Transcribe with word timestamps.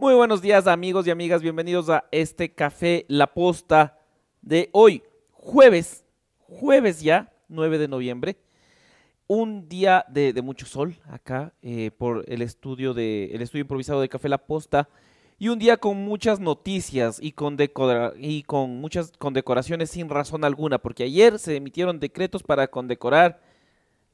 Muy 0.00 0.14
buenos 0.14 0.40
días 0.40 0.66
amigos 0.66 1.06
y 1.06 1.10
amigas, 1.10 1.42
bienvenidos 1.42 1.90
a 1.90 2.06
este 2.10 2.54
café 2.54 3.04
La 3.06 3.26
Posta 3.34 3.98
de 4.40 4.70
hoy, 4.72 5.02
jueves, 5.30 6.06
jueves 6.38 7.02
ya, 7.02 7.34
9 7.48 7.76
de 7.76 7.86
noviembre. 7.86 8.38
Un 9.26 9.68
día 9.68 10.06
de, 10.08 10.32
mucho 10.40 10.64
sol 10.64 10.96
acá 11.06 11.52
eh, 11.60 11.90
por 11.90 12.24
el 12.28 12.40
estudio, 12.40 12.94
de, 12.94 13.26
el 13.34 13.42
estudio 13.42 13.60
improvisado 13.60 14.00
de 14.00 14.08
Café 14.08 14.30
La 14.30 14.38
Posta 14.38 14.88
y 15.38 15.48
un 15.48 15.58
día 15.58 15.76
con 15.76 15.98
muchas 15.98 16.40
noticias 16.40 17.18
y 17.20 17.32
con, 17.32 17.58
y 18.16 18.42
con 18.44 18.80
muchas 18.80 19.12
condecoraciones 19.18 19.90
sin 19.90 20.08
razón 20.08 20.46
alguna, 20.46 20.78
porque 20.78 21.02
ayer 21.02 21.38
se 21.38 21.56
emitieron 21.56 22.00
decretos 22.00 22.42
para 22.42 22.68
condecorar 22.68 23.42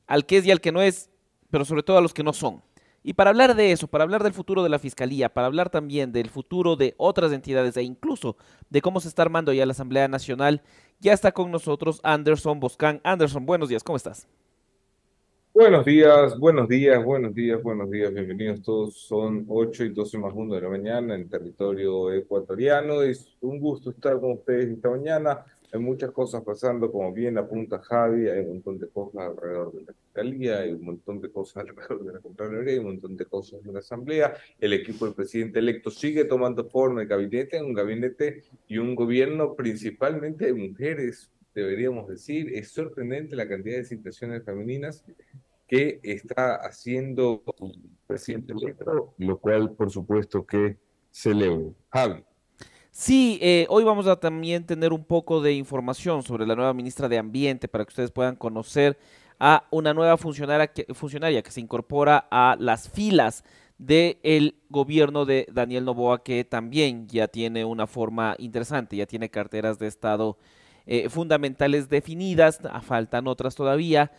al 0.09 0.27
que 0.27 0.39
es 0.39 0.47
y 0.47 0.51
al 0.51 0.61
que 0.61 0.73
no 0.73 0.83
es, 0.83 1.11
pero 1.49 1.65
sobre 1.65 1.85
todo 1.85 1.97
a 1.97 2.03
los 2.03 2.13
que 2.13 2.25
no 2.25 2.33
son. 2.33 2.61
Y 3.09 3.13
para 3.13 3.31
hablar 3.31 3.55
de 3.55 3.71
eso, 3.71 3.87
para 3.87 4.03
hablar 4.03 4.25
del 4.25 4.33
futuro 4.33 4.65
de 4.65 4.69
la 4.69 4.81
Fiscalía, 4.81 5.33
para 5.33 5.47
hablar 5.47 5.71
también 5.71 6.11
del 6.11 6.29
futuro 6.29 6.75
de 6.75 6.97
otras 6.97 7.31
entidades 7.31 7.77
e 7.77 7.85
incluso 7.85 8.37
de 8.69 8.83
cómo 8.83 8.99
se 8.99 9.07
está 9.07 9.23
armando 9.23 9.53
ya 9.53 9.65
la 9.65 9.71
Asamblea 9.71 10.09
Nacional, 10.09 10.61
ya 10.99 11.13
está 11.13 11.31
con 11.31 11.53
nosotros 11.53 12.01
Anderson 12.03 12.59
Boscan. 12.59 13.01
Anderson, 13.05 13.47
buenos 13.47 13.69
días, 13.69 13.85
¿cómo 13.85 13.97
estás? 13.97 14.27
Buenos 15.55 15.85
días, 15.85 16.37
buenos 16.37 16.69
días, 16.69 17.05
buenos 17.05 17.33
días, 17.33 17.63
buenos 17.63 17.89
días, 17.93 18.13
bienvenidos 18.13 18.61
todos. 18.63 18.97
Son 18.97 19.47
8 19.49 19.85
y 19.85 19.89
12 19.91 20.19
más 20.19 20.33
1 20.35 20.57
de 20.57 20.61
la 20.63 20.69
mañana 20.69 21.15
en 21.15 21.29
territorio 21.29 22.13
ecuatoriano. 22.13 23.03
Es 23.03 23.37
un 23.41 23.61
gusto 23.61 23.91
estar 23.91 24.19
con 24.19 24.33
ustedes 24.33 24.69
esta 24.69 24.91
mañana 24.91 25.45
hay 25.73 25.81
muchas 25.81 26.11
cosas 26.11 26.43
pasando, 26.43 26.91
como 26.91 27.13
bien 27.13 27.39
apunta 27.39 27.79
Javi, 27.79 28.29
hay 28.29 28.41
un 28.41 28.49
montón 28.55 28.79
de 28.79 28.89
cosas 28.89 29.21
alrededor 29.29 29.73
de 29.73 29.85
la 29.85 29.93
Fiscalía, 29.93 30.59
hay 30.59 30.73
un 30.73 30.85
montón 30.85 31.21
de 31.21 31.31
cosas 31.31 31.57
alrededor 31.69 32.05
de 32.05 32.13
la 32.13 32.21
Contraloría, 32.21 32.73
hay 32.73 32.79
un 32.79 32.87
montón 32.87 33.17
de 33.17 33.25
cosas 33.27 33.65
en 33.65 33.73
la 33.73 33.81
Asamblea. 33.81 34.35
El 34.59 34.73
equipo 34.73 35.05
del 35.05 35.15
presidente 35.15 35.59
electo 35.59 35.91
sigue 35.91 36.25
tomando 36.25 36.69
forma 36.69 37.01
de 37.01 37.07
gabinete, 37.07 37.63
un 37.63 37.75
gabinete 37.75 38.45
y 38.69 38.79
un 38.79 38.95
gobierno 38.95 39.55
principalmente 39.55 40.47
de 40.47 40.55
mujeres, 40.55 41.31
deberíamos 41.55 42.09
decir. 42.09 42.53
Es 42.55 42.71
sorprendente 42.71 43.37
la 43.37 43.49
cantidad 43.49 43.79
de 43.79 43.85
situaciones 43.85 44.45
femeninas 44.45 45.05
que 45.67 46.01
está 46.03 46.57
haciendo 46.57 47.43
el 47.61 47.91
presidente 48.07 48.53
electo, 48.53 49.15
lo 49.19 49.39
cual 49.39 49.73
por 49.73 49.91
supuesto 49.91 50.47
que 50.47 50.77
celebro. 51.11 51.75
Javi. 51.91 52.25
Sí, 52.99 53.39
eh, 53.43 53.67
hoy 53.69 53.85
vamos 53.85 54.07
a 54.07 54.17
también 54.17 54.65
tener 54.65 54.95
un 54.95 55.05
poco 55.05 55.43
de 55.43 55.53
información 55.53 56.23
sobre 56.23 56.47
la 56.47 56.55
nueva 56.57 56.73
ministra 56.73 57.11
de 57.11 57.19
Ambiente 57.19 57.69
para 57.69 57.85
que 57.85 57.91
ustedes 57.91 58.11
puedan 58.11 58.37
conocer 58.37 58.99
a 59.39 59.65
una 59.71 59.93
nueva 59.93 60.17
funcionaria 60.17 60.69
que, 60.69 60.87
funcionaria 60.95 61.43
que 61.43 61.51
se 61.51 61.61
incorpora 61.61 62.27
a 62.31 62.57
las 62.59 62.89
filas 62.89 63.45
del 63.77 64.55
gobierno 64.71 65.27
de 65.27 65.47
Daniel 65.53 65.85
Novoa, 65.85 66.25
que 66.25 66.43
también 66.45 67.07
ya 67.07 67.29
tiene 67.29 67.67
una 67.67 67.87
forma 67.87 68.35
interesante, 68.39 68.97
ya 68.97 69.05
tiene 69.05 69.29
carteras 69.29 69.79
de 69.79 69.89
Estado 69.89 70.39
eh, 70.87 71.11
fundamentales 71.11 71.91
definidas, 71.91 72.61
faltan 72.81 73.29
otras 73.29 73.55
todavía 73.57 74.11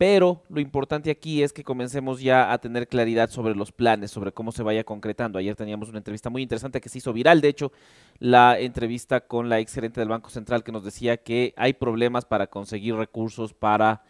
pero 0.00 0.42
lo 0.48 0.60
importante 0.62 1.10
aquí 1.10 1.42
es 1.42 1.52
que 1.52 1.62
comencemos 1.62 2.22
ya 2.22 2.54
a 2.54 2.58
tener 2.58 2.88
claridad 2.88 3.28
sobre 3.28 3.54
los 3.54 3.70
planes, 3.70 4.10
sobre 4.10 4.32
cómo 4.32 4.50
se 4.50 4.62
vaya 4.62 4.82
concretando. 4.82 5.38
Ayer 5.38 5.54
teníamos 5.54 5.90
una 5.90 5.98
entrevista 5.98 6.30
muy 6.30 6.40
interesante 6.40 6.80
que 6.80 6.88
se 6.88 6.96
hizo 6.96 7.12
viral, 7.12 7.42
de 7.42 7.48
hecho, 7.48 7.70
la 8.18 8.58
entrevista 8.58 9.20
con 9.20 9.50
la 9.50 9.58
ex 9.58 9.74
gerente 9.74 10.00
del 10.00 10.08
Banco 10.08 10.30
Central 10.30 10.64
que 10.64 10.72
nos 10.72 10.84
decía 10.84 11.18
que 11.18 11.52
hay 11.54 11.74
problemas 11.74 12.24
para 12.24 12.46
conseguir 12.46 12.94
recursos 12.94 13.52
para 13.52 14.02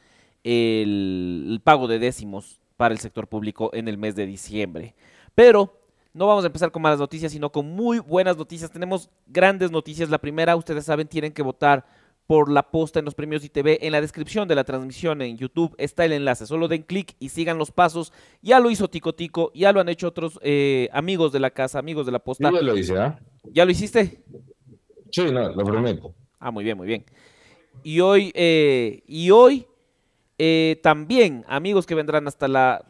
el, 0.45 1.61
pago 1.65 1.89
de 1.89 1.99
décimos 1.99 2.61
para 2.77 2.95
el 2.95 3.01
sector 3.01 3.27
público 3.27 3.71
en 3.73 3.89
el 3.89 3.99
mes 3.99 4.15
de 4.15 4.27
diciembre. 4.27 4.95
Pero 5.35 5.77
no 6.15 6.29
vamos 6.29 6.45
a 6.45 6.47
empezar 6.47 6.71
con 6.71 6.83
malas 6.83 7.01
noticias, 7.01 7.33
sino 7.33 7.51
con 7.51 7.67
muy 7.67 7.99
buenas 7.99 8.37
noticias. 8.37 8.71
Tenemos 8.71 9.11
grandes 9.27 9.73
noticias. 9.73 10.09
La 10.09 10.19
primera, 10.19 10.55
ustedes 10.55 10.85
saben, 10.85 11.09
tienen 11.09 11.33
que 11.33 11.43
votar 11.43 11.85
por 12.31 12.49
la 12.49 12.71
posta 12.71 13.01
en 13.01 13.05
los 13.07 13.17
premios 13.17 13.45
ITV. 13.45 13.79
En 13.81 13.91
la 13.91 14.01
descripción 14.01 14.47
de 14.47 14.55
la 14.55 14.63
transmisión 14.63 15.21
en 15.21 15.37
YouTube 15.37 15.75
está 15.79 16.05
el 16.05 16.13
enlace. 16.13 16.47
Solo 16.47 16.69
den 16.69 16.85
clic 16.85 17.17
y 17.19 17.31
sigan 17.31 17.59
los 17.59 17.73
pasos. 17.73 18.13
Ya 18.41 18.61
lo 18.61 18.71
hizo 18.71 18.87
Tico 18.87 19.17
Tico, 19.17 19.51
ya 19.53 19.73
lo 19.73 19.81
han 19.81 19.89
hecho 19.89 20.07
otros 20.07 20.39
eh, 20.41 20.89
amigos 20.93 21.33
de 21.33 21.41
la 21.41 21.51
casa, 21.51 21.81
amigos 21.81 22.07
de 22.07 22.13
la 22.13 22.21
posta. 22.21 22.49
Yo 22.53 22.63
lo 22.63 22.77
hice, 22.77 22.97
¿ah? 22.97 23.19
¿Ya 23.53 23.65
lo 23.65 23.73
hiciste? 23.73 24.23
Sí, 25.11 25.25
no, 25.25 25.49
lo 25.49 25.65
prometo. 25.65 26.15
Ah, 26.39 26.53
muy 26.53 26.63
bien, 26.63 26.77
muy 26.77 26.87
bien. 26.87 27.05
Y 27.83 27.99
hoy, 27.99 28.31
eh, 28.37 29.03
y 29.09 29.33
hoy 29.33 29.67
eh, 30.39 30.79
también, 30.85 31.45
amigos 31.49 31.85
que 31.85 31.97
vendrán 31.97 32.29
hasta 32.29 32.47
la 32.47 32.85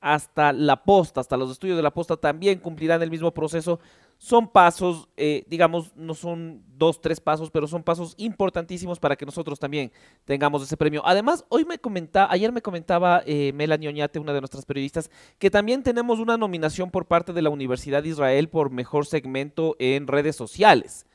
hasta 0.00 0.54
la 0.54 0.84
posta, 0.84 1.20
hasta 1.20 1.36
los 1.36 1.50
estudios 1.50 1.76
de 1.76 1.82
la 1.82 1.92
posta, 1.92 2.16
también 2.16 2.60
cumplirán 2.60 3.02
el 3.02 3.10
mismo 3.10 3.34
proceso. 3.34 3.78
Son 4.18 4.48
pasos, 4.48 5.08
eh, 5.16 5.44
digamos, 5.48 5.94
no 5.96 6.14
son 6.14 6.62
dos, 6.76 7.00
tres 7.00 7.20
pasos, 7.20 7.50
pero 7.50 7.66
son 7.66 7.82
pasos 7.82 8.14
importantísimos 8.16 8.98
para 8.98 9.16
que 9.16 9.26
nosotros 9.26 9.58
también 9.58 9.92
tengamos 10.24 10.62
ese 10.62 10.76
premio. 10.76 11.02
Además, 11.04 11.44
hoy 11.48 11.64
me 11.64 11.78
comentaba, 11.78 12.32
ayer 12.32 12.50
me 12.52 12.62
comentaba 12.62 13.22
eh, 13.26 13.52
Melanie 13.52 13.88
Oñate, 13.88 14.18
una 14.18 14.32
de 14.32 14.40
nuestras 14.40 14.64
periodistas, 14.64 15.10
que 15.38 15.50
también 15.50 15.82
tenemos 15.82 16.20
una 16.20 16.36
nominación 16.36 16.90
por 16.90 17.06
parte 17.06 17.32
de 17.32 17.42
la 17.42 17.50
Universidad 17.50 18.02
de 18.02 18.10
Israel 18.10 18.48
por 18.48 18.70
mejor 18.70 19.06
segmento 19.06 19.76
en 19.78 20.06
redes 20.06 20.36
sociales. 20.36 21.06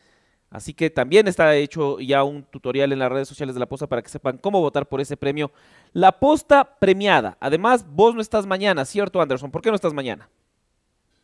Así 0.51 0.73
que 0.73 0.89
también 0.89 1.27
está 1.27 1.55
hecho 1.55 1.99
ya 1.99 2.23
un 2.23 2.43
tutorial 2.43 2.91
en 2.91 2.99
las 2.99 3.11
redes 3.11 3.27
sociales 3.27 3.55
de 3.55 3.59
la 3.59 3.67
posta 3.67 3.87
para 3.87 4.01
que 4.01 4.09
sepan 4.09 4.37
cómo 4.39 4.59
votar 4.61 4.87
por 4.87 4.99
ese 4.99 5.15
premio. 5.15 5.51
La 5.93 6.11
posta 6.11 6.77
premiada. 6.79 7.37
Además, 7.39 7.85
vos 7.87 8.15
no 8.15 8.21
estás 8.21 8.47
mañana, 8.47 8.83
¿cierto, 8.85 9.21
Anderson? 9.21 9.51
¿Por 9.51 9.61
qué 9.61 9.69
no 9.69 9.75
estás 9.75 9.93
mañana? 9.93 10.27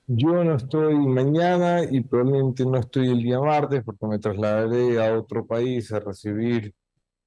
Yo 0.08 0.44
no 0.44 0.56
estoy 0.56 0.94
mañana 0.96 1.84
y 1.84 2.02
probablemente 2.02 2.64
no 2.64 2.78
estoy 2.78 3.10
el 3.10 3.24
día 3.24 3.40
martes 3.40 3.84
porque 3.84 4.06
me 4.06 4.20
trasladaré 4.20 5.04
a 5.04 5.18
otro 5.18 5.48
país 5.48 5.92
a 5.92 6.00
recibir 6.00 6.76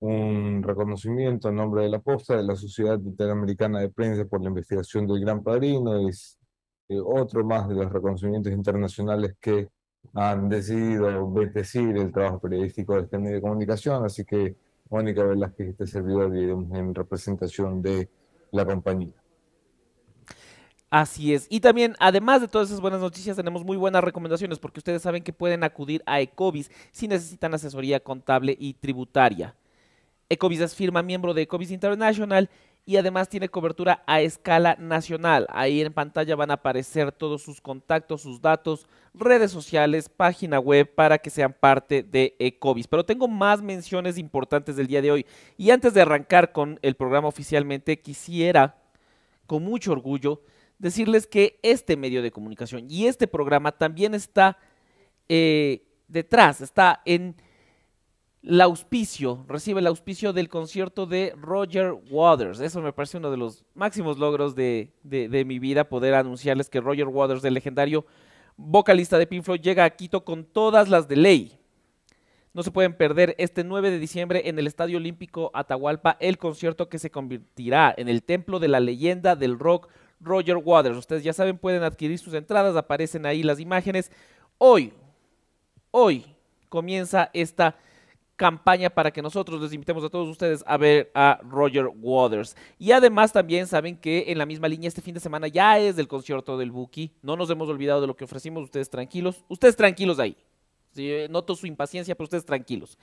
un 0.00 0.62
reconocimiento 0.62 1.48
en 1.48 1.56
nombre 1.56 1.82
de 1.82 1.88
la 1.88 1.98
posta 1.98 2.36
de 2.36 2.44
la 2.44 2.54
Sociedad 2.54 3.00
Interamericana 3.00 3.80
de 3.80 3.90
Prensa 3.90 4.24
por 4.26 4.42
la 4.42 4.48
investigación 4.50 5.08
del 5.08 5.20
Gran 5.20 5.42
Padrino. 5.42 6.08
Es 6.08 6.38
eh, 6.88 7.00
otro 7.04 7.44
más 7.44 7.68
de 7.68 7.74
los 7.74 7.92
reconocimientos 7.92 8.52
internacionales 8.52 9.34
que 9.40 9.68
han 10.14 10.48
decidido 10.48 11.30
bendecir 11.32 11.96
el 11.96 12.12
trabajo 12.12 12.40
periodístico 12.40 12.94
de 12.94 13.02
este 13.02 13.18
medio 13.18 13.36
de 13.36 13.42
comunicación, 13.42 14.04
así 14.04 14.24
que 14.24 14.56
Mónica 14.90 15.24
Velázquez, 15.24 15.70
este 15.70 15.86
servidor, 15.88 16.34
en 16.36 16.94
representación 16.94 17.82
de 17.82 18.08
la 18.52 18.64
compañía. 18.64 19.14
Así 20.90 21.34
es. 21.34 21.46
Y 21.50 21.60
también, 21.60 21.94
además 21.98 22.40
de 22.40 22.48
todas 22.48 22.68
esas 22.68 22.80
buenas 22.80 23.00
noticias, 23.00 23.36
tenemos 23.36 23.62
muy 23.62 23.76
buenas 23.76 24.02
recomendaciones 24.02 24.58
porque 24.58 24.80
ustedes 24.80 25.02
saben 25.02 25.22
que 25.22 25.34
pueden 25.34 25.62
acudir 25.62 26.02
a 26.06 26.20
Ecovis 26.20 26.70
si 26.92 27.06
necesitan 27.06 27.52
asesoría 27.52 28.00
contable 28.00 28.56
y 28.58 28.72
tributaria. 28.72 29.54
Ecovis 30.30 30.60
es 30.60 30.74
firma 30.74 31.02
miembro 31.02 31.34
de 31.34 31.42
Ecovis 31.42 31.70
International 31.70 32.48
y 32.86 32.96
además 32.96 33.28
tiene 33.28 33.50
cobertura 33.50 34.02
a 34.06 34.22
escala 34.22 34.76
nacional. 34.78 35.46
Ahí 35.50 35.82
en 35.82 35.92
pantalla 35.92 36.34
van 36.36 36.50
a 36.50 36.54
aparecer 36.54 37.12
todos 37.12 37.42
sus 37.42 37.60
contactos, 37.60 38.22
sus 38.22 38.40
datos, 38.40 38.86
redes 39.12 39.50
sociales, 39.50 40.08
página 40.08 40.58
web 40.58 40.94
para 40.94 41.18
que 41.18 41.28
sean 41.28 41.52
parte 41.52 42.02
de 42.02 42.34
Ecovis. 42.38 42.88
Pero 42.88 43.04
tengo 43.04 43.28
más 43.28 43.60
menciones 43.60 44.16
importantes 44.16 44.76
del 44.76 44.86
día 44.86 45.02
de 45.02 45.10
hoy. 45.10 45.26
Y 45.58 45.68
antes 45.68 45.92
de 45.92 46.00
arrancar 46.00 46.52
con 46.52 46.78
el 46.80 46.94
programa 46.94 47.28
oficialmente, 47.28 48.00
quisiera, 48.00 48.78
con 49.46 49.62
mucho 49.62 49.92
orgullo, 49.92 50.40
decirles 50.78 51.26
que 51.26 51.58
este 51.62 51.96
medio 51.96 52.22
de 52.22 52.30
comunicación 52.30 52.86
y 52.88 53.06
este 53.06 53.26
programa 53.26 53.72
también 53.72 54.14
está 54.14 54.58
eh, 55.28 55.82
detrás, 56.06 56.60
está 56.60 57.02
en 57.04 57.36
el 58.42 58.60
auspicio, 58.60 59.44
recibe 59.48 59.80
el 59.80 59.86
auspicio 59.86 60.32
del 60.32 60.48
concierto 60.48 61.06
de 61.06 61.34
Roger 61.36 61.92
Waters. 62.10 62.60
Eso 62.60 62.80
me 62.80 62.92
parece 62.92 63.18
uno 63.18 63.30
de 63.30 63.36
los 63.36 63.64
máximos 63.74 64.18
logros 64.18 64.54
de, 64.54 64.92
mi 65.02 65.58
vida, 65.58 65.88
poder 65.88 66.14
anunciarles 66.14 66.70
que 66.70 66.80
Roger 66.80 67.08
Waters, 67.08 67.44
el 67.44 67.54
legendario 67.54 68.06
vocalista 68.56 69.18
de 69.18 69.26
Pink 69.26 69.42
Floyd, 69.42 69.60
llega 69.60 69.84
a 69.84 69.90
Quito 69.90 70.24
con 70.24 70.44
todas 70.44 70.88
las 70.88 71.08
de 71.08 71.16
ley. 71.16 71.58
No 72.54 72.62
se 72.62 72.70
pueden 72.70 72.96
perder 72.96 73.34
este 73.38 73.64
9 73.64 73.90
de 73.90 73.98
diciembre 73.98 74.48
en 74.48 74.58
el 74.58 74.66
Estadio 74.66 74.96
Olímpico 74.96 75.50
Atahualpa 75.52 76.16
el 76.18 76.38
concierto 76.38 76.88
que 76.88 76.98
se 76.98 77.10
convertirá 77.10 77.94
en 77.96 78.08
el 78.08 78.22
templo 78.22 78.58
de 78.58 78.68
la 78.68 78.80
leyenda 78.80 79.36
del 79.36 79.58
rock 79.58 79.88
Roger 80.20 80.56
Waters. 80.56 80.96
Ustedes 80.96 81.22
ya 81.22 81.32
saben, 81.32 81.58
pueden 81.58 81.82
adquirir 81.82 82.18
sus 82.18 82.34
entradas, 82.34 82.76
aparecen 82.76 83.26
ahí 83.26 83.42
las 83.42 83.60
imágenes. 83.60 84.10
Hoy, 84.58 84.92
hoy 85.90 86.24
comienza 86.68 87.30
esta 87.32 87.76
campaña 88.38 88.88
para 88.88 89.10
que 89.10 89.20
nosotros 89.20 89.60
les 89.60 89.72
invitemos 89.72 90.04
a 90.04 90.08
todos 90.08 90.28
ustedes 90.28 90.62
a 90.64 90.76
ver 90.76 91.10
a 91.12 91.40
Roger 91.42 91.88
Waters. 91.88 92.56
Y 92.78 92.92
además 92.92 93.32
también 93.32 93.66
saben 93.66 93.96
que 93.96 94.26
en 94.28 94.38
la 94.38 94.46
misma 94.46 94.68
línea 94.68 94.86
este 94.86 95.02
fin 95.02 95.14
de 95.14 95.20
semana 95.20 95.48
ya 95.48 95.78
es 95.78 95.96
del 95.96 96.06
concierto 96.06 96.56
del 96.56 96.70
Buki. 96.70 97.12
No 97.20 97.36
nos 97.36 97.50
hemos 97.50 97.68
olvidado 97.68 98.00
de 98.00 98.06
lo 98.06 98.16
que 98.16 98.24
ofrecimos, 98.24 98.62
ustedes 98.62 98.88
tranquilos. 98.88 99.44
Ustedes 99.48 99.74
tranquilos 99.76 100.20
ahí. 100.20 100.36
noto 101.28 101.56
su 101.56 101.66
impaciencia, 101.66 102.14
pero 102.14 102.24
ustedes 102.24 102.44
tranquilos. 102.44 102.96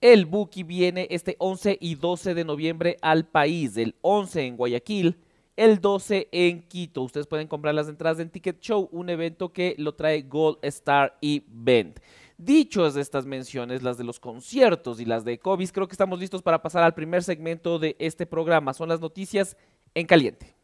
El 0.00 0.26
Buki 0.26 0.64
viene 0.64 1.06
este 1.10 1.36
11 1.38 1.78
y 1.80 1.94
12 1.94 2.34
de 2.34 2.44
noviembre 2.44 2.96
al 3.00 3.26
país. 3.26 3.76
El 3.76 3.94
11 4.02 4.44
en 4.44 4.56
Guayaquil 4.56 5.16
el 5.58 5.80
12 5.80 6.28
en 6.30 6.62
Quito. 6.62 7.02
Ustedes 7.02 7.26
pueden 7.26 7.48
comprar 7.48 7.74
las 7.74 7.88
entradas 7.88 8.20
en 8.20 8.30
Ticket 8.30 8.60
Show, 8.60 8.88
un 8.92 9.10
evento 9.10 9.52
que 9.52 9.74
lo 9.76 9.94
trae 9.94 10.22
Gold 10.22 10.58
Star 10.62 11.18
Event. 11.20 11.98
Dichos 12.38 12.96
estas 12.96 13.26
menciones, 13.26 13.82
las 13.82 13.98
de 13.98 14.04
los 14.04 14.20
conciertos 14.20 15.00
y 15.00 15.04
las 15.04 15.24
de 15.24 15.40
COVID, 15.40 15.68
creo 15.70 15.88
que 15.88 15.94
estamos 15.94 16.20
listos 16.20 16.42
para 16.42 16.62
pasar 16.62 16.84
al 16.84 16.94
primer 16.94 17.24
segmento 17.24 17.80
de 17.80 17.96
este 17.98 18.24
programa. 18.24 18.72
Son 18.72 18.88
las 18.88 19.00
noticias 19.00 19.56
en 19.94 20.06
caliente. 20.06 20.54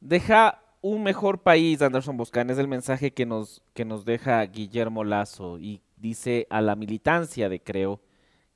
Deja 0.00 0.62
un 0.80 1.02
mejor 1.02 1.42
país, 1.42 1.82
Anderson 1.82 2.16
Boscan, 2.16 2.50
es 2.50 2.58
el 2.58 2.68
mensaje 2.68 3.12
que 3.12 3.26
nos, 3.26 3.64
que 3.74 3.84
nos 3.84 4.04
deja 4.04 4.44
Guillermo 4.44 5.02
Lazo 5.02 5.58
y 5.58 5.82
dice 5.96 6.46
a 6.50 6.60
la 6.60 6.76
militancia 6.76 7.48
de 7.48 7.60
Creo 7.60 8.05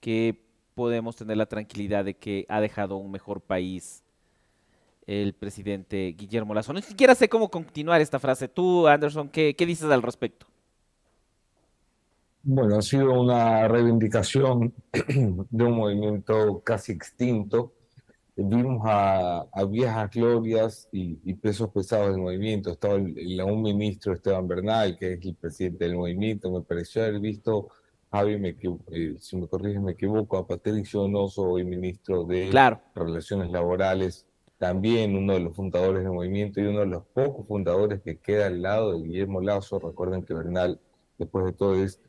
que 0.01 0.43
podemos 0.75 1.15
tener 1.17 1.37
la 1.37 1.47
tranquilidad 1.47 2.05
de 2.05 2.15
que 2.15 2.47
ha 2.49 2.61
dejado 2.61 2.97
un 2.97 3.11
mejor 3.11 3.41
país 3.41 4.03
el 5.07 5.35
presidente 5.35 6.15
Guillermo 6.17 6.55
Lazo. 6.55 6.73
Ni 6.73 6.83
siquiera 6.83 7.15
sé 7.15 7.29
cómo 7.29 7.51
continuar 7.51 8.01
esta 8.01 8.19
frase. 8.19 8.49
Tú, 8.49 8.87
Anderson, 8.87 9.29
¿qué, 9.29 9.55
dices 9.59 9.91
al 9.91 10.03
respecto? 10.03 10.47
Bueno, 12.43 12.79
ha 12.79 12.83
sido 12.83 13.21
una 13.21 13.69
reivindicación 13.69 14.73
de 14.93 15.65
un 15.65 15.73
movimiento 15.73 16.63
casi 16.65 16.93
extinto. 16.93 17.73
Vimos 18.37 18.83
a, 18.87 19.45
viejas 19.69 20.11
glorias 20.11 20.89
y, 20.93 21.35
pesos 21.35 21.71
pesados 21.71 22.13
del 22.13 22.23
movimiento. 22.23 22.71
Estaba 22.71 22.95
un 22.95 23.63
ministro, 23.63 24.15
Esteban 24.15 24.49
Bernal, 24.49 24.97
que 24.97 25.15
es 25.15 25.25
el 25.25 25.35
presidente 25.35 25.85
del 25.85 25.97
movimiento. 25.97 26.51
Me 26.51 26.63
pareció 26.63 27.03
haber 27.03 27.21
visto 27.21 27.69
Javi, 28.13 28.39
me 28.39 28.57
eh, 28.91 29.17
si 29.21 29.37
me 29.37 29.47
corriges 29.47 29.81
me 29.81 29.93
equivoco, 29.93 30.37
a 30.37 30.47
Patricio 30.47 31.03
Donoso, 31.03 31.43
hoy 31.43 31.65
ministro 31.65 32.25
de 32.25 32.51
Relaciones 32.93 33.53
Laborales, 33.53 34.27
también 34.59 35.17
uno 35.17 35.35
de 35.35 35.41
los 35.41 35.55
fundadores 35.55 36.03
del 36.03 36.13
movimiento 36.13 36.61
y 36.61 36.65
uno 36.65 36.81
de 36.81 36.87
los 36.87 37.05
pocos 37.07 37.47
fundadores 37.47 38.03
que 38.03 38.19
queda 38.19 38.49
al 38.49 38.63
lado 38.63 38.93
de 38.93 39.07
Guillermo 39.07 39.41
Lazo. 39.41 39.79
Recuerden 39.79 40.25
que 40.25 40.35
Bernal, 40.35 40.81
después 41.19 41.45
de 41.45 41.53
todo, 41.53 41.77
es 41.77 42.01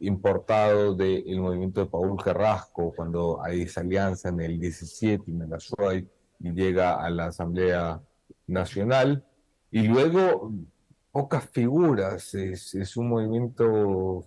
importado 0.00 0.96
del 0.96 1.40
movimiento 1.40 1.80
de 1.80 1.86
Paul 1.86 2.20
Carrasco, 2.22 2.92
cuando 2.94 3.40
hay 3.40 3.62
esa 3.62 3.82
alianza 3.82 4.30
en 4.30 4.40
el 4.40 4.58
17 4.58 5.22
y 5.24 5.32
Megazuay 5.32 6.08
y 6.40 6.50
llega 6.50 6.96
a 6.96 7.08
la 7.10 7.26
Asamblea 7.26 8.02
Nacional. 8.48 9.24
Y 9.70 9.82
luego, 9.82 10.52
pocas 11.12 11.48
figuras, 11.48 12.34
es, 12.34 12.74
es 12.74 12.96
un 12.96 13.08
movimiento 13.08 14.26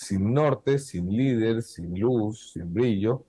sin 0.00 0.32
norte, 0.32 0.78
sin 0.78 1.14
líder, 1.14 1.62
sin 1.62 2.00
luz, 2.00 2.52
sin 2.52 2.72
brillo, 2.72 3.26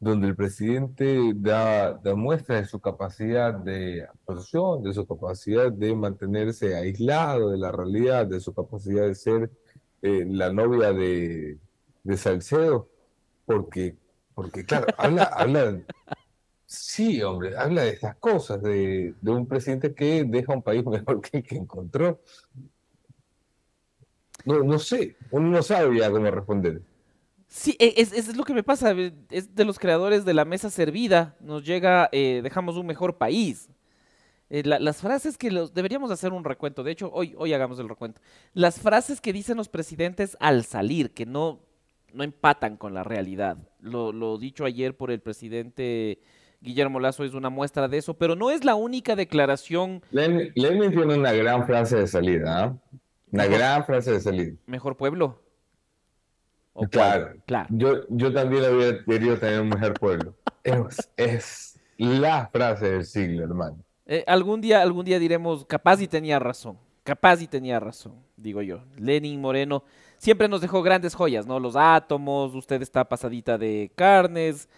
donde 0.00 0.28
el 0.28 0.34
presidente 0.34 1.32
da, 1.34 2.00
muestra 2.16 2.56
de 2.56 2.64
su 2.64 2.80
capacidad 2.80 3.52
de 3.52 4.06
absorción, 4.06 4.82
de 4.82 4.94
su 4.94 5.06
capacidad 5.06 5.70
de 5.70 5.94
mantenerse 5.94 6.76
aislado 6.76 7.50
de 7.50 7.58
la 7.58 7.70
realidad, 7.70 8.26
de 8.26 8.40
su 8.40 8.54
capacidad 8.54 9.06
de 9.06 9.14
ser 9.14 9.50
eh, 10.00 10.24
la 10.26 10.50
novia 10.50 10.94
de, 10.94 11.58
de, 12.02 12.16
Salcedo, 12.16 12.88
porque, 13.44 13.94
porque 14.34 14.64
claro, 14.64 14.86
habla, 14.96 15.24
habla, 15.36 15.82
sí, 16.64 17.22
hombre, 17.22 17.54
habla 17.54 17.82
de 17.82 17.90
estas 17.90 18.16
cosas, 18.16 18.62
de, 18.62 19.14
de 19.20 19.30
un 19.30 19.46
presidente 19.46 19.94
que 19.94 20.24
deja 20.24 20.54
un 20.54 20.62
país 20.62 20.86
mejor 20.86 21.20
que 21.20 21.36
el 21.36 21.44
que 21.44 21.56
encontró. 21.56 22.18
No, 24.44 24.62
no 24.62 24.78
sé, 24.78 25.16
uno 25.30 25.48
no 25.48 25.62
sabe 25.62 25.98
ya 25.98 26.10
cómo 26.10 26.30
responder. 26.30 26.82
Sí, 27.48 27.76
e, 27.78 27.94
es, 27.98 28.12
es, 28.12 28.36
lo 28.36 28.44
que 28.44 28.52
me 28.52 28.62
pasa, 28.62 28.92
eh, 28.92 29.12
es 29.30 29.54
de 29.54 29.64
los 29.64 29.78
creadores 29.78 30.24
de 30.24 30.34
la 30.34 30.44
mesa 30.44 30.70
servida, 30.70 31.36
nos 31.40 31.64
llega, 31.64 32.08
eh, 32.12 32.40
dejamos 32.42 32.76
un 32.76 32.86
mejor 32.86 33.16
país. 33.16 33.70
Eh, 34.50 34.62
las 34.64 35.00
frases 35.00 35.38
que 35.38 35.50
los, 35.50 35.72
deberíamos 35.72 36.10
hacer 36.10 36.32
un 36.32 36.44
recuento, 36.44 36.82
de 36.82 36.92
hecho, 36.92 37.10
hoy, 37.12 37.34
hoy 37.38 37.52
hagamos 37.52 37.78
el 37.78 37.88
recuento. 37.88 38.20
Las 38.52 38.78
frases 38.80 39.20
que 39.20 39.32
dicen 39.32 39.56
los 39.56 39.68
presidentes 39.68 40.36
al 40.40 40.64
salir, 40.64 41.12
que 41.12 41.26
no, 41.26 41.60
no 42.12 42.24
empatan 42.24 42.76
con 42.76 42.92
la 42.92 43.04
realidad. 43.04 43.56
Lo, 43.80 44.12
lo 44.12 44.36
dicho 44.38 44.64
ayer 44.64 44.96
por 44.96 45.10
el 45.10 45.20
presidente 45.20 46.20
Guillermo 46.64 46.98
Lazo 46.98 47.24
es 47.24 47.34
una 47.34 47.50
muestra 47.50 47.88
de 47.88 47.98
eso, 47.98 48.14
pero 48.14 48.36
no 48.36 48.50
es 48.50 48.64
la 48.64 48.74
única 48.74 49.14
declaración. 49.14 50.02
Lenin, 50.10 50.52
tiene 50.54 51.14
una 51.14 51.32
gran 51.32 51.66
frase 51.66 51.96
de 51.96 52.06
salida, 52.06 52.64
¿ah? 52.64 52.76
Una 53.34 53.46
gran 53.46 53.84
frase 53.84 54.12
de 54.12 54.20
salir. 54.20 54.58
¿Mejor 54.64 54.96
pueblo? 54.96 55.42
claro, 56.90 57.34
claro. 57.46 57.68
Yo, 57.70 58.06
yo 58.08 58.32
también 58.32 58.64
había 58.64 59.04
querido 59.04 59.36
tener 59.36 59.60
un 59.60 59.70
mejor 59.70 59.94
pueblo. 59.94 60.36
Es, 61.16 61.80
la 61.98 62.48
frase 62.52 62.92
del 62.92 63.04
siglo, 63.04 63.42
hermano. 63.42 63.78
Eh, 64.06 64.22
algún 64.28 64.60
día, 64.60 64.82
algún 64.82 65.04
día 65.04 65.18
diremos, 65.18 65.64
capaz 65.64 66.00
y 66.00 66.06
tenía 66.06 66.38
razón. 66.38 66.78
Capaz 67.02 67.42
y 67.42 67.48
tenía 67.48 67.80
razón, 67.80 68.14
digo 68.36 68.62
yo. 68.62 68.84
Lenin 68.96 69.40
Moreno 69.40 69.82
siempre 70.16 70.46
nos 70.48 70.60
dejó 70.60 70.82
grandes 70.82 71.16
joyas, 71.16 71.44
¿no? 71.44 71.58
Los 71.58 71.74
átomos, 71.74 72.54
usted 72.54 72.82
está 72.82 73.04
pasadita 73.08 73.58
de 73.58 73.90
carnes, 73.96 74.68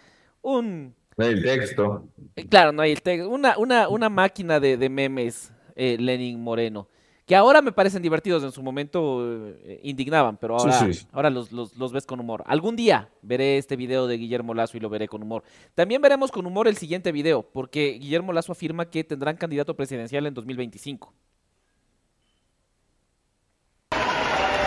un... 0.41 0.95
No 1.15 1.25
hay 1.25 1.33
el 1.33 1.43
texto. 1.43 2.07
Eh, 2.35 2.47
claro, 2.47 2.71
no 2.71 2.81
hay 2.81 2.91
el 2.91 3.01
texto. 3.03 3.29
Una, 3.29 3.55
una, 3.57 3.87
una 3.87 4.09
máquina 4.09 4.59
de, 4.59 4.77
de 4.77 4.89
memes, 4.89 5.51
eh, 5.75 5.97
Lenin 5.99 6.41
Moreno 6.41 6.87
que 7.27 7.35
ahora 7.35 7.61
me 7.61 7.73
parecen 7.73 8.01
divertidos, 8.01 8.41
en 8.41 8.53
su 8.53 8.63
momento 8.63 9.19
eh, 9.65 9.81
indignaban, 9.83 10.37
pero 10.37 10.57
ahora, 10.57 10.89
ahora 11.11 11.29
los, 11.29 11.51
los, 11.51 11.91
ves 11.91 12.05
con 12.05 12.21
humor. 12.21 12.41
Algún 12.47 12.77
día 12.77 13.09
veré 13.21 13.57
este 13.57 13.75
video 13.75 14.07
de 14.07 14.17
Guillermo 14.17 14.53
Lazo 14.53 14.77
y 14.77 14.79
lo 14.79 14.89
veré 14.89 15.09
con 15.09 15.21
humor. 15.21 15.43
También 15.75 16.01
veremos 16.01 16.31
con 16.31 16.45
humor 16.45 16.69
el 16.69 16.77
siguiente 16.77 17.11
video, 17.11 17.43
porque 17.43 17.97
Guillermo 17.99 18.31
Lazo 18.31 18.53
afirma 18.53 18.89
que 18.89 19.03
tendrán 19.03 19.35
candidato 19.35 19.75
presidencial 19.75 20.25
en 20.25 20.33
2025. 20.33 21.13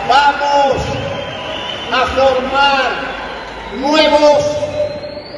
Vamos 0.07 0.83
a 1.91 2.05
formar 2.05 2.91
nuevos 3.79 4.57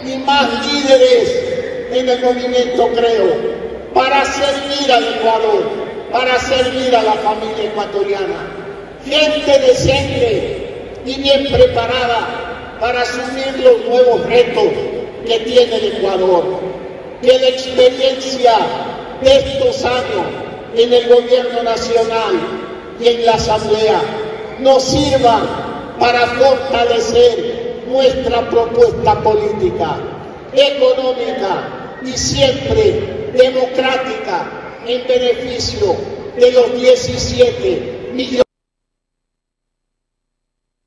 y 0.03 0.17
más 0.25 0.73
líderes 0.73 1.89
en 1.89 2.09
el 2.09 2.21
movimiento 2.21 2.89
Creo 2.93 3.93
para 3.93 4.25
servir 4.25 4.91
al 4.91 5.07
Ecuador 5.15 5.82
para 6.13 6.39
servir 6.39 6.95
a 6.95 7.01
la 7.01 7.13
familia 7.13 7.63
ecuatoriana. 7.63 8.47
Gente 9.03 9.59
decente 9.59 11.01
y 11.05 11.15
bien 11.19 11.47
preparada 11.51 12.77
para 12.79 13.01
asumir 13.01 13.59
los 13.63 13.83
nuevos 13.85 14.23
retos 14.27 14.69
que 15.25 15.39
tiene 15.39 15.75
el 15.75 15.97
Ecuador. 15.97 16.43
Que 17.19 17.39
la 17.39 17.47
experiencia 17.47 18.53
de 19.23 19.35
estos 19.37 19.83
años 19.85 20.27
en 20.75 20.93
el 20.93 21.07
gobierno 21.07 21.63
nacional 21.63 22.35
y 22.99 23.07
en 23.07 23.25
la 23.25 23.33
Asamblea 23.33 24.01
nos 24.59 24.83
sirva 24.83 25.41
para 25.99 26.27
fortalecer 26.27 27.83
nuestra 27.87 28.47
propuesta 28.49 29.19
política, 29.21 29.95
económica 30.53 31.99
y 32.03 32.11
siempre 32.11 33.31
democrática 33.33 34.62
en 34.87 35.07
beneficio 35.07 35.95
de 36.35 36.51
los 36.51 36.73
17 36.73 38.11
millones 38.13 38.43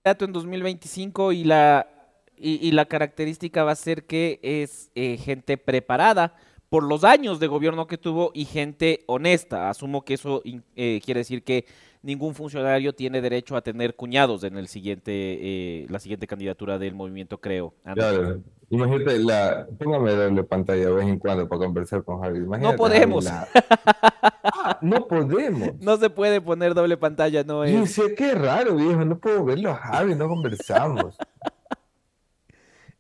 en 0.05 0.33
2025 0.33 1.33
y 1.33 1.45
la, 1.45 1.89
y, 2.37 2.71
la 2.71 2.87
característica 2.87 3.65
va 3.65 3.73
a 3.73 3.77
ser 3.77 4.05
que 4.05 4.39
es 4.43 4.91
eh, 4.95 5.17
gente 5.17 5.57
preparada 5.57 6.37
por 6.69 6.85
los 6.85 7.05
años 7.05 7.41
de 7.41 7.49
gobierno 7.49 7.87
que 7.87 7.99
tuvo 7.99 8.31
y 8.33 8.45
gente 8.45 9.03
honesta. 9.07 9.69
Asumo 9.69 10.05
que 10.05 10.15
eso 10.15 10.43
eh, 10.77 11.01
quiere 11.05 11.21
decir 11.21 11.43
que 11.43 11.65
ningún 12.07 12.35
funcionario 12.35 12.95
tiene 12.95 13.21
derecho 13.21 13.57
a 13.57 13.63
tener 13.63 13.97
cuñados 13.97 14.45
en 14.45 14.57
el 14.57 14.69
siguiente, 14.69 15.13
eh, 15.13 15.87
la 15.91 15.99
siguiente 15.99 16.27
candidatura 16.27 16.79
del 16.79 16.95
movimiento, 16.95 17.39
creo. 17.39 17.75
Claro. 17.95 18.41
Imagínate, 18.71 19.19
la, 19.19 19.67
póngame 19.79 20.15
darle 20.15 20.43
pantalla 20.45 20.87
de 20.87 20.93
vez 20.93 21.07
en 21.07 21.19
cuando 21.19 21.49
para 21.49 21.59
conversar 21.59 22.05
con 22.05 22.21
Javi. 22.21 22.41
no 22.41 22.77
podemos. 22.77 23.27
Ah, 23.27 24.79
no 24.81 25.07
podemos. 25.07 25.71
No 25.81 25.97
se 25.97 26.11
puede 26.11 26.41
poner 26.41 26.75
doble 26.75 26.97
pantalla, 26.97 27.45
no 27.45 27.65
es. 27.65 27.93
Sé 27.93 28.15
qué 28.15 28.35
raro, 28.35 28.77
viejo, 28.77 29.05
no 29.05 29.19
puedo 29.19 29.45
verlo 29.45 29.71
a 29.71 29.77
Javi, 29.77 30.15
no 30.15 30.29
conversamos. 30.29 31.17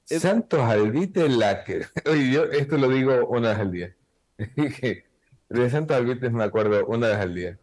Santos 0.05 0.61
Alvite 0.61 1.29
la 1.29 1.65
que. 1.65 1.83
Oye, 2.11 2.31
yo 2.31 2.45
esto 2.45 2.77
lo 2.77 2.89
digo 2.89 3.27
una 3.27 3.51
vez 3.51 3.59
al 3.59 3.73
día. 3.73 3.95
de 5.49 5.71
Santos 5.71 5.97
Alvite 5.97 6.31
me 6.31 6.45
acuerdo 6.45 6.85
una 6.87 7.09
vez 7.09 7.19
al 7.19 7.35
día. 7.35 7.59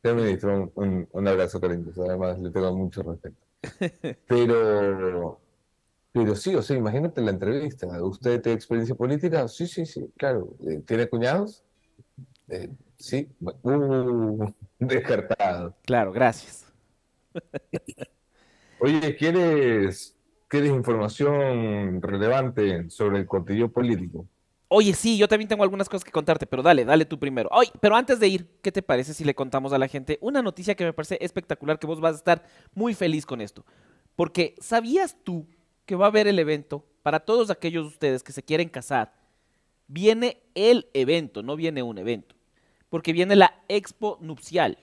Te 0.00 0.14
ministro 0.14 0.70
un, 0.74 1.08
un, 1.10 1.28
abrazo 1.28 1.60
cariñoso, 1.60 2.04
además 2.04 2.38
le 2.38 2.50
tengo 2.50 2.74
mucho 2.76 3.02
respeto. 3.02 3.36
Pero, 4.28 5.40
pero 6.12 6.36
sí, 6.36 6.54
o 6.54 6.62
sea, 6.62 6.76
imagínate 6.76 7.20
la 7.20 7.32
entrevista. 7.32 7.86
¿Usted 8.02 8.40
tiene 8.40 8.56
experiencia 8.56 8.94
política? 8.94 9.46
Sí, 9.48 9.66
sí, 9.66 9.84
sí, 9.84 10.10
claro. 10.16 10.54
Eh, 10.66 10.80
¿Tiene 10.86 11.08
cuñados? 11.08 11.64
Eh, 12.48 12.70
sí. 12.96 13.28
Uh, 13.40 14.46
descartado. 14.78 15.76
Claro, 15.84 16.12
gracias. 16.12 16.72
Oye, 18.80 19.16
¿quieres 19.16 20.18
¿Quieres 20.48 20.70
información 20.70 22.00
relevante 22.00 22.88
sobre 22.88 23.18
el 23.18 23.26
cotillo 23.26 23.70
político? 23.70 24.26
Oye, 24.70 24.92
sí, 24.92 25.16
yo 25.16 25.28
también 25.28 25.48
tengo 25.48 25.62
algunas 25.62 25.88
cosas 25.88 26.04
que 26.04 26.10
contarte, 26.10 26.46
pero 26.46 26.62
dale, 26.62 26.84
dale 26.84 27.06
tú 27.06 27.18
primero. 27.18 27.48
Oye, 27.52 27.70
pero 27.80 27.96
antes 27.96 28.20
de 28.20 28.28
ir, 28.28 28.46
¿qué 28.60 28.70
te 28.70 28.82
parece 28.82 29.14
si 29.14 29.24
le 29.24 29.34
contamos 29.34 29.72
a 29.72 29.78
la 29.78 29.88
gente 29.88 30.18
una 30.20 30.42
noticia 30.42 30.74
que 30.74 30.84
me 30.84 30.92
parece 30.92 31.16
espectacular, 31.22 31.78
que 31.78 31.86
vos 31.86 32.00
vas 32.00 32.14
a 32.14 32.18
estar 32.18 32.44
muy 32.74 32.92
feliz 32.92 33.24
con 33.24 33.40
esto? 33.40 33.64
Porque 34.14 34.54
¿sabías 34.60 35.16
tú 35.24 35.46
que 35.86 35.96
va 35.96 36.04
a 36.04 36.08
haber 36.08 36.26
el 36.26 36.38
evento 36.38 36.84
para 37.02 37.20
todos 37.20 37.48
aquellos 37.48 37.84
de 37.84 37.88
ustedes 37.88 38.22
que 38.22 38.32
se 38.32 38.42
quieren 38.42 38.68
casar? 38.68 39.14
Viene 39.86 40.42
el 40.54 40.90
evento, 40.92 41.42
no 41.42 41.56
viene 41.56 41.82
un 41.82 41.96
evento, 41.96 42.34
porque 42.90 43.14
viene 43.14 43.36
la 43.36 43.62
expo 43.68 44.18
nupcial. 44.20 44.76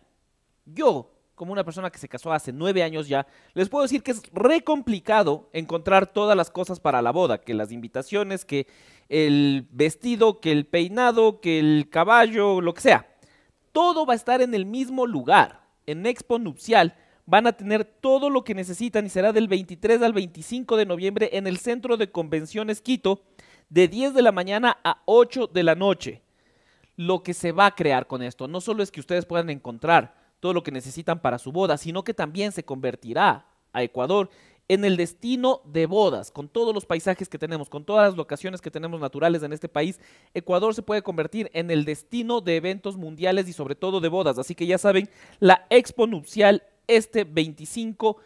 Yo 0.65 1.15
como 1.36 1.51
una 1.51 1.63
persona 1.63 1.89
que 1.89 2.00
se 2.00 2.08
casó 2.08 2.32
hace 2.32 2.51
nueve 2.51 2.82
años 2.82 3.08
ya, 3.08 3.27
les 3.54 3.70
puedo 3.70 3.84
decir 3.84 4.01
que 4.01 4.12
es 4.12 4.22
re 4.34 4.63
complicado 4.63 5.50
encontrar 5.54 6.08
todas 6.08 6.36
las 6.36 6.50
cosas 6.50 6.80
para 6.80 7.01
la 7.01 7.12
boda, 7.12 7.39
que 7.39 7.54
las 7.54 7.72
invitaciones, 7.72 8.46
que 8.46 8.68
el 9.10 9.68
vestido, 9.72 10.39
que 10.39 10.51
el 10.51 10.65
peinado, 10.65 11.42
que 11.42 11.60
el 11.60 11.89
caballo, 11.89 12.62
lo 12.62 12.74
que 12.74 12.82
sea. 12.82 13.08
Todo 13.72 14.06
va 14.06 14.13
a 14.13 14.15
estar 14.15 14.42
en 14.42 14.54
el 14.56 14.65
mismo 14.65 15.06
lugar. 15.06 15.62
En 15.86 16.06
Expo 16.06 16.39
Nupcial 16.39 16.96
van 17.25 17.48
a 17.48 17.54
tener 17.54 17.84
todo 17.84 18.30
lo 18.30 18.44
que 18.44 18.56
necesitan 18.56 19.06
y 19.06 19.10
será 19.10 19.34
del 19.34 19.48
23 19.48 20.01
al 20.01 20.13
25 20.13 20.77
de 20.77 20.86
noviembre 20.86 21.30
en 21.34 21.48
el 21.48 21.58
Centro 21.58 21.98
de 21.98 22.12
Convenciones 22.12 22.82
Quito, 22.82 23.22
de 23.70 23.88
10 23.88 24.13
de 24.13 24.22
la 24.22 24.32
mañana 24.32 24.77
a 24.84 25.01
8 25.06 25.48
de 25.48 25.63
la 25.63 25.75
noche. 25.75 26.22
Lo 26.96 27.24
que 27.24 27.34
se 27.34 27.51
va 27.51 27.65
a 27.65 27.75
crear 27.75 28.08
con 28.08 28.22
esto 28.22 28.48
no 28.48 28.62
solo 28.62 28.82
es 28.82 28.92
que 28.92 29.01
ustedes 29.01 29.25
puedan 29.25 29.50
encontrar 29.50 30.25
todo 30.39 30.54
lo 30.54 30.63
que 30.63 30.72
necesitan 30.72 31.22
para 31.22 31.39
su 31.39 31.51
boda, 31.51 31.77
sino 31.77 32.04
que 32.04 32.13
también 32.13 32.51
se 32.51 32.63
convertirá 32.63 33.46
a 33.74 33.84
Ecuador 33.84 34.30
en 34.68 34.84
el 34.84 34.98
destino 34.98 35.62
de 35.65 35.86
bodas, 35.86 36.32
con 36.32 36.50
todos 36.50 36.74
los 36.74 36.86
paisajes 36.86 37.30
que 37.30 37.38
tenemos, 37.38 37.70
con 37.70 37.86
todas 37.86 38.08
las 38.08 38.18
locaciones 38.18 38.62
que 38.62 38.72
tenemos 38.72 39.00
naturales 39.00 39.44
en 39.44 39.54
este 39.54 39.70
país, 39.70 40.00
Ecuador 40.34 40.74
se 40.74 40.82
puede 40.82 41.04
convertir 41.04 41.51
en 41.54 41.70
el 41.70 41.86
destino 41.86 42.42
de 42.42 42.56
eventos 42.56 42.98
mundiales 42.98 43.48
y 43.48 43.54
sobre 43.54 43.75
todo 43.75 44.00
de 44.00 44.10
bodas. 44.10 44.39
Así 44.39 44.56
que 44.56 44.65
ya 44.65 44.77
saben, 44.77 45.10
la 45.39 45.68
Expo 45.70 46.08
Nupcial 46.08 46.63
este 46.88 47.24
25 47.24 48.18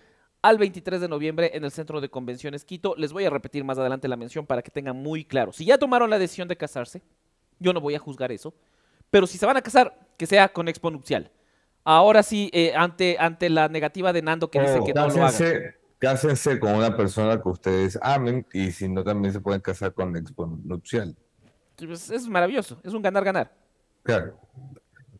al 0.41 0.57
23 0.57 1.01
de 1.01 1.07
noviembre 1.09 1.51
en 1.53 1.65
el 1.65 1.71
Centro 1.71 1.99
de 1.99 2.09
Convenciones 2.09 2.63
Quito. 2.63 2.95
Les 2.97 3.11
voy 3.11 3.25
a 3.25 3.29
repetir 3.29 3.65
más 3.65 3.77
adelante 3.77 4.07
la 4.07 4.15
mención 4.15 4.45
para 4.45 4.61
que 4.61 4.71
tengan 4.71 4.95
muy 4.95 5.25
claro. 5.25 5.51
Si 5.51 5.65
ya 5.65 5.77
tomaron 5.77 6.09
la 6.09 6.19
decisión 6.19 6.47
de 6.47 6.55
casarse, 6.55 7.01
yo 7.59 7.73
no 7.73 7.81
voy 7.81 7.95
a 7.95 7.99
juzgar 7.99 8.31
eso, 8.31 8.53
pero 9.11 9.27
si 9.27 9.37
se 9.37 9.45
van 9.45 9.57
a 9.57 9.61
casar, 9.61 10.07
que 10.17 10.25
sea 10.25 10.47
con 10.47 10.69
Expo 10.69 10.89
Nupcial. 10.89 11.31
Ahora 11.83 12.23
sí, 12.23 12.49
eh, 12.53 12.73
ante, 12.75 13.17
ante 13.19 13.49
la 13.49 13.67
negativa 13.67 14.13
de 14.13 14.21
Nando 14.21 14.51
que 14.51 14.59
dice 14.59 14.79
que 14.85 14.93
no 14.93 15.07
lo 15.07 15.25
hagan. 15.25 15.75
Cásense 15.97 16.59
con 16.59 16.75
una 16.75 16.95
persona 16.95 17.41
que 17.41 17.49
ustedes 17.49 17.99
amen 18.01 18.47
y 18.53 18.71
si 18.71 18.87
no 18.87 19.03
también 19.03 19.33
se 19.33 19.41
pueden 19.41 19.59
casar 19.59 19.93
con 19.93 20.15
expo 20.15 20.45
nupcial. 20.63 21.13
Pues 21.75 22.09
es 22.09 22.27
maravilloso, 22.27 22.79
es 22.83 22.93
un 22.93 23.01
ganar-ganar. 23.01 23.53
Claro. 24.03 24.39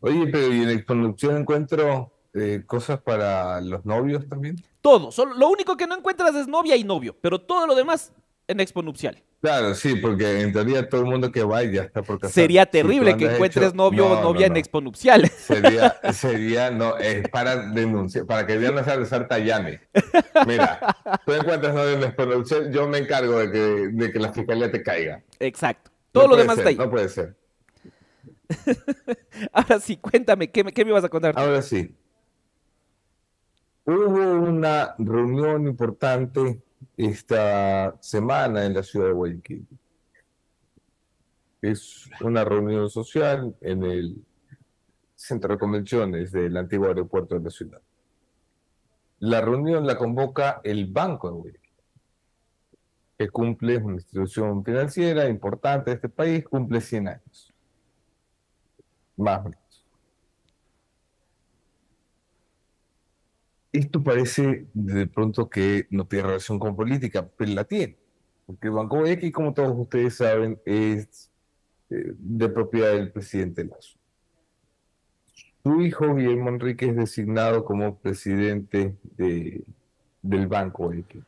Oye, 0.00 0.26
pero 0.28 0.54
¿y 0.54 0.62
en 0.62 0.70
expo 0.70 0.94
nupcial 0.94 1.36
encuentro 1.36 2.12
eh, 2.32 2.62
cosas 2.66 2.98
para 3.00 3.60
los 3.60 3.84
novios 3.84 4.26
también? 4.26 4.56
Todo, 4.80 5.12
solo, 5.12 5.34
lo 5.34 5.50
único 5.50 5.76
que 5.76 5.86
no 5.86 5.96
encuentras 5.96 6.34
es 6.34 6.48
novia 6.48 6.76
y 6.76 6.84
novio, 6.84 7.14
pero 7.20 7.38
todo 7.38 7.66
lo 7.66 7.74
demás 7.74 8.14
en 8.50 8.60
expo 8.60 8.82
nupcial. 8.82 9.22
Claro, 9.40 9.74
sí, 9.74 9.94
porque 9.96 10.40
en 10.40 10.52
teoría 10.52 10.88
todo 10.88 11.02
el 11.02 11.06
mundo 11.06 11.32
que 11.32 11.42
va 11.42 11.62
ya 11.62 11.84
está 11.84 12.02
por 12.02 12.18
casar. 12.18 12.34
Sería 12.34 12.66
terrible 12.66 13.16
que 13.16 13.26
encuentres 13.26 13.74
novio 13.74 14.06
o 14.06 14.22
novia 14.22 14.46
en 14.46 14.56
expo 14.56 14.80
nupcial. 14.80 15.28
Sería, 15.38 15.98
sería, 16.12 16.70
no, 16.70 16.98
es 16.98 17.26
para 17.28 17.56
denunciar, 17.70 18.26
para 18.26 18.46
que 18.46 18.58
vean 18.58 18.76
a 18.78 19.04
Sarta 19.06 19.38
llame. 19.38 19.80
Mira, 20.46 20.78
tú 21.24 21.32
encuentras 21.32 21.74
novio 21.74 21.92
en 21.92 22.02
expo 22.02 22.26
nupcial, 22.26 22.72
yo 22.72 22.86
me 22.88 22.98
encargo 22.98 23.38
de 23.38 23.50
que, 23.50 23.58
de 23.92 24.12
que 24.12 24.18
la 24.18 24.32
fiscalía 24.32 24.70
te 24.70 24.82
caiga. 24.82 25.22
Exacto. 25.38 25.90
Todo 26.12 26.28
lo 26.28 26.36
demás 26.36 26.58
está 26.58 26.68
ahí. 26.68 26.76
No 26.76 26.90
puede 26.90 27.08
ser. 27.08 27.36
Ahora 29.52 29.78
sí, 29.80 29.96
cuéntame, 29.96 30.50
¿qué, 30.50 30.64
¿qué 30.64 30.84
me 30.84 30.90
ibas 30.90 31.04
a 31.04 31.08
contar? 31.08 31.34
Ahora 31.36 31.62
sí. 31.62 31.94
Hubo 33.84 34.34
una 34.34 34.94
reunión 34.98 35.66
importante 35.66 36.60
esta 37.06 37.96
semana 38.00 38.66
en 38.66 38.74
la 38.74 38.82
ciudad 38.82 39.06
de 39.06 39.12
Guayaquil. 39.12 39.66
Es 41.62 42.10
una 42.20 42.44
reunión 42.44 42.90
social 42.90 43.56
en 43.60 43.84
el 43.84 44.24
centro 45.14 45.54
de 45.54 45.58
convenciones 45.58 46.32
del 46.32 46.56
antiguo 46.56 46.88
aeropuerto 46.88 47.36
de 47.36 47.44
la 47.44 47.50
ciudad. 47.50 47.80
La 49.20 49.40
reunión 49.40 49.86
la 49.86 49.96
convoca 49.96 50.60
el 50.62 50.86
Banco 50.86 51.28
de 51.30 51.36
Guayaquil, 51.36 51.70
que 53.18 53.28
cumple, 53.30 53.76
una 53.78 53.94
institución 53.94 54.64
financiera 54.64 55.28
importante 55.28 55.90
de 55.90 55.96
este 55.96 56.08
país, 56.08 56.44
cumple 56.44 56.80
100 56.80 57.08
años. 57.08 57.54
Más 59.16 59.40
o 59.40 59.44
menos. 59.44 59.69
Esto 63.72 64.02
parece 64.02 64.66
de 64.74 65.06
pronto 65.06 65.48
que 65.48 65.86
no 65.90 66.06
tiene 66.06 66.26
relación 66.26 66.58
con 66.58 66.74
política, 66.74 67.28
pero 67.36 67.52
la 67.52 67.64
tiene. 67.64 67.96
Porque 68.46 68.68
Banco 68.68 68.98
Guayaquil, 68.98 69.32
como 69.32 69.54
todos 69.54 69.78
ustedes 69.78 70.16
saben, 70.16 70.60
es 70.64 71.30
eh, 71.90 72.14
de 72.18 72.48
propiedad 72.48 72.92
del 72.92 73.12
presidente 73.12 73.64
Lazo. 73.64 73.96
Su 75.62 75.82
hijo, 75.82 76.14
Guillermo 76.14 76.48
Enrique, 76.48 76.86
es 76.86 76.96
designado 76.96 77.64
como 77.64 77.96
presidente 77.98 78.96
de, 79.16 79.62
del 80.22 80.48
Banco 80.48 80.84
Guayaquil. 80.84 81.24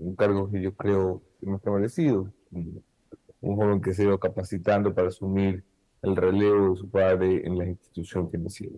Un 0.00 0.16
cargo 0.16 0.50
que 0.50 0.62
yo 0.62 0.72
creo 0.74 1.20
que 1.40 1.46
no 1.46 1.56
está 1.56 1.70
merecido. 1.70 2.32
Un 2.50 3.56
joven 3.56 3.82
que 3.82 3.92
se 3.92 4.02
ha 4.02 4.06
ido 4.06 4.18
capacitando 4.18 4.94
para 4.94 5.08
asumir 5.08 5.64
el 6.00 6.16
relevo 6.16 6.70
de 6.70 6.76
su 6.76 6.88
padre 6.88 7.46
en 7.46 7.58
la 7.58 7.66
institución 7.66 8.30
financiera. 8.30 8.76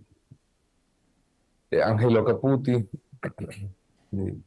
Angelo 1.70 2.24
Caputi 2.24 2.88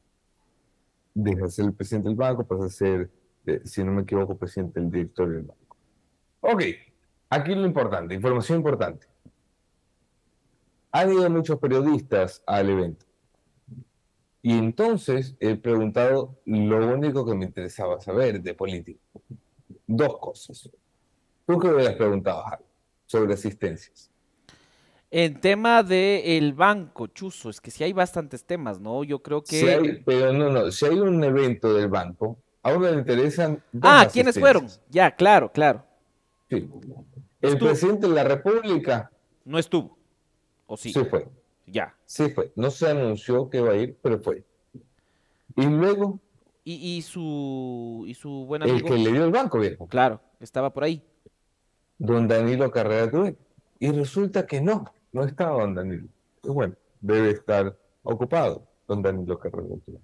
deja 1.14 1.42
de 1.42 1.52
ser 1.52 1.66
el 1.66 1.74
presidente 1.74 2.08
del 2.10 2.18
banco, 2.18 2.46
pasa 2.46 2.66
a 2.66 2.70
ser, 2.70 3.10
eh, 3.46 3.62
si 3.66 3.84
no 3.84 3.92
me 3.92 4.04
equivoco, 4.04 4.38
presidente 4.38 4.80
del 4.80 4.90
directorio 4.90 5.36
del 5.36 5.44
banco. 5.44 5.78
Ok, 6.42 6.64
aquí 7.30 7.56
lo 7.56 7.66
importante, 7.66 8.14
información 8.16 8.60
importante. 8.60 9.08
Han 10.92 11.14
ido 11.14 11.30
muchos 11.30 11.60
periodistas 11.60 12.42
al 12.48 12.70
evento. 12.70 13.06
Y 14.42 14.58
entonces 14.58 15.36
he 15.40 15.56
preguntado 15.56 16.40
lo 16.46 16.94
único 16.94 17.26
que 17.26 17.36
me 17.36 17.46
interesaba 17.46 18.00
saber 18.00 18.42
de 18.42 18.54
política. 18.54 19.00
Dos 19.86 20.18
cosas. 20.18 20.70
¿Tú 21.46 21.60
qué 21.60 21.68
hubieras 21.68 21.96
preguntado, 21.96 22.44
Javi, 22.44 22.64
sobre 23.06 23.34
asistencias? 23.34 24.09
En 25.12 25.40
tema 25.42 25.82
del 25.82 26.54
banco, 26.54 27.08
Chuzo, 27.08 27.50
es 27.50 27.60
que 27.60 27.72
sí 27.72 27.84
hay 27.84 27.94
bastantes 27.94 28.44
temas, 28.46 28.80
¿no? 28.80 29.04
Yo 29.04 29.24
creo 29.24 29.44
que... 29.44 29.60
Si 29.60 29.68
hay, 29.68 30.04
pero 30.06 30.32
no, 30.34 30.50
no, 30.52 30.72
si 30.72 30.86
hay 30.86 31.00
un 31.00 31.24
evento 31.24 31.74
del 31.74 31.88
banco, 31.88 32.38
a 32.62 32.74
uno 32.74 32.92
le 32.92 32.98
interesan 33.00 33.64
dos 33.72 33.92
ah, 33.92 34.08
¿quiénes 34.12 34.38
fueron? 34.38 34.68
Ya, 34.90 35.10
claro, 35.16 35.52
claro. 35.52 35.84
Sí. 36.50 36.70
El 37.42 37.54
Estuvo. 37.54 37.70
presidente 37.70 38.08
de 38.08 38.14
la 38.14 38.24
República 38.24 39.10
No 39.46 39.58
estuvo. 39.58 39.98
¿O 40.68 40.78
sí? 40.78 40.94
sí 40.94 41.04
fue. 41.06 41.28
Ya. 41.66 41.96
Sí 42.06 42.30
fue. 42.30 42.52
No 42.56 42.70
se 42.70 42.90
anunció 42.90 43.50
que 43.50 43.58
iba 43.58 43.72
a 43.72 43.76
ir, 43.78 43.98
pero 44.04 44.20
fue. 44.20 44.44
Y 45.56 45.66
luego, 45.66 46.20
Y, 46.64 46.98
y 46.98 47.02
su 47.02 48.04
y 48.08 48.14
su 48.14 48.30
buen 48.46 48.62
el 48.62 48.72
amigo, 48.72 48.88
que 48.90 48.98
le 48.98 49.12
dio 49.12 49.26
el 49.26 49.32
banco, 49.32 49.58
viejo, 49.60 49.88
claro, 49.88 50.22
estaba 50.40 50.72
por 50.72 50.84
ahí. 50.84 51.02
don 51.98 52.28
Danilo 52.28 52.70
Carrera 52.70 53.10
Turet. 53.10 53.38
Y 53.80 53.92
resulta 53.92 54.46
que 54.46 54.62
no, 54.62 54.86
no 55.12 55.24
estaba 55.24 55.62
don 55.62 55.76
Danilo. 55.76 56.08
Bueno, 56.44 56.76
debe 57.02 57.32
estar 57.32 57.78
ocupado 58.04 58.68
don 58.88 59.02
Danilo 59.02 59.38
Carrera 59.40 59.68
Turet. 59.86 60.02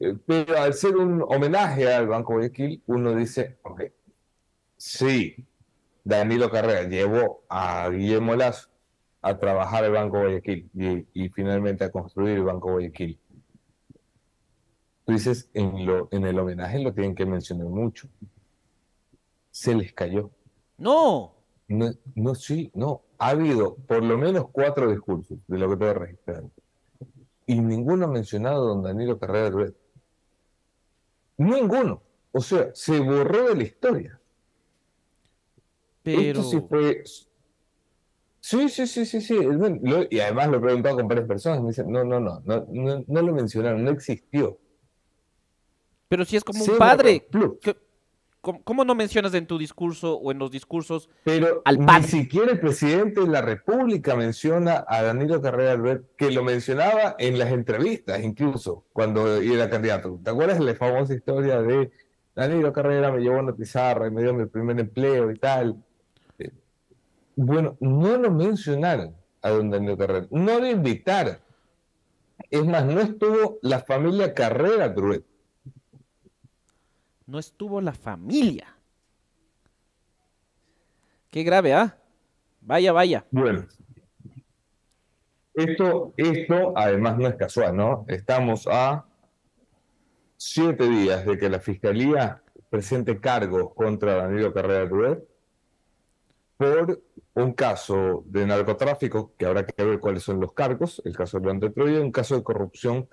Eh, 0.00 0.16
Pero 0.26 0.58
al 0.58 0.74
ser 0.74 0.96
un 0.96 1.22
homenaje 1.22 1.92
al 1.92 2.08
Banco 2.08 2.34
Guayaquil, 2.34 2.82
uno 2.86 3.14
dice, 3.14 3.58
ok, 3.62 3.82
sí, 4.76 5.46
Danilo 6.04 6.50
Carrera 6.50 6.88
llevó 6.88 7.44
a 7.48 7.88
Guillermo 7.90 8.34
Lazo 8.34 8.68
a 9.20 9.38
trabajar 9.38 9.84
el 9.84 9.92
Banco 9.92 10.18
Guayaquil 10.20 10.68
y, 10.74 11.06
y 11.24 11.28
finalmente 11.28 11.84
a 11.84 11.90
construir 11.92 12.38
el 12.38 12.44
Banco 12.44 12.72
Guayaquil. 12.72 13.18
Tú 15.04 15.12
dices, 15.12 15.50
en, 15.54 15.84
lo, 15.86 16.08
en 16.10 16.24
el 16.26 16.38
homenaje 16.38 16.78
lo 16.78 16.92
tienen 16.92 17.14
que 17.14 17.26
mencionar 17.26 17.66
mucho. 17.66 18.08
Se 19.50 19.74
les 19.74 19.92
cayó. 19.92 20.30
No. 20.78 21.34
No, 21.68 21.90
no, 22.14 22.34
sí, 22.34 22.70
no. 22.74 23.02
Ha 23.22 23.28
habido 23.30 23.76
por 23.76 24.02
lo 24.02 24.18
menos 24.18 24.48
cuatro 24.50 24.90
discursos 24.90 25.38
de 25.46 25.56
lo 25.56 25.70
que 25.70 25.76
tengo 25.76 25.94
registrado. 25.94 26.50
Y 27.46 27.60
ninguno 27.60 28.06
ha 28.06 28.08
mencionado 28.08 28.64
a 28.64 28.68
don 28.70 28.82
Danilo 28.82 29.16
Carrera 29.16 29.48
Duret. 29.48 29.76
Ninguno. 31.36 32.02
O 32.32 32.40
sea, 32.40 32.70
se 32.74 32.98
borró 32.98 33.48
de 33.50 33.54
la 33.54 33.62
historia. 33.62 34.20
Pero 36.02 36.40
Esto 36.40 36.42
sí 36.42 36.60
fue. 36.68 37.04
Sí, 38.40 38.68
sí, 38.68 38.88
sí, 38.88 39.06
sí, 39.06 39.20
sí. 39.20 39.38
Lo- 39.40 40.04
y 40.10 40.18
además 40.18 40.48
lo 40.48 40.56
he 40.56 40.60
preguntado 40.60 40.96
con 40.96 41.06
varias 41.06 41.28
personas. 41.28 41.60
Me 41.62 41.68
dicen, 41.68 41.92
no, 41.92 42.02
no, 42.02 42.18
no, 42.18 42.40
no, 42.44 42.66
no, 42.70 43.04
no 43.06 43.22
lo 43.22 43.32
mencionaron, 43.32 43.84
no 43.84 43.90
existió. 43.92 44.58
pero 46.08 46.24
si 46.24 46.36
es 46.36 46.42
como 46.44 46.64
un 46.64 46.76
padre. 46.76 47.24
Pluf. 47.30 47.58
¿Qué- 47.60 47.76
¿Cómo, 48.42 48.60
cómo 48.64 48.84
no 48.84 48.94
mencionas 48.96 49.32
en 49.34 49.46
tu 49.46 49.56
discurso 49.56 50.16
o 50.16 50.32
en 50.32 50.38
los 50.40 50.50
discursos? 50.50 51.08
Pero 51.24 51.62
Al 51.64 51.78
ni 51.78 51.86
padre. 51.86 52.08
siquiera 52.08 52.50
el 52.50 52.58
presidente 52.60 53.20
de 53.20 53.28
la 53.28 53.40
República 53.40 54.16
menciona 54.16 54.84
a 54.88 55.00
Danilo 55.02 55.40
Carrera 55.40 55.72
Albert, 55.72 56.04
que 56.16 56.30
lo 56.32 56.42
mencionaba 56.42 57.14
en 57.18 57.38
las 57.38 57.52
entrevistas, 57.52 58.20
incluso 58.22 58.84
cuando 58.92 59.36
era 59.36 59.70
candidato. 59.70 60.18
¿Te 60.22 60.30
acuerdas 60.30 60.58
de 60.58 60.64
la 60.64 60.74
famosa 60.74 61.14
historia 61.14 61.62
de 61.62 61.92
Danilo 62.34 62.72
Carrera 62.72 63.12
me 63.12 63.20
llevó 63.20 63.38
una 63.38 63.52
pizarra 63.54 64.08
y 64.08 64.10
me 64.10 64.22
dio 64.22 64.34
mi 64.34 64.46
primer 64.46 64.78
empleo 64.80 65.30
y 65.30 65.38
tal? 65.38 65.76
Eh, 66.40 66.50
Bueno, 67.36 67.76
no 67.78 68.16
lo 68.16 68.30
mencionaron 68.30 69.14
a 69.40 69.50
don 69.50 69.70
Danilo 69.70 69.96
Carrera, 69.96 70.26
no 70.32 70.58
lo 70.58 70.66
invitaron. 70.66 71.38
Es 72.50 72.66
más, 72.66 72.84
no 72.84 73.00
estuvo 73.00 73.58
la 73.62 73.78
familia 73.80 74.34
Carrera 74.34 74.88
Druet. 74.88 75.22
No 77.26 77.38
estuvo 77.38 77.80
la 77.80 77.92
familia. 77.92 78.76
Qué 81.30 81.42
grave, 81.42 81.72
¿ah? 81.72 81.96
Vaya, 82.60 82.92
vaya. 82.92 83.26
Bueno, 83.30 83.66
esto, 85.54 86.14
esto 86.16 86.72
además 86.76 87.18
no 87.18 87.28
es 87.28 87.34
casual, 87.36 87.76
¿no? 87.76 88.04
Estamos 88.08 88.66
a 88.70 89.06
siete 90.36 90.88
días 90.88 91.24
de 91.24 91.38
que 91.38 91.48
la 91.48 91.60
Fiscalía 91.60 92.42
presente 92.70 93.20
cargos 93.20 93.74
contra 93.74 94.16
Danilo 94.16 94.52
Carrera 94.52 94.84
Rued 94.84 95.18
por 96.56 97.02
un 97.34 97.52
caso 97.54 98.22
de 98.26 98.46
narcotráfico, 98.46 99.34
que 99.36 99.46
habrá 99.46 99.66
que 99.66 99.84
ver 99.84 99.98
cuáles 99.98 100.22
son 100.22 100.40
los 100.40 100.52
cargos, 100.52 101.02
el 101.04 101.16
caso 101.16 101.40
de 101.40 101.46
León 101.46 101.60
de 101.60 102.00
un 102.00 102.12
caso 102.12 102.36
de 102.36 102.44
corrupción 102.44 103.08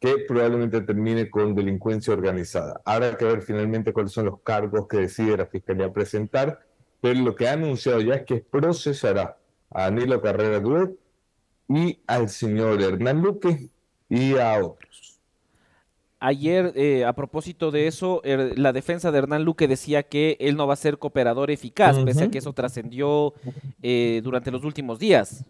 que 0.00 0.16
probablemente 0.28 0.80
termine 0.82 1.30
con 1.30 1.54
delincuencia 1.54 2.12
organizada. 2.12 2.80
Habrá 2.84 3.16
que 3.16 3.24
ver 3.24 3.42
finalmente 3.42 3.92
cuáles 3.92 4.12
son 4.12 4.26
los 4.26 4.40
cargos 4.42 4.86
que 4.86 4.98
decide 4.98 5.36
la 5.36 5.46
Fiscalía 5.46 5.92
presentar, 5.92 6.60
pero 7.00 7.18
lo 7.20 7.34
que 7.34 7.48
ha 7.48 7.52
anunciado 7.52 8.00
ya 8.00 8.14
es 8.14 8.22
que 8.24 8.36
procesará 8.36 9.36
a 9.70 9.82
Danilo 9.84 10.20
Carrera 10.20 10.60
Duet 10.60 10.90
y 11.68 11.98
al 12.06 12.28
señor 12.28 12.82
Hernán 12.82 13.22
Luque 13.22 13.68
y 14.10 14.36
a 14.36 14.58
otros. 14.62 15.18
Ayer, 16.20 16.72
eh, 16.74 17.04
a 17.04 17.12
propósito 17.14 17.70
de 17.70 17.86
eso, 17.86 18.22
er- 18.24 18.56
la 18.56 18.72
defensa 18.72 19.12
de 19.12 19.18
Hernán 19.18 19.44
Luque 19.44 19.68
decía 19.68 20.02
que 20.04 20.36
él 20.40 20.56
no 20.56 20.66
va 20.66 20.72
a 20.72 20.76
ser 20.76 20.96
cooperador 20.98 21.50
eficaz, 21.50 21.98
pese 21.98 22.24
a 22.24 22.30
que 22.30 22.38
eso 22.38 22.52
trascendió 22.54 23.34
eh, 23.82 24.20
durante 24.24 24.50
los 24.50 24.64
últimos 24.64 24.98
días. 24.98 25.44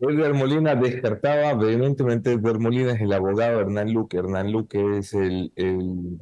Edgar 0.00 0.32
Molina 0.32 0.74
descartaba 0.74 1.52
vehementemente, 1.54 2.32
Edgar 2.32 2.58
Molina 2.58 2.92
es 2.92 3.00
el 3.02 3.12
abogado 3.12 3.60
Hernán 3.60 3.92
Luque. 3.92 4.16
Hernán 4.16 4.50
Luque 4.50 4.98
es 4.98 5.12
el, 5.12 5.52
el 5.56 6.20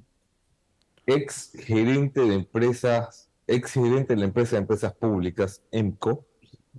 ex 1.06 1.52
gerente 1.54 2.20
de 2.20 2.34
empresas, 2.34 3.30
ex 3.46 3.72
gerente 3.72 4.14
de 4.14 4.20
la 4.20 4.26
empresa 4.26 4.56
de 4.56 4.62
empresas 4.62 4.92
públicas, 4.94 5.62
EMCO. 5.70 6.26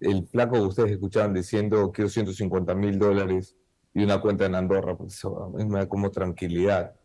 El 0.01 0.27
flaco 0.27 0.55
que 0.55 0.61
ustedes 0.61 0.91
escuchaban 0.91 1.33
diciendo 1.33 1.91
quiero 1.91 2.09
150 2.09 2.75
mil 2.75 2.99
dólares 2.99 3.55
y 3.93 4.03
una 4.03 4.19
cuenta 4.19 4.45
en 4.45 4.55
Andorra, 4.55 4.97
pues 4.97 5.23
a 5.23 5.49
mí 5.53 5.65
me 5.65 5.79
da 5.79 5.87
como 5.87 6.11
tranquilidad. 6.11 6.95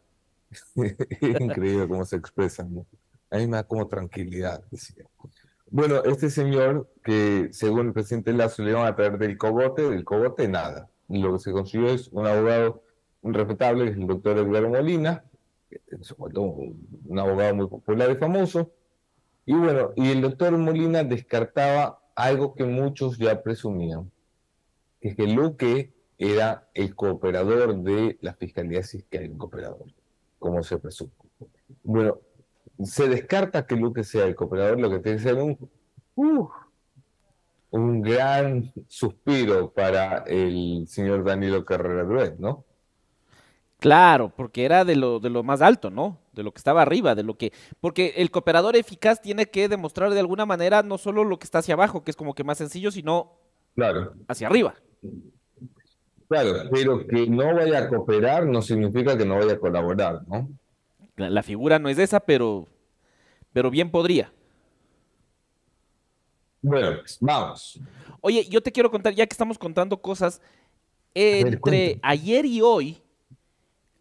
Es 0.76 1.40
increíble 1.40 1.88
cómo 1.88 2.04
se 2.04 2.16
expresan, 2.16 2.74
¿no? 2.74 2.86
A 3.30 3.38
mí 3.38 3.46
me 3.46 3.56
da 3.56 3.64
como 3.64 3.86
tranquilidad, 3.86 4.62
decía. 4.70 5.04
Bueno, 5.74 6.04
este 6.04 6.30
señor 6.30 6.88
que 7.02 7.48
según 7.50 7.88
el 7.88 7.92
presidente 7.92 8.32
Lazo 8.32 8.62
le 8.62 8.70
iban 8.70 8.86
a 8.86 8.94
traer 8.94 9.18
del 9.18 9.36
cogote, 9.36 9.90
del 9.90 10.04
cogote 10.04 10.46
nada. 10.46 10.88
Y 11.08 11.18
lo 11.18 11.32
que 11.32 11.40
se 11.40 11.50
consiguió 11.50 11.88
es 11.88 12.06
un 12.12 12.28
abogado 12.28 12.84
respetable, 13.24 13.86
que 13.86 13.90
es 13.90 13.96
el 13.96 14.06
doctor 14.06 14.38
Edgar 14.38 14.68
Molina, 14.68 15.24
un, 16.28 17.18
abogado 17.18 17.56
muy 17.56 17.66
popular 17.66 18.08
y 18.08 18.14
famoso. 18.14 18.70
Y 19.46 19.54
bueno, 19.54 19.90
y 19.96 20.12
el 20.12 20.20
doctor 20.20 20.56
Molina 20.56 21.02
descartaba 21.02 21.98
algo 22.14 22.54
que 22.54 22.62
muchos 22.62 23.18
ya 23.18 23.42
presumían, 23.42 24.12
que 25.00 25.08
es 25.08 25.16
que 25.16 25.26
Luque 25.26 25.92
era 26.18 26.68
el 26.74 26.94
cooperador 26.94 27.82
de 27.82 28.16
la 28.20 28.34
fiscalía, 28.34 28.84
si 28.84 28.98
es 28.98 29.04
que 29.10 29.18
hay 29.18 29.26
un 29.26 29.38
cooperador, 29.38 29.86
como 30.38 30.62
se 30.62 30.78
presume. 30.78 31.10
Bueno, 31.82 32.20
se 32.82 33.08
descarta 33.08 33.66
que 33.66 33.76
Luque 33.76 34.04
sea 34.04 34.24
el 34.26 34.34
cooperador, 34.34 34.80
lo 34.80 34.90
que 34.90 34.98
tiene 35.00 35.18
que 35.18 35.24
ser 35.24 35.34
un, 35.36 35.58
uh, 36.16 36.48
un 37.70 38.02
gran 38.02 38.72
suspiro 38.88 39.72
para 39.72 40.18
el 40.26 40.86
señor 40.88 41.24
Danilo 41.24 41.64
Carrera 41.64 42.04
Duet, 42.04 42.36
¿no? 42.38 42.64
Claro, 43.80 44.32
porque 44.34 44.64
era 44.64 44.84
de 44.84 44.96
lo, 44.96 45.20
de 45.20 45.28
lo 45.28 45.42
más 45.42 45.60
alto, 45.60 45.90
¿no? 45.90 46.18
De 46.32 46.42
lo 46.42 46.52
que 46.52 46.58
estaba 46.58 46.80
arriba, 46.82 47.14
de 47.14 47.22
lo 47.22 47.36
que... 47.36 47.52
Porque 47.80 48.14
el 48.16 48.30
cooperador 48.30 48.76
eficaz 48.76 49.20
tiene 49.20 49.46
que 49.50 49.68
demostrar 49.68 50.10
de 50.10 50.20
alguna 50.20 50.46
manera 50.46 50.82
no 50.82 50.96
solo 50.96 51.22
lo 51.24 51.38
que 51.38 51.44
está 51.44 51.58
hacia 51.58 51.74
abajo, 51.74 52.02
que 52.02 52.10
es 52.10 52.16
como 52.16 52.34
que 52.34 52.44
más 52.44 52.56
sencillo, 52.58 52.90
sino 52.90 53.32
Claro, 53.74 54.14
hacia 54.28 54.46
arriba. 54.48 54.74
claro, 56.28 56.68
pero 56.70 57.06
que 57.06 57.26
no 57.28 57.54
vaya 57.54 57.80
a 57.80 57.88
cooperar 57.88 58.46
no 58.46 58.62
significa 58.62 59.16
que 59.18 59.24
no 59.26 59.36
vaya 59.36 59.54
a 59.54 59.58
colaborar, 59.58 60.22
¿no? 60.28 60.48
La, 61.16 61.30
la 61.30 61.42
figura 61.42 61.78
no 61.78 61.88
es 61.88 61.98
esa, 61.98 62.20
pero, 62.20 62.68
pero 63.52 63.70
bien 63.70 63.90
podría. 63.90 64.32
Bueno, 66.62 66.98
pues, 67.00 67.18
vamos. 67.20 67.80
Oye, 68.20 68.46
yo 68.48 68.62
te 68.62 68.72
quiero 68.72 68.90
contar, 68.90 69.14
ya 69.14 69.26
que 69.26 69.34
estamos 69.34 69.58
contando 69.58 70.00
cosas, 70.00 70.40
entre 71.14 72.00
ayer 72.02 72.46
y 72.46 72.60
hoy 72.62 73.02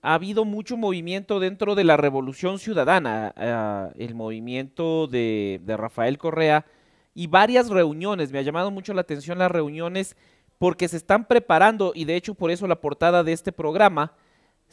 ha 0.02 0.16
habido 0.16 0.46
mucho 0.46 0.78
movimiento 0.78 1.40
dentro 1.40 1.76
de 1.76 1.84
la 1.84 1.98
revolución 1.98 2.60
ciudadana, 2.60 3.92
el 3.98 4.16
movimiento 4.16 5.08
de, 5.08 5.62
de 5.64 5.78
Rafael 5.78 6.18
Correa 6.18 6.66
y 7.14 7.28
varias 7.28 7.70
reuniones. 7.70 8.32
Me 8.32 8.40
ha 8.40 8.44
llamado 8.44 8.72
mucho 8.72 8.94
la 8.94 9.02
atención 9.02 9.38
las 9.38 9.52
reuniones 9.52 10.16
porque 10.58 10.88
se 10.88 10.98
están 10.98 11.26
preparando 11.26 11.92
y 11.94 12.06
de 12.06 12.16
hecho 12.16 12.34
por 12.34 12.50
eso 12.50 12.68
la 12.68 12.82
portada 12.82 13.24
de 13.24 13.34
este 13.34 13.52
programa 13.52 14.14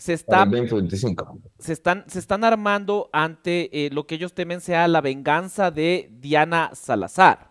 se 0.01 0.17
Para 0.17 0.45
está 0.45 0.57
el 0.57 0.69
2025. 0.69 1.39
se 1.59 1.75
están, 1.75 2.05
se 2.09 2.19
están 2.19 2.43
armando 2.43 3.11
ante 3.13 3.85
eh, 3.85 3.91
lo 3.93 4.07
que 4.07 4.15
ellos 4.15 4.33
temen 4.33 4.63
sea 4.63 4.89
la 4.89 5.03
venganza 5.03 5.71
de 5.71 6.09
Diana 6.11 6.71
Salazar. 6.73 7.51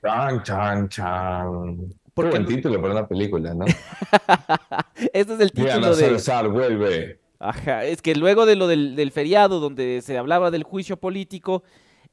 Chan, 0.00 0.42
chan, 0.44 0.88
chan. 0.88 1.94
Qué 2.14 2.22
buen 2.22 2.46
título 2.46 2.80
para 2.80 2.92
una 2.92 3.08
película, 3.08 3.52
¿no? 3.52 3.64
este 5.12 5.34
es 5.34 5.40
el 5.40 5.50
título 5.50 5.72
Diana 5.72 5.88
de... 5.88 5.94
Salazar 5.96 6.48
vuelve. 6.48 7.18
Ajá, 7.40 7.84
es 7.84 8.00
que 8.00 8.14
luego 8.14 8.46
de 8.46 8.54
lo 8.54 8.68
del, 8.68 8.94
del 8.94 9.10
feriado 9.10 9.58
donde 9.58 10.02
se 10.02 10.16
hablaba 10.16 10.52
del 10.52 10.62
juicio 10.62 10.98
político, 10.98 11.64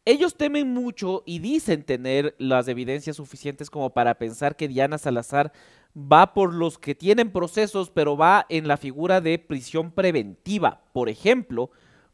ellos 0.05 0.35
temen 0.35 0.73
mucho 0.73 1.23
y 1.25 1.39
dicen 1.39 1.83
tener 1.83 2.35
las 2.39 2.67
evidencias 2.67 3.17
suficientes 3.17 3.69
como 3.69 3.91
para 3.91 4.15
pensar 4.15 4.55
que 4.55 4.67
Diana 4.67 4.97
Salazar 4.97 5.51
va 5.95 6.33
por 6.33 6.53
los 6.53 6.77
que 6.77 6.95
tienen 6.95 7.31
procesos, 7.31 7.89
pero 7.89 8.17
va 8.17 8.45
en 8.49 8.67
la 8.67 8.77
figura 8.77 9.21
de 9.21 9.37
prisión 9.37 9.91
preventiva. 9.91 10.81
Por 10.93 11.09
ejemplo, 11.09 11.69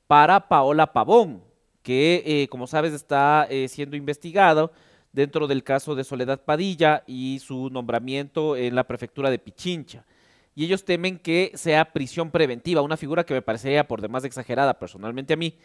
para 0.08 0.48
Paola 0.48 0.94
Pavón, 0.94 1.44
que 1.84 2.24
eh, 2.26 2.48
como 2.50 2.68
sabes 2.68 2.94
está 2.94 3.48
eh, 3.50 3.68
siendo 3.70 3.96
investigado 3.96 4.72
dentro 5.14 5.48
del 5.48 5.64
caso 5.64 5.96
de 5.96 6.04
Soledad 6.04 6.44
Padilla 6.44 7.04
y 7.08 7.40
su 7.40 7.70
nombramiento 7.70 8.56
en 8.58 8.76
la 8.76 8.86
prefectura 8.86 9.30
de 9.30 9.40
Pichincha. 9.40 10.06
Y 10.54 10.66
ellos 10.66 10.84
temen 10.84 11.20
que 11.20 11.52
sea 11.54 11.94
prisión 11.94 12.32
preventiva, 12.32 12.82
una 12.82 12.98
figura 12.98 13.26
que 13.26 13.34
me 13.34 13.42
parecería 13.42 13.88
por 13.88 14.02
demás 14.02 14.26
exagerada 14.26 14.78
personalmente 14.78 15.34
a 15.34 15.38
mí, 15.38 15.56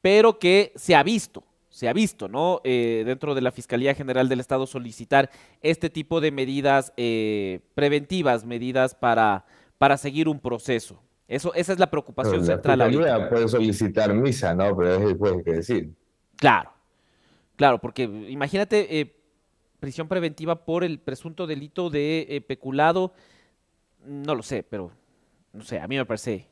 pero 0.00 0.38
que 0.38 0.72
se 0.76 0.94
ha 0.94 1.02
visto, 1.02 1.42
se 1.76 1.90
ha 1.90 1.92
visto, 1.92 2.26
¿no? 2.26 2.62
Eh, 2.64 3.02
dentro 3.04 3.34
de 3.34 3.42
la 3.42 3.52
Fiscalía 3.52 3.94
General 3.94 4.30
del 4.30 4.40
Estado 4.40 4.66
solicitar 4.66 5.30
este 5.60 5.90
tipo 5.90 6.22
de 6.22 6.30
medidas 6.30 6.94
eh, 6.96 7.60
preventivas, 7.74 8.46
medidas 8.46 8.94
para, 8.94 9.44
para 9.76 9.98
seguir 9.98 10.26
un 10.26 10.40
proceso. 10.40 11.02
Eso, 11.28 11.52
esa 11.52 11.74
es 11.74 11.78
la 11.78 11.90
preocupación 11.90 12.36
Pero 12.36 12.46
central. 12.46 12.78
La 12.78 13.28
puede 13.28 13.46
solicitar 13.46 14.14
misa, 14.14 14.54
¿no? 14.54 14.74
Pero 14.74 14.94
es 14.94 15.04
después 15.04 15.44
que 15.44 15.52
decir. 15.52 15.92
Claro, 16.36 16.72
claro, 17.56 17.78
porque 17.78 18.04
imagínate 18.04 18.98
eh, 18.98 19.14
prisión 19.78 20.08
preventiva 20.08 20.64
por 20.64 20.82
el 20.82 20.98
presunto 20.98 21.46
delito 21.46 21.90
de 21.90 22.26
eh, 22.30 22.40
peculado, 22.40 23.12
no 24.02 24.34
lo 24.34 24.42
sé, 24.42 24.62
pero 24.62 24.92
no 25.52 25.62
sé, 25.62 25.78
a 25.78 25.86
mí 25.86 25.98
me 25.98 26.06
parece 26.06 26.48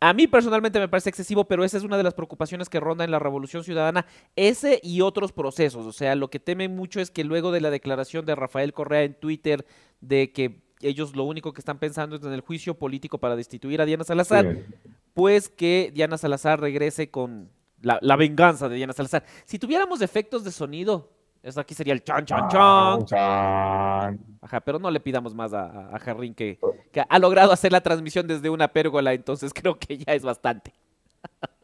a 0.00 0.12
mí 0.12 0.26
personalmente 0.28 0.78
me 0.78 0.88
parece 0.88 1.08
excesivo, 1.10 1.44
pero 1.46 1.64
esa 1.64 1.76
es 1.76 1.82
una 1.82 1.96
de 1.96 2.02
las 2.04 2.14
preocupaciones 2.14 2.68
que 2.68 2.78
ronda 2.80 3.04
en 3.04 3.10
la 3.10 3.18
Revolución 3.18 3.64
Ciudadana, 3.64 4.06
ese 4.36 4.80
y 4.82 5.00
otros 5.00 5.32
procesos. 5.32 5.86
O 5.86 5.92
sea, 5.92 6.14
lo 6.14 6.30
que 6.30 6.38
temen 6.38 6.76
mucho 6.76 7.00
es 7.00 7.10
que 7.10 7.24
luego 7.24 7.50
de 7.50 7.60
la 7.60 7.70
declaración 7.70 8.24
de 8.24 8.34
Rafael 8.36 8.72
Correa 8.72 9.02
en 9.02 9.14
Twitter 9.14 9.66
de 10.00 10.32
que 10.32 10.62
ellos 10.80 11.16
lo 11.16 11.24
único 11.24 11.52
que 11.52 11.60
están 11.60 11.78
pensando 11.80 12.14
es 12.16 12.22
en 12.22 12.32
el 12.32 12.40
juicio 12.40 12.74
político 12.74 13.18
para 13.18 13.34
destituir 13.34 13.80
a 13.80 13.84
Diana 13.84 14.04
Salazar, 14.04 14.46
Sí. 14.54 14.90
pues 15.14 15.48
que 15.48 15.90
Diana 15.92 16.16
Salazar 16.16 16.60
regrese 16.60 17.10
con 17.10 17.50
la, 17.82 17.98
la 18.00 18.14
venganza 18.14 18.68
de 18.68 18.76
Diana 18.76 18.92
Salazar. 18.92 19.24
Si 19.44 19.58
tuviéramos 19.58 20.00
efectos 20.02 20.44
de 20.44 20.52
sonido, 20.52 21.12
eso 21.42 21.60
aquí 21.60 21.74
sería 21.74 21.92
el 21.92 22.02
chan, 22.02 22.24
chan, 22.24 22.48
chan. 22.48 23.04
Chan. 23.06 24.18
Ajá, 24.40 24.60
pero 24.60 24.78
no 24.78 24.90
le 24.90 25.00
pidamos 25.00 25.34
más 25.34 25.52
a, 25.52 25.94
a, 25.94 25.98
Jarrín 25.98 26.34
que, 26.34 26.58
que 26.92 27.02
ha 27.08 27.18
logrado 27.18 27.52
hacer 27.52 27.72
la 27.72 27.80
transmisión 27.80 28.26
desde 28.26 28.50
una 28.50 28.68
pérgola, 28.68 29.12
entonces 29.12 29.52
creo 29.54 29.78
que 29.78 29.98
ya 29.98 30.14
es 30.14 30.22
bastante. 30.22 30.72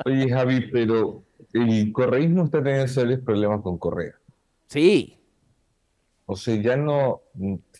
Oye, 0.04 0.28
Javi, 0.30 0.70
pero 0.70 1.22
el 1.52 1.92
correísmo 1.92 2.44
está 2.44 2.62
teniendo 2.62 2.88
serios 2.88 3.20
problemas 3.20 3.62
con 3.62 3.78
Correa. 3.78 4.14
Sí, 4.66 5.18
O 6.26 6.37
sea, 6.37 6.56
ya 6.56 6.76
no, 6.76 7.22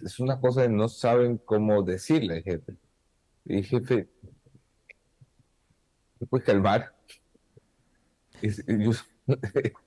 es 0.04 0.20
una 0.20 0.38
cosa 0.38 0.62
que 0.62 0.68
no 0.68 0.88
saben 0.88 1.38
cómo 1.38 1.83
decirle 1.83 2.42
jefe. 2.42 2.74
Y 3.46 3.62
jefe, 3.62 4.09
¿te 6.18 6.26
puedes 6.26 6.46
calmar? 6.46 6.94
Es- 8.42 8.64
yo- 8.66 8.92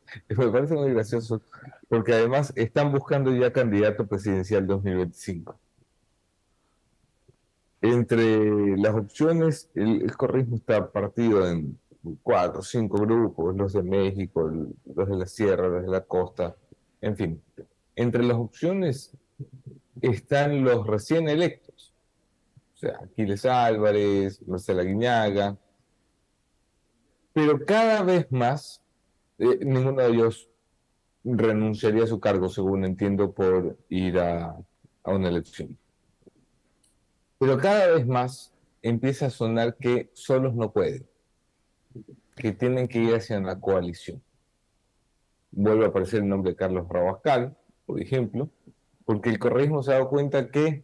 me 0.29 0.47
parece 0.49 0.75
muy 0.75 0.91
gracioso, 0.93 1.41
porque 1.87 2.13
además 2.13 2.53
están 2.55 2.91
buscando 2.91 3.33
ya 3.33 3.51
candidato 3.51 4.07
presidencial 4.07 4.65
2025. 4.67 5.59
Entre 7.81 8.77
las 8.77 8.95
opciones, 8.95 9.69
el, 9.75 10.01
el 10.01 10.17
correísmo 10.17 10.55
está 10.55 10.91
partido 10.91 11.47
en 11.47 11.77
cuatro, 12.23 12.61
cinco 12.61 12.99
grupos, 12.99 13.55
los 13.55 13.73
de 13.73 13.83
México, 13.83 14.51
los 14.85 15.09
de 15.09 15.15
la 15.15 15.27
sierra, 15.27 15.67
los 15.67 15.83
de 15.83 15.89
la 15.89 16.01
costa, 16.01 16.55
en 17.01 17.15
fin. 17.15 17.41
Entre 17.95 18.23
las 18.23 18.37
opciones 18.37 19.11
están 20.01 20.63
los 20.63 20.85
recién 20.85 21.27
electos, 21.27 21.93
o 22.75 22.77
sea, 22.77 22.99
Aquiles 23.03 23.45
Álvarez, 23.45 24.41
Marcela 24.47 24.83
Guiñaga, 24.83 25.57
pero 27.33 27.63
cada 27.65 28.03
vez 28.03 28.31
más 28.31 28.81
eh, 29.39 29.59
ninguno 29.63 30.01
de 30.01 30.09
ellos 30.09 30.49
renunciaría 31.23 32.03
a 32.03 32.07
su 32.07 32.19
cargo, 32.19 32.49
según 32.49 32.85
entiendo, 32.85 33.33
por 33.33 33.77
ir 33.89 34.19
a, 34.19 34.57
una 35.03 35.29
elección. 35.29 35.77
Pero 37.39 37.57
cada 37.57 37.87
vez 37.87 38.05
más 38.05 38.53
empieza 38.81 39.27
a 39.27 39.29
sonar 39.29 39.77
que 39.77 40.09
solos 40.13 40.53
no 40.53 40.71
pueden, 40.71 41.07
que 42.35 42.51
tienen 42.51 42.87
que 42.87 42.99
ir 42.99 43.15
hacia 43.15 43.37
una 43.37 43.59
coalición. 43.59 44.21
Vuelve 45.51 45.85
a 45.85 45.89
aparecer 45.89 46.21
el 46.21 46.29
nombre 46.29 46.51
de 46.51 46.57
Carlos 46.57 46.87
Rabascal, 46.89 47.55
por 47.85 48.01
ejemplo, 48.01 48.49
porque 49.05 49.29
el 49.29 49.39
correísmo 49.39 49.81
se 49.81 49.91
ha 49.91 49.95
dado 49.95 50.09
cuenta 50.09 50.49
que 50.49 50.83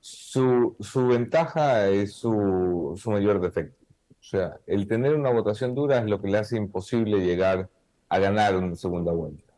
su, 0.00 0.76
su 0.80 1.06
ventaja 1.06 1.88
es 1.88 2.12
su, 2.12 2.92
su 2.96 3.10
mayor 3.10 3.40
defecto. 3.40 3.83
O 4.24 4.26
sea, 4.26 4.58
el 4.66 4.88
tener 4.88 5.14
una 5.14 5.28
votación 5.28 5.74
dura 5.74 5.98
es 5.98 6.06
lo 6.06 6.18
que 6.18 6.28
le 6.28 6.38
hace 6.38 6.56
imposible 6.56 7.18
llegar 7.18 7.68
a 8.08 8.18
ganar 8.18 8.56
una 8.56 8.74
segunda 8.74 9.12
vuelta. 9.12 9.52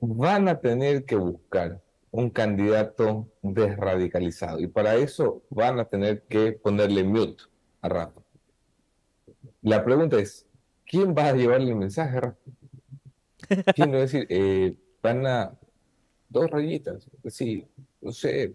Van 0.00 0.48
a 0.48 0.58
tener 0.58 1.04
que 1.04 1.16
buscar 1.16 1.82
un 2.10 2.30
candidato 2.30 3.28
desradicalizado 3.42 4.58
y 4.58 4.68
para 4.68 4.94
eso 4.94 5.42
van 5.50 5.78
a 5.80 5.84
tener 5.84 6.22
que 6.22 6.52
ponerle 6.52 7.04
mute 7.04 7.44
a 7.82 7.90
Rafa. 7.90 8.22
La 9.60 9.84
pregunta 9.84 10.18
es, 10.18 10.46
¿quién 10.86 11.14
va 11.14 11.28
a 11.28 11.34
llevarle 11.34 11.72
el 11.72 11.76
mensaje 11.76 12.16
a 12.16 12.20
Rafa? 12.20 12.38
¿Quién 13.74 13.92
va 13.92 13.96
a 13.96 14.00
decir, 14.00 14.26
eh, 14.30 14.74
van 15.02 15.26
a 15.26 15.54
dos 16.30 16.50
rayitas? 16.50 17.06
Sí, 17.26 17.66
no 18.00 18.12
sé. 18.12 18.54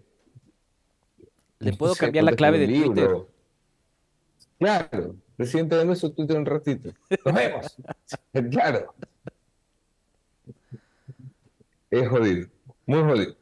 le 1.60 1.70
no 1.70 1.78
puedo 1.78 1.94
sé, 1.94 2.00
cambiar 2.00 2.24
la 2.24 2.32
clave 2.32 2.58
de 2.58 2.66
Twitter. 2.66 3.29
Claro, 4.60 5.16
presidente, 5.38 5.74
dame 5.74 5.96
su 5.96 6.10
Twitter 6.10 6.36
un 6.36 6.44
ratito. 6.44 6.90
Nos 7.24 7.34
vemos. 7.34 7.76
Claro. 8.50 8.94
Es 11.90 12.08
jodido, 12.08 12.46
muy 12.86 13.00
jodido. 13.00 13.36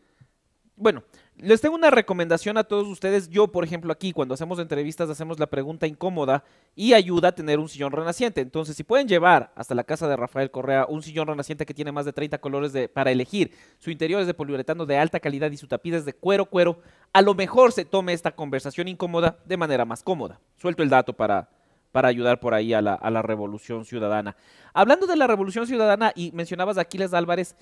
Bueno, 0.77 1.03
les 1.41 1.61
tengo 1.61 1.75
una 1.75 1.91
recomendación 1.91 2.57
a 2.57 2.65
todos 2.65 2.87
ustedes. 2.89 3.29
Yo, 3.29 3.49
por 3.49 3.65
ejemplo, 3.65 3.93
aquí 3.93 4.13
cuando 4.13 4.35
hacemos 4.35 4.59
entrevistas 4.59 5.09
hacemos 5.09 5.39
la 5.39 5.47
pregunta 5.47 5.87
incómoda 5.87 6.45
y 6.75 6.95
ayuda 6.95 7.29
a 7.29 7.33
tener 7.33 7.59
un 7.59 7.69
sillón 7.69 7.93
renaciente. 7.93 8.41
Entonces, 8.41 8.77
si 8.77 8.85
pueden 8.85 9.09
llevar 9.09 9.53
hasta 9.55 9.75
la 9.75 9.85
casa 9.85 10.09
de 10.09 10.17
Rafael 10.17 10.51
Correa 10.51 10.87
un 10.89 11.03
sillón 11.03 11.29
renaciente 11.29 11.65
que 11.65 11.75
tiene 11.75 11.93
más 11.93 12.05
de 12.05 12.13
30 12.13 12.39
colores 12.39 12.73
para 12.93 13.11
elegir, 13.11 13.53
su 13.79 13.91
interior 13.91 14.21
es 14.21 14.27
de 14.27 14.35
poliuretano 14.35 14.85
de 14.85 14.99
alta 14.99 15.21
calidad 15.21 15.51
y 15.51 15.57
su 15.57 15.69
tapiz 15.69 15.95
es 15.95 16.05
de 16.05 16.13
cuero, 16.13 16.47
cuero, 16.47 16.81
a 17.13 17.23
lo 17.23 17.35
mejor 17.35 17.73
se 17.73 17.85
tome 17.85 18.13
esta 18.13 18.33
conversación 18.33 18.89
incómoda 18.89 19.39
de 19.45 19.57
manera 19.57 19.85
más 19.85 20.03
cómoda. 20.03 20.41
Suelto 20.57 20.83
el 20.83 20.89
dato 20.89 21.13
para, 21.13 21.49
para 21.93 22.09
ayudar 22.09 22.41
por 22.41 22.55
ahí 22.55 22.75
a 22.75 22.83
la, 22.83 22.95
a 22.95 23.11
la 23.11 23.23
revolución 23.23 23.85
ciudadana. 23.85 24.37
Hablando 24.75 25.07
de 25.07 25.17
la 25.17 25.27
revolución 25.27 25.67
ciudadana 25.67 26.13
y 26.15 26.33
mencionabas 26.33 26.79
a 26.79 26.83
Aquiles 26.83 27.15
Álvarez, 27.15 27.57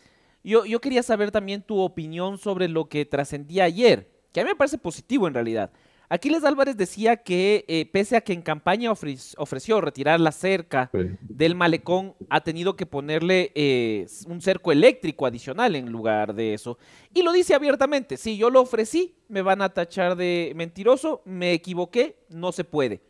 yo, 0.51 0.65
yo 0.65 0.81
quería 0.81 1.03
saber 1.03 1.31
también 1.31 1.63
tu 1.63 1.79
opinión 1.81 2.39
sobre 2.39 2.69
lo 2.69 2.89
que 2.89 3.05
trascendía 3.05 3.65
ayer, 3.65 4.11
que 4.33 4.41
a 4.41 4.45
mí 4.45 4.51
me 4.51 4.57
parece 4.57 4.79
positivo 4.79 5.27
en 5.29 5.35
realidad. 5.35 5.71
Aquiles 6.09 6.45
Álvarez 6.45 6.77
decía 6.77 7.17
que 7.17 7.65
eh, 7.67 7.85
pese 7.93 8.15
a 8.17 8.21
que 8.21 8.33
en 8.33 8.41
campaña 8.41 8.93
ofre- 8.93 9.35
ofreció 9.39 9.81
retirar 9.81 10.21
la 10.21 10.31
cerca 10.31 10.89
Sí. 10.93 11.01
del 11.21 11.57
malecón, 11.57 12.15
ha 12.31 12.43
tenido 12.43 12.77
que 12.77 12.87
ponerle 12.87 13.51
eh, 13.57 14.07
un 14.29 14.41
cerco 14.41 14.71
eléctrico 14.71 15.27
adicional 15.27 15.75
en 15.75 15.91
lugar 15.91 16.33
de 16.33 16.55
eso. 16.55 16.79
Y 17.13 17.23
lo 17.23 17.33
dice 17.33 17.55
abiertamente, 17.57 18.17
si 18.19 18.37
yo 18.37 18.51
lo 18.51 18.61
ofrecí, 18.61 19.17
me 19.29 19.43
van 19.43 19.63
a 19.63 19.71
tachar 19.71 20.15
de 20.15 20.53
mentiroso, 20.55 21.23
me 21.25 21.53
equivoqué, 21.53 22.19
no 22.31 22.53
se 22.53 22.63
puede. 22.63 23.01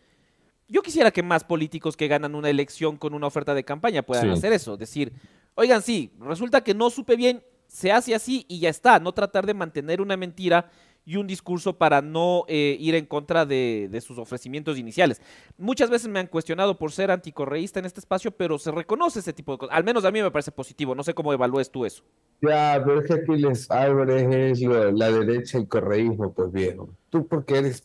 Yo 0.67 0.81
quisiera 0.81 1.11
que 1.11 1.23
más 1.23 1.45
políticos 1.45 1.99
que 1.99 2.09
ganan 2.09 2.35
una 2.35 2.49
elección 2.49 2.97
con 2.97 3.13
una 3.13 3.27
oferta 3.27 3.53
de 3.55 3.63
campaña 3.63 4.03
puedan 4.03 4.25
Sí. 4.25 4.31
hacer 4.31 4.55
eso, 4.55 4.79
decir, 4.79 5.13
oigan, 5.57 5.83
sí, 5.83 6.13
resulta 6.21 6.63
que 6.63 6.75
no 6.75 6.89
supe 6.91 7.17
bien, 7.17 7.43
se 7.67 7.91
hace 7.91 8.15
así 8.15 8.47
y 8.49 8.61
ya 8.61 8.69
está, 8.69 9.01
no 9.01 9.13
tratar 9.13 9.45
de 9.45 9.55
mantener 9.55 10.01
una 10.01 10.17
mentira 10.17 10.71
y 11.05 11.17
un 11.17 11.27
discurso 11.27 11.79
para 11.79 12.03
no 12.03 12.45
eh, 12.49 12.77
ir 12.81 12.97
en 12.97 13.07
contra 13.07 13.47
de, 13.47 14.03
sus 14.05 14.19
ofrecimientos 14.19 14.77
iniciales. 14.77 15.23
Muchas 15.57 15.89
veces 15.89 16.09
me 16.09 16.19
han 16.19 16.27
cuestionado 16.27 16.77
por 16.77 16.91
ser 16.91 17.13
anticorreísta 17.13 17.79
en 17.79 17.87
este 17.87 18.01
espacio, 18.01 18.33
pero 18.33 18.59
se 18.59 18.73
reconoce 18.73 19.21
ese 19.21 19.33
tipo 19.33 19.53
de 19.53 19.59
cosas. 19.59 19.77
Al 19.77 19.85
menos 19.85 20.05
a 20.05 20.11
mí 20.11 20.21
me 20.21 20.31
parece 20.33 20.51
positivo, 20.51 20.95
no 20.95 21.05
sé 21.05 21.15
cómo 21.15 21.33
evalúes 21.33 21.71
tú 21.71 21.87
eso. 21.87 22.03
Ya, 22.43 22.83
pero 22.85 23.01
es 23.01 23.07
que 23.07 23.15
Aquiles 23.15 23.71
Álvarez 23.71 24.61
es 24.61 24.61
la 24.61 25.11
derecha 25.11 25.59
y 25.59 25.67
correísmo, 25.67 26.33
pues 26.33 26.53
viejo. 26.53 26.91
Tú 27.09 27.27
porque 27.27 27.59
eres 27.59 27.85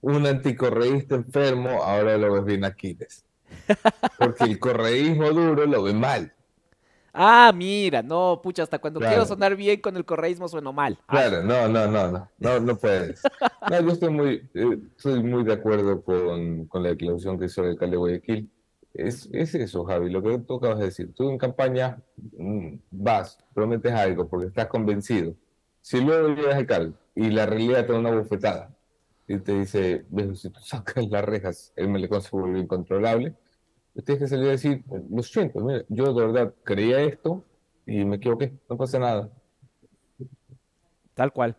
un 0.00 0.26
anticorreísta 0.26 1.16
enfermo, 1.16 1.82
ahora 1.82 2.16
lo 2.16 2.32
ves 2.32 2.44
bien 2.46 2.64
Aquiles. 2.64 3.24
Porque 4.18 4.44
el 4.44 4.58
correísmo 4.58 5.30
duro 5.30 5.66
lo 5.66 5.82
ve 5.82 5.92
mal. 5.92 6.32
Ah, 7.12 7.52
mira, 7.54 8.02
no, 8.02 8.40
pucha, 8.42 8.62
hasta 8.62 8.78
cuando 8.78 9.00
quiero 9.00 9.26
sonar 9.26 9.56
bien 9.56 9.80
con 9.80 9.96
el 9.96 10.04
correísmo 10.04 10.48
sueno 10.48 10.72
mal. 10.72 10.98
Claro, 11.06 11.42
no, 11.42 11.68
no, 11.68 11.86
no, 11.88 12.10
no, 12.10 12.30
no, 12.38 12.60
no 12.60 12.76
puedes. 12.76 13.22
No, 13.68 13.80
yo 13.80 13.88
estoy 13.88 14.10
muy, 14.10 14.48
eh, 14.54 14.78
estoy 14.96 15.22
muy 15.22 15.44
de 15.44 15.54
acuerdo 15.54 16.02
con, 16.02 16.66
con 16.66 16.82
la 16.82 16.90
declaración 16.90 17.38
que 17.38 17.46
hizo 17.46 17.62
el 17.62 17.70
alcalde 17.70 17.92
de 17.92 17.98
Guayaquil. 17.98 18.50
Es, 18.94 19.28
es 19.32 19.54
eso, 19.54 19.84
Javi, 19.84 20.10
lo 20.10 20.22
que 20.22 20.38
tú 20.38 20.56
acabas 20.56 20.78
de 20.78 20.86
decir. 20.86 21.12
Tú 21.14 21.30
en 21.30 21.38
campaña 21.38 21.98
mm, 22.16 22.74
vas, 22.90 23.38
prometes 23.54 23.92
algo 23.92 24.28
porque 24.28 24.46
estás 24.46 24.66
convencido. 24.66 25.34
Si 25.80 26.00
luego 26.00 26.28
llegas 26.28 26.56
alcalde 26.56 26.94
y 27.14 27.30
la 27.30 27.46
realidad 27.46 27.86
te 27.86 27.92
da 27.92 27.98
una 27.98 28.10
bofetada 28.10 28.70
y 29.26 29.38
te 29.38 29.60
dice, 29.60 30.04
si 30.34 30.50
tú 30.50 30.60
sacas 30.60 31.08
las 31.08 31.24
rejas, 31.24 31.72
el 31.76 31.88
melecón 31.88 32.20
se 32.20 32.30
vuelve 32.30 32.58
incontrolable, 32.58 33.34
tienes 34.02 34.22
que 34.22 34.28
salir 34.28 34.48
a 34.48 34.52
decir, 34.52 34.82
lo 35.10 35.22
siento, 35.22 35.60
mira, 35.60 35.84
yo 35.88 36.12
de 36.12 36.26
verdad 36.26 36.54
creía 36.64 37.00
esto 37.00 37.44
y 37.86 38.04
me 38.04 38.16
equivoqué, 38.16 38.52
no 38.68 38.76
pasa 38.76 38.98
nada. 38.98 39.30
Tal 41.14 41.32
cual. 41.32 41.56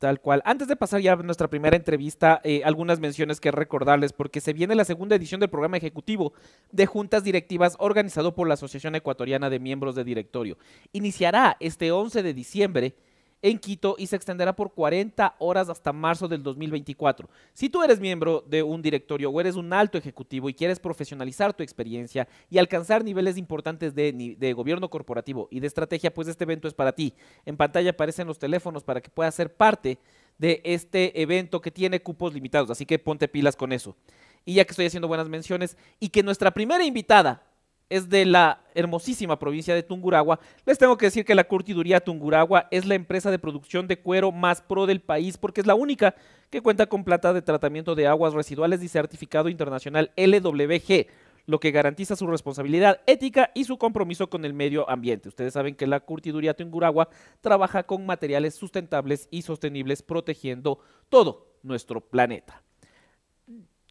Tal 0.00 0.18
cual. 0.18 0.40
Antes 0.46 0.66
de 0.66 0.76
pasar 0.76 1.02
ya 1.02 1.12
a 1.12 1.16
nuestra 1.16 1.48
primera 1.48 1.76
entrevista, 1.76 2.40
eh, 2.42 2.62
algunas 2.64 3.00
menciones 3.00 3.38
que 3.38 3.50
recordarles, 3.50 4.14
porque 4.14 4.40
se 4.40 4.54
viene 4.54 4.74
la 4.74 4.86
segunda 4.86 5.14
edición 5.14 5.40
del 5.40 5.50
programa 5.50 5.76
ejecutivo 5.76 6.32
de 6.72 6.86
juntas 6.86 7.22
directivas 7.22 7.76
organizado 7.78 8.34
por 8.34 8.48
la 8.48 8.54
Asociación 8.54 8.94
Ecuatoriana 8.94 9.50
de 9.50 9.58
Miembros 9.58 9.94
de 9.94 10.04
Directorio. 10.04 10.56
Iniciará 10.92 11.58
este 11.60 11.92
11 11.92 12.22
de 12.22 12.32
diciembre 12.32 12.94
en 13.42 13.58
Quito 13.58 13.96
y 13.98 14.06
se 14.06 14.16
extenderá 14.16 14.54
por 14.54 14.72
40 14.72 15.36
horas 15.38 15.68
hasta 15.68 15.92
marzo 15.92 16.28
del 16.28 16.42
2024. 16.42 17.28
Si 17.54 17.68
tú 17.68 17.82
eres 17.82 18.00
miembro 18.00 18.44
de 18.46 18.62
un 18.62 18.82
directorio 18.82 19.30
o 19.30 19.40
eres 19.40 19.56
un 19.56 19.72
alto 19.72 19.98
ejecutivo 19.98 20.48
y 20.48 20.54
quieres 20.54 20.78
profesionalizar 20.78 21.54
tu 21.54 21.62
experiencia 21.62 22.28
y 22.50 22.58
alcanzar 22.58 23.04
niveles 23.04 23.36
importantes 23.36 23.94
de, 23.94 24.52
gobierno 24.54 24.90
corporativo 24.90 25.48
y 25.50 25.60
de 25.60 25.66
estrategia, 25.66 26.12
pues 26.12 26.28
este 26.28 26.44
evento 26.44 26.68
es 26.68 26.74
para 26.74 26.92
ti. 26.92 27.14
En 27.46 27.56
pantalla 27.56 27.90
aparecen 27.90 28.26
los 28.26 28.38
teléfonos 28.38 28.84
para 28.84 29.00
que 29.00 29.10
puedas 29.10 29.34
ser 29.34 29.54
parte 29.54 29.98
de 30.38 30.60
este 30.64 31.20
evento 31.20 31.60
que 31.60 31.70
tiene 31.70 32.00
cupos 32.00 32.32
limitados, 32.32 32.70
así 32.70 32.86
que 32.86 32.98
ponte 32.98 33.28
pilas 33.28 33.56
con 33.56 33.72
eso. 33.72 33.96
Y 34.44 34.54
ya 34.54 34.64
que 34.64 34.70
estoy 34.70 34.86
haciendo 34.86 35.08
buenas 35.08 35.28
menciones 35.28 35.76
y 35.98 36.08
que 36.08 36.22
nuestra 36.22 36.50
primera 36.50 36.84
invitada 36.84 37.49
es 37.90 38.08
de 38.08 38.24
la 38.24 38.62
hermosísima 38.74 39.38
provincia 39.38 39.74
de 39.74 39.82
Tunguragua. 39.82 40.38
Les 40.64 40.78
tengo 40.78 40.96
que 40.96 41.06
decir 41.06 41.24
que 41.24 41.34
la 41.34 41.44
Curtiduría 41.44 42.00
Tunguragua 42.00 42.68
es 42.70 42.86
la 42.86 42.94
empresa 42.94 43.30
de 43.30 43.38
producción 43.38 43.88
de 43.88 43.98
cuero 43.98 44.32
más 44.32 44.62
pro 44.62 44.86
del 44.86 45.00
país 45.00 45.36
porque 45.36 45.60
es 45.60 45.66
la 45.66 45.74
única 45.74 46.14
que 46.48 46.62
cuenta 46.62 46.86
con 46.86 47.04
plata 47.04 47.32
de 47.32 47.42
tratamiento 47.42 47.94
de 47.94 48.06
aguas 48.06 48.32
residuales 48.32 48.82
y 48.82 48.88
certificado 48.88 49.48
internacional 49.48 50.12
LWG, 50.16 51.06
lo 51.46 51.58
que 51.58 51.72
garantiza 51.72 52.14
su 52.14 52.28
responsabilidad 52.28 53.00
ética 53.06 53.50
y 53.54 53.64
su 53.64 53.76
compromiso 53.76 54.30
con 54.30 54.44
el 54.44 54.54
medio 54.54 54.88
ambiente. 54.88 55.28
Ustedes 55.28 55.52
saben 55.52 55.74
que 55.74 55.88
la 55.88 55.98
Curtiduría 56.00 56.54
Tunguragua 56.54 57.08
trabaja 57.40 57.82
con 57.82 58.06
materiales 58.06 58.54
sustentables 58.54 59.26
y 59.32 59.42
sostenibles 59.42 60.02
protegiendo 60.02 60.78
todo 61.08 61.48
nuestro 61.64 62.00
planeta. 62.00 62.62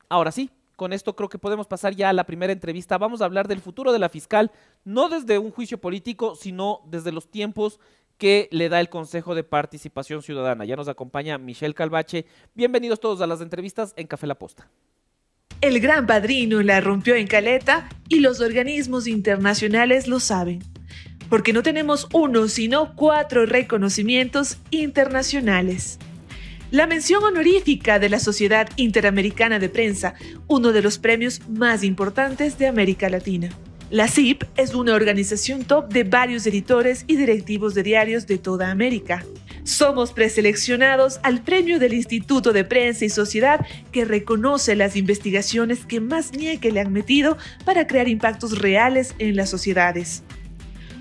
Ahora 0.08 0.32
sí, 0.32 0.50
con 0.80 0.94
esto 0.94 1.14
creo 1.14 1.28
que 1.28 1.38
podemos 1.38 1.68
pasar 1.68 1.94
ya 1.94 2.08
a 2.08 2.14
la 2.14 2.24
primera 2.24 2.54
entrevista. 2.54 2.98
Vamos 2.98 3.22
a 3.22 3.26
hablar 3.26 3.50
del 3.50 3.60
futuro 3.60 3.92
de 3.92 4.00
la 4.00 4.08
fiscal, 4.08 4.50
no 4.86 5.10
desde 5.10 5.38
un 5.38 5.52
juicio 5.52 5.82
político, 5.82 6.36
sino 6.36 6.80
desde 6.88 7.12
los 7.12 7.30
tiempos 7.30 7.82
que 8.18 8.48
le 8.54 8.70
da 8.70 8.80
el 8.80 8.88
Consejo 8.88 9.36
de 9.36 9.44
Participación 9.44 10.24
Ciudadana. 10.24 10.64
Ya 10.64 10.78
nos 10.78 10.88
acompaña 10.88 11.38
Michelle 11.38 11.74
Calvache. 11.74 12.26
Bienvenidos 12.56 13.02
todos 13.02 13.20
a 13.20 13.28
las 13.28 13.42
entrevistas 13.42 13.94
en 13.98 14.08
Café 14.08 14.26
La 14.26 14.40
Posta. 14.40 14.70
El 15.60 15.82
gran 15.82 16.08
padrino 16.08 16.62
la 16.62 16.80
rompió 16.80 17.16
en 17.16 17.28
caleta 17.28 17.90
y 18.08 18.22
los 18.22 18.40
organismos 18.40 19.06
internacionales 19.06 20.08
lo 20.08 20.22
saben, 20.22 20.60
porque 21.30 21.52
no 21.52 21.62
tenemos 21.62 22.08
uno, 22.14 22.48
sino 22.48 22.96
cuatro 22.96 23.46
reconocimientos 23.46 24.60
internacionales. 24.72 26.00
La 26.72 26.86
mención 26.86 27.24
honorífica 27.24 27.98
de 27.98 28.10
la 28.10 28.20
Sociedad 28.20 28.70
Interamericana 28.76 29.58
de 29.58 29.70
Prensa, 29.70 30.14
uno 30.46 30.72
de 30.72 30.84
los 30.84 31.00
premios 31.00 31.42
más 31.50 31.84
importantes 31.84 32.60
de 32.60 32.68
América 32.68 33.10
Latina. 33.10 33.50
La 33.90 34.08
CIP 34.08 34.44
es 34.56 34.76
una 34.76 34.94
organización 34.94 35.64
top 35.64 35.92
de 35.92 36.04
varios 36.04 36.46
editores 36.46 37.06
y 37.08 37.16
directivos 37.16 37.74
de 37.74 37.82
diarios 37.82 38.28
de 38.28 38.38
toda 38.38 38.70
América. 38.70 39.26
Somos 39.64 40.14
preseleccionados 40.14 41.20
al 41.24 41.42
premio 41.42 41.80
del 41.80 41.96
Instituto 41.96 42.54
de 42.54 42.64
Prensa 42.64 43.04
y 43.04 43.10
Sociedad 43.10 43.66
que 43.92 44.06
reconoce 44.06 44.76
las 44.76 44.96
investigaciones 44.96 45.88
que 45.88 46.00
más 46.00 46.34
nieque 46.34 46.72
le 46.72 46.82
han 46.82 46.94
metido 46.94 47.36
para 47.66 47.88
crear 47.88 48.08
impactos 48.08 48.60
reales 48.60 49.16
en 49.18 49.36
las 49.36 49.50
sociedades. 49.50 50.22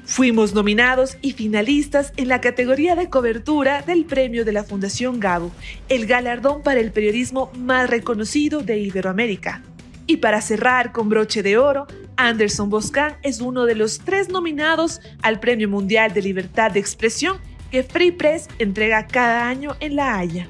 Fuimos 0.09 0.55
nominados 0.55 1.19
y 1.21 1.33
finalistas 1.33 2.15
en 2.17 2.29
la 2.29 2.41
categoría 2.41 2.97
de 2.97 3.11
cobertura 3.11 3.83
del 3.83 4.07
premio 4.07 4.47
de 4.47 4.53
la 4.53 4.65
Fundación 4.65 5.21
Gabo, 5.21 5.53
el 5.91 6.07
galardón 6.07 6.63
para 6.63 6.81
el 6.81 6.93
periodismo 6.93 7.53
más 7.59 7.91
reconocido 7.91 8.63
de 8.63 8.79
Iberoamérica. 8.79 9.63
Y 10.07 10.17
para 10.17 10.41
cerrar 10.41 10.93
con 10.93 11.11
broche 11.11 11.43
de 11.43 11.59
oro, 11.59 11.87
Anderson 12.17 12.71
Boscan 12.71 13.19
es 13.23 13.43
uno 13.43 13.67
de 13.67 13.75
los 13.75 13.99
tres 13.99 14.31
nominados 14.31 15.03
al 15.21 15.41
Premio 15.41 15.69
Mundial 15.69 16.15
de 16.15 16.23
Libertad 16.23 16.71
de 16.71 16.81
Expresión 16.81 17.37
que 17.71 17.83
Free 17.83 18.11
Press 18.11 18.49
entrega 18.59 19.07
cada 19.07 19.47
año 19.47 19.77
en 19.79 19.95
La 19.95 20.19
Haya. 20.19 20.49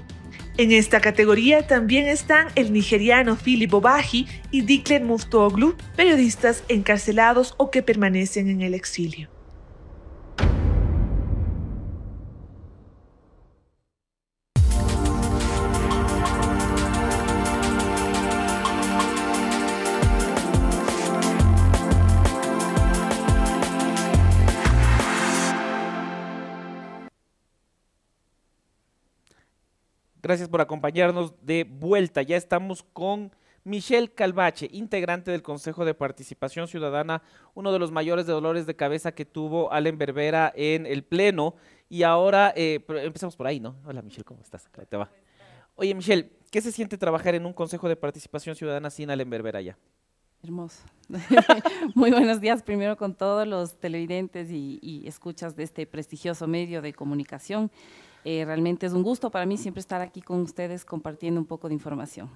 En 0.57 0.71
esta 0.71 1.01
categoría 1.01 1.66
también 1.66 2.07
están 2.07 2.47
el 2.55 2.73
nigeriano 2.73 3.37
Philip 3.37 3.75
Obaji 3.75 4.29
y 4.53 4.61
Diklen 4.61 5.05
Muftoglu, 5.05 5.77
periodistas 5.97 6.62
encarcelados 6.68 7.57
o 7.59 7.73
que 7.73 7.83
permanecen 7.83 8.49
en 8.49 8.62
el 8.62 8.75
exilio. 8.75 9.29
Gracias 30.29 30.51
por 30.51 30.61
acompañarnos 30.61 31.33
de 31.41 31.64
vuelta. 31.64 32.21
Ya 32.21 32.37
estamos 32.37 32.83
con 32.93 33.33
Michelle 33.64 34.12
Calvache, 34.12 34.69
integrante 34.71 35.31
del 35.31 35.41
Consejo 35.41 35.87
de 35.87 35.95
Participación 35.95 36.69
Ciudadana, 36.69 37.23
uno 37.55 37.73
de 37.73 37.79
los 37.79 37.93
mayores 37.93 38.27
dolores 38.27 38.67
de 38.67 38.77
cabeza 38.77 39.12
que 39.12 39.25
tuvo 39.25 39.73
Allen 39.73 39.97
Berbera 39.97 40.53
en 40.55 40.85
el 40.85 41.03
Pleno. 41.03 41.55
Y 41.88 42.03
ahora 42.03 42.53
eh, 42.55 42.85
empezamos 42.87 43.37
por 43.37 43.47
ahí, 43.47 43.59
¿no? 43.59 43.77
Hola 43.87 44.03
Michelle, 44.03 44.25
¿cómo 44.25 44.43
estás? 44.43 44.69
te 44.87 44.97
va. 44.99 45.11
Oye 45.77 45.95
Michelle, 45.95 46.31
¿qué 46.51 46.61
se 46.61 46.73
siente 46.73 46.99
trabajar 46.99 47.35
en 47.35 47.47
un 47.47 47.55
Consejo 47.55 47.88
de 47.88 47.97
Participación 47.97 48.55
Ciudadana 48.55 48.91
sin 48.91 49.09
Allen 49.09 49.31
Berbera 49.31 49.62
ya? 49.62 49.79
Hermoso. 50.43 50.83
Muy 51.95 52.11
buenos 52.11 52.43
días 52.43 52.62
primero 52.62 52.99
con 52.99 53.14
todos 53.14 53.49
los 53.49 53.81
televidentes 53.81 54.51
y 54.51 55.05
escuchas 55.07 55.57
de 55.57 55.62
este 55.62 55.87
prestigioso 55.87 56.47
medio 56.47 56.83
de 56.83 56.93
comunicación. 56.93 57.71
Eh, 58.31 58.45
realmente 58.45 58.85
es 58.85 58.93
un 58.93 59.03
gusto 59.03 59.31
para 59.31 59.47
mí 59.47 59.57
siempre 59.57 59.81
estar 59.81 60.03
aquí 60.03 60.21
con 60.21 60.43
ustedes 60.43 60.85
compartiendo 60.85 61.41
un 61.41 61.47
poco 61.47 61.67
de 61.67 61.73
información. 61.73 62.29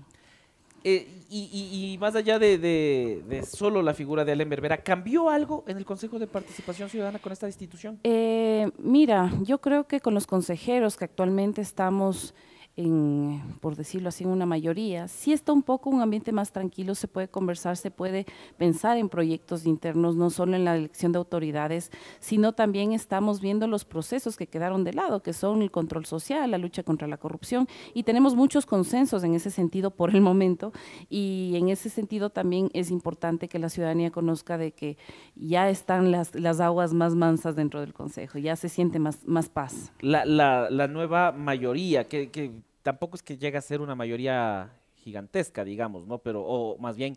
Eh, 0.85 1.07
y, 1.29 1.99
más 2.01 2.17
allá 2.17 2.39
de, 2.39 3.45
solo 3.47 3.83
la 3.83 3.93
figura 3.93 4.25
de 4.25 4.33
Allen 4.33 4.49
Berbera, 4.49 4.79
¿cambió 4.79 5.29
algo 5.29 5.65
en 5.67 5.77
el 5.77 5.85
Consejo 5.85 6.19
de 6.19 6.27
Participación 6.27 6.89
Ciudadana 6.89 7.19
con 7.19 7.31
esta 7.31 7.47
institución? 7.47 8.01
Eh, 8.05 8.71
mira, 8.79 9.31
yo 9.43 9.59
creo 9.59 9.87
que 9.87 10.01
con 10.01 10.15
los 10.15 10.27
consejeros 10.27 10.97
que 10.97 11.05
actualmente 11.05 11.61
estamos 11.61 12.35
en, 12.77 13.43
por 13.61 13.77
decirlo 13.77 14.09
así, 14.09 14.25
una 14.25 14.47
mayoría, 14.47 15.07
si 15.07 15.33
está 15.33 15.53
un 15.53 15.63
poco 15.63 15.91
un 15.91 16.01
ambiente 16.01 16.33
más 16.33 16.53
tranquilo, 16.53 16.95
se 16.95 17.07
puede 17.07 17.29
conversar, 17.29 17.77
se 17.77 17.91
puede 17.91 18.25
pensar 18.57 18.97
en 18.97 19.11
proyectos 19.11 19.67
internos, 19.67 20.17
no 20.17 20.31
solo 20.31 20.57
en 20.57 20.65
la 20.65 20.77
elección 20.77 21.13
de 21.13 21.19
autoridades, 21.19 21.91
sino 22.19 22.53
también 22.53 22.93
estamos 22.93 23.41
viendo 23.41 23.67
los 23.67 23.85
procesos 23.85 24.37
que 24.37 24.47
quedaron 24.47 24.85
de 24.85 24.95
lado, 24.95 25.23
que 25.23 25.35
son 25.35 25.61
el 25.61 25.71
control 25.71 26.07
social, 26.07 26.51
la 26.51 26.59
lucha 26.59 26.83
contra 26.83 27.07
la 27.09 27.19
corrupción, 27.19 27.69
y 27.93 28.05
tenemos 28.05 28.35
muchos 28.35 28.65
consensos 28.65 29.23
en 29.23 29.35
ese 29.35 29.51
sentido 29.51 29.91
por 29.91 30.15
el 30.15 30.23
momento, 30.23 30.73
y 31.11 31.53
en 31.57 31.69
ese 31.69 31.91
sentido 31.91 32.31
también 32.31 32.71
es 32.73 32.91
importante 32.91 33.49
que 33.49 33.59
la 33.59 33.69
ciudadanía 33.69 34.11
conozca 34.11 34.57
de 34.57 34.73
que 34.73 34.97
ya 35.35 35.69
están 35.69 36.11
las, 36.11 36.35
las 36.35 36.61
aguas 36.61 36.95
más 36.95 37.15
mansas 37.15 37.55
dentro 37.55 37.81
del 37.81 37.93
Consejo, 37.93 38.39
ya 38.39 38.57
se 38.57 38.71
siente 38.71 38.99
más, 38.99 39.27
más 39.27 39.51
paz. 39.51 39.93
La, 40.01 40.25
la, 40.25 40.71
la 40.71 40.89
nueva 40.89 41.33
mayoría, 41.33 42.09
que, 42.09 42.31
que 42.31 42.62
tampoco 42.83 43.17
es 43.17 43.23
que 43.23 43.37
llegue 43.39 43.59
a 43.59 43.63
ser 43.63 43.81
una 43.81 43.95
mayoría 43.95 44.73
gigantesca, 44.97 45.65
digamos, 45.65 46.07
¿no? 46.07 46.19
Pero, 46.19 46.43
o 46.43 46.79
más 46.79 46.97
bien, 46.97 47.17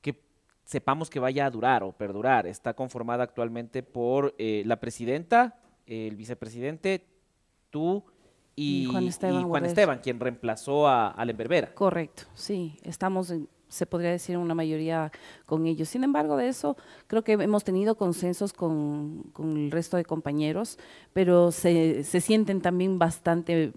que 0.00 0.20
sepamos 0.64 1.10
que 1.10 1.20
vaya 1.20 1.46
a 1.46 1.50
durar 1.50 1.82
o 1.82 1.92
perdurar. 1.92 2.46
Está 2.46 2.74
conformada 2.74 3.24
actualmente 3.24 3.82
por 3.82 4.34
eh, 4.38 4.62
la 4.66 4.80
presidenta, 4.80 5.60
el 5.86 6.16
vicepresidente, 6.16 7.06
tú 7.70 8.04
y, 8.56 8.86
Juan 8.86 9.64
Esteban, 9.64 10.00
quien 10.00 10.20
reemplazó 10.20 10.86
a 10.86 11.08
Allen 11.08 11.36
Berbera. 11.36 11.74
Correcto, 11.74 12.24
sí. 12.34 12.78
Estamos 12.82 13.32
se 13.70 13.86
podría 13.86 14.10
decir 14.10 14.36
una 14.36 14.54
mayoría 14.54 15.10
con 15.46 15.66
ellos. 15.66 15.88
Sin 15.88 16.04
embargo, 16.04 16.36
de 16.36 16.48
eso 16.48 16.76
creo 17.06 17.22
que 17.22 17.32
hemos 17.32 17.64
tenido 17.64 17.94
consensos 17.94 18.52
con, 18.52 19.30
con 19.32 19.56
el 19.56 19.70
resto 19.70 19.96
de 19.96 20.04
compañeros, 20.04 20.78
pero 21.12 21.52
se, 21.52 22.04
se 22.04 22.20
sienten 22.20 22.60
también 22.60 22.98
bastante 22.98 23.72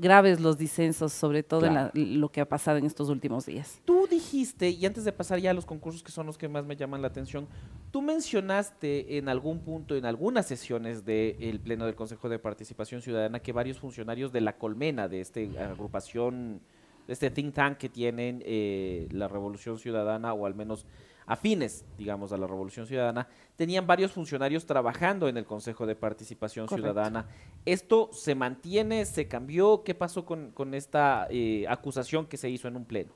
graves 0.00 0.40
los 0.40 0.56
disensos, 0.58 1.12
sobre 1.12 1.42
todo 1.42 1.60
Claro. 1.60 1.90
en 1.94 2.12
la- 2.14 2.18
lo 2.20 2.28
que 2.30 2.40
ha 2.40 2.48
pasado 2.48 2.78
en 2.78 2.86
estos 2.86 3.08
últimos 3.08 3.46
días. 3.46 3.80
Tú 3.84 4.06
dijiste, 4.10 4.70
y 4.70 4.84
antes 4.86 5.04
de 5.04 5.12
pasar 5.12 5.38
ya 5.38 5.50
a 5.50 5.54
los 5.54 5.66
concursos 5.66 6.02
que 6.02 6.10
son 6.12 6.26
los 6.26 6.38
que 6.38 6.48
más 6.48 6.64
me 6.64 6.74
llaman 6.76 7.02
la 7.02 7.08
atención, 7.08 7.46
tú 7.90 8.02
mencionaste 8.02 9.18
en 9.18 9.28
algún 9.28 9.60
punto, 9.60 9.96
en 9.96 10.04
algunas 10.06 10.46
sesiones 10.46 11.04
del 11.04 11.60
Pleno 11.60 11.86
del 11.86 11.94
Consejo 11.94 12.28
de 12.28 12.38
Participación 12.38 13.02
Ciudadana, 13.02 13.40
que 13.40 13.52
varios 13.52 13.78
funcionarios 13.78 14.32
de 14.32 14.40
la 14.40 14.56
Colmena, 14.56 15.08
de 15.08 15.20
esta 15.20 15.40
agrupación, 15.68 16.60
de 17.06 17.12
este 17.12 17.30
think 17.30 17.54
tank 17.54 17.78
que 17.78 17.88
tienen 17.88 18.42
eh, 18.46 19.08
la 19.10 19.28
Revolución 19.28 19.78
Ciudadana, 19.78 20.32
o 20.32 20.46
al 20.46 20.54
menos 20.54 20.86
afines, 21.30 21.84
digamos, 21.96 22.32
a 22.32 22.36
la 22.36 22.48
Revolución 22.48 22.88
Ciudadana, 22.88 23.28
tenían 23.54 23.86
varios 23.86 24.10
funcionarios 24.10 24.66
trabajando 24.66 25.28
en 25.28 25.36
el 25.36 25.44
Consejo 25.44 25.86
de 25.86 25.94
Participación 25.94 26.66
Correcto. 26.66 26.90
Ciudadana. 26.90 27.28
¿Esto 27.64 28.10
se 28.12 28.34
mantiene? 28.34 29.04
¿Se 29.04 29.28
cambió? 29.28 29.84
¿Qué 29.84 29.94
pasó 29.94 30.26
con, 30.26 30.50
con 30.50 30.74
esta 30.74 31.28
eh, 31.30 31.66
acusación 31.68 32.26
que 32.26 32.36
se 32.36 32.50
hizo 32.50 32.66
en 32.66 32.76
un 32.76 32.84
pleno? 32.84 33.12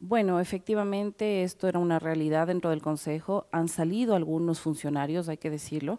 Bueno, 0.00 0.40
efectivamente 0.40 1.42
esto 1.42 1.68
era 1.68 1.78
una 1.78 1.98
realidad 1.98 2.46
dentro 2.46 2.70
del 2.70 2.80
Consejo. 2.80 3.46
Han 3.52 3.68
salido 3.68 4.16
algunos 4.16 4.60
funcionarios, 4.60 5.28
hay 5.28 5.36
que 5.36 5.50
decirlo, 5.50 5.98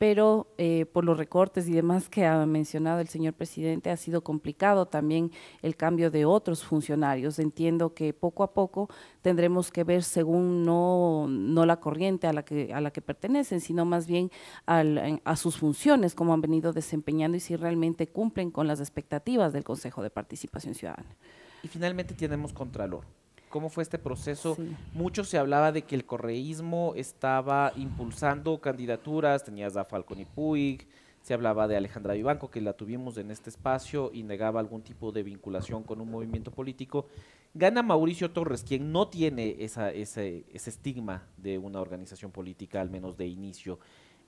pero 0.00 0.46
eh, 0.56 0.86
por 0.86 1.04
los 1.04 1.18
recortes 1.18 1.68
y 1.68 1.72
demás 1.72 2.08
que 2.08 2.24
ha 2.24 2.46
mencionado 2.46 3.00
el 3.00 3.08
señor 3.08 3.34
presidente, 3.34 3.90
ha 3.90 3.98
sido 3.98 4.24
complicado 4.24 4.86
también 4.86 5.30
el 5.60 5.76
cambio 5.76 6.10
de 6.10 6.24
otros 6.24 6.64
funcionarios. 6.64 7.38
Entiendo 7.38 7.92
que 7.92 8.14
poco 8.14 8.42
a 8.42 8.54
poco 8.54 8.88
tendremos 9.20 9.70
que 9.70 9.84
ver 9.84 10.02
según 10.02 10.64
no, 10.64 11.26
no 11.28 11.66
la 11.66 11.80
corriente 11.80 12.26
a 12.26 12.32
la 12.32 12.46
que, 12.46 12.72
a 12.72 12.80
la 12.80 12.90
que 12.92 13.02
pertenecen, 13.02 13.60
sino 13.60 13.84
más 13.84 14.06
bien 14.06 14.30
a 14.64 15.36
sus 15.36 15.58
funciones, 15.58 16.14
cómo 16.14 16.32
han 16.32 16.40
venido 16.40 16.72
desempeñando 16.72 17.36
y 17.36 17.40
si 17.40 17.54
realmente 17.54 18.06
cumplen 18.08 18.50
con 18.50 18.66
las 18.66 18.80
expectativas 18.80 19.52
del 19.52 19.64
Consejo 19.64 20.02
de 20.02 20.08
Participación 20.08 20.74
Ciudadana. 20.74 21.14
Y 21.62 21.68
finalmente 21.68 22.14
tenemos 22.14 22.54
Contralor. 22.54 23.19
¿Cómo 23.50 23.68
fue 23.68 23.82
este 23.82 23.98
proceso? 23.98 24.54
Sí. 24.54 24.74
Mucho 24.94 25.24
se 25.24 25.36
hablaba 25.36 25.72
de 25.72 25.82
que 25.82 25.96
el 25.96 26.06
correísmo 26.06 26.92
estaba 26.94 27.72
impulsando 27.76 28.60
candidaturas, 28.60 29.44
tenías 29.44 29.76
a 29.76 29.84
Falcón 29.84 30.20
y 30.20 30.24
Puig, 30.24 30.86
se 31.20 31.34
hablaba 31.34 31.66
de 31.66 31.76
Alejandra 31.76 32.14
Vivanco, 32.14 32.48
que 32.48 32.60
la 32.60 32.74
tuvimos 32.74 33.18
en 33.18 33.32
este 33.32 33.50
espacio 33.50 34.10
y 34.14 34.22
negaba 34.22 34.60
algún 34.60 34.82
tipo 34.82 35.10
de 35.10 35.24
vinculación 35.24 35.82
con 35.82 36.00
un 36.00 36.10
movimiento 36.10 36.52
político. 36.52 37.06
Gana 37.52 37.82
Mauricio 37.82 38.30
Torres, 38.30 38.62
quien 38.62 38.92
no 38.92 39.08
tiene 39.08 39.56
esa, 39.58 39.90
ese, 39.90 40.44
ese 40.52 40.70
estigma 40.70 41.26
de 41.36 41.58
una 41.58 41.80
organización 41.80 42.30
política, 42.30 42.80
al 42.80 42.88
menos 42.88 43.16
de 43.16 43.26
inicio. 43.26 43.80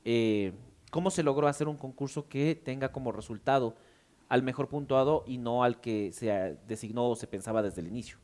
Eh, 0.04 0.52
¿Cómo 0.90 1.10
se 1.10 1.22
logró 1.22 1.46
hacer 1.46 1.68
un 1.68 1.76
concurso 1.76 2.28
que 2.28 2.56
tenga 2.56 2.90
como 2.90 3.12
resultado 3.12 3.76
al 4.28 4.42
mejor 4.42 4.68
puntuado 4.68 5.22
y 5.26 5.38
no 5.38 5.62
al 5.62 5.80
que 5.80 6.10
se 6.10 6.58
designó 6.66 7.08
o 7.08 7.14
se 7.14 7.28
pensaba 7.28 7.62
desde 7.62 7.80
el 7.80 7.86
inicio? 7.86 8.18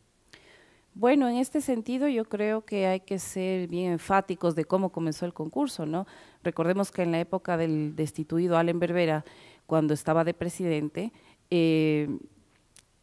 Bueno, 0.98 1.28
en 1.28 1.36
este 1.36 1.60
sentido 1.60 2.08
yo 2.08 2.24
creo 2.24 2.64
que 2.64 2.88
hay 2.88 2.98
que 2.98 3.20
ser 3.20 3.68
bien 3.68 3.92
enfáticos 3.92 4.56
de 4.56 4.64
cómo 4.64 4.90
comenzó 4.90 5.26
el 5.26 5.32
concurso, 5.32 5.86
¿no? 5.86 6.08
Recordemos 6.42 6.90
que 6.90 7.02
en 7.02 7.12
la 7.12 7.20
época 7.20 7.56
del 7.56 7.94
destituido 7.94 8.58
Allen 8.58 8.80
Berbera, 8.80 9.24
cuando 9.66 9.94
estaba 9.94 10.24
de 10.24 10.34
presidente, 10.34 11.12
eh, 11.50 12.18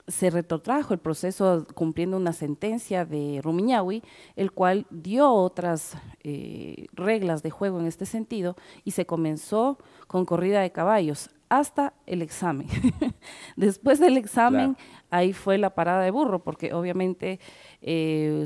se 0.10 0.29
retrotrajo 0.29 0.93
el 0.93 0.99
proceso 0.99 1.65
cumpliendo 1.73 2.17
una 2.17 2.34
sentencia 2.34 3.05
de 3.05 3.39
Rumiñahui, 3.41 4.03
el 4.36 4.51
cual 4.51 4.88
dio 4.89 5.31
otras 5.31 5.95
eh, 6.21 6.88
reglas 6.91 7.43
de 7.43 7.49
juego 7.49 7.79
en 7.79 7.86
este 7.86 8.05
sentido 8.05 8.58
y 8.84 8.91
se 8.91 9.05
comenzó 9.05 9.77
con 10.08 10.25
corrida 10.25 10.60
de 10.60 10.73
caballos 10.73 11.29
hasta 11.60 11.94
el 12.06 12.22
examen. 12.22 12.68
Después 13.56 14.00
del 14.00 14.18
examen, 14.18 14.76
ahí 15.10 15.34
fue 15.34 15.58
la 15.58 15.70
parada 15.76 16.02
de 16.04 16.12
burro, 16.12 16.44
porque 16.44 16.74
obviamente 16.74 17.39
eh, 17.82 18.46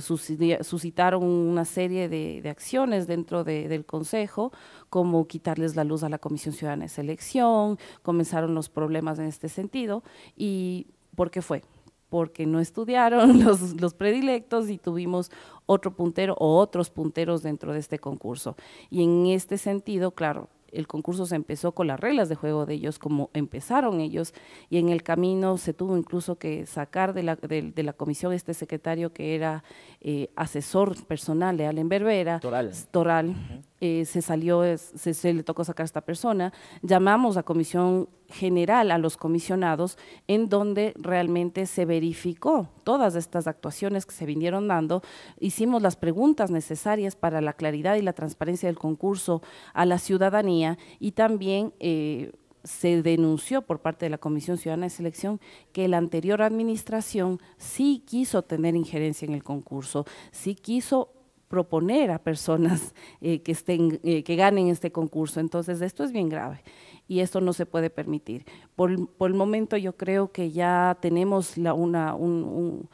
suscitaron 0.61 1.23
una 1.23 1.65
serie 1.65 2.09
de, 2.09 2.41
de 2.41 2.49
acciones 2.49 3.07
dentro 3.07 3.43
de- 3.43 3.67
del 3.67 3.85
Consejo, 3.85 4.51
como 4.89 5.27
quitarles 5.27 5.75
la 5.75 5.83
luz 5.83 6.03
a 6.03 6.09
la 6.09 6.19
Comisión 6.19 6.53
Ciudadana 6.53 6.83
de 6.85 6.89
Selección, 6.89 7.77
comenzaron 8.03 8.53
los 8.55 8.69
problemas 8.69 9.19
en 9.19 9.25
este 9.25 9.49
sentido, 9.49 10.03
y 10.35 10.87
¿por 11.15 11.31
qué 11.31 11.41
fue? 11.41 11.63
Porque 12.09 12.45
no 12.45 12.59
estudiaron 12.59 13.39
los, 13.43 13.79
los 13.79 13.93
predilectos 13.93 14.69
y 14.69 14.77
tuvimos 14.77 15.31
otro 15.65 15.95
puntero 15.95 16.35
o 16.39 16.57
otros 16.57 16.89
punteros 16.89 17.43
dentro 17.43 17.73
de 17.73 17.79
este 17.79 17.99
concurso. 17.99 18.55
Y 18.89 19.03
en 19.03 19.27
este 19.27 19.57
sentido, 19.57 20.11
claro, 20.11 20.49
el 20.73 20.87
concurso 20.87 21.25
se 21.25 21.35
empezó 21.35 21.73
con 21.73 21.87
las 21.87 21.99
reglas 21.99 22.29
de 22.29 22.35
juego 22.35 22.65
de 22.65 22.75
ellos, 22.75 22.99
como 22.99 23.29
empezaron 23.33 23.99
ellos, 24.01 24.33
y 24.69 24.77
en 24.77 24.89
el 24.89 25.03
camino 25.03 25.57
se 25.57 25.73
tuvo 25.73 25.97
incluso 25.97 26.37
que 26.37 26.65
sacar 26.65 27.13
de 27.13 27.23
la, 27.23 27.35
de, 27.35 27.71
de 27.73 27.83
la 27.83 27.93
comisión 27.93 28.33
este 28.33 28.53
secretario 28.53 29.13
que 29.13 29.35
era 29.35 29.63
eh, 30.01 30.29
asesor 30.35 31.05
personal 31.05 31.57
de 31.57 31.67
Allen 31.67 31.89
Berbera, 31.89 32.39
Toral. 32.39 32.71
Toral, 32.91 33.35
eh, 33.81 34.05
se 34.05 34.21
salió, 34.21 34.63
se 34.77 35.33
le 35.33 35.43
tocó 35.43 35.63
sacar 35.63 35.83
a 35.83 35.85
esta 35.85 36.01
persona, 36.01 36.53
llamamos 36.81 37.37
a 37.37 37.43
comisión 37.43 38.09
general 38.29 38.91
a 38.91 38.97
los 38.97 39.17
comisionados, 39.17 39.97
en 40.27 40.49
donde 40.49 40.93
realmente 40.97 41.65
se 41.65 41.85
verificó 41.85 42.69
todas 42.83 43.15
estas 43.15 43.47
actuaciones 43.47 44.05
que 44.05 44.13
se 44.13 44.25
vinieron 44.25 44.67
dando, 44.67 45.01
hicimos 45.39 45.81
las 45.81 45.95
preguntas 45.95 46.51
necesarias 46.51 47.15
para 47.15 47.41
la 47.41 47.53
claridad 47.53 47.95
y 47.95 48.01
la 48.01 48.13
transparencia 48.13 48.67
del 48.67 48.77
concurso 48.77 49.41
a 49.73 49.85
la 49.85 49.97
ciudadanía 49.97 50.77
y 50.99 51.13
también 51.13 51.73
eh, 51.79 52.31
se 52.63 53.01
denunció 53.01 53.61
por 53.61 53.79
parte 53.79 54.05
de 54.05 54.09
la 54.09 54.17
Comisión 54.17 54.57
Ciudadana 54.57 54.87
de 54.87 54.91
Selección 54.91 55.39
que 55.71 55.87
la 55.87 55.97
anterior 55.97 56.41
administración 56.41 57.39
sí 57.57 58.03
quiso 58.05 58.41
tener 58.41 58.75
injerencia 58.75 59.25
en 59.25 59.33
el 59.33 59.43
concurso, 59.43 60.05
sí 60.31 60.55
quiso 60.55 61.13
proponer 61.49 62.11
a 62.11 62.19
personas 62.19 62.93
eh, 63.21 63.41
que 63.41 63.51
estén 63.51 63.99
eh, 64.03 64.23
que 64.23 64.37
ganen 64.37 64.69
este 64.69 64.91
concurso. 64.91 65.41
Entonces, 65.41 65.81
esto 65.81 66.05
es 66.05 66.13
bien 66.13 66.29
grave 66.29 66.63
y 67.09 67.19
esto 67.19 67.41
no 67.41 67.51
se 67.51 67.65
puede 67.65 67.89
permitir. 67.89 68.45
Por, 68.75 69.09
por 69.09 69.29
el 69.29 69.35
momento 69.35 69.75
yo 69.75 69.97
creo 69.97 70.31
que 70.31 70.51
ya 70.51 70.97
tenemos 71.01 71.57
la, 71.57 71.73
una, 71.73 72.15
un, 72.15 72.87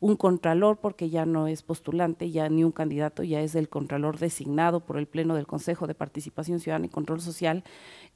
un 0.00 0.16
contralor 0.16 0.78
porque 0.78 1.10
ya 1.10 1.26
no 1.26 1.46
es 1.46 1.62
postulante, 1.62 2.30
ya 2.30 2.48
ni 2.48 2.64
un 2.64 2.72
candidato, 2.72 3.22
ya 3.22 3.42
es 3.42 3.54
el 3.54 3.68
contralor 3.68 4.18
designado 4.18 4.80
por 4.80 4.96
el 4.96 5.06
Pleno 5.06 5.34
del 5.34 5.46
Consejo 5.46 5.86
de 5.86 5.94
Participación 5.94 6.58
Ciudadana 6.58 6.86
y 6.86 6.88
Control 6.88 7.20
Social, 7.20 7.64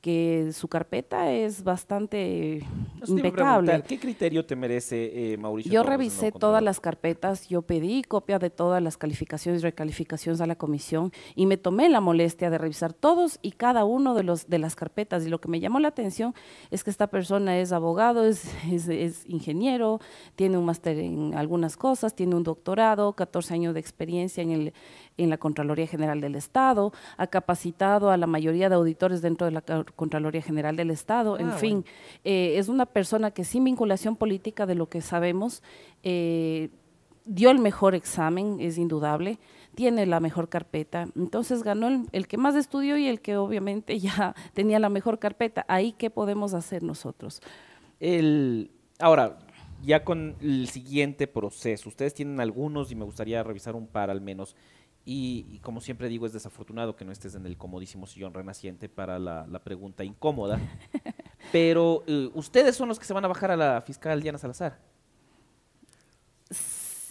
que 0.00 0.50
su 0.52 0.68
carpeta 0.68 1.30
es 1.32 1.62
bastante 1.62 2.62
a 3.02 3.10
impecable. 3.10 3.82
¿Qué 3.86 3.98
criterio 3.98 4.44
te 4.44 4.56
merece 4.56 5.32
eh, 5.32 5.36
Mauricio? 5.36 5.72
Yo 5.72 5.82
Torres, 5.82 5.98
revisé 5.98 6.32
todas 6.32 6.62
las 6.62 6.80
carpetas, 6.80 7.48
yo 7.48 7.62
pedí 7.62 8.02
copia 8.02 8.38
de 8.38 8.50
todas 8.50 8.82
las 8.82 8.96
calificaciones 8.96 9.62
y 9.62 9.64
recalificaciones 9.64 10.40
a 10.40 10.46
la 10.46 10.56
comisión 10.56 11.12
y 11.34 11.46
me 11.46 11.56
tomé 11.56 11.88
la 11.88 12.00
molestia 12.00 12.50
de 12.50 12.58
revisar 12.58 12.92
todos 12.92 13.38
y 13.42 13.52
cada 13.52 13.84
uno 13.84 14.14
de 14.14 14.22
los 14.22 14.48
de 14.48 14.58
las 14.58 14.76
carpetas 14.76 15.26
y 15.26 15.30
lo 15.30 15.40
que 15.40 15.48
me 15.48 15.60
llamó 15.60 15.80
la 15.80 15.88
atención 15.88 16.34
es 16.70 16.84
que 16.84 16.90
esta 16.90 17.06
persona 17.06 17.58
es 17.58 17.72
abogado, 17.72 18.24
es, 18.24 18.44
es, 18.70 18.88
es 18.88 19.26
ingeniero, 19.26 20.00
tiene 20.36 20.58
un 20.58 20.64
máster 20.64 20.98
en 20.98 21.34
algunas 21.34 21.73
cosas, 21.76 22.14
tiene 22.14 22.34
un 22.34 22.42
doctorado, 22.42 23.12
14 23.12 23.54
años 23.54 23.74
de 23.74 23.80
experiencia 23.80 24.42
en 24.42 24.50
el 24.50 24.74
en 25.16 25.30
la 25.30 25.38
Contraloría 25.38 25.86
General 25.86 26.20
del 26.20 26.34
Estado, 26.34 26.92
ha 27.16 27.26
capacitado 27.26 28.10
a 28.10 28.16
la 28.16 28.26
mayoría 28.26 28.68
de 28.68 28.74
auditores 28.74 29.22
dentro 29.22 29.46
de 29.46 29.52
la 29.52 29.60
Contraloría 29.60 30.42
General 30.42 30.76
del 30.76 30.90
Estado, 30.90 31.38
en 31.38 31.50
Ah, 31.50 31.52
fin, 31.52 31.84
eh, 32.24 32.54
es 32.56 32.68
una 32.68 32.86
persona 32.86 33.30
que 33.30 33.44
sin 33.44 33.64
vinculación 33.64 34.16
política 34.16 34.66
de 34.66 34.74
lo 34.74 34.88
que 34.88 35.00
sabemos, 35.00 35.62
eh, 36.02 36.70
dio 37.24 37.50
el 37.50 37.58
mejor 37.58 37.94
examen, 37.94 38.58
es 38.60 38.76
indudable, 38.76 39.38
tiene 39.74 40.04
la 40.06 40.20
mejor 40.20 40.48
carpeta, 40.48 41.08
entonces 41.16 41.62
ganó 41.62 41.88
el, 41.88 42.06
el 42.12 42.26
que 42.26 42.36
más 42.36 42.54
estudió 42.54 42.96
y 42.96 43.06
el 43.06 43.20
que 43.20 43.36
obviamente 43.36 43.98
ya 44.00 44.34
tenía 44.52 44.78
la 44.78 44.88
mejor 44.88 45.18
carpeta. 45.18 45.64
Ahí, 45.68 45.92
¿qué 45.92 46.10
podemos 46.10 46.54
hacer 46.54 46.82
nosotros? 46.82 47.40
El, 48.00 48.70
ahora, 48.98 49.38
ya 49.84 50.04
con 50.04 50.36
el 50.40 50.68
siguiente 50.68 51.26
proceso, 51.26 51.88
ustedes 51.88 52.14
tienen 52.14 52.40
algunos 52.40 52.90
y 52.90 52.94
me 52.94 53.04
gustaría 53.04 53.42
revisar 53.42 53.74
un 53.76 53.86
par 53.86 54.10
al 54.10 54.20
menos. 54.20 54.56
Y, 55.06 55.46
y 55.50 55.58
como 55.58 55.80
siempre 55.82 56.08
digo, 56.08 56.24
es 56.24 56.32
desafortunado 56.32 56.96
que 56.96 57.04
no 57.04 57.12
estés 57.12 57.34
en 57.34 57.44
el 57.44 57.58
comodísimo 57.58 58.06
sillón 58.06 58.32
renaciente 58.32 58.88
para 58.88 59.18
la, 59.18 59.46
la 59.46 59.58
pregunta 59.58 60.02
incómoda. 60.02 60.58
Pero 61.52 62.02
eh, 62.06 62.30
ustedes 62.34 62.74
son 62.74 62.88
los 62.88 62.98
que 62.98 63.04
se 63.04 63.12
van 63.12 63.24
a 63.24 63.28
bajar 63.28 63.50
a 63.50 63.56
la 63.56 63.82
fiscal 63.82 64.20
Diana 64.22 64.38
Salazar. 64.38 64.78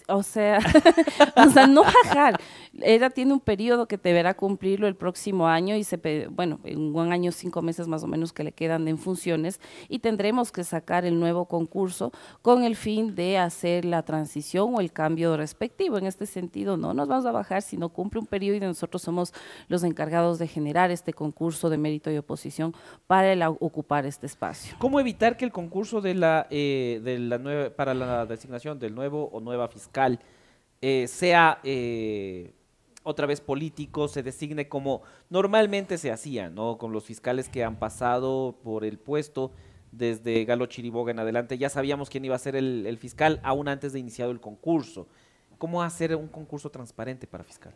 O 0.08 0.24
sea, 0.24 0.60
o 1.36 1.50
sea, 1.50 1.68
no 1.68 1.84
bajar. 1.84 2.40
Ella 2.82 3.10
tiene 3.10 3.34
un 3.34 3.40
periodo 3.40 3.88
que 3.88 3.98
deberá 3.98 4.34
cumplirlo 4.34 4.88
el 4.88 4.96
próximo 4.96 5.48
año 5.48 5.76
y 5.76 5.84
se, 5.84 6.28
bueno, 6.30 6.60
en 6.64 6.96
un 6.96 7.12
año, 7.12 7.32
cinco 7.32 7.62
meses 7.62 7.88
más 7.88 8.04
o 8.04 8.08
menos 8.08 8.34
que 8.34 8.44
le 8.44 8.52
quedan 8.52 8.88
en 8.88 8.98
funciones 8.98 9.60
y 9.90 10.00
tendremos 10.00 10.52
que 10.52 10.64
sacar 10.64 11.06
el 11.06 11.20
nuevo 11.20 11.46
concurso 11.46 12.12
con 12.42 12.64
el 12.64 12.76
fin 12.76 13.16
de 13.16 13.38
hacer 13.38 13.86
la 13.86 14.04
transición 14.04 14.74
o 14.76 14.80
el 14.80 14.92
cambio 14.92 15.38
respectivo. 15.38 15.98
En 15.98 16.08
este 16.08 16.26
sentido, 16.26 16.78
no 16.78 16.94
nos 16.94 17.08
vamos 17.08 17.26
a 17.26 17.32
bajar 17.32 17.62
si 17.62 17.78
no 17.78 17.90
cumple 17.90 18.22
un 18.22 18.28
periodo 18.28 18.58
y 18.58 18.60
nosotros 18.62 19.02
somos 19.02 19.34
los 19.68 19.84
encargados 19.84 20.40
de 20.40 20.48
generar 20.48 20.90
este 20.90 21.14
concurso 21.14 21.70
de 21.70 21.78
mérito 21.78 22.12
y 22.12 22.18
oposición 22.18 22.74
para 23.08 23.50
ocupar 23.50 24.06
este 24.06 24.26
espacio. 24.26 24.76
¿Cómo 24.80 25.00
evitar 25.00 25.38
que 25.38 25.46
el 25.46 25.52
concurso 25.52 26.02
de 26.02 26.16
la, 26.16 26.48
eh, 26.50 27.02
de 27.04 27.20
la 27.20 27.38
nueva, 27.38 27.70
para 27.70 27.94
la 27.94 28.26
designación 28.26 28.80
del 28.80 28.96
nuevo 28.96 29.30
o 29.32 29.40
nueva 29.40 29.68
fiscal 29.68 30.20
eh, 30.82 31.08
sea 31.08 31.60
eh, 31.64 32.54
otra 33.04 33.28
vez 33.28 33.42
político, 33.42 34.08
se 34.08 34.24
designe 34.24 34.68
como 34.68 35.02
normalmente 35.30 35.98
se 35.98 36.12
hacía, 36.12 36.50
¿no? 36.50 36.78
Con 36.78 36.92
los 36.92 37.06
fiscales 37.06 37.50
que 37.50 37.64
han 37.64 37.78
pasado 37.78 38.56
por 38.64 38.86
el 38.86 38.98
puesto 38.98 39.52
desde 39.92 40.46
Galo 40.46 40.66
Chiriboga 40.66 41.12
en 41.12 41.20
adelante, 41.20 41.58
ya 41.58 41.70
sabíamos 41.70 42.10
quién 42.10 42.26
iba 42.26 42.36
a 42.36 42.40
ser 42.40 42.56
el, 42.56 42.86
el 42.88 42.98
fiscal 42.98 43.40
aún 43.44 43.68
antes 43.68 43.94
de 43.94 44.00
iniciado 44.00 44.32
el 44.32 44.40
concurso. 44.40 45.08
¿Cómo 45.58 45.84
hacer 45.84 46.16
un 46.16 46.28
concurso 46.28 46.70
transparente 46.72 47.28
para 47.28 47.44
fiscal? 47.44 47.74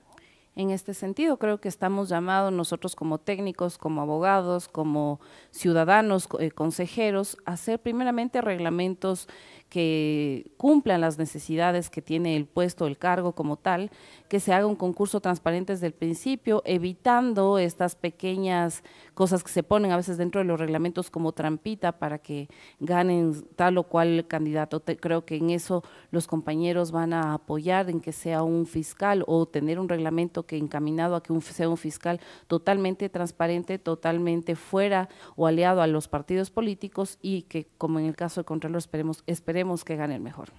en 0.57 0.71
este 0.71 0.93
sentido. 0.93 1.37
Creo 1.37 1.59
que 1.59 1.69
estamos 1.69 2.09
llamados 2.09 2.51
nosotros 2.51 2.95
como 2.95 3.19
técnicos, 3.19 3.77
como 3.77 4.01
abogados, 4.01 4.67
como 4.67 5.21
ciudadanos, 5.51 6.27
eh, 6.39 6.51
consejeros, 6.51 7.37
a 7.45 7.53
hacer 7.53 7.79
primeramente 7.79 8.41
reglamentos 8.41 9.29
que 9.69 10.51
cumplan 10.57 11.01
las 11.01 11.17
necesidades 11.17 11.89
que 11.89 12.01
tiene 12.01 12.37
el 12.37 12.45
puesto, 12.45 12.87
el 12.87 12.97
cargo 12.97 13.33
como 13.33 13.57
tal, 13.57 13.91
que 14.29 14.39
se 14.39 14.53
haga 14.53 14.65
un 14.65 14.75
concurso 14.75 15.19
transparente 15.19 15.73
desde 15.73 15.87
el 15.87 15.93
principio, 15.93 16.61
evitando 16.65 17.57
estas 17.57 17.95
pequeñas 17.95 18.83
cosas 19.13 19.43
que 19.43 19.51
se 19.51 19.63
ponen 19.63 19.91
a 19.91 19.97
veces 19.97 20.17
dentro 20.17 20.39
de 20.39 20.45
los 20.45 20.59
reglamentos 20.59 21.09
como 21.09 21.33
trampita 21.33 21.99
para 21.99 22.19
que 22.19 22.47
ganen 22.79 23.45
tal 23.55 23.77
o 23.77 23.83
cual 23.83 24.25
candidato. 24.27 24.83
creo 24.83 25.25
que 25.25 25.35
en 25.35 25.49
eso 25.49 25.83
los 26.11 26.27
compañeros 26.27 26.91
van 26.91 27.13
a 27.13 27.33
apoyar 27.33 27.89
en 27.89 27.99
que 27.99 28.13
sea 28.13 28.43
un 28.43 28.65
fiscal 28.65 29.23
o 29.27 29.45
tener 29.47 29.79
un 29.79 29.89
reglamento 29.89 30.45
que 30.45 30.57
encaminado 30.57 31.15
a 31.15 31.23
que 31.23 31.39
sea 31.41 31.69
un 31.69 31.77
fiscal 31.77 32.19
totalmente 32.47 33.09
transparente, 33.09 33.79
totalmente 33.79 34.55
fuera 34.55 35.09
o 35.35 35.47
aliado 35.47 35.81
a 35.81 35.87
los 35.87 36.07
partidos 36.07 36.51
políticos 36.51 37.17
y 37.21 37.43
que 37.43 37.67
como 37.77 37.99
en 37.99 38.05
el 38.05 38.15
caso 38.15 38.41
del 38.41 38.45
Contralor 38.45 38.79
esperemos, 38.79 39.23
esperemos 39.25 39.56
que 39.85 39.95
gane 39.95 40.15
el 40.15 40.21
mejor. 40.21 40.49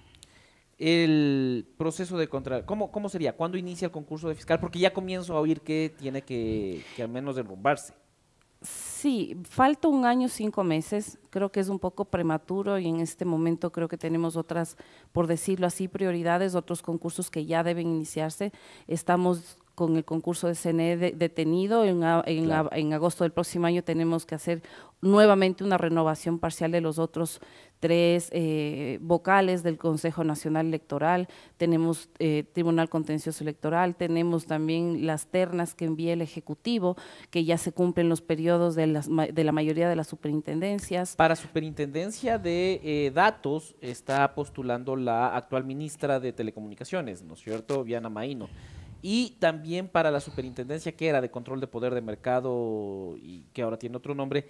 El 0.77 1.67
proceso 1.77 2.17
de 2.17 2.29
contra, 2.29 2.65
¿cómo, 2.65 2.91
¿cómo 2.91 3.09
sería? 3.09 3.35
¿Cuándo 3.35 3.57
inicia 3.57 3.87
el 3.87 3.91
concurso 3.91 4.29
de 4.29 4.35
fiscal? 4.35 4.59
Porque 4.59 4.79
ya 4.79 4.93
comienzo 4.93 5.35
a 5.35 5.39
oír 5.41 5.61
que 5.61 5.93
tiene 5.97 6.21
que, 6.21 6.83
que 6.95 7.03
al 7.03 7.09
menos 7.09 7.35
derrumbarse. 7.35 7.93
Sí, 8.61 9.37
falta 9.43 9.87
un 9.87 10.05
año, 10.05 10.27
cinco 10.27 10.63
meses. 10.65 11.17
Creo 11.29 11.49
que 11.49 11.61
es 11.61 11.69
un 11.69 11.79
poco 11.79 12.05
prematuro 12.05 12.77
y 12.77 12.87
en 12.87 12.99
este 12.99 13.23
momento 13.23 13.71
creo 13.71 13.87
que 13.87 13.97
tenemos 13.97 14.35
otras, 14.35 14.75
por 15.13 15.27
decirlo 15.27 15.67
así, 15.67 15.87
prioridades, 15.87 16.55
otros 16.55 16.81
concursos 16.81 17.31
que 17.31 17.45
ya 17.45 17.63
deben 17.63 17.87
iniciarse. 17.87 18.51
Estamos 18.87 19.57
con 19.75 19.95
el 19.95 20.03
concurso 20.03 20.47
de 20.47 20.55
CNE 20.55 20.97
detenido. 20.97 21.85
En, 21.85 22.03
en, 22.03 22.93
agosto 22.93 23.23
del 23.23 23.31
próximo 23.31 23.65
año 23.65 23.81
tenemos 23.81 24.25
que 24.25 24.35
hacer 24.35 24.61
nuevamente 24.99 25.63
una 25.63 25.77
renovación 25.77 26.37
parcial 26.37 26.71
de 26.71 26.81
los 26.81 26.99
otros 26.99 27.39
tres 27.79 28.29
eh, 28.31 28.99
vocales 29.01 29.63
del 29.63 29.77
Consejo 29.77 30.23
Nacional 30.23 30.67
Electoral. 30.67 31.27
Tenemos 31.57 32.09
eh, 32.19 32.43
Tribunal 32.53 32.89
Contencioso 32.89 33.43
Electoral, 33.43 33.95
tenemos 33.95 34.45
también 34.45 35.05
las 35.05 35.27
ternas 35.27 35.73
que 35.73 35.85
envía 35.85 36.13
el 36.13 36.21
Ejecutivo, 36.21 36.97
que 37.29 37.45
ya 37.45 37.57
se 37.57 37.71
cumplen 37.71 38.09
los 38.09 38.21
periodos 38.21 38.75
de, 38.75 38.87
la 38.87 39.51
mayoría 39.51 39.89
de 39.89 39.95
las 39.95 40.07
superintendencias. 40.07 41.15
Para 41.15 41.35
superintendencia 41.35 42.37
de 42.37 42.81
eh, 42.83 43.11
datos 43.11 43.75
está 43.81 44.35
postulando 44.35 44.95
la 44.95 45.35
actual 45.35 45.63
ministra 45.63 46.19
de 46.19 46.33
Telecomunicaciones, 46.33 47.23
¿no 47.23 47.33
es 47.33 47.41
cierto? 47.41 47.83
Viana 47.83 48.09
Maíno 48.09 48.49
y 49.01 49.31
también 49.39 49.87
para 49.87 50.11
la 50.11 50.19
superintendencia 50.19 50.91
que 50.91 51.07
era 51.07 51.21
de 51.21 51.31
control 51.31 51.59
de 51.59 51.67
poder 51.67 51.93
de 51.93 52.01
mercado 52.01 53.15
y 53.21 53.45
que 53.53 53.61
ahora 53.61 53.79
tiene 53.79 53.97
otro 53.97 54.13
nombre, 54.13 54.47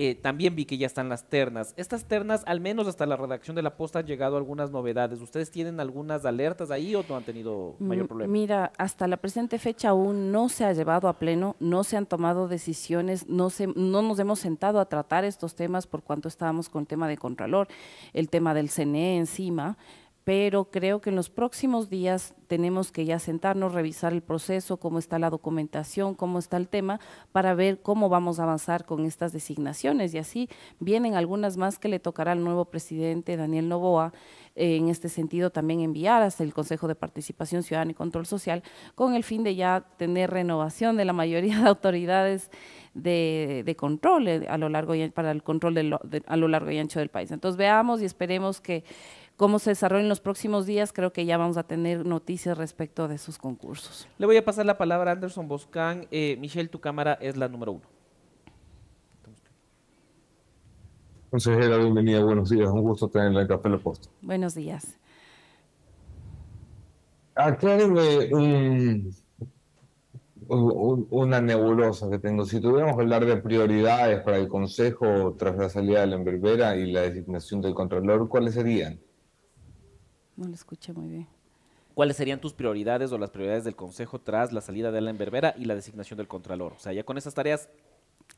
eh, 0.00 0.14
también 0.14 0.54
vi 0.54 0.64
que 0.64 0.78
ya 0.78 0.86
están 0.86 1.08
las 1.08 1.24
ternas. 1.24 1.74
Estas 1.76 2.04
ternas, 2.04 2.44
al 2.46 2.60
menos 2.60 2.86
hasta 2.86 3.04
la 3.04 3.16
redacción 3.16 3.56
de 3.56 3.62
la 3.62 3.76
posta, 3.76 3.98
han 3.98 4.06
llegado 4.06 4.36
algunas 4.36 4.70
novedades. 4.70 5.20
¿Ustedes 5.20 5.50
tienen 5.50 5.80
algunas 5.80 6.24
alertas 6.24 6.70
ahí 6.70 6.94
o 6.94 7.04
no 7.08 7.16
han 7.16 7.24
tenido 7.24 7.74
mayor 7.80 8.06
problema? 8.06 8.32
Mira, 8.32 8.70
hasta 8.78 9.08
la 9.08 9.16
presente 9.16 9.58
fecha 9.58 9.88
aún 9.88 10.30
no 10.30 10.50
se 10.50 10.64
ha 10.64 10.72
llevado 10.72 11.08
a 11.08 11.18
pleno, 11.18 11.56
no 11.58 11.82
se 11.82 11.96
han 11.96 12.06
tomado 12.06 12.46
decisiones, 12.46 13.28
no, 13.28 13.50
se, 13.50 13.66
no 13.66 14.02
nos 14.02 14.20
hemos 14.20 14.38
sentado 14.38 14.78
a 14.78 14.84
tratar 14.84 15.24
estos 15.24 15.56
temas 15.56 15.88
por 15.88 16.04
cuanto 16.04 16.28
estábamos 16.28 16.68
con 16.68 16.82
el 16.82 16.86
tema 16.86 17.08
de 17.08 17.16
Contralor, 17.16 17.66
el 18.12 18.30
tema 18.30 18.54
del 18.54 18.70
CNE 18.70 19.16
encima 19.16 19.76
pero 20.28 20.66
creo 20.66 21.00
que 21.00 21.08
en 21.08 21.16
los 21.16 21.30
próximos 21.30 21.88
días 21.88 22.34
tenemos 22.48 22.92
que 22.92 23.06
ya 23.06 23.18
sentarnos, 23.18 23.72
revisar 23.72 24.12
el 24.12 24.20
proceso, 24.20 24.76
cómo 24.76 24.98
está 24.98 25.18
la 25.18 25.30
documentación, 25.30 26.14
cómo 26.14 26.38
está 26.38 26.58
el 26.58 26.68
tema, 26.68 27.00
para 27.32 27.54
ver 27.54 27.80
cómo 27.80 28.10
vamos 28.10 28.38
a 28.38 28.42
avanzar 28.42 28.84
con 28.84 29.06
estas 29.06 29.32
designaciones. 29.32 30.12
Y 30.12 30.18
así 30.18 30.50
vienen 30.80 31.14
algunas 31.14 31.56
más 31.56 31.78
que 31.78 31.88
le 31.88 31.98
tocará 31.98 32.32
al 32.32 32.44
nuevo 32.44 32.66
presidente 32.66 33.38
Daniel 33.38 33.70
Novoa, 33.70 34.12
eh, 34.54 34.76
en 34.76 34.90
este 34.90 35.08
sentido 35.08 35.48
también 35.48 35.80
enviar 35.80 36.20
hasta 36.20 36.44
el 36.44 36.52
Consejo 36.52 36.88
de 36.88 36.94
Participación 36.94 37.62
Ciudadana 37.62 37.92
y 37.92 37.94
Control 37.94 38.26
Social, 38.26 38.62
con 38.94 39.14
el 39.14 39.24
fin 39.24 39.44
de 39.44 39.54
ya 39.54 39.86
tener 39.96 40.30
renovación 40.30 40.98
de 40.98 41.06
la 41.06 41.14
mayoría 41.14 41.58
de 41.58 41.68
autoridades 41.70 42.50
de, 42.92 43.74
control 43.78 44.28
eh, 44.28 44.46
a 44.46 44.58
lo 44.58 44.68
largo 44.68 44.94
y 44.94 45.08
para 45.08 45.30
el 45.30 45.42
control 45.42 46.00
a 46.26 46.36
lo 46.36 46.48
largo 46.48 46.70
y 46.70 46.78
ancho 46.78 46.98
del 46.98 47.08
país. 47.08 47.30
Entonces 47.30 47.56
veamos 47.56 48.02
y 48.02 48.04
esperemos 48.04 48.60
que 48.60 48.84
cómo 49.38 49.60
se 49.60 49.70
desarrolla 49.70 50.02
en 50.02 50.08
los 50.08 50.20
próximos 50.20 50.66
días, 50.66 50.92
creo 50.92 51.12
que 51.12 51.24
ya 51.24 51.38
vamos 51.38 51.56
a 51.56 51.62
tener 51.62 52.04
noticias 52.04 52.58
respecto 52.58 53.06
de 53.06 53.14
esos 53.14 53.38
concursos. 53.38 54.06
Le 54.18 54.26
voy 54.26 54.36
a 54.36 54.44
pasar 54.44 54.66
la 54.66 54.76
palabra 54.76 55.12
a 55.12 55.14
Anderson 55.14 55.46
Boscan. 55.46 56.06
Eh, 56.10 56.36
Michelle, 56.40 56.68
tu 56.68 56.80
cámara 56.80 57.14
es 57.14 57.36
la 57.36 57.48
número 57.48 57.72
uno. 57.72 57.84
Consejera, 61.30 61.76
bienvenida, 61.76 62.22
buenos 62.24 62.50
días, 62.50 62.68
un 62.68 62.82
gusto 62.82 63.08
tenerla 63.08 63.42
en 63.42 63.48
Café 63.48 63.68
La 63.68 63.78
Posta. 63.78 64.08
Buenos 64.22 64.54
días. 64.56 64.98
Aclárenme 67.36 69.12
una 70.48 71.40
nebulosa 71.40 72.10
que 72.10 72.18
tengo. 72.18 72.44
Si 72.44 72.60
tuviéramos 72.60 72.96
que 72.96 73.02
hablar 73.02 73.24
de 73.24 73.36
prioridades 73.36 74.20
para 74.22 74.38
el 74.38 74.48
Consejo 74.48 75.36
tras 75.38 75.56
la 75.56 75.68
salida 75.68 76.00
de 76.00 76.08
la 76.08 76.16
enverbera 76.16 76.74
y 76.76 76.90
la 76.90 77.02
designación 77.02 77.60
del 77.60 77.74
Contralor, 77.74 78.28
¿cuáles 78.28 78.54
serían? 78.54 78.98
No 80.38 80.46
lo 80.46 80.54
escuché 80.54 80.92
muy 80.92 81.08
bien. 81.08 81.26
¿Cuáles 81.94 82.16
serían 82.16 82.40
tus 82.40 82.52
prioridades 82.52 83.10
o 83.10 83.18
las 83.18 83.30
prioridades 83.30 83.64
del 83.64 83.74
Consejo 83.74 84.20
tras 84.20 84.52
la 84.52 84.60
salida 84.60 84.92
de 84.92 85.00
la 85.00 85.10
Enverbera 85.10 85.52
y 85.58 85.64
la 85.64 85.74
designación 85.74 86.16
del 86.16 86.28
Contralor? 86.28 86.74
O 86.74 86.78
sea, 86.78 86.92
ya 86.92 87.02
con 87.02 87.18
esas 87.18 87.34
tareas 87.34 87.68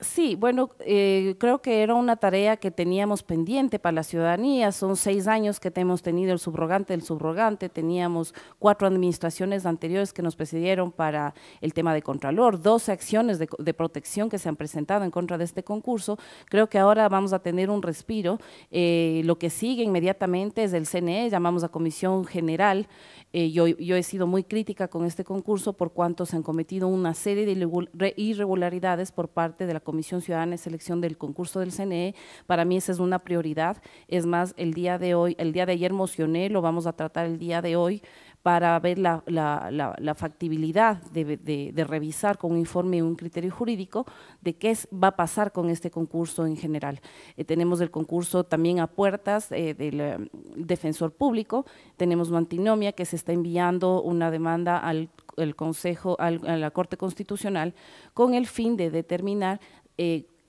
Sí, 0.00 0.34
bueno, 0.34 0.70
eh, 0.80 1.34
creo 1.38 1.60
que 1.60 1.82
era 1.82 1.94
una 1.94 2.16
tarea 2.16 2.56
que 2.56 2.70
teníamos 2.70 3.22
pendiente 3.22 3.78
para 3.78 3.92
la 3.92 4.02
ciudadanía. 4.02 4.72
Son 4.72 4.96
seis 4.96 5.26
años 5.26 5.60
que 5.60 5.70
hemos 5.74 6.00
tenido 6.00 6.32
el 6.32 6.38
subrogante 6.38 6.94
del 6.94 7.02
subrogante. 7.02 7.68
Teníamos 7.68 8.34
cuatro 8.58 8.88
administraciones 8.88 9.66
anteriores 9.66 10.14
que 10.14 10.22
nos 10.22 10.36
precedieron 10.36 10.90
para 10.90 11.34
el 11.60 11.74
tema 11.74 11.92
de 11.92 12.00
Contralor, 12.00 12.62
doce 12.62 12.92
acciones 12.92 13.38
de, 13.38 13.74
protección 13.74 14.30
que 14.30 14.38
se 14.38 14.48
han 14.48 14.56
presentado 14.56 15.04
en 15.04 15.10
contra 15.10 15.36
de 15.36 15.44
este 15.44 15.64
concurso. 15.64 16.18
Creo 16.46 16.70
que 16.70 16.78
ahora 16.78 17.06
vamos 17.10 17.34
a 17.34 17.40
tener 17.40 17.68
un 17.68 17.82
respiro. 17.82 18.38
Eh, 18.70 19.20
lo 19.26 19.38
que 19.38 19.50
sigue 19.50 19.82
inmediatamente 19.82 20.64
es 20.64 20.72
el 20.72 20.86
CNE, 20.86 21.28
llamamos 21.28 21.62
a 21.62 21.68
Comisión 21.68 22.24
General. 22.24 22.88
Eh, 23.32 23.52
yo, 23.52 23.68
yo 23.68 23.94
he 23.94 24.02
sido 24.02 24.26
muy 24.26 24.42
crítica 24.42 24.88
con 24.88 25.04
este 25.04 25.22
concurso 25.22 25.72
por 25.72 25.92
cuanto 25.92 26.26
se 26.26 26.34
han 26.34 26.42
cometido 26.42 26.88
una 26.88 27.14
serie 27.14 27.46
de 27.46 28.12
irregularidades 28.16 29.12
por 29.12 29.28
parte 29.28 29.66
de 29.66 29.74
la 29.74 29.78
Comisión 29.78 30.20
Ciudadana 30.20 30.52
de 30.52 30.58
Selección 30.58 31.00
del 31.00 31.16
concurso 31.16 31.60
del 31.60 31.70
CNE, 31.70 32.16
para 32.46 32.64
mí 32.64 32.76
esa 32.76 32.90
es 32.90 32.98
una 32.98 33.20
prioridad. 33.20 33.80
Es 34.08 34.26
más, 34.26 34.52
el 34.56 34.74
día 34.74 34.98
de 34.98 35.14
hoy, 35.14 35.36
el 35.38 35.52
día 35.52 35.64
de 35.64 35.72
ayer 35.72 35.92
mocioné, 35.92 36.50
lo 36.50 36.60
vamos 36.60 36.88
a 36.88 36.92
tratar 36.92 37.26
el 37.26 37.38
día 37.38 37.62
de 37.62 37.76
hoy 37.76 38.02
para 38.42 38.78
ver 38.80 38.98
la, 38.98 40.14
factibilidad 40.16 41.02
de, 41.10 41.84
revisar 41.86 42.38
con 42.38 42.52
un 42.52 42.58
informe 42.58 42.98
y 42.98 43.02
un 43.02 43.14
criterio 43.14 43.50
jurídico 43.50 44.06
de 44.40 44.54
qué 44.54 44.76
va 44.92 45.08
a 45.08 45.16
pasar 45.16 45.52
con 45.52 45.68
este 45.68 45.90
concurso 45.90 46.46
en 46.46 46.56
general. 46.56 47.00
Eh, 47.36 47.44
tenemos 47.44 47.80
el 47.80 47.90
concurso 47.90 48.44
también 48.44 48.80
a 48.80 48.86
puertas 48.86 49.52
eh, 49.52 49.74
del 49.74 50.00
eh, 50.00 50.18
defensor 50.56 51.12
público, 51.12 51.66
tenemos 51.96 52.30
una 52.30 52.38
antinomia 52.38 52.92
que 52.92 53.04
se 53.04 53.16
está 53.16 53.32
enviando 53.32 54.02
una 54.02 54.30
demanda 54.30 54.78
al 54.78 55.10
Consejo, 55.56 56.16
a 56.18 56.30
la 56.30 56.70
Corte 56.70 56.96
Constitucional, 56.96 57.74
con 58.14 58.34
el 58.34 58.46
fin 58.46 58.76
de 58.76 58.90
determinar 58.90 59.60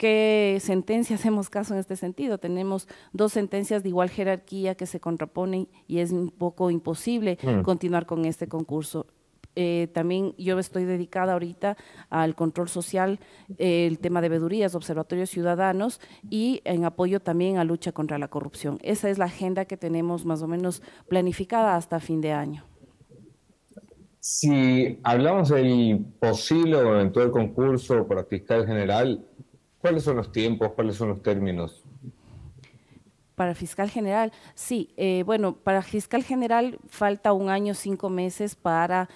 ¿Qué 0.02 0.58
sentencia 0.62 1.16
hacemos 1.18 1.52
caso 1.52 1.76
en 1.76 1.80
este 1.80 1.96
sentido? 1.96 2.40
Tenemos 2.40 2.88
dos 3.14 3.34
sentencias 3.34 3.84
de 3.84 3.90
igual 3.90 4.10
jerarquía 4.10 4.74
que 4.74 4.88
se 4.88 5.00
contraponen 5.00 5.68
y 5.88 6.00
es 6.00 6.12
un 6.12 6.32
poco 6.32 6.72
imposible 6.72 7.38
mm. 7.44 7.62
continuar 7.62 8.08
con 8.08 8.26
este 8.26 8.48
concurso. 8.48 9.06
Eh, 9.56 9.90
también 9.94 10.34
yo 10.40 10.58
estoy 10.58 10.86
dedicada 10.86 11.34
ahorita 11.34 11.78
al 12.10 12.34
control 12.34 12.68
social, 12.68 13.20
el 13.60 14.00
tema 14.00 14.22
de 14.22 14.30
vedurías, 14.30 14.74
observatorios 14.74 15.30
ciudadanos 15.30 16.02
y 16.32 16.62
en 16.64 16.84
apoyo 16.84 17.20
también 17.20 17.60
a 17.60 17.64
lucha 17.64 17.92
contra 17.92 18.18
la 18.18 18.28
corrupción. 18.28 18.80
Esa 18.82 19.08
es 19.08 19.20
la 19.20 19.26
agenda 19.26 19.66
que 19.66 19.78
tenemos 19.78 20.26
más 20.26 20.42
o 20.42 20.48
menos 20.48 20.82
planificada 21.10 21.76
hasta 21.76 22.00
fin 22.00 22.22
de 22.22 22.32
año. 22.32 22.66
Si 24.20 25.00
hablamos 25.04 25.50
del 25.50 26.04
posible 26.20 26.78
o 26.78 26.96
eventual 26.96 27.30
concurso 27.30 28.08
para 28.08 28.24
fiscal 28.24 28.66
general, 28.66 29.28
¿cuáles 29.82 30.04
son 30.04 30.18
los 30.18 30.32
tiempos, 30.32 30.72
cuáles 30.74 30.96
son 30.96 31.10
los 31.10 31.22
términos? 31.22 31.81
Para 33.42 33.56
fiscal 33.56 33.90
general, 33.90 34.32
sí. 34.54 34.94
Eh, 34.98 35.24
bueno, 35.26 35.56
para 35.56 35.82
fiscal 35.82 36.24
general 36.24 36.78
falta 36.88 37.34
un 37.34 37.50
año, 37.50 37.74
cinco 37.74 38.08
meses 38.08 38.54
para 38.54 39.10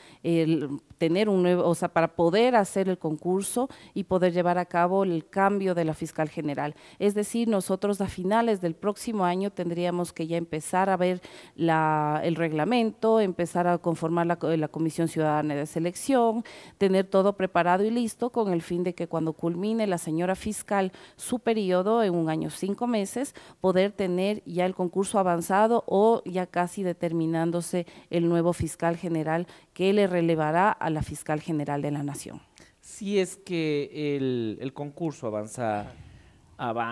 tener 0.97 1.30
un 1.30 1.43
nuevo, 1.43 1.63
o 1.67 1.76
sea, 1.76 1.89
para 1.89 2.15
poder 2.15 2.55
hacer 2.55 2.89
el 2.89 2.97
concurso 2.97 3.69
y 3.93 4.05
poder 4.05 4.34
llevar 4.34 4.57
a 4.57 4.65
cabo 4.65 5.03
el 5.03 5.28
cambio 5.30 5.76
de 5.76 5.86
la 5.86 5.93
fiscal 5.93 6.30
general. 6.30 6.73
Es 6.97 7.13
decir, 7.13 7.47
nosotros 7.47 8.01
a 8.01 8.07
finales 8.07 8.61
del 8.61 8.73
próximo 8.73 9.26
año 9.26 9.51
tendríamos 9.51 10.13
que 10.13 10.26
ya 10.26 10.38
empezar 10.38 10.89
a 10.89 10.97
ver 10.97 11.21
la, 11.55 12.21
el 12.23 12.36
reglamento, 12.36 13.19
empezar 13.19 13.67
a 13.67 13.78
conformar 13.78 14.26
la, 14.26 14.39
la 14.57 14.67
Comisión 14.69 15.07
Ciudadana 15.07 15.53
de 15.53 15.67
Selección, 15.67 16.43
tener 16.80 17.05
todo 17.05 17.38
preparado 17.38 17.84
y 17.84 17.91
listo 17.91 18.32
con 18.32 18.51
el 18.51 18.63
fin 18.63 18.84
de 18.84 18.95
que 18.95 19.07
cuando 19.07 19.34
culmine 19.34 19.86
la 19.86 19.99
señora 19.99 20.36
fiscal 20.36 20.91
su 21.15 21.38
periodo 21.39 22.01
en 22.01 22.15
un 22.15 22.30
año, 22.30 22.49
cinco 22.49 22.88
meses, 22.88 23.36
poder 23.61 23.91
tener 23.91 24.14
ya 24.45 24.66
el 24.66 24.76
concurso 24.76 25.20
avanzado 25.20 25.84
o 25.88 26.22
ya 26.26 26.47
casi 26.47 26.84
determinándose 26.84 27.86
el 28.09 28.28
nuevo 28.28 28.53
fiscal 28.53 28.97
general 28.97 29.47
que 29.74 29.93
le 29.93 30.07
relevará 30.07 30.72
a 30.72 30.89
la 30.89 31.03
fiscal 31.03 31.41
general 31.41 31.82
de 31.82 31.91
la 31.91 32.03
Nación. 32.03 32.41
Si 32.82 33.20
es 33.20 33.36
que 33.36 34.16
el, 34.59 34.72
concurso 34.74 35.28
avanza, 35.28 35.91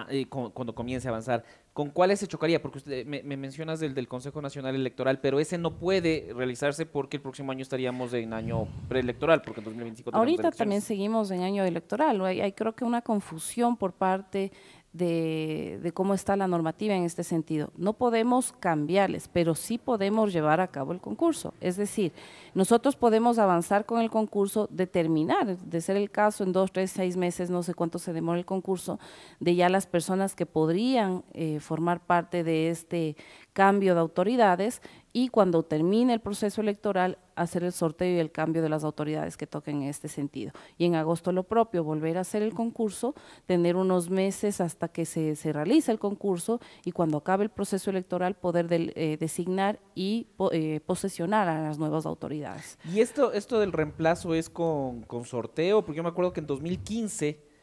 eh, 0.09 0.25
cuando 0.27 0.73
comience 0.73 1.07
a 1.07 1.11
avanzar, 1.11 1.43
¿con 1.71 1.91
cuáles 1.91 2.19
se 2.19 2.27
chocaría? 2.27 2.61
Porque 2.61 2.79
usted 2.79 3.05
me, 3.05 3.21
mencionas 3.37 3.79
del, 3.79 3.93
del 3.93 4.07
Consejo 4.07 4.41
Nacional 4.41 4.75
Electoral, 4.75 5.19
pero 5.19 5.39
ese 5.39 5.57
no 5.57 5.77
puede 5.77 6.31
realizarse 6.35 6.85
porque 6.85 7.17
el 7.17 7.23
próximo 7.23 7.51
año 7.51 7.61
estaríamos 7.61 8.13
en 8.13 8.33
año 8.33 8.67
preelectoral, 8.89 9.41
porque 9.41 9.61
en 9.61 9.65
2025 9.65 10.11
Ahorita 10.17 10.51
también 10.51 10.81
seguimos 10.81 11.29
en 11.31 11.41
año 11.41 11.63
electoral. 11.63 12.19
hay 12.25 12.51
creo 12.53 12.73
que 12.73 12.85
una 12.85 13.01
confusión 13.01 13.77
por 13.77 13.93
parte 13.93 14.51
de, 14.93 15.91
cómo 15.95 16.13
está 16.13 16.35
la 16.35 16.47
normativa 16.47 16.95
en 16.95 17.03
este 17.03 17.23
sentido. 17.23 17.71
No 17.75 17.93
podemos 17.93 18.53
cambiarles, 18.59 19.27
pero 19.27 19.55
sí 19.55 19.77
podemos 19.79 20.31
llevar 20.31 20.61
a 20.61 20.67
cabo 20.67 20.91
el 20.91 21.01
concurso. 21.01 21.53
Es 21.59 21.75
decir, 21.77 22.13
nosotros 22.53 22.95
podemos 22.95 23.39
avanzar 23.39 23.85
con 23.85 24.01
el 24.01 24.11
concurso, 24.11 24.69
determinar, 24.71 25.57
de 25.57 25.81
ser 25.81 25.97
el 25.97 26.11
caso, 26.11 26.43
en 26.43 26.53
dos, 26.53 26.71
tres, 26.71 26.91
seis 26.91 27.17
meses, 27.17 27.49
no 27.49 27.63
sé 27.63 27.73
cuánto 27.73 27.97
se 27.97 28.13
demora 28.13 28.37
el 28.37 28.45
concurso, 28.45 28.99
de 29.39 29.55
ya 29.55 29.67
las 29.67 29.87
personas 29.87 30.35
que 30.35 30.45
podrían 30.45 31.23
eh, 31.33 31.59
formar 31.59 31.99
parte 31.99 32.43
de 32.43 32.69
este 32.69 33.15
cambio 33.53 33.95
de 33.95 34.01
autoridades 34.01 34.81
y 35.15 35.27
cuando 35.27 35.61
termine 35.61 36.11
el 36.15 36.19
proceso 36.19 36.59
electoral 36.59 37.19
hacer 37.35 37.63
el 37.63 37.71
sorteo 37.71 38.15
y 38.15 38.19
el 38.19 38.31
cambio 38.31 38.63
de 38.63 38.69
las 38.69 38.83
autoridades 38.83 39.37
que 39.37 39.45
toquen 39.45 39.83
en 39.83 39.89
este 39.89 40.07
sentido. 40.07 40.51
Y 40.77 40.85
en 40.85 40.95
agosto 40.95 41.31
lo 41.31 41.43
propio, 41.43 41.83
volver 41.83 42.17
a 42.17 42.21
hacer 42.21 42.41
el 42.41 42.53
concurso, 42.53 43.13
tener 43.45 43.75
unos 43.75 44.09
meses 44.09 44.59
hasta 44.59 44.87
que 44.87 45.05
se, 45.05 45.35
se 45.35 45.53
realice 45.53 45.91
el 45.91 45.99
concurso 45.99 46.59
y 46.83 46.91
cuando 46.91 47.17
acabe 47.17 47.43
el 47.43 47.51
proceso 47.51 47.91
electoral 47.91 48.35
poder 48.35 48.67
eh, 48.71 49.17
designar 49.19 49.79
y 49.93 50.27
eh, 50.51 50.79
posesionar 50.85 51.47
a 51.47 51.61
las 51.61 51.77
nuevas 51.77 52.07
autoridades. 52.07 52.79
¿Y 52.91 52.99
esto, 52.99 53.33
esto 53.33 53.59
del 53.59 53.71
reemplazo 53.71 54.33
es 54.33 54.49
con, 54.49 55.05
sorteo? 55.25 55.85
Porque 55.85 55.97
yo 55.97 56.03
me 56.03 56.09
acuerdo 56.09 56.33
que 56.33 56.39
en 56.39 56.47
2015... 56.47 57.53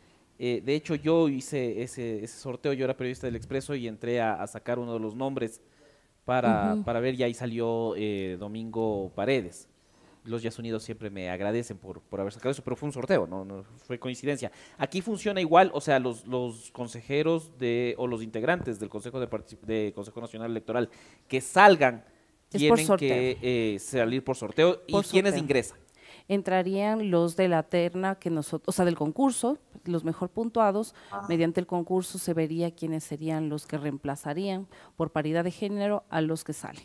Eh, 0.42 0.62
de 0.64 0.74
hecho, 0.74 0.94
yo 0.94 1.28
hice 1.28 1.82
ese, 1.82 2.26
sorteo, 2.26 2.72
yo 2.72 2.86
era 2.86 2.96
periodista 2.96 3.26
del 3.26 3.36
Expreso 3.36 3.74
y 3.74 3.86
entré 3.86 4.22
a 4.22 4.46
sacar 4.46 4.78
uno 4.78 4.94
de 4.94 4.98
los 4.98 5.14
nombres 5.14 5.60
para, 6.30 6.76
para 6.84 7.00
ver 7.00 7.14
y 7.16 7.24
ahí 7.24 7.34
salió 7.34 7.94
eh, 7.96 8.36
Domingo 8.38 9.10
Paredes. 9.16 9.68
Los 10.22 10.42
Jazz 10.42 10.58
Unidos 10.60 10.84
siempre 10.84 11.10
me 11.10 11.28
agradecen 11.28 11.76
por, 11.76 12.02
por 12.02 12.20
haber 12.20 12.32
sacado 12.32 12.50
eso, 12.52 12.62
pero 12.62 12.76
fue 12.76 12.86
un 12.86 12.92
sorteo, 12.92 13.26
no, 13.26 13.44
no 13.44 13.64
fue 13.78 13.98
coincidencia. 13.98 14.52
Aquí 14.78 15.00
funciona 15.00 15.40
igual, 15.40 15.72
o 15.74 15.80
sea, 15.80 15.98
los, 15.98 16.26
los 16.26 16.70
consejeros 16.70 17.58
de, 17.58 17.96
o 17.98 18.06
los 18.06 18.22
integrantes 18.22 18.78
del 18.78 18.90
Consejo 18.90 19.18
de, 19.18 19.28
de 19.62 19.92
Consejo 19.92 20.20
Nacional 20.20 20.52
Electoral 20.52 20.88
que 21.26 21.40
salgan 21.40 22.04
tienen 22.48 22.96
que 22.96 23.38
eh, 23.42 23.78
salir 23.80 24.22
por 24.22 24.36
sorteo 24.36 24.82
y 24.86 25.00
quienes 25.02 25.36
ingresan 25.36 25.78
entrarían 26.30 27.10
los 27.10 27.34
de 27.34 27.48
la 27.48 27.64
terna 27.64 28.14
que 28.14 28.30
nosotros, 28.30 28.68
o 28.68 28.72
sea, 28.72 28.84
del 28.84 28.94
concurso, 28.94 29.58
los 29.84 30.04
mejor 30.04 30.30
puntuados. 30.30 30.94
Ah. 31.10 31.26
Mediante 31.28 31.58
el 31.58 31.66
concurso 31.66 32.18
se 32.18 32.34
vería 32.34 32.70
quiénes 32.70 33.02
serían 33.02 33.48
los 33.48 33.66
que 33.66 33.76
reemplazarían 33.76 34.68
por 34.96 35.10
paridad 35.10 35.42
de 35.42 35.50
género 35.50 36.04
a 36.08 36.20
los 36.20 36.44
que 36.44 36.52
salen. 36.52 36.84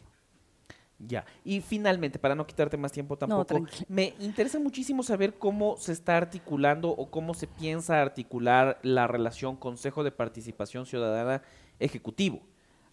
Ya, 0.98 1.26
y 1.44 1.62
finalmente, 1.62 2.18
para 2.18 2.34
no 2.34 2.48
quitarte 2.48 2.76
más 2.76 2.92
tiempo 2.92 3.18
tampoco, 3.18 3.66
me 3.88 4.16
interesa 4.20 4.58
muchísimo 4.60 5.04
saber 5.04 5.36
cómo 5.38 5.78
se 5.78 5.92
está 5.92 6.18
articulando 6.18 6.90
o 6.90 7.12
cómo 7.12 7.36
se 7.36 7.46
piensa 7.46 8.02
articular 8.02 8.80
la 8.82 9.06
relación 9.06 9.58
Consejo 9.58 10.04
de 10.04 10.12
Participación 10.12 10.88
Ciudadana 10.88 11.44
Ejecutivo. 11.80 12.42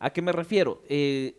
¿A 0.00 0.10
qué 0.10 0.20
me 0.20 0.32
refiero? 0.32 0.82
Eh, 0.88 1.38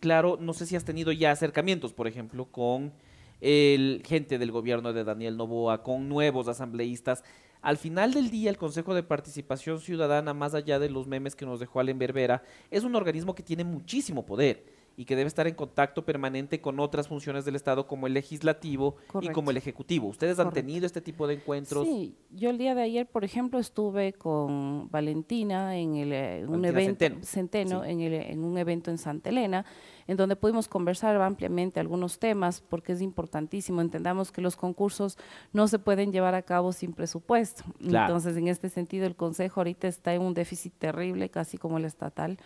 claro, 0.00 0.38
no 0.40 0.54
sé 0.54 0.64
si 0.64 0.76
has 0.76 0.84
tenido 0.84 1.12
ya 1.12 1.32
acercamientos, 1.32 1.92
por 1.92 2.06
ejemplo, 2.06 2.46
con 2.46 2.92
el 3.40 4.02
gente 4.06 4.38
del 4.38 4.52
gobierno 4.52 4.92
de 4.92 5.04
Daniel 5.04 5.36
Novoa, 5.36 5.82
con 5.82 6.08
nuevos 6.08 6.48
asambleístas. 6.48 7.24
Al 7.60 7.76
final 7.76 8.14
del 8.14 8.30
día, 8.30 8.50
el 8.50 8.56
Consejo 8.56 8.94
de 8.94 9.02
Participación 9.02 9.80
Ciudadana, 9.80 10.32
más 10.34 10.54
allá 10.54 10.78
de 10.78 10.90
los 10.90 11.06
memes 11.06 11.34
que 11.34 11.46
nos 11.46 11.60
dejó 11.60 11.80
Allen 11.80 11.98
Berbera, 11.98 12.42
es 12.70 12.84
un 12.84 12.94
organismo 12.94 13.34
que 13.34 13.42
tiene 13.42 13.64
muchísimo 13.64 14.24
poder 14.24 14.77
y 14.98 15.04
que 15.04 15.14
debe 15.14 15.28
estar 15.28 15.46
en 15.46 15.54
contacto 15.54 16.04
permanente 16.04 16.60
con 16.60 16.80
otras 16.80 17.06
funciones 17.06 17.44
del 17.44 17.54
Estado 17.54 17.86
como 17.86 18.08
el 18.08 18.14
legislativo 18.14 18.96
y 19.20 19.28
como 19.28 19.52
el 19.52 19.56
ejecutivo. 19.56 20.08
¿Ustedes 20.08 20.40
han 20.40 20.52
tenido 20.52 20.86
este 20.86 21.00
tipo 21.00 21.28
de 21.28 21.34
encuentros? 21.34 21.86
Sí, 21.86 22.16
yo 22.30 22.50
el 22.50 22.58
día 22.58 22.74
de 22.74 22.82
ayer, 22.82 23.06
por 23.06 23.22
ejemplo, 23.22 23.60
estuve 23.60 24.14
con 24.14 24.90
Valentina 24.90 25.76
en 25.76 25.94
el, 25.94 26.12
eh, 26.12 26.44
un 26.48 26.64
evento 26.64 27.06
Centeno, 27.22 27.84
en, 27.84 28.00
el, 28.00 28.12
en 28.12 28.42
un 28.42 28.58
evento 28.58 28.90
en 28.90 28.98
Santa 28.98 29.30
Elena 29.30 29.64
en 30.08 30.16
donde 30.16 30.36
pudimos 30.36 30.68
conversar 30.68 31.14
ampliamente 31.20 31.78
algunos 31.78 32.18
temas, 32.18 32.62
porque 32.62 32.92
es 32.92 33.02
importantísimo. 33.02 33.82
Entendamos 33.82 34.32
que 34.32 34.40
los 34.40 34.56
concursos 34.56 35.18
no 35.52 35.68
se 35.68 35.78
pueden 35.78 36.12
llevar 36.12 36.34
a 36.34 36.42
cabo 36.42 36.72
sin 36.72 36.94
presupuesto. 36.94 37.62
Entonces, 37.78 38.34
en 38.36 38.48
este 38.48 38.70
sentido, 38.70 39.06
el 39.06 39.14
Consejo 39.14 39.60
ahorita 39.60 39.86
está 39.86 40.14
en 40.14 40.22
un 40.22 40.32
déficit 40.32 40.72
terrible, 40.78 41.28
casi 41.28 41.58
como 41.58 41.76
el 41.76 41.84
estatal 41.84 42.38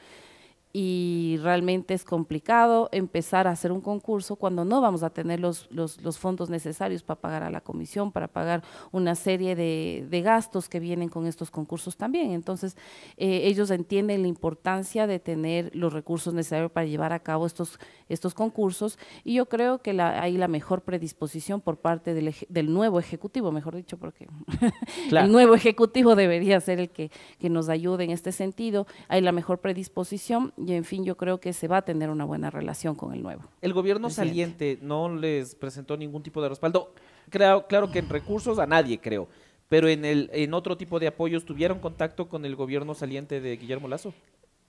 y 0.75 1.39
realmente 1.43 1.93
es 1.93 2.03
complicado 2.03 2.89
empezar 2.93 3.47
a 3.47 3.51
hacer 3.51 3.73
un 3.73 3.83
concurso 3.83 4.37
cuando 4.37 4.65
no 4.65 4.81
vamos 4.81 5.03
a 5.03 5.11
tener 5.11 5.39
los, 5.39 5.69
los, 5.71 6.19
fondos 6.19 6.49
necesarios 6.49 7.03
para 7.03 7.21
pagar 7.21 7.43
a 7.43 7.51
la 7.51 7.61
comisión, 7.61 8.11
para 8.11 8.27
pagar 8.27 8.63
una 8.91 9.15
serie 9.15 9.55
de, 9.55 10.07
de 10.09 10.23
gastos 10.23 10.71
que 10.71 10.81
vienen 10.81 11.11
con 11.11 11.27
estos 11.27 11.51
concursos 11.51 11.97
también. 11.97 12.33
Entonces, 12.33 12.77
eh, 13.19 13.43
ellos 13.45 13.71
entienden 13.71 14.23
la 14.23 14.29
importancia 14.29 15.07
de 15.07 15.19
tener 15.19 15.75
los 15.77 15.93
recursos 15.93 16.33
necesarios 16.33 16.73
para 16.73 16.87
llevar 16.87 17.13
a 17.13 17.19
cabo 17.19 17.45
estos, 17.45 17.79
estos 18.09 18.33
concursos 18.33 18.99
y 19.25 19.35
yo 19.35 19.47
creo 19.47 19.83
que 19.83 19.93
la, 19.93 20.23
hay 20.23 20.39
la 20.39 20.49
mejor 20.49 20.83
predisposición 20.83 21.61
por 21.61 21.77
parte 21.77 22.15
del, 22.15 22.35
del 22.49 22.73
nuevo 22.73 22.99
ejecutivo, 22.99 23.53
mejor 23.53 23.77
dicho, 23.77 23.99
porque 23.99 24.27
el 25.11 25.31
nuevo 25.31 25.55
ejecutivo 25.55 26.17
debería 26.17 26.59
ser 26.61 26.81
el 26.81 26.89
que, 26.89 27.11
que 27.39 27.51
nos 27.51 27.69
ayude 27.69 28.05
en 28.05 28.11
este 28.11 28.33
sentido. 28.33 28.87
Hay 29.09 29.21
la 29.21 29.33
mejor 29.33 29.59
predisposición 29.59 30.55
y 30.67 30.75
en 30.75 30.85
fin, 30.85 31.05
yo 31.05 31.17
creo 31.17 31.39
que 31.41 31.53
se 31.53 31.69
va 31.69 31.79
a 31.79 31.83
tener 31.83 32.11
una 32.11 32.25
buena 32.25 32.51
relación 32.51 32.95
con 32.95 33.13
el 33.13 33.23
nuevo. 33.23 33.43
El 33.61 33.73
gobierno 33.73 34.11
saliente 34.11 34.79
no 34.83 35.15
les 35.15 35.55
presentó 35.55 35.97
ningún 35.97 36.23
tipo 36.23 36.43
de 36.43 36.49
respaldo. 36.49 36.93
Claro, 37.31 37.67
claro 37.67 37.91
que 37.91 37.99
en 37.99 38.09
recursos 38.09 38.59
a 38.59 38.67
nadie, 38.67 38.99
creo. 38.99 39.29
Pero 39.69 39.89
en, 39.89 40.05
el, 40.05 40.29
en 40.33 40.53
otro 40.53 40.77
tipo 40.77 41.01
de 41.01 41.07
apoyos, 41.07 41.45
¿tuvieron 41.45 41.79
contacto 41.79 42.29
con 42.29 42.45
el 42.45 42.57
gobierno 42.57 42.95
saliente 42.95 43.41
de 43.41 43.57
Guillermo 43.57 43.89
Lazo? 43.89 44.13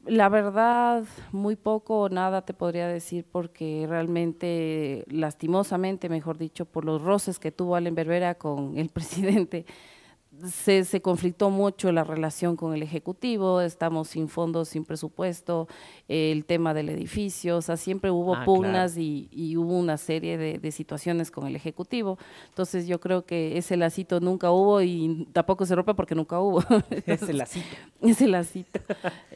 La 0.05 0.27
verdad, 0.27 1.05
muy 1.31 1.55
poco 1.55 2.01
o 2.01 2.09
nada 2.09 2.41
te 2.41 2.53
podría 2.53 2.87
decir 2.87 3.25
porque 3.29 3.85
realmente, 3.87 5.05
lastimosamente, 5.07 6.09
mejor 6.09 6.37
dicho, 6.37 6.65
por 6.65 6.83
los 6.83 7.01
roces 7.01 7.39
que 7.39 7.51
tuvo 7.51 7.75
Allen 7.75 7.95
Berbera 7.95 8.35
con 8.35 8.77
el 8.77 8.89
presidente, 8.93 9.65
se, 10.51 10.83
se, 10.83 11.01
conflictó 11.01 11.49
mucho 11.49 11.91
la 11.91 12.03
relación 12.03 12.55
con 12.55 12.73
el 12.73 12.81
Ejecutivo, 12.81 13.61
estamos 13.61 14.09
sin 14.09 14.27
fondos, 14.27 14.69
sin 14.69 14.83
presupuesto, 14.83 15.67
el 16.07 16.45
tema 16.45 16.73
del 16.73 16.89
edificio, 16.89 17.57
o 17.57 17.61
sea, 17.61 17.77
siempre 17.77 18.11
hubo 18.11 18.35
ah, 18.35 18.43
pugnas 18.45 18.97
y, 18.97 19.29
y, 19.31 19.55
hubo 19.57 19.77
una 19.77 19.97
serie 19.97 20.37
de, 20.37 20.57
de, 20.57 20.71
situaciones 20.71 21.31
con 21.31 21.47
el 21.47 21.55
Ejecutivo. 21.55 22.17
Entonces 22.49 22.87
yo 22.87 22.99
creo 22.99 23.25
que 23.25 23.57
ese 23.57 23.77
lacito 23.77 24.19
nunca 24.19 24.51
hubo 24.51 24.81
y 24.81 25.27
tampoco 25.33 25.65
se 25.65 25.75
rompe 25.75 25.93
porque 25.93 26.15
nunca 26.15 26.39
hubo. 26.39 26.63
ese 27.05 27.33
lacito. 27.33 27.77
Ese 28.01 28.27
lacito. 28.27 28.79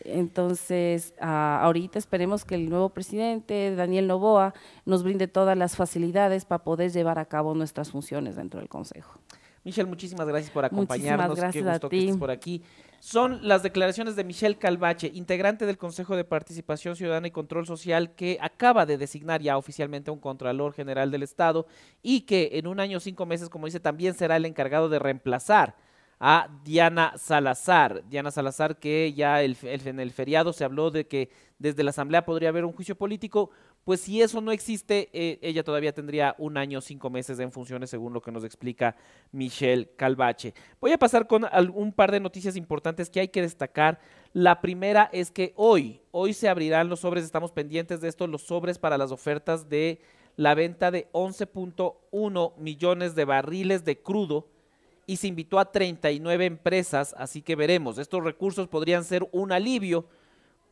Entonces, 0.03 1.13
uh, 1.21 1.25
ahorita 1.25 1.99
esperemos 1.99 2.43
que 2.43 2.55
el 2.55 2.69
nuevo 2.69 2.89
presidente, 2.89 3.75
Daniel 3.75 4.07
Novoa, 4.07 4.53
nos 4.85 5.03
brinde 5.03 5.27
todas 5.27 5.57
las 5.57 5.75
facilidades 5.75 6.45
para 6.45 6.63
poder 6.63 6.91
llevar 6.91 7.19
a 7.19 7.25
cabo 7.25 7.53
nuestras 7.53 7.91
funciones 7.91 8.35
dentro 8.35 8.59
del 8.59 8.69
Consejo. 8.69 9.19
Michelle, 9.67 9.89
muchísimas 9.89 10.25
gracias 10.25 10.49
por 10.49 10.63
acompañarnos. 10.63 11.27
Muchísimas 11.27 11.53
gracias 11.53 11.63
Qué 11.63 11.69
gusto 11.69 11.89
que 11.89 11.99
estés 11.99 12.17
por 12.17 12.31
aquí. 12.31 12.63
Son 13.01 13.45
las 13.45 13.63
declaraciones 13.63 14.15
de 14.15 14.23
Michelle 14.23 14.57
Calvache, 14.57 15.11
integrante 15.13 15.65
del 15.65 15.77
Consejo 15.77 16.15
de 16.15 16.23
Participación 16.23 16.95
Ciudadana 16.95 17.27
y 17.27 17.31
Control 17.31 17.67
Social, 17.67 18.15
que 18.15 18.37
acaba 18.39 18.85
de 18.85 18.97
designar 18.97 19.41
ya 19.41 19.57
oficialmente 19.57 20.09
un 20.09 20.19
Contralor 20.19 20.71
General 20.73 21.11
del 21.11 21.21
Estado 21.21 21.67
y 22.01 22.21
que 22.21 22.51
en 22.53 22.65
un 22.65 22.79
año 22.79 23.01
cinco 23.01 23.25
meses, 23.25 23.49
como 23.49 23.65
dice, 23.65 23.81
también 23.81 24.13
será 24.13 24.37
el 24.37 24.45
encargado 24.45 24.87
de 24.87 24.99
reemplazar 24.99 25.75
a 26.19 26.47
Diana 26.63 27.13
Salazar. 27.17 28.03
Diana 28.07 28.31
Salazar, 28.31 28.77
que 28.77 29.13
ya 29.13 29.41
el, 29.43 29.57
en 29.63 29.99
el 29.99 30.11
feriado 30.11 30.53
se 30.53 30.63
habló 30.63 30.91
de 30.91 31.07
que 31.07 31.29
desde 31.59 31.83
la 31.83 31.89
Asamblea 31.89 32.23
podría 32.25 32.49
haber 32.49 32.65
un 32.65 32.71
juicio 32.71 32.95
político, 32.95 33.49
pues 33.87 34.01
si 34.01 34.21
eso 34.21 34.41
no 34.41 34.51
existe, 34.51 35.07
eh, 35.13 35.39
ella 35.41 35.63
todavía 35.63 35.93
tendría 35.93 36.35
un 36.39 36.57
año, 36.57 36.81
cinco 36.81 37.09
meses 37.09 37.39
en 37.39 37.53
funciones, 37.53 37.89
según 37.89 38.11
lo 38.11 38.21
que 38.21 38.33
nos 38.33 38.43
explica 38.43 38.97
Michelle 39.31 39.89
Calvache. 39.95 40.53
Voy 40.81 40.91
a 40.91 40.97
pasar 40.97 41.25
con 41.25 41.45
un 41.73 41.93
par 41.93 42.11
de 42.11 42.19
noticias 42.19 42.57
importantes 42.57 43.09
que 43.09 43.21
hay 43.21 43.29
que 43.29 43.41
destacar. 43.41 44.01
La 44.33 44.59
primera 44.59 45.09
es 45.13 45.31
que 45.31 45.53
hoy, 45.55 46.01
hoy 46.11 46.33
se 46.33 46.49
abrirán 46.49 46.89
los 46.89 46.99
sobres, 46.99 47.23
estamos 47.23 47.53
pendientes 47.53 48.01
de 48.01 48.09
esto, 48.09 48.27
los 48.27 48.41
sobres 48.41 48.77
para 48.77 48.97
las 48.97 49.13
ofertas 49.13 49.69
de 49.69 50.01
la 50.35 50.53
venta 50.53 50.91
de 50.91 51.07
11.1 51.13 52.57
millones 52.57 53.15
de 53.15 53.23
barriles 53.23 53.85
de 53.85 54.01
crudo 54.01 54.49
y 55.05 55.15
se 55.15 55.27
invitó 55.27 55.59
a 55.59 55.71
39 55.71 56.43
empresas, 56.43 57.15
así 57.17 57.41
que 57.41 57.55
veremos. 57.55 57.99
Estos 57.99 58.21
recursos 58.21 58.67
podrían 58.67 59.05
ser 59.05 59.25
un 59.31 59.53
alivio 59.53 60.09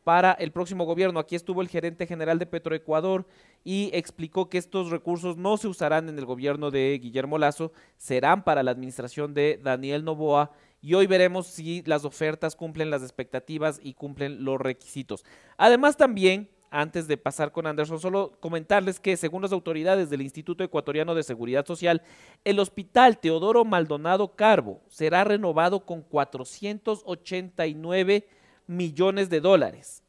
para 0.06 0.32
el 0.34 0.52
próximo 0.52 0.84
gobierno. 0.84 1.18
Aquí 1.18 1.34
estuvo 1.34 1.62
el 1.62 1.68
gerente 1.68 2.06
general 2.06 2.38
de 2.38 2.46
Petroecuador 2.46 3.26
y 3.64 3.90
explicó 3.92 4.48
que 4.48 4.56
estos 4.56 4.90
recursos 4.90 5.36
no 5.36 5.56
se 5.56 5.66
usarán 5.66 6.08
en 6.08 6.16
el 6.16 6.24
gobierno 6.24 6.70
de 6.70 6.96
Guillermo 7.02 7.38
Lazo, 7.38 7.72
serán 7.96 8.44
para 8.44 8.62
la 8.62 8.70
administración 8.70 9.34
de 9.34 9.58
Daniel 9.60 10.04
Novoa 10.04 10.52
y 10.80 10.94
hoy 10.94 11.08
veremos 11.08 11.48
si 11.48 11.82
las 11.86 12.04
ofertas 12.04 12.54
cumplen 12.54 12.88
las 12.88 13.02
expectativas 13.02 13.80
y 13.82 13.94
cumplen 13.94 14.44
los 14.44 14.60
requisitos. 14.60 15.24
Además 15.56 15.96
también 15.96 16.50
antes 16.70 17.08
de 17.08 17.16
pasar 17.16 17.50
con 17.50 17.66
Anderson, 17.66 17.98
solo 17.98 18.36
comentarles 18.38 19.00
que 19.00 19.16
según 19.16 19.42
las 19.42 19.50
autoridades 19.50 20.08
del 20.08 20.22
Instituto 20.22 20.62
Ecuatoriano 20.62 21.16
de 21.16 21.24
Seguridad 21.24 21.66
Social, 21.66 22.02
el 22.44 22.60
Hospital 22.60 23.18
Teodoro 23.18 23.64
Maldonado 23.64 24.36
Carbo 24.36 24.82
será 24.86 25.24
renovado 25.24 25.84
con 25.84 26.02
489 26.02 28.28
millones 28.66 29.28
de 29.30 29.40
dólares. 29.40 30.02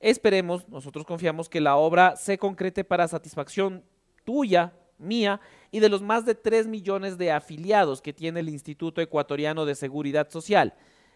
Esperemos, 0.00 0.68
nosotros 0.68 1.04
confiamos 1.04 1.48
que 1.48 1.60
la 1.60 1.76
obra 1.76 2.16
se 2.16 2.38
concrete 2.38 2.84
para 2.84 3.08
satisfacción 3.08 3.84
tuya, 4.24 4.72
mía 4.98 5.40
y 5.70 5.80
de 5.80 5.88
los 5.88 6.02
más 6.02 6.24
de 6.24 6.34
3 6.34 6.66
millones 6.66 7.18
de 7.18 7.32
afiliados 7.32 8.00
que 8.00 8.12
tiene 8.12 8.40
el 8.40 8.48
Instituto 8.48 9.00
Ecuatoriano 9.00 9.64
de 9.64 9.74
Seguridad 9.74 10.30
Social. 10.30 10.74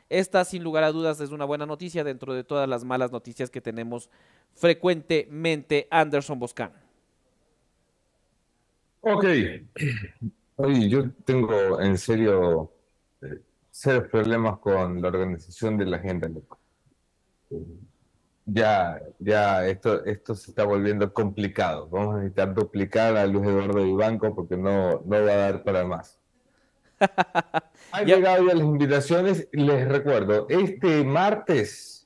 Esta, 0.09 0.45
sin 0.45 0.64
lugar 0.64 0.85
a 0.85 0.93
dudas, 0.93 1.20
es 1.20 1.31
una 1.31 1.45
buena 1.45 1.66
noticia 1.66 2.03
dentro 2.03 2.33
de 2.33 2.45
todas 2.45 2.68
las 2.68 2.85
malas 2.85 3.12
noticias 3.12 3.51
que 3.51 3.61
tenemos 3.61 4.09
frecuentemente. 4.55 5.87
Anderson 5.91 6.39
Boscan. 6.39 6.72
Ok. 9.01 9.24
Oye, 10.57 10.89
yo 10.89 11.11
tengo 11.24 11.81
en 11.81 11.99
serio 11.99 12.72
eh, 13.20 13.41
serios 13.70 14.09
problemas 14.09 14.59
con 14.59 15.01
la 15.01 15.09
organización 15.09 15.76
de 15.76 15.85
la 15.85 15.99
agenda. 15.99 16.29
Ya, 18.46 19.01
ya, 19.18 19.66
esto, 19.66 20.05
esto 20.07 20.34
se 20.34 20.51
está 20.51 20.64
volviendo 20.64 21.12
complicado. 21.12 21.88
Vamos 21.88 22.14
a 22.14 22.18
necesitar 22.18 22.55
duplicar 22.55 23.16
a 23.16 23.26
Luis 23.26 23.46
Eduardo 23.46 23.84
Vivanco 23.84 24.34
porque 24.34 24.57
no, 24.57 25.03
no 25.05 25.11
va 25.11 25.18
a 25.18 25.36
dar 25.36 25.64
para 25.64 25.84
más. 25.84 26.18
Han 27.92 28.07
llegado 28.07 28.46
ya 28.46 28.55
las 28.55 28.64
invitaciones. 28.64 29.49
Les 29.53 29.86
recuerdo, 29.86 30.46
este 30.49 31.05
martes 31.05 31.99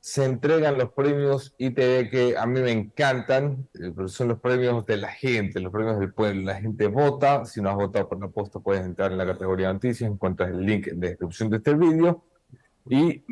se 0.00 0.24
entregan 0.24 0.78
los 0.78 0.92
premios 0.92 1.54
ITV 1.58 2.08
que 2.08 2.34
a 2.38 2.46
mí 2.46 2.60
me 2.60 2.70
encantan, 2.70 3.68
eh, 3.74 3.92
son 4.06 4.28
los 4.28 4.40
premios 4.40 4.86
de 4.86 4.96
la 4.96 5.08
gente, 5.08 5.60
los 5.60 5.70
premios 5.70 5.98
del 5.98 6.14
pueblo. 6.14 6.42
La 6.42 6.60
gente 6.60 6.86
vota, 6.86 7.44
si 7.44 7.60
no 7.60 7.68
has 7.68 7.76
votado 7.76 8.08
por 8.08 8.18
la 8.18 8.28
posta 8.28 8.58
puedes 8.60 8.86
entrar 8.86 9.12
en 9.12 9.18
la 9.18 9.26
categoría 9.26 9.70
noticias, 9.70 10.10
encuentras 10.10 10.50
el 10.50 10.64
link 10.64 10.86
en 10.86 11.00
la 11.00 11.08
descripción 11.08 11.50
de 11.50 11.58
este 11.58 11.74
vídeo. 11.74 12.24
Y 12.90 13.22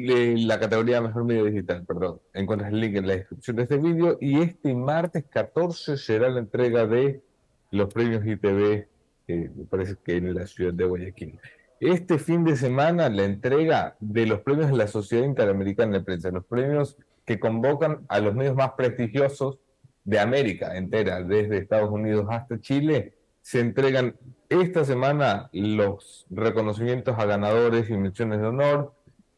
la 0.44 0.60
categoría 0.60 1.00
Mejor 1.00 1.24
Medio 1.24 1.44
Digital, 1.44 1.84
perdón, 1.86 2.20
encuentras 2.34 2.72
el 2.72 2.80
link 2.80 2.96
en 2.96 3.06
la 3.06 3.16
descripción 3.16 3.56
de 3.56 3.62
este 3.62 3.78
vídeo. 3.78 4.18
Y 4.20 4.40
este 4.40 4.74
martes 4.74 5.24
14 5.30 5.96
será 5.96 6.28
la 6.28 6.40
entrega 6.40 6.86
de 6.86 7.22
los 7.70 7.92
premios 7.92 8.26
ITV 8.26 8.86
me 9.28 9.64
parece 9.68 9.96
que 10.04 10.16
en 10.16 10.34
la 10.34 10.46
ciudad 10.46 10.72
de 10.72 10.84
Guayaquil. 10.84 11.38
Este 11.80 12.18
fin 12.18 12.44
de 12.44 12.56
semana 12.56 13.08
la 13.08 13.24
entrega 13.24 13.96
de 14.00 14.26
los 14.26 14.40
premios 14.40 14.70
de 14.70 14.76
la 14.76 14.86
Sociedad 14.86 15.24
Interamericana 15.24 15.98
de 15.98 16.04
Prensa, 16.04 16.30
los 16.30 16.44
premios 16.44 16.96
que 17.24 17.38
convocan 17.38 18.06
a 18.08 18.20
los 18.20 18.34
medios 18.34 18.54
más 18.54 18.72
prestigiosos 18.72 19.58
de 20.04 20.20
América 20.20 20.76
entera, 20.76 21.22
desde 21.22 21.58
Estados 21.58 21.90
Unidos 21.90 22.26
hasta 22.30 22.60
Chile, 22.60 23.14
se 23.42 23.60
entregan 23.60 24.16
esta 24.48 24.84
semana 24.84 25.50
los 25.52 26.26
reconocimientos 26.30 27.18
a 27.18 27.26
ganadores 27.26 27.90
y 27.90 27.96
menciones 27.96 28.40
de 28.40 28.46
honor 28.46 28.94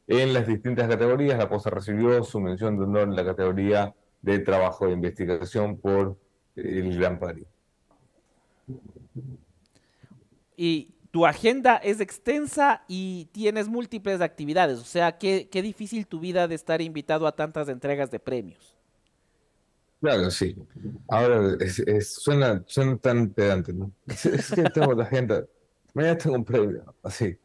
en 0.09 0.33
las 0.33 0.47
distintas 0.47 0.89
categorías. 0.89 1.39
La 1.39 1.49
Posa 1.49 1.71
recibió 1.71 2.25
su 2.25 2.41
mención 2.41 2.77
de 2.77 2.85
honor 2.85 3.03
en 3.03 3.15
la 3.17 3.25
categoría 3.25 3.95
de 4.23 4.41
trabajo 4.41 4.87
de 4.87 4.93
investigación 4.93 5.79
por 5.79 6.17
el 6.57 6.99
Gran 6.99 7.21
París 7.21 7.47
y 10.59 10.93
tu 11.13 11.25
agenda 11.25 11.77
es 11.77 12.01
extensa 12.01 12.83
y 12.89 13.27
tienes 13.27 13.69
múltiples 13.69 14.21
actividades. 14.21 14.81
O 14.81 14.85
sea, 14.85 15.17
qué, 15.17 15.49
qué 15.51 15.63
difícil 15.63 16.07
tu 16.07 16.19
vida 16.19 16.49
de 16.49 16.57
estar 16.57 16.83
invitado 16.83 17.29
a 17.29 17.33
tantas 17.37 17.69
entregas 17.69 18.11
de 18.11 18.19
premios. 18.19 18.77
Claro, 20.01 20.31
sí. 20.33 20.57
Ahora 21.09 21.57
es, 21.61 22.13
suena, 22.13 22.63
suena 22.67 22.97
tan 22.99 23.31
pedante, 23.31 23.73
¿no? 23.73 23.93
Es, 24.07 24.51
que 24.51 24.65
tengo 24.65 24.93
la 24.95 25.05
agenda. 25.05 25.45
Mañana 25.95 26.19
tengo 26.19 26.37
un 26.37 26.45
premio, 26.45 26.93
así. 27.05 27.37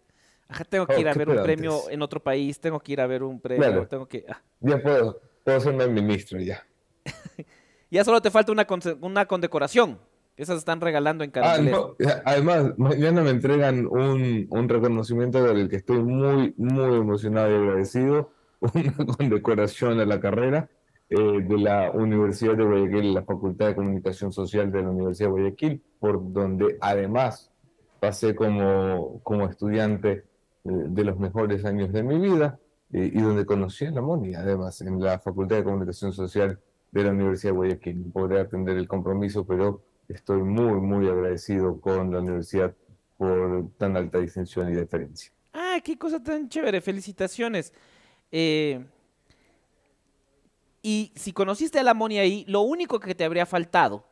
Ajá, 0.48 0.64
tengo 0.66 0.86
que 0.86 0.96
oh, 0.96 1.00
ir 1.00 1.08
a 1.08 1.14
ver 1.14 1.30
un 1.30 1.42
premio 1.42 1.90
en 1.90 2.02
otro 2.02 2.22
país, 2.22 2.60
tengo 2.60 2.80
que 2.80 2.94
ir 2.94 3.02
a 3.02 3.08
ver 3.08 3.24
un 3.24 3.40
premio, 3.40 3.88
tengo 3.88 4.08
que... 4.08 4.26
Ah. 4.30 4.42
Ya 4.60 4.82
puedo, 4.82 5.20
puedo 5.44 5.60
serme 5.60 5.88
ministro 5.88 6.40
ya. 6.40 6.66
ya 7.92 8.04
solo 8.04 8.22
te 8.22 8.30
falta 8.30 8.52
una, 8.52 8.68
una 9.02 9.26
condecoración. 9.26 9.98
Esas 10.36 10.58
están 10.58 10.82
regalando 10.82 11.24
en 11.24 11.30
cada 11.30 11.56
Ah, 11.56 12.22
Además, 12.26 12.74
mañana 12.78 13.22
me 13.22 13.30
entregan 13.30 13.86
un, 13.86 14.48
un 14.50 14.70
reconocimiento 14.70 15.44
del 15.44 15.70
que 15.70 15.76
estoy 15.76 16.00
muy, 16.00 16.54
muy 16.58 16.96
emocionado 16.98 17.52
y 17.52 17.56
agradecido. 17.56 18.32
Una 18.62 19.16
condecoración 19.18 20.00
a 20.00 20.06
la 20.06 20.20
carrera 20.20 20.70
eh, 21.10 21.18
de 21.18 21.58
la 21.58 21.92
Universidad 21.92 22.56
de 22.56 22.64
Guayaquil, 22.64 23.14
la 23.14 23.24
Facultad 23.24 23.68
de 23.68 23.76
Comunicación 23.76 24.32
Social 24.32 24.72
de 24.72 24.82
la 24.82 24.90
Universidad 24.90 25.28
de 25.28 25.32
Guayaquil, 25.32 25.82
por 26.00 26.34
donde 26.34 26.78
además 26.80 27.52
pasé 28.00 28.34
como, 28.34 29.20
como 29.22 29.46
estudiante 29.46 30.24
de 30.64 31.04
los 31.04 31.18
mejores 31.20 31.66
años 31.66 31.92
de 31.92 32.04
mi 32.04 32.18
vida 32.20 32.60
eh, 32.94 33.12
y 33.14 33.22
donde 33.22 33.46
conocí 33.46 33.86
a 33.86 33.92
la 33.92 34.02
Moni, 34.02 34.36
además, 34.36 34.80
en 34.82 35.02
la 35.02 35.20
Facultad 35.20 35.58
de 35.58 35.64
Comunicación 35.64 36.14
Social 36.14 36.60
de 36.92 37.04
la 37.04 37.12
Universidad 37.12 37.52
de 37.52 37.58
Guayaquil. 37.58 38.12
Podré 38.14 38.40
atender 38.40 38.78
el 38.78 38.88
compromiso, 38.88 39.46
pero 39.46 39.82
estoy 40.08 40.44
muy, 40.44 40.80
muy 40.80 41.10
agradecido 41.10 41.82
con 41.82 42.12
la 42.12 42.20
universidad 42.20 42.74
por 43.18 43.70
tan 43.78 43.98
alta 43.98 44.20
distinción 44.20 44.72
y 44.72 44.76
deferencia. 44.76 45.32
Ah, 45.54 45.80
qué 45.84 45.98
cosa 45.98 46.22
tan 46.22 46.48
chévere, 46.50 46.82
felicitaciones. 46.82 47.74
Eh, 48.32 48.86
y 50.82 51.12
si 51.16 51.34
conociste 51.34 51.80
a 51.80 51.84
la 51.84 51.94
Moni 51.94 52.20
ahí, 52.20 52.46
lo 52.48 52.62
único 52.62 53.00
que 53.00 53.16
te 53.16 53.24
habría 53.24 53.46
faltado 53.46 54.06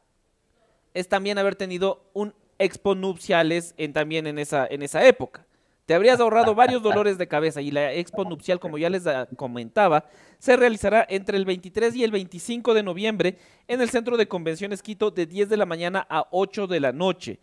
es 0.94 1.08
también 1.08 1.38
haber 1.38 1.56
tenido 1.56 2.04
un 2.14 2.34
expo 2.60 2.96
nupciales 2.96 3.74
en, 3.78 3.94
también 3.94 4.28
en 4.28 4.40
esa, 4.40 4.66
en 4.68 4.82
esa 4.82 5.06
época. 5.06 5.46
Te 5.86 5.96
habrías 5.96 6.20
ahorrado 6.20 6.56
varios 6.56 6.84
dolores 6.84 7.18
de 7.18 7.28
cabeza 7.28 7.62
y 7.62 7.72
la 7.72 7.94
expo 7.94 8.24
nupcial, 8.24 8.60
como 8.60 8.78
ya 8.78 8.90
les 8.90 9.04
comentaba, 9.36 10.06
se 10.38 10.56
realizará 10.56 11.06
entre 11.10 11.38
el 11.38 11.46
23 11.46 11.96
y 11.96 12.04
el 12.04 12.12
25 12.12 12.74
de 12.74 12.84
noviembre 12.84 13.38
en 13.68 13.82
el 13.82 13.90
Centro 13.90 14.16
de 14.16 14.28
Convenciones 14.28 14.84
Quito 14.84 15.12
de 15.12 15.26
10 15.26 15.50
de 15.50 15.58
la 15.58 15.66
mañana 15.66 16.06
a 16.10 16.28
8 16.32 16.68
de 16.68 16.80
la 16.80 16.92
noche. 16.92 17.40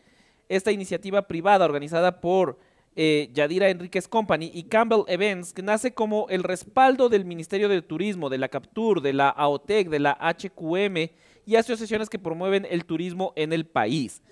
Esta 0.49 0.72
iniciativa 0.72 1.22
privada 1.28 1.64
organizada 1.64 2.20
por 2.20 2.59
eh, 3.01 3.30
Yadira 3.32 3.68
Enríquez 3.68 4.09
Company 4.09 4.51
y 4.53 4.64
Campbell 4.64 5.05
Events, 5.09 5.53
que 5.53 5.62
nace 5.62 5.93
como 5.93 6.26
el 6.30 6.43
respaldo 6.43 7.09
del 7.09 7.24
Ministerio 7.24 7.68
de 7.68 7.82
Turismo, 7.82 8.28
de 8.30 8.39
la 8.39 8.49
Captur, 8.49 9.03
de 9.03 9.12
la 9.12 9.28
AOTEC, 9.28 9.89
de 9.89 10.01
la 10.01 10.18
HQM 10.20 11.11
y 11.45 11.57
asociaciones 11.57 12.09
que 12.09 12.18
promueven 12.18 12.66
el 12.70 12.84
turismo 12.84 13.32
en 13.36 13.53
el 13.53 13.66
país. 13.66 14.22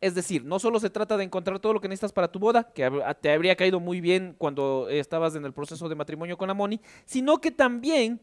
Es 0.00 0.14
decir, 0.14 0.44
no 0.44 0.58
solo 0.58 0.80
se 0.80 0.90
trata 0.90 1.16
de 1.16 1.24
encontrar 1.24 1.60
todo 1.60 1.72
lo 1.72 1.80
que 1.80 1.88
necesitas 1.88 2.12
para 2.12 2.30
tu 2.30 2.38
boda, 2.38 2.72
que 2.72 2.90
te 3.20 3.32
habría 3.32 3.56
caído 3.56 3.78
muy 3.78 4.00
bien 4.00 4.34
cuando 4.38 4.88
estabas 4.88 5.34
en 5.36 5.44
el 5.44 5.52
proceso 5.52 5.88
de 5.88 5.94
matrimonio 5.94 6.36
con 6.36 6.48
la 6.48 6.54
Moni, 6.54 6.80
sino 7.04 7.40
que 7.40 7.50
también 7.50 8.20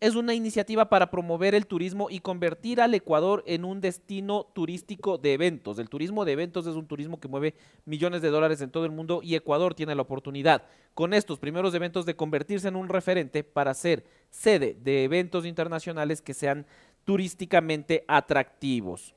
es 0.00 0.16
una 0.16 0.34
iniciativa 0.34 0.90
para 0.90 1.10
promover 1.10 1.54
el 1.54 1.66
turismo 1.66 2.10
y 2.10 2.18
convertir 2.18 2.80
al 2.80 2.92
Ecuador 2.92 3.42
en 3.46 3.64
un 3.64 3.80
destino 3.80 4.44
turístico 4.52 5.16
de 5.16 5.32
eventos. 5.32 5.78
El 5.78 5.88
turismo 5.88 6.26
de 6.26 6.32
eventos 6.32 6.66
es 6.66 6.74
un 6.74 6.86
turismo 6.86 7.18
que 7.18 7.28
mueve 7.28 7.54
millones 7.86 8.20
de 8.20 8.28
dólares 8.28 8.60
en 8.60 8.70
todo 8.70 8.84
el 8.84 8.90
mundo 8.90 9.20
y 9.22 9.34
Ecuador 9.34 9.74
tiene 9.74 9.94
la 9.94 10.02
oportunidad 10.02 10.64
con 10.92 11.14
estos 11.14 11.38
primeros 11.38 11.74
eventos 11.74 12.04
de 12.04 12.16
convertirse 12.16 12.68
en 12.68 12.76
un 12.76 12.90
referente 12.90 13.44
para 13.44 13.72
ser 13.72 14.04
sede 14.28 14.76
de 14.78 15.04
eventos 15.04 15.46
internacionales 15.46 16.20
que 16.20 16.34
sean 16.34 16.66
turísticamente 17.04 18.04
atractivos. 18.06 19.14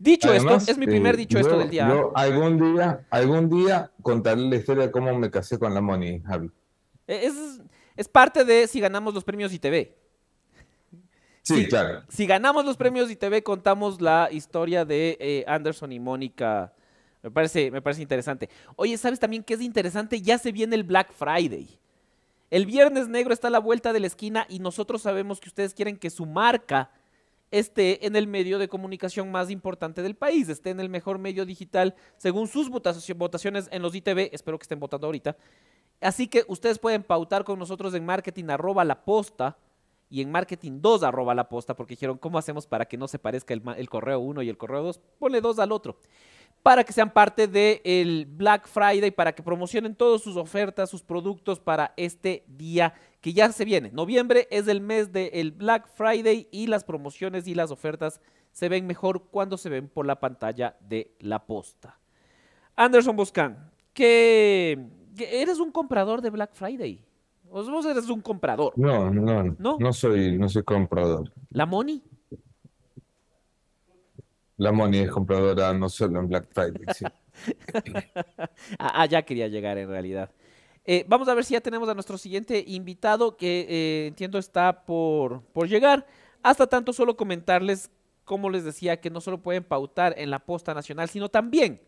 Dicho 0.00 0.32
esto, 0.32 0.56
es 0.56 0.78
mi 0.78 0.86
primer 0.86 1.14
eh, 1.14 1.18
dicho 1.18 1.38
esto 1.38 1.58
del 1.58 1.68
día. 1.68 1.86
Yo 1.86 2.10
algún 2.14 2.58
día, 2.58 3.06
algún 3.10 3.50
día 3.50 3.90
contaré 4.00 4.40
la 4.40 4.56
historia 4.56 4.86
de 4.86 4.90
cómo 4.90 5.14
me 5.18 5.30
casé 5.30 5.58
con 5.58 5.74
la 5.74 5.82
Moni, 5.82 6.20
Javi. 6.20 6.50
E, 7.06 7.26
es, 7.26 7.60
es 7.96 8.08
parte 8.08 8.46
de 8.46 8.66
si 8.66 8.80
ganamos 8.80 9.12
los 9.12 9.22
premios 9.22 9.52
ITV. 9.52 9.92
Sí, 11.42 11.66
claro. 11.68 12.02
Si 12.08 12.24
ganamos 12.26 12.64
los 12.64 12.78
premios 12.78 13.10
ITV, 13.10 13.42
contamos 13.42 14.00
la 14.00 14.30
historia 14.32 14.86
de 14.86 15.18
eh, 15.20 15.44
Anderson 15.46 15.92
y 15.92 16.00
Mónica. 16.00 16.72
Me 17.22 17.30
parece, 17.30 17.70
me 17.70 17.82
parece 17.82 18.00
interesante. 18.00 18.48
Oye, 18.76 18.96
¿sabes 18.96 19.20
también 19.20 19.44
qué 19.44 19.52
es 19.52 19.60
interesante? 19.60 20.22
Ya 20.22 20.38
se 20.38 20.50
viene 20.50 20.76
el 20.76 20.84
Black 20.84 21.12
Friday. 21.12 21.78
El 22.50 22.64
Viernes 22.64 23.06
Negro 23.08 23.34
está 23.34 23.48
a 23.48 23.50
la 23.50 23.58
vuelta 23.58 23.92
de 23.92 24.00
la 24.00 24.06
esquina 24.06 24.46
y 24.48 24.60
nosotros 24.60 25.02
sabemos 25.02 25.40
que 25.40 25.50
ustedes 25.50 25.74
quieren 25.74 25.98
que 25.98 26.08
su 26.08 26.24
marca 26.24 26.90
esté 27.50 28.06
en 28.06 28.16
el 28.16 28.26
medio 28.26 28.58
de 28.58 28.68
comunicación 28.68 29.30
más 29.30 29.50
importante 29.50 30.02
del 30.02 30.14
país, 30.14 30.48
esté 30.48 30.70
en 30.70 30.80
el 30.80 30.88
mejor 30.88 31.18
medio 31.18 31.44
digital 31.44 31.94
según 32.16 32.46
sus 32.46 32.68
votaciones 32.68 33.68
en 33.72 33.82
los 33.82 33.94
ITV. 33.94 34.30
Espero 34.32 34.58
que 34.58 34.64
estén 34.64 34.80
votando 34.80 35.06
ahorita. 35.06 35.36
Así 36.00 36.28
que 36.28 36.44
ustedes 36.48 36.78
pueden 36.78 37.02
pautar 37.02 37.44
con 37.44 37.58
nosotros 37.58 37.92
en 37.94 38.06
marketing 38.06 38.46
arroba 38.48 38.84
la 38.84 39.04
posta 39.04 39.58
y 40.08 40.22
en 40.22 40.30
marketing 40.30 40.80
2 40.80 41.02
arroba 41.02 41.34
la 41.34 41.48
posta 41.48 41.76
porque 41.76 41.92
dijeron, 41.92 42.18
¿cómo 42.18 42.38
hacemos 42.38 42.66
para 42.66 42.86
que 42.86 42.96
no 42.96 43.06
se 43.06 43.18
parezca 43.18 43.54
el, 43.54 43.88
correo 43.88 44.18
1 44.18 44.42
y 44.42 44.48
el 44.48 44.56
correo 44.56 44.82
2? 44.82 45.00
Ponle 45.18 45.40
dos 45.40 45.58
al 45.58 45.72
otro. 45.72 45.98
Para 46.62 46.84
que 46.84 46.92
sean 46.92 47.12
parte 47.12 47.46
del 47.46 48.26
Black 48.26 48.66
Friday, 48.66 49.10
para 49.10 49.34
que 49.34 49.42
promocionen 49.42 49.94
todas 49.94 50.20
sus 50.20 50.36
ofertas, 50.36 50.90
sus 50.90 51.02
productos 51.02 51.60
para 51.60 51.94
este 51.96 52.44
día 52.48 52.92
que 53.20 53.32
ya 53.32 53.52
se 53.52 53.64
viene. 53.64 53.90
Noviembre 53.92 54.48
es 54.50 54.68
el 54.68 54.80
mes 54.80 55.12
del 55.12 55.52
Black 55.52 55.88
Friday 55.94 56.48
y 56.50 56.66
las 56.66 56.84
promociones 56.84 57.46
y 57.46 57.54
las 57.54 57.70
ofertas 57.70 58.20
se 58.52 58.68
ven 58.68 58.86
mejor 58.86 59.24
cuando 59.30 59.56
se 59.56 59.68
ven 59.68 59.88
por 59.88 60.06
la 60.06 60.20
pantalla 60.20 60.76
de 60.80 61.14
la 61.20 61.46
posta. 61.46 61.98
Anderson 62.76 63.16
Boscan, 63.16 63.70
¿qué, 63.92 64.78
eres 65.18 65.58
un 65.58 65.70
comprador 65.70 66.22
de 66.22 66.30
Black 66.30 66.54
Friday. 66.54 67.04
Vos 67.50 67.84
eres 67.84 68.08
un 68.08 68.20
comprador. 68.20 68.72
No, 68.76 69.10
no, 69.10 69.42
no. 69.42 69.76
No 69.78 69.92
soy, 69.92 70.38
no 70.38 70.48
soy 70.48 70.62
comprador. 70.62 71.32
¿La 71.50 71.66
Moni? 71.66 72.02
La 74.56 74.72
Moni 74.72 74.98
es 74.98 75.10
compradora 75.10 75.72
no 75.72 75.88
solo 75.88 76.20
en 76.20 76.28
Black 76.28 76.48
Friday, 76.52 76.82
sí. 76.94 77.04
ah, 78.78 79.06
ya 79.06 79.22
quería 79.22 79.48
llegar 79.48 79.78
en 79.78 79.88
realidad. 79.88 80.30
Eh, 80.84 81.04
vamos 81.08 81.28
a 81.28 81.34
ver 81.34 81.44
si 81.44 81.54
ya 81.54 81.60
tenemos 81.60 81.88
a 81.88 81.94
nuestro 81.94 82.18
siguiente 82.18 82.64
invitado 82.66 83.36
que 83.36 83.66
eh, 83.68 84.06
entiendo 84.08 84.38
está 84.38 84.84
por, 84.84 85.42
por 85.52 85.68
llegar. 85.68 86.06
Hasta 86.42 86.66
tanto, 86.66 86.92
solo 86.92 87.16
comentarles, 87.16 87.90
como 88.24 88.48
les 88.50 88.64
decía, 88.64 89.00
que 89.00 89.10
no 89.10 89.20
solo 89.20 89.42
pueden 89.42 89.64
pautar 89.64 90.14
en 90.16 90.30
la 90.30 90.38
posta 90.38 90.72
nacional, 90.74 91.08
sino 91.08 91.28
también 91.28 91.80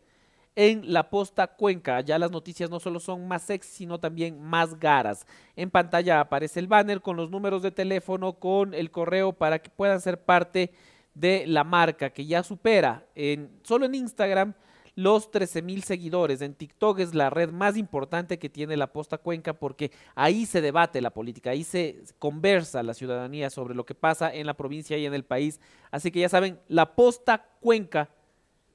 en 0.57 0.93
la 0.93 1.09
posta 1.09 1.47
Cuenca. 1.47 2.01
Ya 2.01 2.18
las 2.18 2.30
noticias 2.30 2.70
no 2.70 2.80
solo 2.80 3.01
son 3.01 3.26
más 3.26 3.43
sexy, 3.43 3.70
sino 3.72 3.99
también 3.99 4.40
más 4.43 4.78
garas. 4.78 5.26
En 5.57 5.70
pantalla 5.70 6.20
aparece 6.20 6.61
el 6.61 6.66
banner 6.66 7.01
con 7.01 7.16
los 7.16 7.30
números 7.30 7.62
de 7.62 7.70
teléfono, 7.70 8.34
con 8.34 8.74
el 8.74 8.90
correo 8.90 9.32
para 9.32 9.61
que 9.61 9.70
puedan 9.70 10.01
ser 10.01 10.22
parte 10.22 10.72
de 11.14 11.47
la 11.47 11.64
marca 11.64 12.11
que 12.11 12.26
ya 12.26 12.43
supera 12.43 13.07
en, 13.14 13.51
solo 13.62 13.84
en 13.84 13.95
Instagram 13.95 14.55
los 14.95 15.30
13 15.30 15.62
mil 15.62 15.82
seguidores. 15.82 16.43
En 16.43 16.55
TikTok 16.55 17.01
es 17.01 17.14
la 17.14 17.30
red 17.30 17.51
más 17.51 17.76
importante 17.76 18.38
que 18.38 18.49
tiene 18.49 18.76
la 18.76 18.93
Posta 18.93 19.18
Cuenca 19.18 19.55
porque 19.55 19.90
ahí 20.14 20.47
se 20.47 20.61
debate 20.61 21.01
la 21.01 21.11
política, 21.11 21.51
ahí 21.51 21.64
se 21.64 22.03
conversa 22.18 22.82
la 22.82 22.95
ciudadanía 22.95 23.51
sobre 23.51 23.74
lo 23.74 23.84
que 23.84 23.95
pasa 23.95 24.32
en 24.32 24.47
la 24.47 24.55
provincia 24.55 24.99
y 24.99 25.07
en 25.07 25.14
el 25.14 25.24
país. 25.24 25.61
Así 25.90 26.11
que 26.11 26.20
ya 26.20 26.28
saben, 26.28 26.59
la 26.68 26.95
Posta 26.95 27.47
Cuenca 27.61 28.11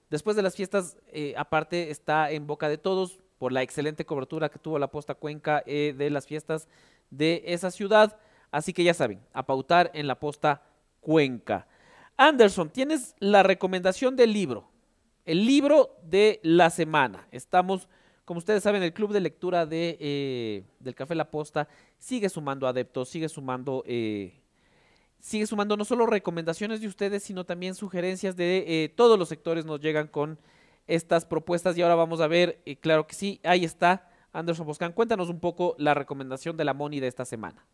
Después 0.09 0.37
de 0.37 0.41
las 0.41 0.55
fiestas, 0.55 0.97
eh, 1.07 1.33
aparte, 1.37 1.91
está 1.91 2.31
en 2.31 2.47
boca 2.47 2.69
de 2.69 2.77
todos 2.77 3.19
por 3.37 3.51
la 3.51 3.61
excelente 3.61 4.05
cobertura 4.05 4.49
que 4.49 4.59
tuvo 4.59 4.79
la 4.79 4.89
Posta 4.89 5.15
Cuenca 5.15 5.63
eh, 5.65 5.93
de 5.97 6.09
las 6.09 6.25
fiestas 6.25 6.67
de 7.09 7.43
esa 7.45 7.71
ciudad. 7.71 8.17
Así 8.49 8.71
que 8.71 8.85
ya 8.85 8.93
saben, 8.93 9.21
a 9.33 9.45
pautar 9.45 9.91
en 9.93 10.07
la 10.07 10.17
Posta 10.17 10.63
Cuenca. 11.01 11.67
Anderson, 12.15 12.69
tienes 12.69 13.15
la 13.19 13.43
recomendación 13.43 14.15
del 14.15 14.31
libro, 14.31 14.69
el 15.27 15.45
libro 15.45 15.95
de 16.01 16.39
la 16.41 16.71
semana. 16.71 17.27
Estamos, 17.31 17.87
como 18.25 18.39
ustedes 18.39 18.63
saben, 18.63 18.81
el 18.81 18.93
club 18.93 19.13
de 19.13 19.19
lectura 19.19 19.67
de, 19.67 19.97
eh, 19.99 20.63
del 20.79 20.95
Café 20.95 21.13
La 21.13 21.29
Posta 21.29 21.67
sigue 21.99 22.29
sumando 22.29 22.67
adeptos, 22.67 23.09
sigue 23.09 23.29
sumando 23.29 23.83
sigue 25.19 25.47
sumando 25.47 25.77
no 25.77 25.85
solo 25.85 26.05
recomendaciones 26.05 26.81
de 26.81 26.87
ustedes, 26.87 27.23
sino 27.23 27.45
también 27.45 27.75
sugerencias 27.75 28.35
de 28.35 28.63
eh, 28.67 28.89
todos 28.89 29.17
los 29.19 29.29
sectores 29.29 29.65
nos 29.65 29.79
llegan 29.79 30.07
con 30.07 30.39
estas 30.87 31.25
propuestas 31.25 31.77
y 31.77 31.81
ahora 31.81 31.95
vamos 31.95 32.21
a 32.21 32.27
ver, 32.27 32.61
eh, 32.65 32.77
claro 32.77 33.07
que 33.07 33.13
sí, 33.13 33.39
ahí 33.43 33.65
está 33.65 34.09
Anderson 34.31 34.65
Boscan. 34.65 34.93
Cuéntanos 34.93 35.29
un 35.29 35.39
poco 35.39 35.75
la 35.77 35.93
recomendación 35.93 36.55
de 36.55 36.63
la 36.63 36.73
Moni 36.73 36.99
de 36.99 37.07
esta 37.07 37.25
semana. 37.25 37.65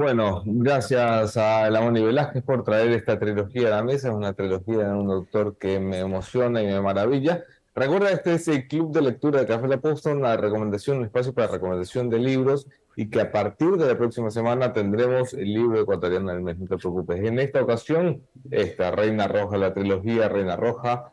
Bueno, 0.00 0.42
gracias 0.46 1.36
a 1.36 1.68
la 1.68 1.82
Moni 1.82 2.02
Velázquez 2.02 2.42
por 2.42 2.64
traer 2.64 2.88
esta 2.92 3.18
trilogía 3.18 3.68
a 3.68 3.70
la 3.72 3.82
mesa. 3.82 4.08
Es 4.08 4.14
una 4.14 4.32
trilogía 4.32 4.78
de 4.78 4.94
un 4.94 5.10
autor 5.10 5.58
que 5.58 5.78
me 5.78 5.98
emociona 5.98 6.62
y 6.62 6.66
me 6.68 6.80
maravilla. 6.80 7.44
Recuerda, 7.74 8.10
este 8.10 8.32
es 8.32 8.48
el 8.48 8.66
club 8.66 8.94
de 8.94 9.02
lectura 9.02 9.40
de 9.40 9.46
Café 9.46 9.68
La 9.68 9.76
Posta, 9.76 10.12
una 10.12 10.38
recomendación, 10.38 10.96
un 10.96 11.04
espacio 11.04 11.34
para 11.34 11.48
recomendación 11.48 12.08
de 12.08 12.18
libros 12.18 12.66
y 12.96 13.10
que 13.10 13.20
a 13.20 13.30
partir 13.30 13.72
de 13.72 13.88
la 13.88 13.98
próxima 13.98 14.30
semana 14.30 14.72
tendremos 14.72 15.34
el 15.34 15.52
libro 15.52 15.82
ecuatoriano 15.82 16.32
del 16.32 16.40
mes, 16.40 16.58
no 16.58 16.66
te 16.66 16.78
preocupes. 16.78 17.22
En 17.22 17.38
esta 17.38 17.60
ocasión, 17.60 18.22
esta 18.50 18.90
Reina 18.92 19.28
Roja, 19.28 19.58
la 19.58 19.74
trilogía 19.74 20.30
Reina 20.30 20.56
Roja, 20.56 21.12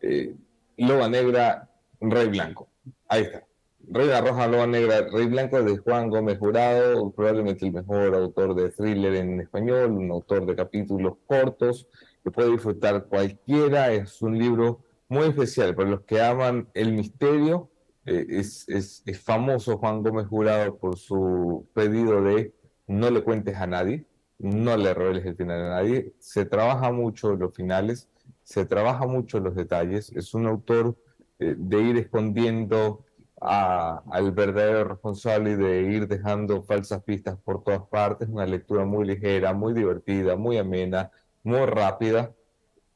eh, 0.00 0.34
Loba 0.78 1.06
Negra, 1.10 1.68
Rey 2.00 2.28
Blanco. 2.28 2.66
Ahí 3.08 3.24
está. 3.24 3.42
Reina 3.88 4.20
Roja, 4.20 4.46
Loba 4.46 4.66
Negra, 4.66 5.08
Rey 5.12 5.26
Blanco 5.26 5.62
de 5.62 5.76
Juan 5.78 6.08
Gómez 6.08 6.38
Jurado, 6.38 7.10
probablemente 7.10 7.66
el 7.66 7.72
mejor 7.72 8.14
autor 8.14 8.54
de 8.54 8.70
thriller 8.70 9.14
en 9.16 9.40
español, 9.40 9.92
un 9.92 10.10
autor 10.10 10.46
de 10.46 10.56
capítulos 10.56 11.14
cortos 11.26 11.88
que 12.22 12.30
puede 12.30 12.52
disfrutar 12.52 13.06
cualquiera. 13.06 13.92
Es 13.92 14.22
un 14.22 14.38
libro 14.38 14.80
muy 15.08 15.28
especial 15.28 15.74
para 15.74 15.90
los 15.90 16.02
que 16.02 16.22
aman 16.22 16.68
el 16.74 16.92
misterio 16.92 17.70
eh, 18.04 18.26
es, 18.28 18.68
es, 18.68 19.02
es, 19.06 19.20
famoso 19.20 19.78
Juan 19.78 20.02
Gómez 20.02 20.26
Jurado 20.26 20.76
por 20.76 20.98
su 20.98 21.68
pedido 21.72 22.20
de 22.22 22.52
no 22.88 23.10
le 23.10 23.22
cuentes 23.22 23.56
a 23.56 23.66
nadie, 23.68 24.04
no 24.38 24.76
le 24.76 24.92
reveles 24.92 25.24
el 25.24 25.36
final 25.36 25.60
a 25.66 25.68
nadie. 25.68 26.12
Se 26.18 26.44
trabaja 26.44 26.90
mucho 26.90 27.36
los 27.36 27.54
finales, 27.54 28.08
se 28.42 28.66
trabaja 28.66 29.06
mucho 29.06 29.38
los 29.38 29.54
detalles. 29.54 30.10
Es 30.16 30.34
un 30.34 30.46
autor 30.46 30.96
eh, 31.38 31.54
de 31.56 31.80
ir 31.80 31.96
escondiendo 31.96 33.04
a, 33.42 34.02
al 34.10 34.32
verdadero 34.32 34.84
responsable 34.84 35.56
de 35.56 35.82
ir 35.82 36.08
dejando 36.08 36.62
falsas 36.62 37.02
pistas 37.02 37.36
por 37.44 37.62
todas 37.62 37.82
partes. 37.88 38.28
Una 38.28 38.46
lectura 38.46 38.84
muy 38.84 39.06
ligera, 39.06 39.52
muy 39.52 39.74
divertida, 39.74 40.36
muy 40.36 40.58
amena, 40.58 41.10
muy 41.42 41.66
rápida 41.66 42.32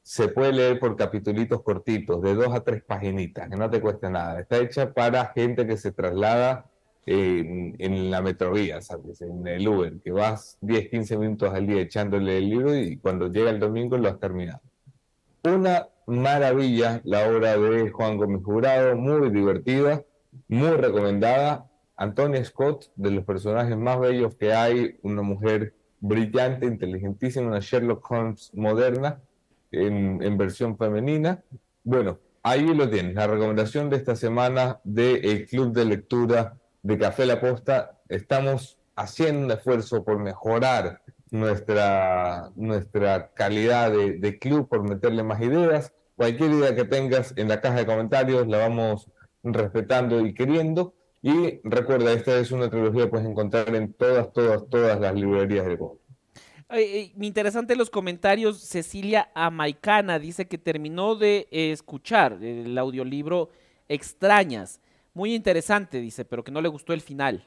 se 0.06 0.28
puede 0.28 0.52
leer 0.52 0.78
por 0.78 0.94
capitulitos 0.94 1.62
cortitos, 1.62 2.22
de 2.22 2.32
dos 2.36 2.54
a 2.54 2.60
tres 2.60 2.80
paginitas, 2.84 3.50
que 3.50 3.56
no 3.56 3.68
te 3.68 3.80
cueste 3.80 4.08
nada. 4.08 4.38
Está 4.38 4.58
hecha 4.58 4.94
para 4.94 5.32
gente 5.34 5.66
que 5.66 5.76
se 5.76 5.90
traslada 5.90 6.70
en, 7.06 7.74
en, 7.80 8.08
la 8.08 8.22
metrovía, 8.22 8.80
¿sabes? 8.80 9.20
En 9.20 9.44
el 9.48 9.66
Uber, 9.66 9.94
que 10.04 10.12
vas 10.12 10.58
10, 10.60 10.90
15 10.90 11.18
minutos 11.18 11.52
al 11.52 11.66
día 11.66 11.80
echándole 11.80 12.38
el 12.38 12.48
libro 12.48 12.76
y 12.76 12.98
cuando 12.98 13.26
llega 13.32 13.50
el 13.50 13.58
domingo 13.58 13.98
lo 13.98 14.08
has 14.08 14.20
terminado. 14.20 14.60
Una 15.42 15.88
maravilla 16.06 17.00
la 17.02 17.28
obra 17.28 17.56
de 17.58 17.90
Juan 17.90 18.16
Gómez 18.16 18.44
Jurado, 18.44 18.94
muy 18.94 19.28
divertida, 19.30 20.04
muy 20.48 20.70
recomendada. 20.70 21.70
Antonia 21.96 22.44
Scott, 22.44 22.90
de 22.96 23.10
los 23.10 23.24
personajes 23.24 23.76
más 23.76 23.98
bellos 23.98 24.34
que 24.36 24.52
hay, 24.52 24.98
una 25.02 25.22
mujer 25.22 25.74
brillante, 26.00 26.66
inteligentísima, 26.66 27.46
una 27.46 27.60
Sherlock 27.60 28.10
Holmes 28.10 28.50
moderna 28.54 29.20
en, 29.72 30.36
versión 30.36 30.76
femenina. 30.76 31.42
Bueno, 31.84 32.18
ahí 32.42 32.74
lo 32.74 32.88
tienes, 32.88 33.14
la 33.14 33.26
recomendación 33.26 33.90
de 33.90 33.96
esta 33.96 34.16
semana 34.16 34.80
del 34.84 35.46
Club 35.46 35.72
de 35.72 35.84
Lectura 35.84 36.58
de 36.82 36.98
Café 36.98 37.26
La 37.26 37.40
Posta. 37.40 37.98
Estamos 38.08 38.78
haciendo 38.94 39.46
un 39.46 39.50
esfuerzo 39.50 40.04
por 40.04 40.18
mejorar 40.18 41.02
nuestra, 41.30 42.50
nuestra 42.56 43.32
calidad 43.34 43.90
de, 43.90 44.18
de 44.18 44.38
club, 44.38 44.68
por 44.68 44.82
meterle 44.88 45.22
más 45.22 45.40
ideas. 45.40 45.92
Cualquier 46.14 46.50
idea 46.50 46.74
que 46.74 46.84
tengas 46.84 47.34
en 47.36 47.48
la 47.48 47.60
caja 47.60 47.76
de 47.76 47.86
comentarios 47.86 48.46
la 48.46 48.58
vamos 48.58 49.10
respetando 49.52 50.24
y 50.24 50.34
queriendo. 50.34 50.94
Y 51.22 51.60
recuerda, 51.64 52.12
esta 52.12 52.38
es 52.38 52.52
una 52.52 52.70
trilogía 52.70 53.04
que 53.04 53.10
puedes 53.10 53.26
encontrar 53.26 53.74
en 53.74 53.92
todas, 53.92 54.32
todas, 54.32 54.68
todas 54.68 55.00
las 55.00 55.14
librerías 55.14 55.66
del 55.66 55.78
mundo. 55.78 56.00
Eh, 56.70 57.12
interesante 57.20 57.76
los 57.76 57.90
comentarios. 57.90 58.60
Cecilia 58.60 59.30
Amaicana 59.34 60.18
dice 60.18 60.46
que 60.46 60.58
terminó 60.58 61.14
de 61.14 61.48
eh, 61.50 61.72
escuchar 61.72 62.42
el 62.42 62.76
audiolibro 62.76 63.50
Extrañas. 63.88 64.80
Muy 65.14 65.34
interesante, 65.34 66.00
dice, 66.00 66.24
pero 66.24 66.42
que 66.44 66.50
no 66.50 66.60
le 66.60 66.68
gustó 66.68 66.92
el 66.92 67.00
final. 67.00 67.46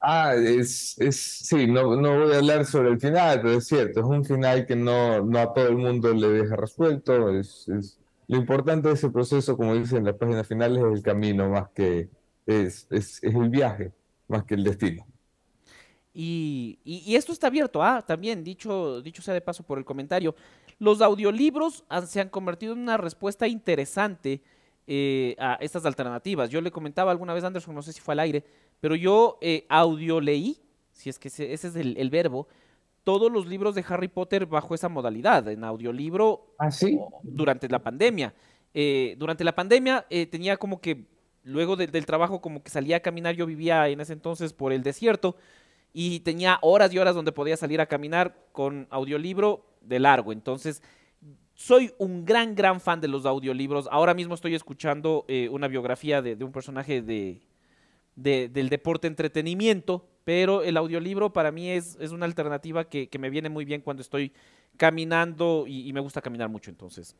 Ah, 0.00 0.34
es, 0.34 0.96
es 0.98 1.16
sí, 1.20 1.66
no, 1.66 1.96
no 1.96 2.24
voy 2.24 2.32
a 2.34 2.38
hablar 2.38 2.64
sobre 2.64 2.90
el 2.90 3.00
final, 3.00 3.40
pero 3.42 3.58
es 3.58 3.66
cierto, 3.66 4.00
es 4.00 4.06
un 4.06 4.24
final 4.24 4.64
que 4.64 4.76
no, 4.76 5.24
no 5.24 5.38
a 5.40 5.52
todo 5.52 5.68
el 5.68 5.76
mundo 5.76 6.14
le 6.14 6.28
deja 6.28 6.56
resuelto. 6.56 7.30
Es, 7.36 7.68
es, 7.68 7.97
lo 8.28 8.36
importante 8.36 8.88
de 8.88 8.94
ese 8.94 9.10
proceso, 9.10 9.56
como 9.56 9.74
dice 9.74 9.96
en 9.96 10.04
la 10.04 10.16
página 10.16 10.44
final, 10.44 10.76
es 10.76 10.84
el 10.84 11.02
camino 11.02 11.48
más 11.48 11.70
que 11.70 12.08
es, 12.46 12.86
es, 12.90 13.22
es 13.22 13.34
el 13.34 13.48
viaje, 13.48 13.92
más 14.28 14.44
que 14.44 14.54
el 14.54 14.64
destino. 14.64 15.06
Y, 16.12 16.78
y, 16.84 17.14
esto 17.14 17.32
está 17.32 17.46
abierto, 17.46 17.82
ah, 17.82 18.02
también, 18.02 18.42
dicho, 18.42 19.00
dicho 19.02 19.22
sea 19.22 19.34
de 19.34 19.40
paso 19.40 19.62
por 19.62 19.78
el 19.78 19.84
comentario. 19.84 20.34
Los 20.78 21.00
audiolibros 21.00 21.84
han, 21.88 22.06
se 22.06 22.20
han 22.20 22.28
convertido 22.28 22.72
en 22.72 22.80
una 22.80 22.96
respuesta 22.96 23.46
interesante 23.46 24.42
eh, 24.86 25.36
a 25.38 25.54
estas 25.60 25.86
alternativas. 25.86 26.50
Yo 26.50 26.60
le 26.60 26.70
comentaba 26.70 27.12
alguna 27.12 27.34
vez 27.34 27.44
Anderson, 27.44 27.74
no 27.74 27.82
sé 27.82 27.92
si 27.92 28.00
fue 28.00 28.12
al 28.12 28.20
aire, 28.20 28.44
pero 28.80 28.94
yo 28.94 29.38
eh, 29.40 29.64
audio 29.68 30.20
leí, 30.20 30.58
si 30.92 31.08
es 31.08 31.18
que 31.18 31.28
ese, 31.28 31.52
ese 31.52 31.68
es 31.68 31.76
el, 31.76 31.96
el, 31.96 32.10
verbo, 32.10 32.48
todos 33.08 33.32
los 33.32 33.46
libros 33.46 33.74
de 33.74 33.82
Harry 33.88 34.08
Potter 34.08 34.44
bajo 34.44 34.74
esa 34.74 34.90
modalidad, 34.90 35.48
en 35.48 35.64
audiolibro 35.64 36.52
¿Ah, 36.58 36.70
sí? 36.70 37.00
durante 37.22 37.66
la 37.66 37.78
pandemia. 37.78 38.34
Eh, 38.74 39.14
durante 39.16 39.44
la 39.44 39.54
pandemia 39.54 40.04
eh, 40.10 40.26
tenía 40.26 40.58
como 40.58 40.82
que, 40.82 41.06
luego 41.42 41.74
de, 41.74 41.86
del 41.86 42.04
trabajo, 42.04 42.42
como 42.42 42.62
que 42.62 42.68
salía 42.68 42.98
a 42.98 43.00
caminar, 43.00 43.34
yo 43.34 43.46
vivía 43.46 43.88
en 43.88 44.02
ese 44.02 44.12
entonces 44.12 44.52
por 44.52 44.74
el 44.74 44.82
desierto, 44.82 45.36
y 45.94 46.20
tenía 46.20 46.58
horas 46.60 46.92
y 46.92 46.98
horas 46.98 47.14
donde 47.14 47.32
podía 47.32 47.56
salir 47.56 47.80
a 47.80 47.86
caminar 47.86 48.36
con 48.52 48.86
audiolibro 48.90 49.64
de 49.80 50.00
largo. 50.00 50.30
Entonces, 50.30 50.82
soy 51.54 51.94
un 51.96 52.26
gran, 52.26 52.54
gran 52.54 52.78
fan 52.78 53.00
de 53.00 53.08
los 53.08 53.24
audiolibros. 53.24 53.88
Ahora 53.90 54.12
mismo 54.12 54.34
estoy 54.34 54.54
escuchando 54.54 55.24
eh, 55.28 55.48
una 55.50 55.66
biografía 55.66 56.20
de, 56.20 56.36
de 56.36 56.44
un 56.44 56.52
personaje 56.52 57.00
de, 57.00 57.40
de, 58.18 58.48
del 58.48 58.68
deporte 58.68 59.06
entretenimiento, 59.06 60.04
pero 60.24 60.62
el 60.62 60.76
audiolibro 60.76 61.32
para 61.32 61.52
mí 61.52 61.70
es, 61.70 61.96
es 62.00 62.10
una 62.10 62.26
alternativa 62.26 62.84
que, 62.84 63.08
que, 63.08 63.18
me 63.18 63.30
viene 63.30 63.48
muy 63.48 63.64
bien 63.64 63.80
cuando 63.80 64.02
estoy 64.02 64.32
caminando 64.76 65.64
y, 65.66 65.88
y 65.88 65.92
me 65.92 66.00
gusta 66.00 66.20
caminar 66.20 66.48
mucho. 66.48 66.70
Entonces, 66.70 67.16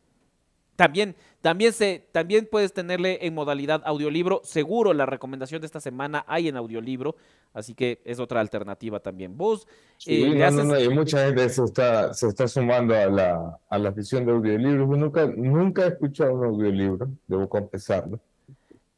también, 0.75 1.15
también, 1.41 1.73
se, 1.73 2.05
también 2.13 2.49
puedes 2.51 2.73
tenerle 2.73 3.19
en 3.23 3.35
modalidad 3.35 3.83
audiolibro. 3.85 4.41
Seguro 4.45 4.93
la 4.93 5.07
recomendación 5.07 5.61
de 5.61 5.67
esta 5.67 5.81
semana 5.81 6.25
hay 6.29 6.49
en 6.49 6.57
audiolibro, 6.57 7.17
así 7.53 7.75
que 7.75 8.01
es 8.05 8.19
otra 8.21 8.41
alternativa 8.41 9.01
también. 9.01 9.37
Vos. 9.37 9.67
Sí, 9.97 10.23
eh, 10.23 10.35
no, 10.35 10.45
haces... 10.45 10.65
no, 10.65 10.75
no, 10.75 10.81
y 10.81 10.89
mucha 10.89 11.27
gente 11.27 11.49
se 11.49 11.65
está, 11.65 12.13
se 12.15 12.29
está 12.29 12.47
sumando 12.49 12.95
a 12.95 13.07
la, 13.07 13.59
a 13.69 13.79
la 13.79 13.89
afición 13.89 14.27
de 14.27 14.33
audiolibros. 14.33 14.89
Nunca, 14.89 15.27
nunca 15.27 15.85
he 15.85 15.89
escuchado 15.89 16.35
un 16.35 16.45
audiolibro, 16.45 17.09
debo 17.27 17.49
confesarlo. 17.49 18.21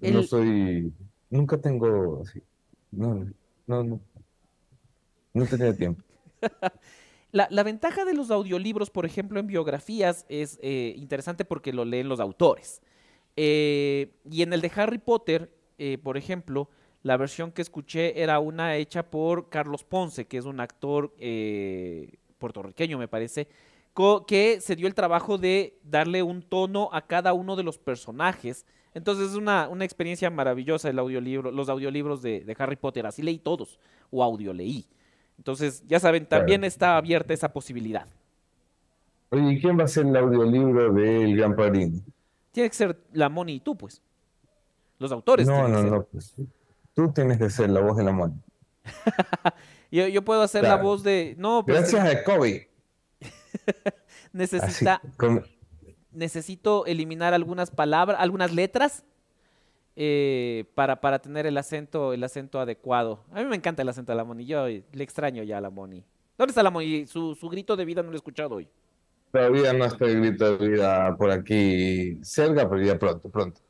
El... 0.01 0.15
No 0.15 0.23
soy. 0.23 0.93
Nunca 1.31 1.57
tengo. 1.59 2.23
Así, 2.23 2.43
no, 2.91 3.27
no, 3.67 3.85
no. 3.85 4.01
No 5.33 5.47
tenía 5.47 5.75
tiempo. 5.75 6.03
La, 7.33 7.47
la, 7.49 7.63
ventaja 7.63 8.05
de 8.05 8.13
los 8.13 8.33
audiolibros, 8.33 8.91
por 8.91 9.07
ejemplo, 9.07 9.39
en 9.39 9.47
biografías, 9.47 10.27
es 10.29 10.59
eh, 10.63 10.95
interesante 10.97 11.45
porque 11.45 11.73
lo 11.73 11.85
leen 11.85 12.09
los 12.09 12.19
autores. 12.19 12.83
Eh, 13.37 14.13
y 14.31 14.43
en 14.43 14.53
el 14.53 14.61
de 14.61 14.73
Harry 14.75 14.99
Potter, 14.99 15.51
eh, 15.79 15.99
por 16.03 16.17
ejemplo, 16.17 16.69
la 17.03 17.17
versión 17.17 17.53
que 17.53 17.63
escuché 17.63 18.23
era 18.23 18.39
una 18.39 18.77
hecha 18.77 19.11
por 19.11 19.49
Carlos 19.49 19.85
Ponce, 19.85 20.27
que 20.27 20.39
es 20.39 20.45
un 20.45 20.61
actor 20.61 21.15
eh, 21.19 22.19
puertorriqueño, 22.39 22.99
me 22.99 23.09
parece, 23.09 23.49
que 24.27 24.61
se 24.61 24.77
dio 24.77 24.87
el 24.87 24.95
trabajo 24.95 25.39
de 25.39 25.79
darle 25.83 26.23
un 26.23 26.43
tono 26.43 26.89
a 26.93 27.07
cada 27.07 27.33
uno 27.33 27.57
de 27.57 27.63
los 27.63 27.79
personajes. 27.79 28.67
Entonces 28.95 29.31
es 29.31 29.37
una, 29.37 29.69
una 29.69 29.85
experiencia 29.85 30.31
maravillosa 30.31 30.91
el 30.91 30.99
audiolibro, 30.99 31.51
los 31.51 31.69
audiolibros 31.69 32.23
de, 32.23 32.41
de 32.41 32.57
Harry 32.59 32.77
Potter. 32.77 33.07
Así 33.07 33.23
leí 33.23 33.39
todos, 33.39 33.79
o 34.11 34.23
audio 34.23 34.53
leí. 34.53 34.87
Entonces, 35.39 35.83
ya 35.87 35.99
saben, 35.99 36.27
también 36.27 36.65
está 36.65 36.99
abierta 36.99 37.33
esa 37.33 37.51
posibilidad. 37.51 38.07
Oye, 39.31 39.53
¿y 39.53 39.61
quién 39.61 39.79
va 39.79 39.85
a 39.85 39.89
ser 39.89 40.07
el 40.07 40.15
audiolibro 40.15 40.93
del 40.93 41.35
Gran 41.35 41.57
Padrino? 41.57 42.03
Tiene 42.53 42.69
que 42.69 42.75
ser 42.75 43.01
la 43.13 43.31
Moni 43.31 43.55
y 43.55 43.61
tú, 43.61 43.75
pues. 43.75 44.03
Los 44.99 45.13
autores. 45.13 45.47
No, 45.47 45.67
no, 45.67 45.83
no, 45.83 46.03
pues. 46.03 46.35
Tú 46.93 47.11
tienes 47.13 47.39
que 47.39 47.49
ser 47.49 47.71
la 47.71 47.81
voz 47.81 47.97
de 47.97 48.05
la 48.05 48.13
Moni. 48.13 48.35
yo, 49.91 50.09
yo, 50.09 50.23
puedo 50.23 50.43
hacer 50.43 50.61
claro. 50.61 50.77
la 50.77 50.83
voz 50.83 51.03
de. 51.03 51.37
No, 51.39 51.65
pues, 51.65 51.79
Gracias 51.79 52.17
a 52.17 52.25
Kobe. 52.25 52.69
Necesita. 54.33 54.97
Así, 54.97 55.09
con... 55.17 55.43
Necesito 56.13 56.87
eliminar 56.87 57.35
algunas 57.35 57.71
palabras, 57.71 58.21
algunas 58.21 58.53
letras 58.53 59.05
eh, 59.97 60.65
para, 60.75 61.01
para 61.01 61.21
tener 61.21 61.47
el 61.47 61.57
acento, 61.57 62.13
el 62.13 62.25
acento 62.25 62.59
adecuado. 62.61 63.25
A 63.33 63.41
mí 63.41 63.45
me 63.47 63.57
encanta 63.57 63.83
el 63.83 63.89
acento 63.89 64.13
de 64.13 64.17
la 64.17 64.25
Moni, 64.25 64.47
yo 64.47 64.67
le 64.67 65.05
extraño 65.05 65.43
ya 65.43 65.59
a 65.59 65.61
la 65.61 65.71
Moni. 65.71 66.05
¿Dónde 66.39 66.51
está 66.51 66.63
la 66.63 66.71
Moni? 66.71 67.07
Su, 67.07 67.35
su 67.35 67.49
grito 67.49 67.77
de 67.77 67.85
vida 67.85 68.03
no 68.03 68.09
lo 68.09 68.15
he 68.15 68.17
escuchado 68.17 68.57
hoy. 68.57 68.69
Todavía 69.33 69.73
no 69.73 69.85
está 69.85 70.07
el 70.07 70.21
grito 70.21 70.57
de 70.57 70.69
vida 70.69 71.17
por 71.17 71.31
aquí 71.31 72.19
cerca, 72.23 72.69
pero 72.69 72.83
ya 72.83 72.99
pronto, 72.99 73.29
pronto. 73.29 73.61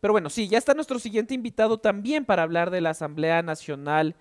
Pero 0.00 0.12
bueno, 0.12 0.30
sí, 0.30 0.48
ya 0.48 0.58
está 0.58 0.74
nuestro 0.74 0.98
siguiente 0.98 1.34
invitado 1.34 1.78
también 1.78 2.24
para 2.24 2.42
hablar 2.42 2.70
de 2.70 2.80
la 2.80 2.90
Asamblea 2.90 3.42
Nacional. 3.42 4.14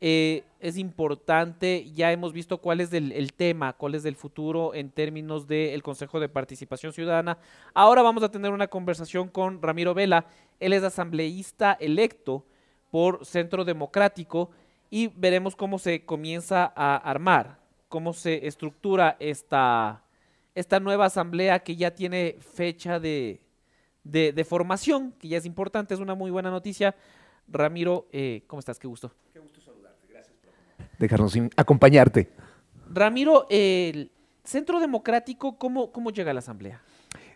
Eh, 0.00 0.44
es 0.60 0.76
importante, 0.76 1.90
ya 1.92 2.12
hemos 2.12 2.32
visto 2.32 2.58
cuál 2.58 2.80
es 2.80 2.92
el, 2.92 3.32
tema, 3.32 3.72
cuál 3.72 3.94
es 3.94 4.04
el 4.04 4.14
futuro 4.16 4.74
en 4.74 4.90
términos 4.90 5.46
del 5.46 5.82
Consejo 5.82 6.20
de 6.20 6.28
Participación 6.28 6.92
Ciudadana. 6.92 7.38
Ahora 7.74 8.02
vamos 8.02 8.22
a 8.22 8.30
tener 8.30 8.52
una 8.52 8.68
conversación 8.68 9.28
con 9.28 9.62
Ramiro 9.62 9.94
Vela, 9.94 10.26
él 10.60 10.72
es 10.72 10.82
asambleísta 10.82 11.76
electo 11.80 12.44
por 12.90 13.24
Centro 13.24 13.64
Democrático 13.64 14.50
y 14.90 15.08
veremos 15.08 15.54
cómo 15.54 15.78
se 15.78 16.04
comienza 16.04 16.72
a 16.74 16.96
armar, 16.96 17.58
cómo 17.88 18.12
se 18.12 18.46
estructura 18.46 19.16
esta, 19.20 20.02
esta 20.54 20.80
nueva 20.80 21.06
asamblea 21.06 21.60
que 21.60 21.76
ya 21.76 21.94
tiene 21.94 22.36
fecha 22.40 22.98
de, 22.98 23.40
de, 24.02 24.32
de, 24.32 24.44
formación, 24.44 25.12
que 25.20 25.28
ya 25.28 25.38
es 25.38 25.46
importante, 25.46 25.94
es 25.94 26.00
una 26.00 26.14
muy 26.14 26.30
buena 26.30 26.50
noticia. 26.50 26.96
Ramiro, 27.46 28.06
eh, 28.12 28.42
¿cómo 28.46 28.60
estás? 28.60 28.78
Qué 28.78 28.88
gusto. 28.88 29.12
Qué 29.32 29.38
gusto 29.38 29.47
dejarnos 30.98 31.36
acompañarte. 31.56 32.30
Ramiro, 32.92 33.46
el 33.50 34.10
Centro 34.44 34.80
Democrático, 34.80 35.58
¿cómo, 35.58 35.92
cómo 35.92 36.10
llega 36.10 36.30
a 36.30 36.34
la 36.34 36.40
Asamblea? 36.40 36.80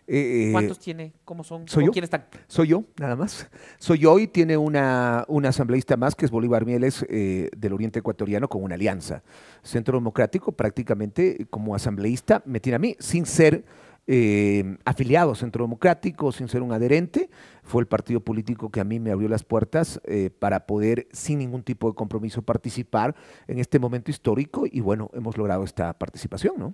Eh, 0.05 0.49
¿Cuántos 0.51 0.79
tiene? 0.79 1.13
¿Cómo 1.23 1.43
son? 1.43 1.67
¿Soy 1.67 1.85
yo? 1.85 1.91
¿Quién 1.91 2.03
están? 2.03 2.25
Soy 2.47 2.67
yo, 2.69 2.83
nada 2.97 3.15
más. 3.15 3.49
Soy 3.77 3.99
yo 3.99 4.19
y 4.19 4.27
tiene 4.27 4.57
una, 4.57 5.23
una 5.29 5.49
asambleísta 5.49 5.95
más, 5.95 6.13
que 6.15 6.25
es 6.25 6.31
Bolívar 6.31 6.65
Mieles, 6.65 7.05
eh, 7.09 7.49
del 7.55 7.73
Oriente 7.73 7.99
Ecuatoriano, 7.99 8.49
con 8.49 8.63
una 8.63 8.75
alianza. 8.75 9.23
Centro 9.61 9.97
Democrático, 9.97 10.51
prácticamente 10.51 11.47
como 11.49 11.73
asambleísta, 11.73 12.41
me 12.45 12.59
tiene 12.59 12.75
a 12.75 12.79
mí, 12.79 12.95
sin 12.99 13.25
ser 13.25 13.63
eh, 14.05 14.77
afiliado 14.83 15.31
a 15.31 15.35
Centro 15.35 15.63
Democrático, 15.63 16.31
sin 16.31 16.47
ser 16.47 16.61
un 16.61 16.73
adherente. 16.73 17.29
Fue 17.63 17.81
el 17.81 17.87
partido 17.87 18.19
político 18.19 18.69
que 18.69 18.81
a 18.81 18.83
mí 18.83 18.99
me 18.99 19.11
abrió 19.11 19.29
las 19.29 19.43
puertas 19.43 20.01
eh, 20.05 20.29
para 20.29 20.65
poder, 20.65 21.07
sin 21.11 21.39
ningún 21.39 21.63
tipo 21.63 21.89
de 21.89 21.95
compromiso, 21.95 22.41
participar 22.41 23.15
en 23.47 23.59
este 23.59 23.79
momento 23.79 24.11
histórico 24.11 24.65
y 24.69 24.81
bueno, 24.81 25.09
hemos 25.13 25.37
logrado 25.37 25.63
esta 25.63 25.93
participación, 25.97 26.55
¿no? 26.57 26.73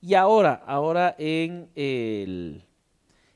Y 0.00 0.14
ahora, 0.14 0.62
ahora 0.66 1.16
en 1.18 1.68
el 1.74 2.64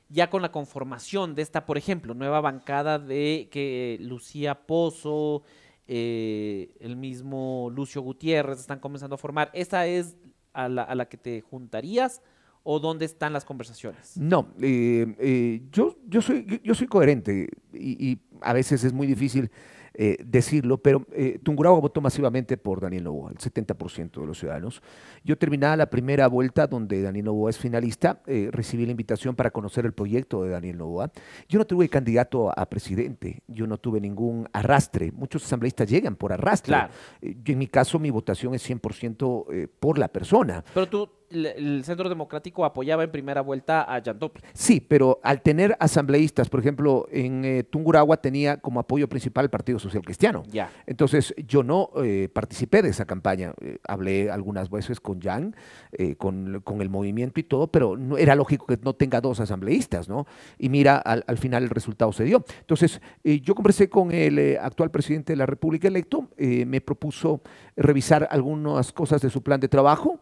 ya 0.07 0.29
con 0.29 0.43
la 0.43 0.51
conformación 0.51 1.33
de 1.33 1.41
esta, 1.41 1.65
por 1.65 1.77
ejemplo, 1.77 2.13
nueva 2.13 2.39
bancada 2.39 2.99
de 2.99 3.49
que 3.51 3.97
Lucía 3.99 4.65
Pozo, 4.67 5.41
eh, 5.87 6.71
el 6.79 6.95
mismo 6.95 7.69
Lucio 7.73 8.01
Gutiérrez 8.01 8.59
están 8.59 8.79
comenzando 8.79 9.15
a 9.15 9.17
formar, 9.17 9.49
¿esa 9.53 9.87
es 9.87 10.15
a 10.53 10.69
la, 10.69 10.83
a 10.83 10.93
la 10.93 11.09
que 11.09 11.17
te 11.17 11.41
juntarías? 11.41 12.21
O 12.63 12.79
dónde 12.79 13.05
están 13.05 13.33
las 13.33 13.45
conversaciones? 13.45 14.17
No, 14.17 14.47
eh, 14.61 15.15
eh, 15.19 15.61
yo, 15.71 15.97
yo, 16.07 16.21
soy, 16.21 16.61
yo 16.63 16.73
soy 16.73 16.87
coherente 16.87 17.49
y, 17.73 18.11
y, 18.11 18.19
a 18.41 18.51
veces 18.51 18.83
es 18.83 18.91
muy 18.91 19.07
difícil 19.07 19.49
eh, 19.93 20.17
decirlo, 20.25 20.79
pero 20.79 21.05
Tungurahua 21.43 21.79
votó 21.79 22.01
masivamente 22.01 22.57
por 22.57 22.81
Daniel 22.81 23.05
Novoa, 23.05 23.31
el 23.31 23.37
70% 23.37 24.19
de 24.19 24.27
los 24.27 24.37
ciudadanos. 24.37 24.81
Yo 25.23 25.37
terminaba 25.37 25.77
la 25.77 25.89
primera 25.89 26.27
vuelta 26.27 26.67
donde 26.67 27.01
Daniel 27.01 27.25
Novoa 27.25 27.51
es 27.51 27.57
finalista, 27.57 28.21
recibí 28.25 28.85
la 28.85 28.91
invitación 28.91 29.35
para 29.35 29.51
conocer 29.51 29.85
el 29.85 29.93
proyecto 29.93 30.43
de 30.43 30.49
Daniel 30.49 30.79
Novoa. 30.79 31.11
Yo 31.47 31.57
no 31.59 31.65
tuve 31.65 31.87
candidato 31.87 32.49
a, 32.49 32.53
a 32.53 32.69
presidente, 32.69 33.43
yo 33.47 33.65
no 33.65 33.77
tuve 33.77 34.01
ningún 34.01 34.49
arrastre. 34.51 35.11
Muchos 35.11 35.45
asambleístas 35.45 35.89
llegan 35.89 36.17
por 36.17 36.33
arrastre. 36.33 36.71
Claro. 36.71 36.93
Yo, 37.21 37.53
en 37.53 37.59
mi 37.59 37.67
caso, 37.67 37.97
mi 37.99 38.09
votación 38.09 38.55
es 38.55 38.69
100% 38.69 39.45
eh, 39.53 39.67
por 39.79 39.97
la 39.99 40.09
persona. 40.09 40.65
Pero 40.73 40.89
tú, 40.89 41.09
el, 41.33 41.83
Centro 41.83 42.09
Democrático 42.09 42.65
apoyaba 42.65 43.03
en 43.03 43.11
primera 43.11 43.41
vuelta 43.41 43.81
a 43.83 44.01
Jan 44.01 44.19
Topi. 44.19 44.41
Sí, 44.53 44.79
pero 44.79 45.19
al 45.23 45.41
tener 45.41 45.75
asambleístas, 45.79 46.49
por 46.49 46.59
ejemplo, 46.59 47.07
en 47.11 47.43
eh, 47.45 47.63
Tungurahua 47.63 48.17
tenía 48.17 48.57
como 48.57 48.79
apoyo 48.79 49.07
principal 49.09 49.45
el 49.45 49.49
Partido 49.49 49.79
Social 49.79 50.03
Cristiano. 50.03 50.43
Ya. 50.49 50.69
Entonces, 50.85 51.33
yo 51.47 51.63
no 51.63 51.89
eh, 52.03 52.29
participé 52.33 52.81
de 52.81 52.89
esa 52.89 53.05
campaña. 53.05 53.53
Eh, 53.61 53.77
hablé 53.87 54.31
algunas 54.31 54.69
veces 54.69 54.99
con 54.99 55.21
Jan, 55.21 55.55
eh, 55.91 56.15
con, 56.15 56.61
con 56.61 56.81
el 56.81 56.89
movimiento 56.89 57.39
y 57.39 57.43
todo, 57.43 57.67
pero 57.67 57.97
no, 57.97 58.17
era 58.17 58.35
lógico 58.35 58.65
que 58.65 58.77
no 58.81 58.93
tenga 58.93 59.21
dos 59.21 59.39
asambleístas, 59.39 60.09
¿no? 60.09 60.25
Y 60.57 60.69
mira, 60.69 60.97
al, 60.97 61.23
al 61.27 61.37
final 61.37 61.63
el 61.63 61.69
resultado 61.69 62.11
se 62.11 62.23
dio. 62.23 62.43
Entonces, 62.59 63.01
yo 63.23 63.55
conversé 63.55 63.89
con 63.89 64.11
el 64.11 64.57
actual 64.57 64.91
presidente 64.91 65.33
de 65.33 65.37
la 65.37 65.45
República 65.45 65.87
electo, 65.87 66.29
me 66.37 66.81
propuso 66.81 67.41
revisar 67.75 68.27
algunas 68.31 68.91
cosas 68.91 69.21
de 69.21 69.29
su 69.29 69.41
plan 69.41 69.59
de 69.59 69.67
trabajo. 69.67 70.19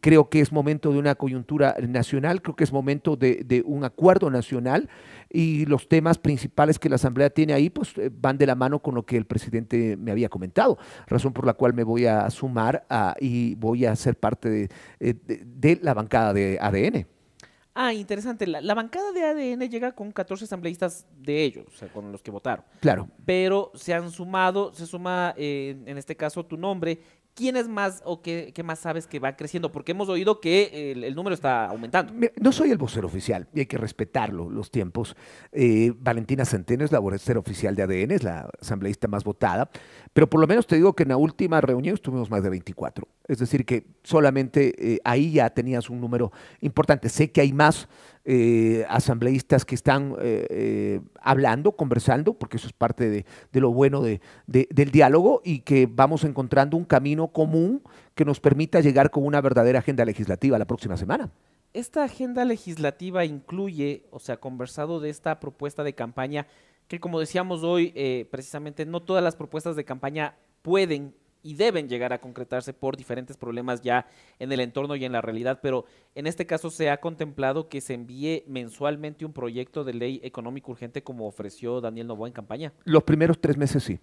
Creo 0.00 0.28
que 0.28 0.40
es 0.40 0.47
momento 0.52 0.92
de 0.92 0.98
una 0.98 1.14
coyuntura 1.14 1.76
nacional, 1.86 2.42
creo 2.42 2.56
que 2.56 2.64
es 2.64 2.72
momento 2.72 3.16
de, 3.16 3.42
de 3.44 3.62
un 3.64 3.84
acuerdo 3.84 4.30
nacional 4.30 4.88
y 5.30 5.66
los 5.66 5.88
temas 5.88 6.18
principales 6.18 6.78
que 6.78 6.88
la 6.88 6.94
Asamblea 6.96 7.30
tiene 7.30 7.52
ahí 7.52 7.70
pues 7.70 7.96
eh, 7.98 8.10
van 8.12 8.38
de 8.38 8.46
la 8.46 8.54
mano 8.54 8.78
con 8.80 8.94
lo 8.94 9.04
que 9.04 9.16
el 9.16 9.26
presidente 9.26 9.96
me 9.96 10.10
había 10.10 10.28
comentado, 10.28 10.78
razón 11.06 11.32
por 11.32 11.46
la 11.46 11.54
cual 11.54 11.74
me 11.74 11.84
voy 11.84 12.06
a 12.06 12.28
sumar 12.30 12.84
a- 12.88 13.14
y 13.20 13.54
voy 13.56 13.84
a 13.86 13.94
ser 13.96 14.16
parte 14.18 14.48
de, 14.48 14.68
eh, 15.00 15.14
de- 15.26 15.42
de 15.44 15.78
la 15.82 15.94
bancada 15.94 16.32
de 16.32 16.58
ADN. 16.60 17.06
Ah, 17.80 17.92
interesante. 17.94 18.44
La, 18.48 18.60
la 18.60 18.74
bancada 18.74 19.12
de 19.12 19.22
ADN 19.24 19.68
llega 19.68 19.92
con 19.92 20.10
14 20.10 20.46
asambleístas 20.46 21.06
de 21.16 21.44
ellos, 21.44 21.64
o 21.68 21.70
sea, 21.70 21.86
con 21.86 22.10
los 22.10 22.22
que 22.22 22.32
votaron. 22.32 22.64
Claro, 22.80 23.08
Pero 23.24 23.70
se 23.74 23.94
han 23.94 24.10
sumado, 24.10 24.72
se 24.74 24.84
suma 24.84 25.32
eh, 25.36 25.76
en 25.86 25.96
este 25.96 26.16
caso 26.16 26.44
tu 26.44 26.56
nombre. 26.56 26.98
¿Quién 27.38 27.54
es 27.54 27.68
más 27.68 28.02
o 28.04 28.20
qué, 28.20 28.50
qué 28.52 28.64
más 28.64 28.80
sabes 28.80 29.06
que 29.06 29.20
va 29.20 29.36
creciendo? 29.36 29.70
Porque 29.70 29.92
hemos 29.92 30.08
oído 30.08 30.40
que 30.40 30.90
el, 30.90 31.14
número 31.14 31.34
está 31.34 31.66
aumentando. 31.66 32.12
No 32.40 32.50
soy 32.50 32.72
el 32.72 32.78
vocero 32.78 33.06
oficial 33.06 33.46
y 33.54 33.60
hay 33.60 33.66
que 33.66 33.78
respetarlo, 33.78 34.50
los 34.50 34.72
tiempos. 34.72 35.14
Eh, 35.52 35.92
Valentina 36.00 36.44
Centeno 36.44 36.84
es 36.84 36.90
la 36.90 36.98
vocera 36.98 37.38
oficial 37.38 37.76
de 37.76 37.84
ADN, 37.84 38.10
es 38.10 38.24
la 38.24 38.50
asambleísta 38.60 39.06
más 39.06 39.22
votada, 39.22 39.70
pero 40.12 40.28
por 40.28 40.40
lo 40.40 40.48
menos 40.48 40.66
te 40.66 40.74
digo 40.74 40.94
que 40.94 41.04
en 41.04 41.10
la 41.10 41.16
última 41.16 41.60
reunión 41.60 41.94
estuvimos 41.94 42.28
más 42.28 42.42
de 42.42 42.50
24. 42.50 43.06
Es 43.28 43.38
decir, 43.38 43.64
que 43.64 43.86
solamente 44.02 44.94
eh, 44.94 44.98
ahí 45.04 45.30
ya 45.30 45.48
tenías 45.50 45.90
un 45.90 46.00
número 46.00 46.32
importante. 46.60 47.08
Sé 47.08 47.30
que 47.30 47.40
hay 47.40 47.52
más 47.52 47.88
eh, 48.30 48.84
asambleístas 48.90 49.64
que 49.64 49.74
están 49.74 50.12
eh, 50.20 50.46
eh, 50.50 51.00
hablando, 51.22 51.72
conversando, 51.72 52.34
porque 52.34 52.58
eso 52.58 52.66
es 52.66 52.74
parte 52.74 53.08
de, 53.08 53.24
lo 53.60 53.72
bueno 53.72 54.02
de- 54.02 54.20
de- 54.46 54.68
del 54.70 54.90
diálogo 54.90 55.40
y 55.42 55.60
que 55.60 55.88
vamos 55.90 56.24
encontrando 56.24 56.76
un 56.76 56.84
camino 56.84 57.28
común 57.28 57.82
que 58.14 58.26
nos 58.26 58.38
permita 58.38 58.80
llegar 58.80 59.10
con 59.10 59.24
una 59.24 59.40
verdadera 59.40 59.78
agenda 59.78 60.04
legislativa 60.04 60.58
la 60.58 60.66
próxima 60.66 60.98
semana. 60.98 61.30
Esta 61.72 62.04
agenda 62.04 62.44
legislativa 62.44 63.24
incluye, 63.24 64.04
o 64.10 64.18
sea, 64.18 64.36
conversado 64.36 65.00
de 65.00 65.08
esta 65.08 65.40
propuesta 65.40 65.82
de 65.82 65.94
campaña, 65.94 66.46
que 66.86 67.00
como 67.00 67.20
decíamos 67.20 67.62
hoy, 67.62 67.94
precisamente 68.30 68.84
no 68.84 69.00
todas 69.00 69.24
las 69.24 69.36
propuestas 69.36 69.74
de 69.74 69.84
campaña 69.84 70.34
pueden 70.60 71.14
y 71.42 71.54
deben 71.54 71.88
llegar 71.88 72.12
a 72.12 72.20
concretarse 72.20 72.72
por 72.72 72.96
diferentes 72.96 73.36
problemas 73.36 73.80
ya 73.82 74.06
en 74.38 74.50
el 74.52 74.60
entorno 74.60 74.96
y 74.96 75.04
en 75.04 75.12
la 75.12 75.20
realidad, 75.20 75.60
pero 75.62 75.84
en 76.14 76.26
este 76.26 76.46
caso 76.46 76.70
se 76.70 76.90
ha 76.90 77.00
contemplado 77.00 77.68
que 77.68 77.80
se 77.80 77.94
envíe 77.94 78.42
mensualmente 78.46 79.24
un 79.24 79.32
proyecto 79.32 79.84
de 79.84 79.94
ley 79.94 80.20
económico 80.24 80.72
urgente 80.72 81.02
como 81.02 81.26
ofreció 81.26 81.80
Daniel 81.80 82.08
Novoa 82.08 82.28
en 82.28 82.34
campaña. 82.34 82.72
Los 82.84 83.04
primeros 83.04 83.40
tres 83.40 83.56
meses 83.56 83.82
sí. 83.84 83.98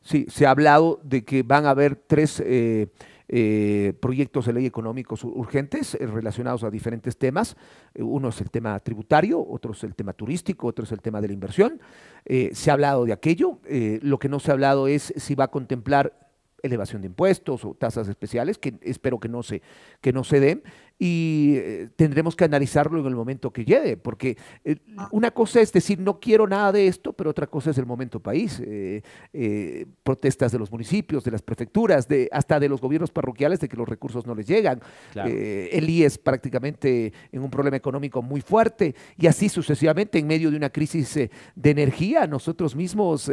Sí, 0.00 0.26
se 0.28 0.46
ha 0.46 0.50
hablado 0.52 1.00
de 1.02 1.24
que 1.24 1.42
van 1.42 1.66
a 1.66 1.70
haber 1.70 1.96
tres 1.96 2.38
eh, 2.38 2.86
eh, 3.26 3.92
proyectos 4.00 4.46
de 4.46 4.52
ley 4.52 4.64
económicos 4.64 5.24
ur- 5.24 5.32
urgentes 5.34 5.96
eh, 5.96 6.06
relacionados 6.06 6.62
a 6.62 6.70
diferentes 6.70 7.18
temas. 7.18 7.56
Uno 7.96 8.28
es 8.28 8.40
el 8.40 8.48
tema 8.48 8.78
tributario, 8.78 9.44
otro 9.44 9.72
es 9.72 9.82
el 9.82 9.96
tema 9.96 10.12
turístico, 10.12 10.68
otro 10.68 10.84
es 10.84 10.92
el 10.92 11.00
tema 11.02 11.20
de 11.20 11.26
la 11.26 11.34
inversión. 11.34 11.80
Se 12.24 12.70
ha 12.70 12.74
hablado 12.74 13.04
de 13.06 13.12
aquello. 13.12 13.58
lo 14.02 14.18
que 14.20 14.28
no 14.28 14.38
se 14.38 14.52
ha 14.52 14.54
hablado 14.54 14.86
es 14.86 15.12
si 15.16 15.34
va 15.34 15.44
a 15.44 15.50
contemplar 15.50 16.27
elevación 16.62 17.02
de 17.02 17.08
impuestos 17.08 17.64
o 17.64 17.74
tasas 17.74 18.08
especiales, 18.08 18.58
que 18.58 18.74
espero 18.82 19.20
que 19.20 19.28
no 19.28 19.42
se, 19.42 19.62
que 20.00 20.12
no 20.12 20.24
se 20.24 20.40
den, 20.40 20.62
y 20.98 21.54
eh, 21.56 21.88
tendremos 21.96 22.34
que 22.34 22.44
analizarlo 22.44 22.98
en 23.00 23.06
el 23.06 23.14
momento 23.14 23.52
que 23.52 23.64
llegue, 23.64 23.96
porque 23.96 24.36
eh, 24.64 24.76
una 25.12 25.30
cosa 25.30 25.60
es 25.60 25.72
decir, 25.72 26.00
no 26.00 26.18
quiero 26.18 26.46
nada 26.48 26.72
de 26.72 26.88
esto, 26.88 27.12
pero 27.12 27.30
otra 27.30 27.46
cosa 27.46 27.70
es 27.70 27.78
el 27.78 27.86
momento 27.86 28.18
país, 28.20 28.60
eh, 28.64 29.02
eh, 29.32 29.86
protestas 30.02 30.50
de 30.52 30.58
los 30.58 30.72
municipios, 30.72 31.22
de 31.24 31.30
las 31.30 31.42
prefecturas, 31.42 32.08
de, 32.08 32.28
hasta 32.32 32.58
de 32.58 32.68
los 32.68 32.80
gobiernos 32.80 33.10
parroquiales 33.12 33.60
de 33.60 33.68
que 33.68 33.76
los 33.76 33.88
recursos 33.88 34.26
no 34.26 34.34
les 34.34 34.46
llegan, 34.46 34.80
Claro. 35.12 35.30
eh, 35.32 35.70
el 35.72 35.88
IES 35.88 36.18
prácticamente 36.18 37.12
en 37.30 37.42
un 37.42 37.50
problema 37.50 37.76
económico 37.76 38.20
muy 38.22 38.40
fuerte, 38.40 38.94
y 39.16 39.26
así 39.28 39.48
sucesivamente 39.48 40.18
en 40.18 40.26
medio 40.26 40.50
de 40.50 40.56
una 40.56 40.70
crisis 40.70 41.16
eh, 41.16 41.30
de 41.54 41.70
energía, 41.70 42.26
nosotros 42.26 42.74
mismos 42.74 43.30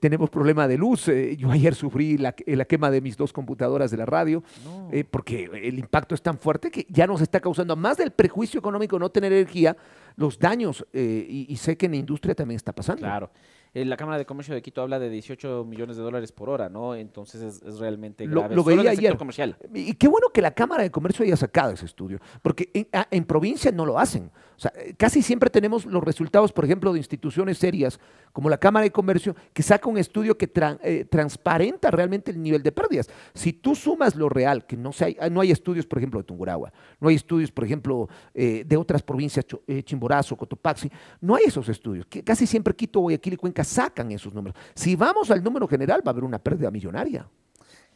tenemos 0.00 0.28
problema 0.30 0.68
de 0.68 0.76
luz, 0.76 1.08
eh, 1.08 1.36
yo 1.36 1.50
ayer 1.50 1.74
sufrí 1.74 2.18
la, 2.18 2.34
la 2.46 2.64
quema 2.66 2.90
de 2.90 3.00
mis 3.00 3.16
dos 3.16 3.32
computadoras 3.32 3.90
de 3.90 3.96
la 3.96 4.04
radio, 4.06 4.42
No. 4.64 4.88
eh, 4.92 5.04
porque 5.04 5.44
el 5.62 5.78
impacto 5.78 6.14
es 6.14 6.22
tan 6.22 6.38
fuerte 6.38 6.70
que 6.70 6.86
ya 6.90 7.05
nos 7.06 7.20
está 7.20 7.40
causando, 7.40 7.76
más 7.76 7.96
del 7.96 8.10
prejuicio 8.10 8.58
económico 8.58 8.98
no 8.98 9.10
tener 9.10 9.32
energía, 9.32 9.76
los 10.16 10.38
daños, 10.38 10.86
eh, 10.92 11.26
y, 11.28 11.52
y 11.52 11.56
sé 11.56 11.76
que 11.76 11.86
en 11.86 11.92
la 11.92 11.98
industria 11.98 12.34
también 12.34 12.56
está 12.56 12.72
pasando. 12.74 13.00
Claro. 13.02 13.30
Eh, 13.74 13.84
la 13.84 13.96
Cámara 13.98 14.16
de 14.16 14.24
Comercio 14.24 14.54
de 14.54 14.62
Quito 14.62 14.80
habla 14.80 14.98
de 14.98 15.10
18 15.10 15.64
millones 15.66 15.98
de 15.98 16.02
dólares 16.02 16.32
por 16.32 16.48
hora, 16.48 16.70
¿no? 16.70 16.94
Entonces 16.94 17.42
es, 17.42 17.62
es 17.62 17.78
realmente 17.78 18.24
Lo- 18.26 18.40
grave. 18.40 18.54
lo 18.54 18.62
en 18.62 18.66
veía 18.68 18.80
el 18.90 18.96
sector 18.96 19.08
ayer. 19.10 19.18
comercial. 19.18 19.56
Y 19.74 19.92
qué 19.94 20.08
bueno 20.08 20.28
que 20.32 20.40
la 20.40 20.52
Cámara 20.52 20.82
de 20.82 20.90
Comercio 20.90 21.24
haya 21.24 21.36
sacado 21.36 21.72
ese 21.72 21.84
estudio, 21.84 22.18
porque 22.40 22.70
en, 22.72 22.88
en 23.10 23.24
provincia 23.24 23.70
no 23.72 23.84
lo 23.84 23.98
hacen. 23.98 24.30
O 24.56 24.60
sea, 24.60 24.72
casi 24.96 25.22
siempre 25.22 25.50
tenemos 25.50 25.84
los 25.84 26.02
resultados, 26.02 26.52
por 26.52 26.64
ejemplo, 26.64 26.92
de 26.92 26.98
instituciones 26.98 27.58
serias 27.58 28.00
como 28.32 28.48
la 28.48 28.58
Cámara 28.58 28.84
de 28.84 28.90
Comercio, 28.90 29.34
que 29.52 29.62
saca 29.62 29.88
un 29.88 29.98
estudio 29.98 30.36
que 30.36 30.50
eh, 30.82 31.04
transparenta 31.10 31.90
realmente 31.90 32.30
el 32.30 32.42
nivel 32.42 32.62
de 32.62 32.72
pérdidas. 32.72 33.08
Si 33.34 33.52
tú 33.52 33.74
sumas 33.74 34.14
lo 34.14 34.28
real, 34.28 34.66
que 34.66 34.76
no, 34.76 34.92
se 34.92 35.04
hay, 35.04 35.16
no 35.30 35.40
hay 35.40 35.50
estudios, 35.50 35.86
por 35.86 35.98
ejemplo, 35.98 36.20
de 36.20 36.24
Tungurahua, 36.24 36.72
no 37.00 37.08
hay 37.08 37.16
estudios, 37.16 37.50
por 37.52 37.64
ejemplo, 37.64 38.08
eh, 38.34 38.64
de 38.66 38.76
otras 38.76 39.02
provincias, 39.02 39.44
eh, 39.66 39.82
Chimborazo, 39.82 40.36
Cotopaxi, 40.36 40.90
no 41.20 41.34
hay 41.34 41.44
esos 41.44 41.68
estudios. 41.68 42.06
Que 42.06 42.22
casi 42.22 42.46
siempre 42.46 42.74
Quito, 42.74 43.00
Guayaquil 43.00 43.34
y 43.34 43.36
Cuenca 43.36 43.64
sacan 43.64 44.10
esos 44.12 44.32
números. 44.34 44.56
Si 44.74 44.96
vamos 44.96 45.30
al 45.30 45.42
número 45.42 45.66
general, 45.68 46.02
va 46.06 46.10
a 46.10 46.12
haber 46.12 46.24
una 46.24 46.38
pérdida 46.38 46.70
millonaria. 46.70 47.28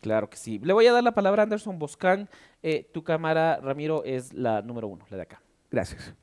Claro 0.00 0.30
que 0.30 0.36
sí. 0.36 0.58
Le 0.58 0.72
voy 0.72 0.86
a 0.86 0.92
dar 0.92 1.04
la 1.04 1.12
palabra 1.12 1.42
a 1.42 1.44
Anderson 1.44 1.78
Boscán. 1.78 2.28
Eh, 2.62 2.88
tu 2.92 3.04
cámara, 3.04 3.60
Ramiro, 3.62 4.02
es 4.04 4.32
la 4.32 4.62
número 4.62 4.88
uno, 4.88 5.04
la 5.10 5.16
de 5.16 5.22
acá. 5.22 5.42
Gracias. 5.70 6.14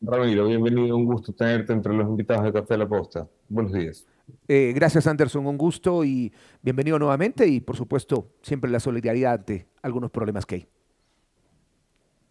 Ramiro, 0.00 0.46
bienvenido, 0.46 0.96
un 0.96 1.06
gusto 1.06 1.32
tenerte 1.32 1.72
entre 1.72 1.92
los 1.92 2.08
invitados 2.08 2.44
de 2.44 2.52
Café 2.52 2.78
La 2.78 2.88
Posta. 2.88 3.28
Buenos 3.48 3.72
días. 3.72 4.06
Eh, 4.46 4.72
gracias 4.74 5.06
Anderson, 5.06 5.46
un 5.46 5.58
gusto 5.58 6.04
y 6.04 6.32
bienvenido 6.62 6.98
nuevamente 6.98 7.46
y 7.48 7.60
por 7.60 7.76
supuesto 7.76 8.28
siempre 8.42 8.70
la 8.70 8.78
solidaridad 8.78 9.34
ante 9.34 9.66
algunos 9.82 10.10
problemas 10.10 10.46
que 10.46 10.54
hay. 10.56 10.68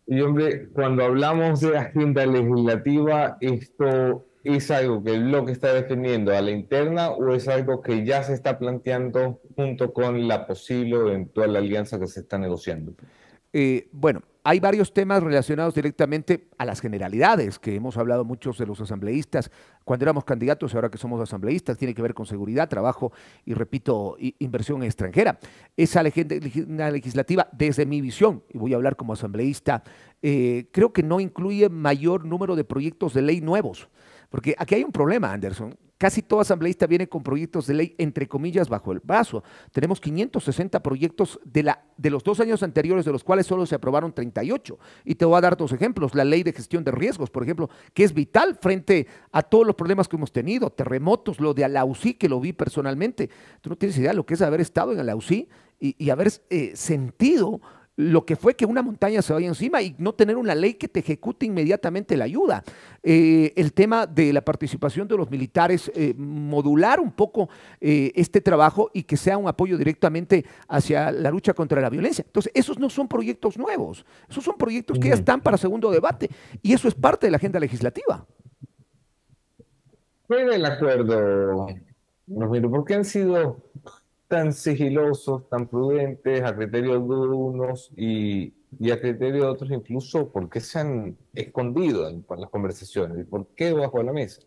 Y 0.05 0.21
hombre, 0.21 0.69
cuando 0.69 1.03
hablamos 1.03 1.59
de 1.59 1.77
agenda 1.77 2.25
legislativa, 2.25 3.37
¿esto 3.41 4.25
es 4.45 4.71
algo 4.71 5.03
que 5.03 5.15
el 5.15 5.25
bloque 5.25 5.51
está 5.51 5.73
defendiendo 5.73 6.33
a 6.33 6.39
la 6.39 6.51
interna 6.51 7.09
o 7.09 7.33
es 7.33 7.49
algo 7.49 7.81
que 7.81 8.05
ya 8.05 8.23
se 8.23 8.33
está 8.33 8.57
planteando 8.57 9.41
junto 9.57 9.91
con 9.91 10.29
la 10.29 10.47
posible 10.47 10.95
o 10.95 11.09
eventual 11.09 11.57
alianza 11.57 11.99
que 11.99 12.07
se 12.07 12.21
está 12.21 12.37
negociando? 12.37 12.93
Eh, 13.59 13.89
bueno, 13.91 14.21
hay 14.43 14.59
varios 14.59 14.93
temas 14.93 15.23
relacionados 15.23 15.73
directamente 15.73 16.47
a 16.59 16.63
las 16.63 16.79
generalidades 16.79 17.57
que 17.57 17.73
hemos 17.73 17.97
hablado 17.97 18.23
muchos 18.23 18.59
de 18.59 18.67
los 18.67 18.79
asambleístas 18.79 19.49
cuando 19.83 20.05
éramos 20.05 20.25
candidatos 20.25 20.71
y 20.71 20.75
ahora 20.75 20.91
que 20.91 20.99
somos 20.99 21.19
asambleístas, 21.19 21.75
tiene 21.75 21.95
que 21.95 22.03
ver 22.03 22.13
con 22.13 22.27
seguridad, 22.27 22.69
trabajo 22.69 23.11
y, 23.45 23.55
repito, 23.55 24.15
inversión 24.37 24.83
extranjera. 24.83 25.39
Esa 25.75 26.01
agenda 26.01 26.35
legis- 26.35 26.67
legislativa, 26.91 27.49
desde 27.51 27.87
mi 27.87 27.99
visión, 27.99 28.43
y 28.53 28.59
voy 28.59 28.73
a 28.73 28.75
hablar 28.75 28.95
como 28.95 29.13
asambleísta, 29.13 29.81
eh, 30.21 30.67
creo 30.71 30.93
que 30.93 31.01
no 31.01 31.19
incluye 31.19 31.67
mayor 31.67 32.25
número 32.25 32.55
de 32.55 32.63
proyectos 32.63 33.15
de 33.15 33.23
ley 33.23 33.41
nuevos. 33.41 33.89
Porque 34.29 34.53
aquí 34.59 34.75
hay 34.75 34.83
un 34.83 34.91
problema, 34.91 35.33
Anderson. 35.33 35.75
Casi 35.97 36.21
todo 36.21 36.41
asambleísta 36.41 36.85
viene 36.85 37.09
con 37.09 37.23
proyectos 37.23 37.65
de 37.65 37.73
ley, 37.73 37.95
entre 37.97 38.27
comillas, 38.27 38.69
bajo 38.69 38.91
el 38.91 38.99
brazo. 38.99 39.43
Tenemos 39.71 39.99
560 39.99 40.83
proyectos 40.83 41.39
de, 41.43 41.63
la, 41.63 41.83
de 41.97 42.11
los 42.11 42.23
dos 42.23 42.39
años 42.39 42.61
anteriores, 42.61 43.03
de 43.03 43.11
los 43.11 43.23
cuales 43.23 43.47
solo 43.47 43.65
se 43.65 43.73
aprobaron 43.73 44.13
38. 44.13 44.77
Y 45.05 45.15
te 45.15 45.25
voy 45.25 45.37
a 45.37 45.41
dar 45.41 45.57
dos 45.57 45.71
ejemplos. 45.71 46.13
La 46.13 46.23
ley 46.23 46.43
de 46.43 46.53
gestión 46.53 46.83
de 46.83 46.91
riesgos, 46.91 47.31
por 47.31 47.41
ejemplo, 47.41 47.69
que 47.95 48.03
es 48.03 48.13
vital 48.13 48.59
frente 48.61 49.07
a 49.31 49.41
todos 49.41 49.65
los 49.65 49.75
problemas 49.75 50.07
que 50.07 50.17
hemos 50.17 50.31
tenido. 50.31 50.69
Terremotos, 50.69 51.39
lo 51.39 51.55
de 51.55 51.65
Alausí, 51.65 52.13
que 52.13 52.29
lo 52.29 52.39
vi 52.39 52.53
personalmente. 52.53 53.31
Tú 53.61 53.71
no 53.71 53.75
tienes 53.75 53.97
idea 53.97 54.11
de 54.11 54.17
lo 54.17 54.25
que 54.25 54.35
es 54.35 54.41
haber 54.43 54.61
estado 54.61 54.91
en 54.91 54.99
Alausí 54.99 55.49
y, 55.79 55.95
y 55.97 56.11
haber 56.11 56.31
eh, 56.51 56.73
sentido 56.75 57.59
lo 57.97 58.25
que 58.25 58.35
fue 58.35 58.55
que 58.55 58.65
una 58.65 58.83
montaña 58.83 59.23
se 59.23 59.33
vaya 59.33 59.47
encima 59.47 59.81
y 59.81 59.95
no 59.97 60.13
tener 60.13 60.37
una 60.37 60.53
ley 60.53 60.75
que 60.75 60.87
te 60.87 60.99
ejecute 60.99 61.47
inmediatamente 61.47 62.15
la 62.15 62.25
ayuda. 62.25 62.63
Eh, 63.01 63.53
el 63.55 63.73
tema 63.73 64.05
de 64.05 64.31
la 64.31 64.41
participación 64.41 65.07
de 65.07 65.17
los 65.17 65.31
militares, 65.31 65.91
eh, 65.95 66.13
modular 66.15 66.99
un 66.99 67.11
poco 67.11 67.49
eh, 67.81 68.11
este 68.15 68.39
trabajo 68.39 68.91
y 68.93 69.03
que 69.03 69.17
sea 69.17 69.37
un 69.37 69.47
apoyo 69.47 69.79
directamente 69.79 70.45
hacia 70.67 71.11
la 71.11 71.31
lucha 71.31 71.55
contra 71.55 71.81
la 71.81 71.89
violencia. 71.89 72.23
Entonces, 72.23 72.51
esos 72.53 72.77
no 72.77 72.91
son 72.91 73.07
proyectos 73.07 73.57
nuevos, 73.57 74.05
esos 74.29 74.43
son 74.43 74.57
proyectos 74.57 74.99
que 74.99 75.09
ya 75.09 75.15
están 75.15 75.41
para 75.41 75.57
segundo 75.57 75.89
debate 75.89 76.29
y 76.61 76.73
eso 76.73 76.87
es 76.87 76.93
parte 76.93 77.25
de 77.25 77.31
la 77.31 77.37
agenda 77.37 77.59
legislativa. 77.59 78.27
¿Cuál 80.27 80.53
el 80.53 80.65
acuerdo, 80.65 81.67
¿Por 82.27 82.85
qué 82.85 82.93
han 82.93 83.05
sido 83.05 83.57
tan 84.27 84.53
sigilosos, 84.53 85.47
tan 85.49 85.67
prudentes, 85.67 86.43
a 86.43 86.55
criterio 86.55 86.93
de 86.93 86.99
unos 86.99 87.91
y, 87.95 88.53
a 88.91 88.99
criterio 88.99 89.43
de 89.43 89.49
otros 89.49 89.71
incluso, 89.71 90.29
¿por 90.31 90.49
qué 90.49 90.59
se 90.59 90.79
han 90.79 91.17
escondido 91.33 92.09
en, 92.09 92.25
las 92.37 92.49
conversaciones? 92.49 93.19
¿Y 93.19 93.23
por 93.23 93.47
qué 93.55 93.71
bajo 93.73 94.01
la 94.03 94.11
mesa? 94.11 94.41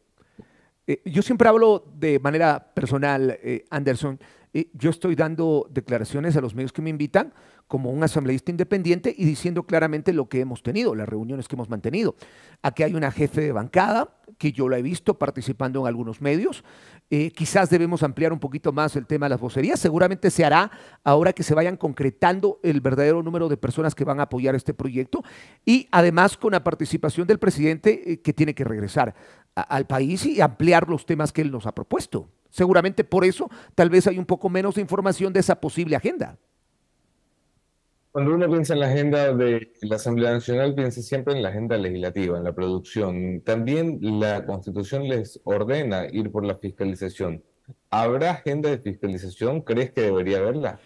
Eh, 0.86 1.00
yo 1.04 1.22
siempre 1.22 1.48
hablo 1.48 1.84
de 1.96 2.18
manera 2.18 2.72
personal, 2.74 3.38
eh, 3.42 3.64
Anderson. 3.70 4.18
Eh, 4.52 4.68
yo 4.74 4.90
estoy 4.90 5.14
dando 5.14 5.68
declaraciones 5.70 6.36
a 6.36 6.40
los 6.40 6.54
medios 6.54 6.72
que 6.72 6.82
me 6.82 6.90
invitan 6.90 7.32
como 7.68 7.90
un 7.90 8.02
asambleísta 8.02 8.50
independiente 8.50 9.14
y 9.16 9.24
diciendo 9.24 9.62
claramente 9.62 10.12
lo 10.12 10.28
que 10.28 10.40
hemos 10.40 10.64
tenido, 10.64 10.96
las 10.96 11.08
reuniones 11.08 11.46
que 11.46 11.54
hemos 11.54 11.70
mantenido. 11.70 12.16
Aquí 12.60 12.82
hay 12.82 12.94
una 12.94 13.12
jefe 13.12 13.42
de 13.42 13.52
bancada 13.52 14.16
que 14.38 14.50
yo 14.50 14.68
la 14.68 14.78
he 14.78 14.82
visto 14.82 15.18
participando 15.18 15.80
en 15.80 15.86
algunos 15.86 16.20
medios. 16.20 16.64
Eh, 17.12 17.32
quizás 17.32 17.68
debemos 17.68 18.04
ampliar 18.04 18.32
un 18.32 18.38
poquito 18.38 18.72
más 18.72 18.94
el 18.94 19.04
tema 19.04 19.26
de 19.26 19.30
las 19.30 19.40
vocerías. 19.40 19.80
Seguramente 19.80 20.30
se 20.30 20.44
hará 20.44 20.70
ahora 21.02 21.32
que 21.32 21.42
se 21.42 21.54
vayan 21.54 21.76
concretando 21.76 22.60
el 22.62 22.80
verdadero 22.80 23.22
número 23.22 23.48
de 23.48 23.56
personas 23.56 23.96
que 23.96 24.04
van 24.04 24.20
a 24.20 24.24
apoyar 24.24 24.54
este 24.54 24.74
proyecto 24.74 25.24
y 25.64 25.88
además 25.90 26.36
con 26.36 26.52
la 26.52 26.62
participación 26.62 27.26
del 27.26 27.40
presidente 27.40 28.12
eh, 28.12 28.20
que 28.20 28.32
tiene 28.32 28.54
que 28.54 28.62
regresar 28.62 29.14
al 29.56 29.86
país 29.88 30.24
y 30.24 30.40
ampliar 30.40 30.88
los 30.88 31.04
temas 31.04 31.32
que 31.32 31.42
él 31.42 31.50
nos 31.50 31.66
ha 31.66 31.74
propuesto. 31.74 32.28
Seguramente 32.48 33.02
por 33.02 33.24
eso 33.24 33.50
tal 33.74 33.90
vez 33.90 34.06
hay 34.06 34.18
un 34.18 34.24
poco 34.24 34.48
menos 34.48 34.76
de 34.76 34.80
información 34.80 35.32
de 35.32 35.40
esa 35.40 35.60
posible 35.60 35.96
agenda. 35.96 36.38
Cuando 38.12 38.34
uno 38.34 38.50
piensa 38.50 38.74
en 38.74 38.80
la 38.80 38.86
agenda 38.86 39.32
de 39.32 39.72
la 39.82 39.94
Asamblea 39.94 40.32
Nacional, 40.32 40.74
piensa 40.74 41.00
siempre 41.00 41.32
en 41.34 41.44
la 41.44 41.50
agenda 41.50 41.76
legislativa, 41.76 42.38
en 42.38 42.42
la 42.42 42.52
producción. 42.52 43.40
También 43.42 44.00
la 44.00 44.44
Constitución 44.46 45.08
les 45.08 45.40
ordena 45.44 46.06
ir 46.10 46.32
por 46.32 46.44
la 46.44 46.56
fiscalización. 46.56 47.44
¿Habrá 47.88 48.32
agenda 48.32 48.68
de 48.68 48.78
fiscalización? 48.78 49.60
¿Crees 49.60 49.92
que 49.92 50.00
debería 50.00 50.38
haberla? 50.38 50.80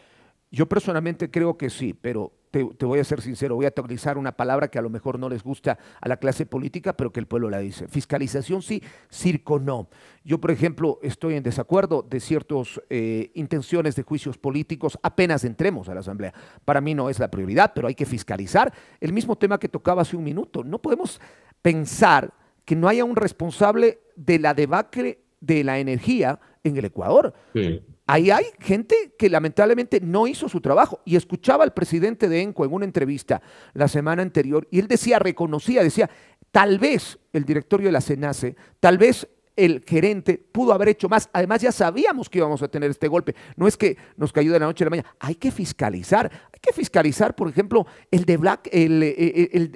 Yo 0.55 0.69
personalmente 0.69 1.33
creo 1.33 1.59
que 1.59 1.69
sí, 1.69 1.95
pero 2.01 2.33
te, 2.53 2.63
voy 2.63 3.01
a 3.01 3.05
ser 3.05 3.21
sincero, 3.21 3.57
voy 3.57 3.67
a 3.67 3.73
utilizar 3.77 4.17
una 4.17 4.31
palabra 4.31 4.69
que 4.69 4.79
a 4.79 4.83
lo 4.83 4.89
mejor 4.89 5.19
no 5.19 5.29
les 5.29 5.43
gusta 5.43 5.77
a 6.01 6.09
la 6.09 6.19
clase 6.19 6.47
política, 6.47 6.97
pero 6.97 7.13
que 7.13 7.19
el 7.19 7.27
pueblo 7.27 7.51
la 7.51 7.59
dice. 7.59 7.89
Fiscalización 7.89 8.63
sí, 8.63 8.81
circo 9.11 9.59
no. 9.59 9.89
Yo, 10.23 10.41
por 10.41 10.53
ejemplo, 10.53 11.01
estoy 11.03 11.35
en 11.35 11.43
desacuerdo 11.43 12.07
de 12.09 12.21
ciertas 12.21 12.81
eh, 12.89 13.33
intenciones 13.35 13.97
de 13.97 14.05
juicios 14.05 14.39
políticos 14.39 14.97
apenas 15.03 15.43
entremos 15.43 15.89
a 15.89 15.95
la 15.95 16.01
Asamblea. 16.01 16.33
Para 16.65 16.81
mí 16.81 16.95
no 16.95 17.11
es 17.11 17.19
la 17.19 17.33
prioridad, 17.33 17.73
pero 17.75 17.89
hay 17.89 17.97
que 17.97 18.07
fiscalizar. 18.07 18.73
El 19.01 19.13
mismo 19.13 19.35
tema 19.35 19.59
que 19.59 19.69
tocaba 19.69 20.03
hace 20.03 20.17
un 20.17 20.23
minuto. 20.23 20.63
No 20.63 20.81
podemos 20.81 21.21
pensar 21.63 22.33
que 22.65 22.77
no 22.77 22.87
haya 22.87 23.05
un 23.05 23.17
responsable 23.17 24.03
de 24.15 24.39
la 24.39 24.55
debacle 24.55 25.19
de 25.41 25.65
la 25.65 25.81
energía 25.81 26.39
en 26.63 26.77
el 26.77 26.85
Ecuador. 26.85 27.35
Sí. 27.55 27.83
Ahí 28.07 28.31
hay 28.31 28.45
gente 28.61 29.15
que 29.19 29.31
lamentablemente 29.31 30.01
no 30.01 30.27
hizo 30.27 30.49
su 30.49 30.61
trabajo. 30.61 31.01
Y 31.05 31.17
escuchaba 31.17 31.65
al 31.65 31.73
presidente 31.73 32.29
de 32.29 32.43
ENCO 32.43 32.65
en 32.65 32.73
una 32.73 32.85
entrevista 32.85 33.41
la 33.73 33.89
semana 33.89 34.23
anterior 34.23 34.69
y 34.71 34.79
él 34.79 34.89
decía, 34.89 35.19
reconocía, 35.19 35.83
decía, 35.83 36.11
tal 36.51 36.79
vez 36.79 37.19
el 37.33 37.45
directorio 37.45 37.89
de 37.89 37.93
la 37.93 38.01
CENACE, 38.01 38.57
tal 38.81 38.99
vez 38.99 39.27
el 39.57 39.85
gerente 39.87 40.37
pudo 40.37 40.73
haber 40.73 40.89
hecho 40.89 41.09
más. 41.09 41.31
Además, 41.33 41.63
ya 41.63 41.73
sabíamos 41.73 42.29
que 42.29 42.39
íbamos 42.39 42.63
a 42.63 42.69
tener 42.69 42.91
este 42.91 43.09
golpe. 43.09 43.35
No 43.57 43.67
es 43.67 43.77
que 43.77 43.97
nos 44.17 44.33
cayó 44.33 44.53
de 44.53 44.59
la 44.59 44.67
noche 44.67 44.85
a 44.85 44.87
la 44.87 44.91
mañana. 44.91 45.15
Hay 45.21 45.37
que 45.37 45.51
fiscalizar. 45.51 46.31
Hay 46.53 46.61
que 46.61 46.73
fiscalizar, 46.73 47.35
por 47.35 47.49
ejemplo, 47.49 47.87
el 48.11 48.25
de 48.25 48.37
Black, 48.37 48.69
el, 48.73 49.03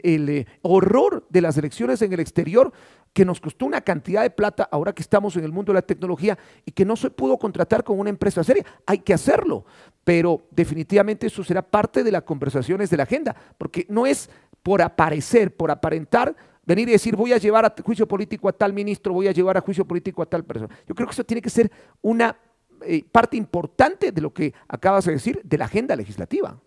el 0.02 0.28
eh, 0.28 0.46
horror 0.62 1.26
de 1.30 1.40
las 1.40 1.56
elecciones 1.56 2.02
en 2.02 2.12
el 2.12 2.20
exterior 2.20 2.72
que 3.12 3.24
nos 3.24 3.40
costó 3.40 3.66
una 3.66 3.80
cantidad 3.80 4.22
de 4.22 4.30
plata 4.30 4.68
ahora 4.70 4.92
que 4.92 5.02
estamos 5.02 5.36
en 5.36 5.44
el 5.44 5.52
mundo 5.52 5.72
de 5.72 5.78
la 5.78 5.82
tecnología 5.82 6.38
y 6.64 6.72
que 6.72 6.84
no 6.84 6.96
se 6.96 7.10
pudo 7.10 7.38
contratar 7.38 7.84
con 7.84 7.98
una 7.98 8.10
empresa 8.10 8.44
seria. 8.44 8.64
Hay 8.86 8.98
que 8.98 9.14
hacerlo, 9.14 9.64
pero 10.04 10.46
definitivamente 10.50 11.26
eso 11.26 11.42
será 11.42 11.62
parte 11.62 12.04
de 12.04 12.12
las 12.12 12.22
conversaciones 12.22 12.90
de 12.90 12.96
la 12.96 13.02
agenda, 13.04 13.34
porque 13.56 13.86
no 13.88 14.06
es 14.06 14.30
por 14.62 14.82
aparecer, 14.82 15.56
por 15.56 15.70
aparentar, 15.70 16.34
venir 16.64 16.88
y 16.88 16.92
decir 16.92 17.16
voy 17.16 17.32
a 17.32 17.38
llevar 17.38 17.64
a 17.64 17.74
juicio 17.82 18.06
político 18.06 18.48
a 18.48 18.52
tal 18.52 18.72
ministro, 18.72 19.12
voy 19.14 19.26
a 19.28 19.32
llevar 19.32 19.56
a 19.56 19.60
juicio 19.60 19.86
político 19.86 20.22
a 20.22 20.26
tal 20.26 20.44
persona. 20.44 20.74
Yo 20.86 20.94
creo 20.94 21.08
que 21.08 21.12
eso 21.12 21.24
tiene 21.24 21.40
que 21.40 21.50
ser 21.50 21.70
una 22.02 22.36
eh, 22.82 23.04
parte 23.10 23.36
importante 23.36 24.12
de 24.12 24.20
lo 24.20 24.32
que 24.32 24.52
acabas 24.68 25.06
de 25.06 25.12
decir 25.12 25.40
de 25.42 25.58
la 25.58 25.64
agenda 25.64 25.96
legislativa. 25.96 26.60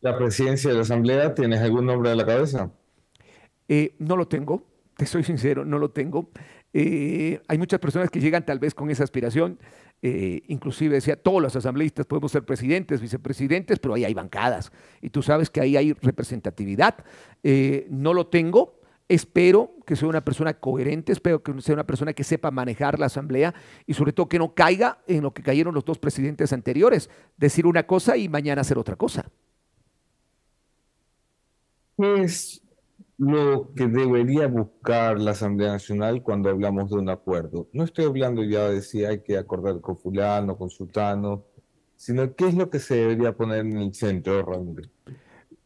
¿La 0.00 0.16
presidencia 0.16 0.70
de 0.70 0.76
la 0.76 0.82
Asamblea 0.82 1.34
tienes 1.34 1.60
algún 1.60 1.86
nombre 1.86 2.10
a 2.10 2.14
la 2.14 2.24
cabeza? 2.24 2.70
Eh, 3.68 3.94
no 3.98 4.16
lo 4.16 4.26
tengo, 4.26 4.64
te 4.96 5.06
soy 5.06 5.22
sincero, 5.22 5.64
no 5.64 5.78
lo 5.78 5.90
tengo. 5.90 6.30
Eh, 6.72 7.40
hay 7.46 7.58
muchas 7.58 7.78
personas 7.80 8.10
que 8.10 8.20
llegan 8.20 8.44
tal 8.44 8.58
vez 8.58 8.74
con 8.74 8.90
esa 8.90 9.04
aspiración, 9.04 9.58
eh, 10.00 10.42
inclusive 10.48 10.94
decía, 10.94 11.16
todos 11.16 11.42
los 11.42 11.54
asambleístas 11.54 12.06
podemos 12.06 12.32
ser 12.32 12.44
presidentes, 12.44 13.00
vicepresidentes, 13.00 13.78
pero 13.78 13.94
ahí 13.94 14.04
hay 14.04 14.14
bancadas 14.14 14.72
y 15.02 15.10
tú 15.10 15.22
sabes 15.22 15.50
que 15.50 15.60
ahí 15.60 15.76
hay 15.76 15.92
representatividad. 15.92 17.04
no 17.90 18.14
lo 18.14 18.26
tengo, 18.26 18.80
espero 19.08 19.74
que 19.86 19.96
sea 19.96 20.08
una 20.08 20.24
persona 20.24 20.54
coherente, 20.54 21.12
espero 21.12 21.42
que 21.42 21.60
sea 21.60 21.74
una 21.74 21.86
persona 21.86 22.12
que 22.12 22.24
sepa 22.24 22.50
manejar 22.50 22.98
la 22.98 23.06
asamblea 23.06 23.54
y 23.86 23.94
sobre 23.94 24.12
todo 24.12 24.28
que 24.28 24.38
no 24.38 24.54
caiga 24.54 24.98
en 25.06 25.22
lo 25.22 25.32
que 25.32 25.42
cayeron 25.42 25.74
los 25.74 25.84
dos 25.84 25.98
presidentes 25.98 26.52
anteriores, 26.52 27.10
decir 27.36 27.66
una 27.66 27.86
cosa 27.86 28.16
y 28.16 28.28
mañana 28.28 28.60
hacer 28.60 28.78
otra 28.78 28.96
cosa. 28.96 29.30
Pues 31.96 32.62
lo 33.18 33.74
que 33.74 33.88
debería 33.88 34.46
buscar 34.46 35.20
la 35.20 35.32
Asamblea 35.32 35.72
Nacional 35.72 36.22
cuando 36.22 36.48
hablamos 36.50 36.90
de 36.90 36.96
un 36.96 37.10
acuerdo. 37.10 37.68
No 37.72 37.82
estoy 37.82 38.04
hablando 38.04 38.44
ya 38.44 38.68
de 38.68 38.80
si 38.80 39.04
hay 39.04 39.22
que 39.22 39.36
acordar 39.36 39.80
con 39.80 39.98
fulano, 39.98 40.56
con 40.56 40.70
sultano, 40.70 41.44
sino 41.96 42.34
qué 42.36 42.46
es 42.46 42.54
lo 42.54 42.70
que 42.70 42.78
se 42.78 42.94
debería 42.94 43.36
poner 43.36 43.66
en 43.66 43.76
el 43.78 43.92
centro, 43.92 44.44
Raúl. 44.44 44.88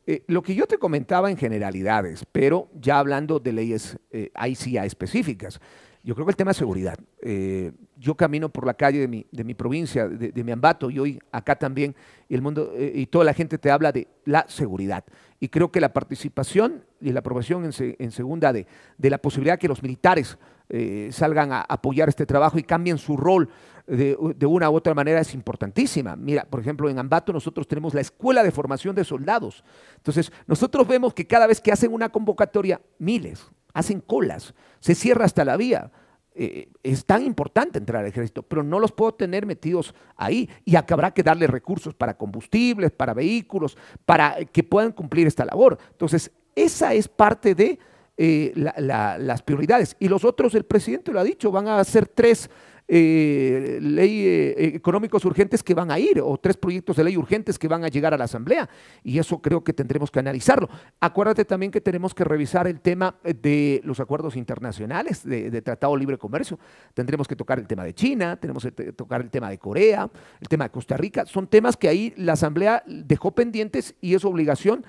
Eh, 0.07 0.24
lo 0.28 0.42
que 0.42 0.55
yo 0.55 0.66
te 0.66 0.78
comentaba 0.78 1.30
en 1.30 1.36
generalidades, 1.36 2.24
pero 2.32 2.70
ya 2.74 2.98
hablando 2.98 3.38
de 3.38 3.53
leyes 3.53 3.98
eh, 4.11 4.30
ahí 4.34 4.55
sí 4.55 4.78
específicas. 4.78 5.61
Yo 6.05 6.14
creo 6.14 6.26
que 6.26 6.30
el 6.32 6.36
tema 6.36 6.50
de 6.50 6.55
seguridad. 6.55 6.98
Eh, 7.20 7.70
yo 7.96 8.16
camino 8.16 8.48
por 8.48 8.66
la 8.66 8.74
calle 8.74 8.98
de 8.98 9.09
mi, 9.09 9.24
de 9.30 9.44
mi 9.44 9.55
provincia, 9.55 10.09
de, 10.09 10.44
mi 10.44 10.50
Ambato, 10.50 10.90
y 10.90 10.98
hoy 10.98 11.20
acá 11.30 11.55
también, 11.57 11.94
y 12.28 12.34
el 12.34 12.42
mundo, 12.42 12.72
eh, 12.74 12.92
y 12.94 13.07
toda 13.07 13.24
la 13.24 13.34
gente 13.34 13.57
te 13.57 13.70
habla 13.70 13.92
de 13.92 14.09
la 14.24 14.44
seguridad. 14.48 15.05
Y 15.38 15.48
creo 15.48 15.70
que 15.70 15.80
la 15.80 15.92
participación 15.92 16.84
y 17.00 17.12
la 17.12 17.20
aprobación 17.20 17.64
en, 17.64 18.11
segunda 18.11 18.53
de, 18.53 18.66
de, 18.98 19.11
la 19.11 19.18
posibilidad 19.18 19.59
que 19.59 19.68
los 19.68 19.82
militares 19.82 20.38
eh, 20.68 21.11
salgan 21.12 21.53
a 21.53 21.61
apoyar 21.61 22.09
este 22.09 22.26
trabajo 22.26 22.59
y 22.59 22.64
cambien 22.64 22.98
su 22.98 23.16
rol 23.16 23.48
de, 23.86 24.16
de, 24.36 24.46
una 24.46 24.70
u 24.70 24.74
otra 24.74 24.94
manera 24.94 25.20
es 25.20 25.34
importantísima. 25.34 26.16
Mira, 26.16 26.44
por 26.44 26.61
ejemplo, 26.61 26.88
en 26.88 26.98
Ambato 26.98 27.32
nosotros 27.32 27.68
tenemos 27.68 27.94
la 27.94 28.00
Escuela 28.00 28.42
de 28.42 28.50
Formación 28.50 28.94
de 28.96 29.05
Soldados. 29.05 29.62
Entonces, 29.96 30.32
nosotros 30.46 30.86
vemos 30.88 31.14
que 31.14 31.26
cada 31.26 31.46
vez 31.46 31.61
que 31.61 31.70
hacen 31.70 31.92
una 31.92 32.09
convocatoria, 32.09 32.80
miles, 32.98 33.50
hacen 33.75 34.01
colas, 34.01 34.55
se 34.81 34.95
cierra 34.95 35.25
hasta 35.25 35.45
la 35.45 35.57
vía. 35.57 35.91
Eh, 36.35 36.70
es 36.83 37.05
tan 37.05 37.23
importante 37.25 37.79
entrar 37.79 38.03
al 38.03 38.09
ejército, 38.09 38.43
pero 38.43 38.62
no 38.62 38.79
los 38.81 38.91
puedo 38.93 39.12
tener 39.12 39.45
metidos 39.45 39.95
ahí 40.16 40.49
y 40.64 40.77
habrá 40.77 41.11
que 41.12 41.23
darle 41.23 41.47
recursos 41.47 41.95
para 41.95 42.16
combustibles, 42.16 42.91
para 42.91 43.12
vehículos, 43.12 43.77
para 44.07 44.43
que 44.47 44.62
puedan 44.62 44.93
cumplir 44.93 45.27
esta 45.27 45.45
labor. 45.45 45.77
Entonces, 45.91 46.31
esa 46.55 46.95
es 46.95 47.07
parte 47.09 47.55
de 47.55 47.79
eh, 48.18 48.53
la- 48.55 48.75
la- 48.79 49.18
las 49.18 49.43
prioridades. 49.43 49.97
Y 49.99 50.07
los 50.09 50.25
otros, 50.25 50.55
el 50.55 50.64
presidente 50.64 51.13
lo 51.13 51.21
ha 51.21 51.25
dicho, 51.25 51.51
van 51.51 51.67
a 51.68 51.83
ser 51.83 52.07
tres 52.07 52.49
eh, 52.95 53.79
ley 53.81 54.27
eh, 54.27 54.77
económicos 54.77 55.25
urgentes 55.25 55.63
que 55.63 55.73
van 55.73 55.91
a 55.91 55.99
ir 55.99 56.21
o 56.21 56.37
tres 56.37 56.59
proyectos 56.59 56.95
de 56.97 57.05
ley 57.05 57.17
urgentes 57.17 57.59
que 57.59 57.67
van 57.67 57.85
a 57.85 57.89
llegar 57.89 58.13
a 58.13 58.19
la 58.19 58.25
Asamblea. 58.25 58.69
Y 59.03 59.19
eso 59.19 59.41
creo 59.41 59.64
que 59.64 59.73
tendremos 59.73 60.11
que 60.11 60.19
analizarlo. 60.19 60.69
Acuérdate 61.01 61.47
también 61.47 61.73
que 61.73 61.81
tenemos 61.81 62.13
que 62.14 62.23
revisar 62.25 62.67
el 62.67 62.81
tema 62.81 63.14
de 63.25 63.81
los 63.85 63.99
acuerdos 63.99 64.37
internacionales 64.37 65.25
de, 65.25 65.51
de 65.51 65.63
Tratado 65.63 65.95
de 65.95 66.01
Libre 66.01 66.19
Comercio. 66.19 66.59
Tendremos 66.93 67.27
que 67.27 67.35
tocar 67.35 67.59
el 67.59 67.67
tema 67.67 67.85
de 67.85 67.95
China, 67.95 68.37
tenemos 68.37 68.63
que 68.63 68.93
tocar 68.93 69.23
el 69.23 69.31
tema 69.31 69.49
de 69.49 69.57
Corea, 69.57 70.11
el 70.39 70.49
tema 70.49 70.64
de 70.64 70.71
Costa 70.71 70.99
Rica. 70.99 71.25
Son 71.25 71.47
temas 71.47 71.79
que 71.79 71.89
ahí 71.89 72.13
la 72.19 72.35
Asamblea 72.35 72.83
dejó 72.87 73.31
pendientes 73.35 73.95
y 74.03 74.14
es 74.14 74.23
obligación 74.27 74.85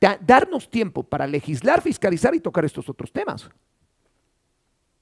da- 0.00 0.18
darnos 0.20 0.68
tiempo 0.68 1.04
para 1.04 1.28
legislar, 1.28 1.80
fiscalizar 1.80 2.34
y 2.34 2.40
tocar 2.40 2.64
estos 2.64 2.88
otros 2.88 3.12
temas. 3.12 3.48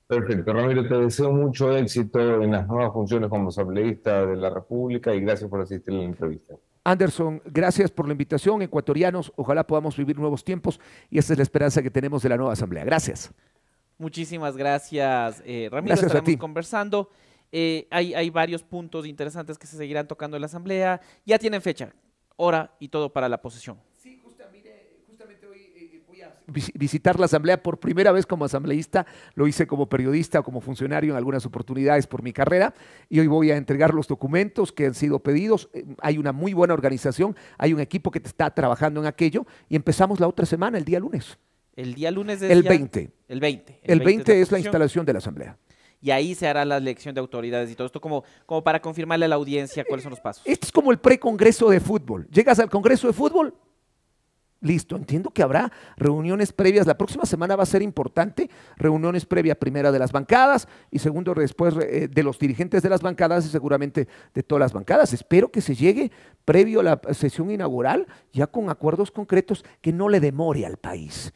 Perfecto, 0.06 0.52
Ramiro, 0.52 0.86
te 0.86 0.94
deseo 0.96 1.32
mucho 1.32 1.74
éxito 1.76 2.42
en 2.42 2.52
las 2.52 2.66
nuevas 2.66 2.92
funciones 2.92 3.30
como 3.30 3.48
asambleísta 3.48 4.26
de 4.26 4.36
la 4.36 4.50
República 4.50 5.14
y 5.14 5.20
gracias 5.20 5.48
por 5.48 5.62
asistir 5.62 5.94
a 5.94 5.96
la 5.98 6.04
entrevista. 6.04 6.54
Anderson, 6.84 7.40
gracias 7.46 7.90
por 7.90 8.06
la 8.06 8.12
invitación. 8.12 8.60
Ecuatorianos, 8.60 9.32
ojalá 9.36 9.66
podamos 9.66 9.96
vivir 9.96 10.18
nuevos 10.18 10.44
tiempos 10.44 10.78
y 11.08 11.18
esa 11.18 11.32
es 11.32 11.38
la 11.38 11.42
esperanza 11.42 11.82
que 11.82 11.90
tenemos 11.90 12.22
de 12.22 12.28
la 12.28 12.36
nueva 12.36 12.52
Asamblea. 12.52 12.84
Gracias. 12.84 13.32
Muchísimas 13.96 14.56
gracias, 14.56 15.42
eh, 15.46 15.68
Ramiro. 15.72 15.92
Gracias 15.94 16.04
a 16.04 16.18
Estaremos 16.18 16.26
ti. 16.26 16.36
conversando. 16.36 17.08
Eh, 17.50 17.86
hay, 17.90 18.12
hay 18.12 18.28
varios 18.28 18.62
puntos 18.62 19.06
interesantes 19.06 19.56
que 19.56 19.66
se 19.66 19.78
seguirán 19.78 20.06
tocando 20.06 20.36
en 20.36 20.42
la 20.42 20.46
Asamblea. 20.46 21.00
Ya 21.24 21.38
tienen 21.38 21.62
fecha, 21.62 21.94
hora 22.36 22.74
y 22.78 22.88
todo 22.88 23.10
para 23.10 23.28
la 23.30 23.40
posesión. 23.40 23.78
Sí, 23.96 24.20
justamente 24.22 25.46
hoy 25.46 26.02
voy 26.06 26.20
a 26.20 26.33
visitar 26.46 27.18
la 27.18 27.26
Asamblea 27.26 27.62
por 27.62 27.78
primera 27.78 28.12
vez 28.12 28.26
como 28.26 28.44
asambleísta. 28.44 29.06
Lo 29.34 29.46
hice 29.46 29.66
como 29.66 29.88
periodista 29.88 30.40
o 30.40 30.42
como 30.42 30.60
funcionario 30.60 31.12
en 31.12 31.16
algunas 31.16 31.46
oportunidades 31.46 32.06
por 32.06 32.22
mi 32.22 32.32
carrera. 32.32 32.74
Y 33.08 33.20
hoy 33.20 33.26
voy 33.26 33.50
a 33.50 33.56
entregar 33.56 33.94
los 33.94 34.06
documentos 34.08 34.72
que 34.72 34.86
han 34.86 34.94
sido 34.94 35.18
pedidos. 35.20 35.68
Eh, 35.72 35.84
Hay 36.00 36.18
una 36.18 36.32
muy 36.32 36.52
buena 36.52 36.74
organización, 36.74 37.36
hay 37.58 37.72
un 37.72 37.80
equipo 37.80 38.10
que 38.10 38.18
está 38.18 38.50
trabajando 38.52 39.00
en 39.00 39.06
aquello. 39.06 39.46
Y 39.68 39.76
empezamos 39.76 40.20
la 40.20 40.28
otra 40.28 40.46
semana, 40.46 40.78
el 40.78 40.84
día 40.84 41.00
lunes. 41.00 41.38
El 41.76 41.94
día 41.94 42.10
lunes 42.10 42.40
es 42.40 42.50
El 42.50 42.62
ya- 42.62 42.70
20. 42.70 43.10
El 43.28 43.40
20. 43.40 43.80
El 43.82 44.00
20 44.00 44.40
es 44.40 44.52
la 44.52 44.58
instalación 44.58 45.04
de 45.04 45.12
la 45.12 45.18
Asamblea. 45.18 45.58
Y 46.00 46.10
ahí 46.10 46.34
se 46.34 46.46
hará 46.46 46.66
la 46.66 46.76
elección 46.76 47.14
de 47.14 47.20
autoridades 47.20 47.70
y 47.70 47.74
todo 47.74 47.86
esto 47.86 47.98
como, 48.00 48.24
como 48.44 48.62
para 48.62 48.80
confirmarle 48.82 49.24
a 49.24 49.28
la 49.28 49.36
audiencia 49.36 49.84
cuáles 49.88 50.02
son 50.02 50.10
los 50.10 50.20
pasos. 50.20 50.42
Este 50.44 50.66
es 50.66 50.72
como 50.72 50.92
el 50.92 50.98
precongreso 50.98 51.70
de 51.70 51.80
fútbol. 51.80 52.28
Llegas 52.30 52.58
al 52.58 52.68
congreso 52.68 53.06
de 53.06 53.14
fútbol, 53.14 53.54
listo. 54.64 54.96
Entiendo 54.96 55.30
que 55.30 55.42
habrá 55.42 55.70
reuniones 55.96 56.52
previas. 56.52 56.86
La 56.86 56.98
próxima 56.98 57.24
semana 57.26 57.54
va 57.54 57.62
a 57.62 57.66
ser 57.66 57.82
importante. 57.82 58.50
Reuniones 58.76 59.26
previas, 59.26 59.56
primera 59.56 59.92
de 59.92 59.98
las 59.98 60.10
bancadas 60.10 60.66
y 60.90 60.98
segundo 60.98 61.34
después 61.34 61.74
eh, 61.76 62.08
de 62.10 62.22
los 62.22 62.38
dirigentes 62.38 62.82
de 62.82 62.88
las 62.88 63.02
bancadas 63.02 63.46
y 63.46 63.48
seguramente 63.48 64.08
de 64.34 64.42
todas 64.42 64.60
las 64.60 64.72
bancadas. 64.72 65.12
Espero 65.12 65.52
que 65.52 65.60
se 65.60 65.74
llegue 65.74 66.10
previo 66.44 66.80
a 66.80 66.82
la 66.82 67.00
sesión 67.12 67.50
inaugural 67.50 68.06
ya 68.32 68.46
con 68.46 68.70
acuerdos 68.70 69.10
concretos 69.10 69.64
que 69.80 69.92
no 69.92 70.08
le 70.08 70.20
demore 70.20 70.66
al 70.66 70.78
país. 70.78 71.32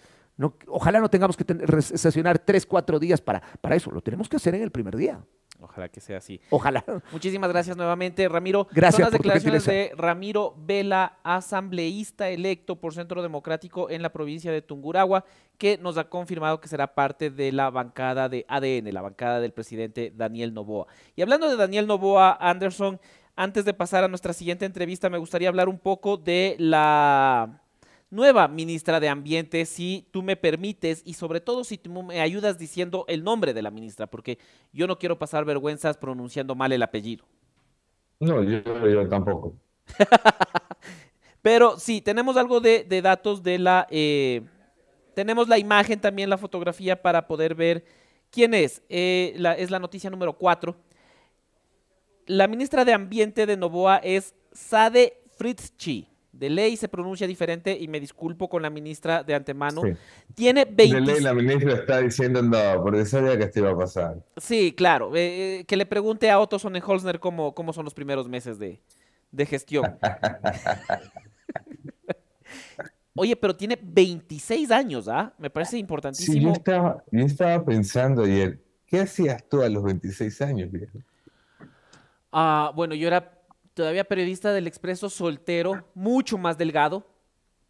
Ojalá 0.68 1.00
no 1.00 1.10
tengamos 1.10 1.36
que 1.36 1.44
sesionar 1.80 2.38
tres, 2.38 2.64
cuatro 2.64 2.98
días 2.98 3.20
para, 3.20 3.42
para 3.60 3.74
eso. 3.74 3.90
Lo 3.90 4.00
tenemos 4.00 4.28
que 4.28 4.36
hacer 4.36 4.54
en 4.54 4.62
el 4.62 4.70
primer 4.70 4.96
día. 4.96 5.20
Ojalá 5.60 5.88
que 5.88 6.00
sea 6.00 6.18
así. 6.18 6.40
Ojalá. 6.50 6.84
Muchísimas 7.12 7.50
gracias 7.50 7.76
nuevamente, 7.76 8.28
Ramiro. 8.28 8.68
Gracias 8.70 8.94
Son 8.94 9.02
las 9.02 9.10
por 9.10 9.18
declaraciones 9.18 9.64
de 9.66 9.92
Ramiro 9.96 10.54
Vela, 10.56 11.18
asambleísta 11.22 12.28
electo 12.28 12.76
por 12.76 12.94
Centro 12.94 13.22
Democrático 13.22 13.90
en 13.90 14.02
la 14.02 14.12
provincia 14.12 14.52
de 14.52 14.62
Tungurahua, 14.62 15.24
que 15.56 15.78
nos 15.78 15.98
ha 15.98 16.08
confirmado 16.08 16.60
que 16.60 16.68
será 16.68 16.94
parte 16.94 17.30
de 17.30 17.50
la 17.52 17.70
bancada 17.70 18.28
de 18.28 18.44
ADN, 18.48 18.92
la 18.92 19.02
bancada 19.02 19.40
del 19.40 19.52
presidente 19.52 20.12
Daniel 20.14 20.54
Novoa. 20.54 20.86
Y 21.16 21.22
hablando 21.22 21.48
de 21.48 21.56
Daniel 21.56 21.86
Novoa, 21.86 22.38
Anderson, 22.40 23.00
antes 23.34 23.64
de 23.64 23.74
pasar 23.74 24.04
a 24.04 24.08
nuestra 24.08 24.32
siguiente 24.32 24.64
entrevista, 24.64 25.10
me 25.10 25.18
gustaría 25.18 25.48
hablar 25.48 25.68
un 25.68 25.78
poco 25.78 26.16
de 26.16 26.56
la 26.58 27.62
nueva 28.10 28.48
ministra 28.48 29.00
de 29.00 29.08
Ambiente, 29.08 29.64
si 29.66 30.06
tú 30.10 30.22
me 30.22 30.36
permites, 30.36 31.02
y 31.04 31.14
sobre 31.14 31.40
todo 31.40 31.64
si 31.64 31.78
tú 31.78 32.02
me 32.02 32.20
ayudas 32.20 32.58
diciendo 32.58 33.04
el 33.08 33.22
nombre 33.24 33.52
de 33.54 33.62
la 33.62 33.70
ministra, 33.70 34.06
porque 34.06 34.38
yo 34.72 34.86
no 34.86 34.98
quiero 34.98 35.18
pasar 35.18 35.44
vergüenzas 35.44 35.96
pronunciando 35.96 36.54
mal 36.54 36.72
el 36.72 36.82
apellido. 36.82 37.24
No, 38.20 38.42
yo, 38.42 38.60
yo 38.88 39.08
tampoco. 39.08 39.54
Pero 41.42 41.78
sí, 41.78 42.00
tenemos 42.00 42.36
algo 42.36 42.60
de, 42.60 42.84
de 42.84 43.00
datos 43.02 43.42
de 43.42 43.58
la... 43.58 43.86
eh, 43.90 44.42
tenemos 45.14 45.48
la 45.48 45.58
imagen 45.58 46.00
también, 46.00 46.30
la 46.30 46.38
fotografía 46.38 47.00
para 47.00 47.26
poder 47.26 47.54
ver 47.54 47.84
quién 48.30 48.54
es. 48.54 48.82
Eh, 48.88 49.34
la- 49.36 49.54
es 49.56 49.70
la 49.70 49.78
noticia 49.78 50.10
número 50.10 50.32
4. 50.34 50.76
La 52.26 52.46
ministra 52.48 52.84
de 52.84 52.92
Ambiente 52.92 53.46
de 53.46 53.56
Novoa 53.56 53.98
es 53.98 54.34
Sade 54.52 55.20
Fritzchi. 55.36 56.08
De 56.38 56.48
ley 56.50 56.76
se 56.76 56.88
pronuncia 56.88 57.26
diferente 57.26 57.76
y 57.78 57.88
me 57.88 57.98
disculpo 57.98 58.48
con 58.48 58.62
la 58.62 58.70
ministra 58.70 59.22
de 59.24 59.34
antemano. 59.34 59.82
Sí. 59.82 59.92
Tiene 60.34 60.64
De 60.64 60.72
20... 60.72 61.00
ley 61.00 61.20
la 61.20 61.34
ministra 61.34 61.74
está 61.74 61.98
diciendo 62.00 62.40
no, 62.42 62.82
porque 62.82 63.04
sabía 63.04 63.36
que 63.36 63.44
esto 63.44 63.58
iba 63.58 63.70
a 63.72 63.76
pasar. 63.76 64.18
Sí, 64.36 64.72
claro. 64.72 65.14
eh, 65.16 65.60
eh, 65.60 65.64
que 65.64 65.76
le 65.76 65.84
pregunte 65.86 66.30
a 66.30 66.38
Otto 66.38 66.58
Sonnenholzner 66.58 67.18
cómo, 67.18 67.54
cómo 67.54 67.72
son 67.72 67.84
los 67.84 67.94
primeros 67.94 68.28
meses 68.28 68.58
de, 68.58 68.80
de 69.32 69.46
gestión. 69.46 69.98
Oye, 73.14 73.34
pero 73.34 73.56
tiene 73.56 73.76
26 73.82 74.70
años, 74.70 75.08
¿ah? 75.08 75.34
Me 75.38 75.50
parece 75.50 75.72
Sí, 75.72 75.76
yo 75.78 75.80
importantísimo. 75.80 76.52
estaba, 76.52 77.02
yo 77.10 77.24
estaba 77.24 77.64
pensando 77.64 78.22
ayer, 78.22 78.60
¿qué 78.86 79.00
hacías 79.00 79.42
tú 79.48 79.60
a 79.62 79.68
los 79.68 79.82
26 79.82 80.40
años, 80.42 80.70
viejo? 80.70 80.98
Ah, 82.30 82.70
bueno, 82.76 82.94
yo 82.94 83.08
era 83.08 83.37
todavía 83.78 84.02
periodista 84.02 84.52
del 84.52 84.66
Expreso 84.66 85.08
soltero, 85.08 85.84
mucho 85.94 86.36
más 86.36 86.58
delgado, 86.58 87.06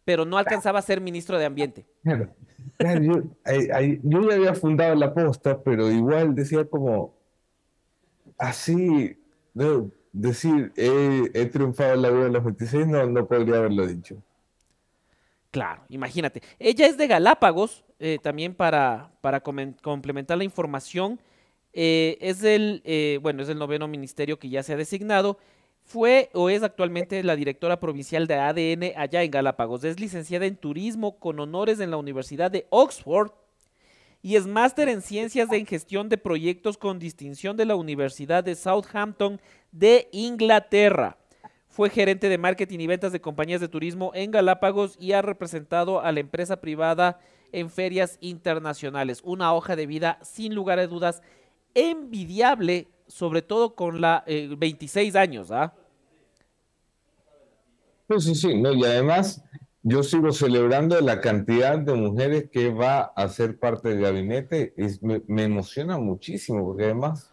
pero 0.03 0.25
no 0.25 0.39
alcanzaba 0.39 0.79
a 0.79 0.81
ser 0.81 0.99
ministro 1.01 1.37
de 1.37 1.45
Ambiente. 1.45 1.85
Claro, 2.01 2.33
claro, 2.77 3.01
yo, 3.03 3.13
ay- 3.45 3.67
ay- 3.71 3.99
yo 4.01 4.27
ya 4.27 4.35
había 4.35 4.55
fundado 4.55 4.95
la 4.95 5.13
posta, 5.13 5.61
pero 5.61 5.91
igual 5.91 6.33
decía 6.33 6.65
como, 6.65 7.13
así, 8.39 9.15
no, 9.53 9.91
decir, 10.11 10.73
he, 10.75 11.29
he 11.35 11.45
triunfado 11.45 11.93
en 11.93 12.01
la 12.01 12.09
vida 12.09 12.25
a 12.25 12.29
los 12.29 12.43
26, 12.43 12.87
no, 12.87 13.05
no 13.05 13.27
podría 13.27 13.57
haberlo 13.57 13.85
dicho. 13.85 14.17
Claro, 15.51 15.83
imagínate. 15.89 16.41
Ella 16.57 16.87
es 16.87 16.97
de 16.97 17.05
Galápagos, 17.05 17.85
eh, 17.99 18.17
también 18.19 18.55
para, 18.55 19.11
para 19.21 19.41
complementar 19.41 20.39
la 20.39 20.43
información. 20.43 21.19
eh, 21.71 22.17
es 22.19 22.43
el, 22.43 22.81
eh, 22.83 23.19
bueno, 23.21 23.43
es 23.43 23.49
el 23.49 23.59
noveno 23.59 23.87
ministerio 23.87 24.39
que 24.39 24.49
ya 24.49 24.63
se 24.63 24.73
ha 24.73 24.75
designado. 24.75 25.37
Fue 25.89 26.29
o 26.35 26.51
es 26.51 26.61
actualmente 26.61 27.23
la 27.23 27.35
directora 27.35 27.79
provincial 27.79 28.27
de 28.27 28.35
ADN 28.35 28.93
allá 28.95 29.23
en 29.23 29.31
Galápagos. 29.31 29.83
Es 29.83 29.99
licenciada 29.99 30.45
en 30.45 30.55
turismo 30.55 31.17
con 31.17 31.39
honores 31.39 31.79
en 31.79 31.89
la 31.89 31.97
Universidad 31.97 32.51
de 32.51 32.67
Oxford 32.69 33.31
y 34.21 34.35
es 34.35 34.45
máster 34.45 34.87
en 34.87 35.01
ciencias 35.01 35.49
de 35.49 35.65
gestión 35.65 36.07
de 36.07 36.19
proyectos 36.19 36.77
con 36.77 36.99
distinción 36.99 37.57
de 37.57 37.65
la 37.65 37.75
Universidad 37.75 38.43
de 38.43 38.53
Southampton 38.53 39.41
de 39.71 40.09
Inglaterra. 40.11 41.17
Fue 41.69 41.89
gerente 41.89 42.29
de 42.29 42.37
marketing 42.37 42.81
y 42.81 42.85
ventas 42.85 43.11
de 43.11 43.21
compañías 43.21 43.59
de 43.59 43.67
turismo 43.67 44.11
en 44.13 44.29
Galápagos 44.29 44.95
y 44.99 45.13
ha 45.13 45.23
representado 45.23 46.01
a 46.01 46.11
la 46.11 46.19
empresa 46.19 46.61
privada 46.61 47.19
en 47.51 47.71
ferias 47.71 48.19
internacionales. 48.21 49.21
Una 49.23 49.55
hoja 49.55 49.75
de 49.75 49.87
vida 49.87 50.19
sin 50.21 50.53
lugar 50.53 50.77
a 50.77 50.85
dudas 50.85 51.23
envidiable, 51.73 52.89
sobre 53.09 53.41
todo 53.41 53.75
con 53.75 53.99
la 53.99 54.23
eh, 54.27 54.47
26 54.57 55.15
años, 55.17 55.51
¿ah? 55.51 55.73
Sí, 58.09 58.19
sí, 58.21 58.35
sí, 58.35 58.61
no, 58.61 58.71
y 58.73 58.85
además 58.85 59.43
yo 59.83 60.03
sigo 60.03 60.31
celebrando 60.31 60.99
la 61.01 61.19
cantidad 61.19 61.77
de 61.77 61.93
mujeres 61.93 62.49
que 62.51 62.69
va 62.69 63.01
a 63.01 63.27
ser 63.29 63.59
parte 63.59 63.89
del 63.89 64.01
gabinete, 64.01 64.73
es, 64.77 65.01
me, 65.03 65.21
me 65.27 65.43
emociona 65.43 65.97
muchísimo, 65.97 66.65
porque 66.65 66.85
además 66.85 67.31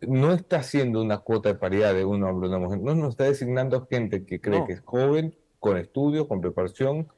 no 0.00 0.32
está 0.32 0.58
haciendo 0.58 1.02
una 1.02 1.18
cuota 1.18 1.48
de 1.48 1.56
paridad 1.56 1.94
de 1.94 2.04
un 2.04 2.22
hombre 2.22 2.48
y 2.48 2.50
una 2.50 2.58
mujer, 2.60 2.80
no 2.80 2.94
nos 2.94 3.10
está 3.10 3.24
designando 3.24 3.86
gente 3.90 4.24
que 4.24 4.40
cree 4.40 4.60
No. 4.60 4.66
que 4.66 4.74
es 4.74 4.80
joven, 4.80 5.34
con 5.58 5.76
estudio, 5.76 6.28
con 6.28 6.40
preparación, 6.40 7.08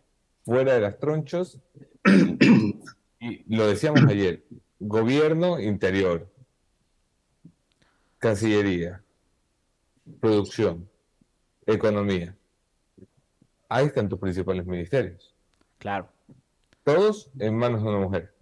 fuera 0.44 0.74
de 0.74 0.80
las 0.80 0.98
tronchos, 0.98 1.58
y 3.20 3.54
lo 3.54 3.66
decíamos 3.66 4.02
ayer, 4.08 4.44
gobierno 4.80 5.60
interior, 5.60 6.28
Cancillería, 8.24 9.02
producción, 10.18 10.88
economía. 11.66 12.34
Ahí 13.68 13.84
están 13.84 14.08
tus 14.08 14.18
principales 14.18 14.64
ministerios. 14.64 15.34
Claro. 15.76 16.08
Todos 16.84 17.30
en 17.38 17.54
manos 17.54 17.82
de 17.82 17.88
una 17.90 17.98
mujer. 17.98 18.34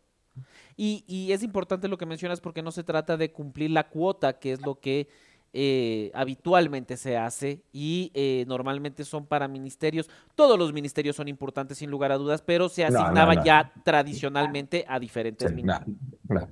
Y, 0.77 1.03
y 1.09 1.33
es 1.33 1.43
importante 1.43 1.89
lo 1.89 1.99
que 1.99 2.07
mencionas 2.07 2.41
porque 2.41 2.63
no 2.63 2.71
se 2.71 2.85
trata 2.85 3.17
de 3.17 3.33
cumplir 3.33 3.73
la 3.73 3.89
cuota, 3.89 4.39
que 4.39 4.53
es 4.53 4.65
lo 4.65 4.79
que 4.79 5.09
eh, 5.53 6.13
habitualmente 6.15 6.97
se 6.97 7.17
hace 7.17 7.65
y 7.73 8.13
eh, 8.15 8.45
normalmente 8.47 9.05
son 9.05 9.27
para 9.27 9.49
ministerios. 9.49 10.09
Todos 10.37 10.57
los 10.57 10.73
ministerios 10.73 11.17
son 11.17 11.27
importantes 11.27 11.79
sin 11.79 11.91
lugar 11.91 12.13
a 12.13 12.19
dudas, 12.19 12.41
pero 12.41 12.69
se 12.69 12.85
No, 12.85 12.91
no, 12.91 12.99
asignaba 13.01 13.35
no. 13.35 13.45
ya 13.45 13.73
tradicionalmente 13.85 14.85
a 14.87 15.01
diferentes 15.01 15.51
Sí, 15.51 15.57
ministerios. 15.57 15.99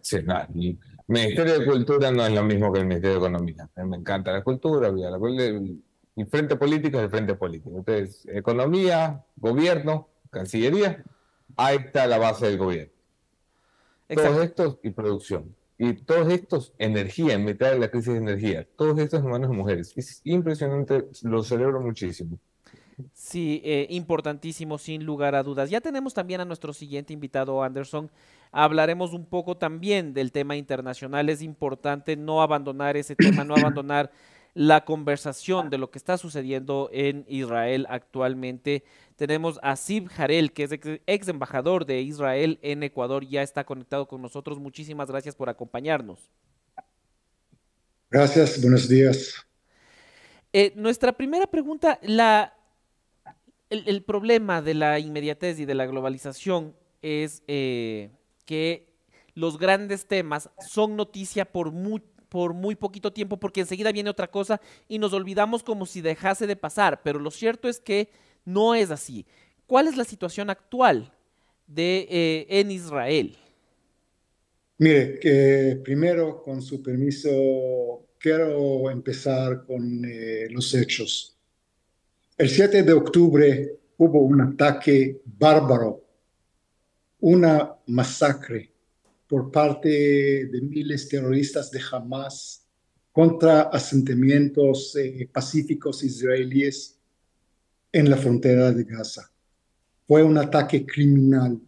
sí, 0.02 0.19
Ministerio 1.11 1.59
de 1.59 1.66
Cultura 1.66 2.11
no 2.11 2.24
es 2.24 2.32
lo 2.32 2.43
mismo 2.45 2.73
que 2.73 2.81
el 2.81 2.87
Ministerio 2.87 3.20
de 3.20 3.27
Economía. 3.27 3.69
Me 3.85 3.97
encanta 3.97 4.32
la 4.32 4.43
cultura, 4.43 4.91
la 4.91 5.19
cul- 5.19 5.41
el, 5.41 5.82
el 6.16 6.27
frente 6.28 6.57
político 6.57 6.99
es 6.99 7.05
el 7.05 7.11
frente 7.11 7.35
político. 7.35 7.77
Entonces, 7.77 8.27
economía, 8.32 9.24
gobierno, 9.37 10.09
cancillería, 10.31 11.05
ahí 11.57 11.78
está 11.78 12.07
la 12.07 12.19
base 12.19 12.47
del 12.47 12.59
gobierno. 12.59 12.93
Exacto. 14.09 14.32
Todos 14.32 14.45
estos 14.45 14.78
y 14.82 14.91
producción. 14.91 15.57
Y 15.78 15.95
todos 15.95 16.32
estos, 16.32 16.73
energía, 16.78 17.35
en 17.35 17.45
mitad 17.45 17.70
de 17.70 17.78
la 17.78 17.91
crisis 17.91 18.12
de 18.12 18.19
energía. 18.19 18.66
Todos 18.77 18.99
estos 18.99 19.23
humanos 19.23 19.51
y 19.53 19.57
mujeres. 19.57 19.93
Es 19.97 20.20
impresionante, 20.24 21.07
lo 21.23 21.43
celebro 21.43 21.81
muchísimo. 21.81 22.39
Sí, 23.15 23.62
eh, 23.65 23.87
importantísimo, 23.89 24.77
sin 24.77 25.07
lugar 25.07 25.35
a 25.35 25.43
dudas. 25.43 25.70
Ya 25.70 25.81
tenemos 25.81 26.12
también 26.12 26.43
a 26.43 26.45
nuestro 26.45 26.74
siguiente 26.74 27.15
invitado, 27.15 27.62
Anderson. 27.62 28.11
Hablaremos 28.52 29.12
un 29.12 29.27
poco 29.27 29.56
también 29.56 30.12
del 30.12 30.32
tema 30.32 30.56
internacional. 30.56 31.28
Es 31.28 31.43
importante 31.43 32.16
no 32.16 32.43
abandonar 32.43 32.97
ese 32.97 33.14
tema, 33.14 33.44
no 33.44 33.55
abandonar 33.55 34.10
la 34.55 34.85
conversación 34.85 35.70
de 35.70 35.78
lo 35.78 35.90
que 35.90 35.98
está 35.98 36.18
sucediendo 36.18 36.90
en 36.93 37.24
Israel 37.28 37.86
actualmente. 37.89 38.82
Tenemos 39.16 39.60
a 39.62 39.77
Sib 39.77 40.10
Harel, 40.16 40.52
que 40.52 40.64
es 40.64 40.72
ex, 40.72 41.28
embajador 41.28 41.86
de 41.86 42.01
Israel 42.01 42.59
en 42.62 42.82
Ecuador, 42.82 43.24
ya 43.27 43.43
está 43.43 43.64
conectado 43.64 44.09
con 44.09 44.20
nosotros. 44.20 44.59
Muchísimas 44.59 45.09
gracias 45.09 45.36
por 45.36 45.48
acompañarnos. 45.48 46.31
Gracias, 48.10 48.60
buenos 48.60 48.89
días. 48.89 49.35
Eh, 50.52 50.72
nuestra 50.74 51.12
primera 51.12 51.47
pregunta, 51.47 52.01
la, 52.02 52.55
el, 53.68 53.85
el 53.86 54.02
problema 54.02 54.60
de 54.62 54.74
la 54.74 54.98
inmediatez 54.98 55.60
y 55.60 55.64
de 55.64 55.74
la 55.74 55.86
globalización 55.86 56.74
es 57.02 57.44
eh, 57.47 58.10
que 58.51 58.89
los 59.35 59.60
grandes 59.60 60.06
temas 60.06 60.51
son 60.59 60.97
noticia 60.97 61.44
por 61.44 61.70
muy, 61.70 62.02
por 62.28 62.52
muy 62.52 62.74
poquito 62.74 63.12
tiempo 63.12 63.36
porque 63.39 63.60
enseguida 63.60 63.93
viene 63.93 64.10
otra 64.10 64.28
cosa 64.28 64.60
y 64.89 64.98
nos 64.98 65.12
olvidamos 65.12 65.62
como 65.62 65.86
si 65.86 66.01
dejase 66.01 66.48
de 66.48 66.56
pasar, 66.56 67.01
pero 67.05 67.20
lo 67.20 67.31
cierto 67.31 67.68
es 67.68 67.78
que 67.78 68.09
no 68.44 68.74
es 68.74 68.90
así. 68.90 69.24
¿Cuál 69.68 69.86
es 69.86 69.97
la 69.97 70.02
situación 70.02 70.51
actual 70.51 71.12
de, 71.68 72.09
eh, 72.10 72.47
en 72.48 72.72
Israel? 72.72 73.36
Mire, 74.78 75.20
que 75.20 75.81
primero, 75.85 76.43
con 76.43 76.60
su 76.60 76.82
permiso, 76.82 77.31
quiero 78.18 78.90
empezar 78.90 79.64
con 79.64 80.05
eh, 80.05 80.48
los 80.51 80.74
hechos. 80.74 81.36
El 82.36 82.48
7 82.48 82.82
de 82.82 82.93
octubre 82.94 83.77
hubo 83.98 84.22
un 84.22 84.40
ataque 84.40 85.20
bárbaro, 85.39 86.02
una 87.20 87.76
masacre 87.86 88.72
por 89.28 89.51
parte 89.51 89.88
de 89.88 90.60
miles 90.60 91.09
terroristas 91.09 91.70
de 91.70 91.80
Hamas 91.90 92.66
contra 93.12 93.62
asentamientos 93.62 94.97
eh, 94.97 95.28
pacíficos 95.32 96.02
israelíes 96.02 96.98
en 97.92 98.09
la 98.10 98.16
frontera 98.16 98.72
de 98.72 98.84
Gaza. 98.84 99.30
Fue 100.06 100.22
un 100.22 100.38
ataque 100.38 100.86
criminal 100.86 101.60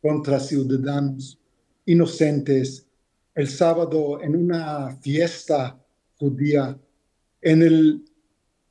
contra 0.00 0.40
ciudadanos 0.40 1.38
inocentes 1.86 2.86
el 3.34 3.48
sábado 3.48 4.20
en 4.22 4.36
una 4.36 4.96
fiesta 4.96 5.80
judía 6.16 6.78
en 7.40 7.62
el 7.62 8.04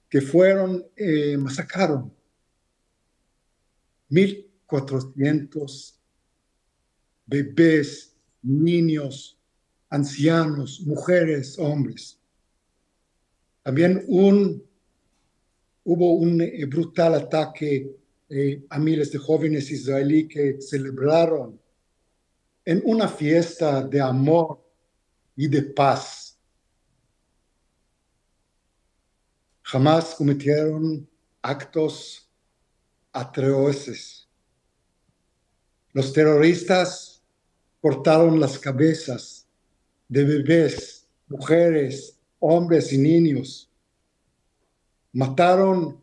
que 0.10 0.22
fueron 0.22 0.86
eh, 0.96 1.38
masacraron 1.38 2.14
1400 4.10 6.00
bebés, 7.26 8.16
niños, 8.42 9.40
ancianos, 9.90 10.82
mujeres, 10.82 11.58
hombres. 11.60 12.20
También 13.62 14.04
un, 14.08 14.64
hubo 15.84 16.14
un 16.16 16.42
eh, 16.42 16.66
brutal 16.66 17.16
ataque 17.16 17.96
eh, 18.30 18.66
a 18.70 18.80
miles 18.80 19.12
de 19.12 19.20
jóvenes 19.20 19.70
israelíes 19.72 20.28
que 20.28 20.62
celebraron 20.62 21.60
en 22.66 22.82
una 22.86 23.08
fiesta 23.08 23.84
de 23.84 24.02
amor 24.02 24.64
y 25.36 25.48
de 25.48 25.62
paz. 25.62 26.40
Jamás 29.62 30.16
cometieron 30.16 31.08
actos 31.42 32.30
atroces. 33.12 34.28
Los 35.92 36.12
terroristas 36.12 37.13
cortaron 37.84 38.40
las 38.40 38.58
cabezas 38.58 39.46
de 40.08 40.24
bebés, 40.24 41.06
mujeres, 41.28 42.18
hombres 42.40 42.94
y 42.94 42.98
niños. 42.98 43.70
Mataron 45.12 46.02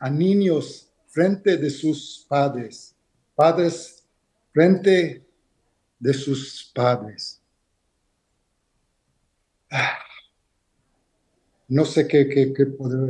a 0.00 0.10
niños 0.10 0.92
frente 1.06 1.56
de 1.56 1.70
sus 1.70 2.26
padres, 2.28 2.96
padres 3.36 4.04
frente 4.52 5.24
de 6.00 6.12
sus 6.12 6.72
padres. 6.74 7.40
Ah, 9.70 9.98
No 11.68 11.84
sé 11.84 12.08
qué, 12.08 12.28
qué, 12.28 12.52
qué 12.52 12.66
puedo, 12.66 13.06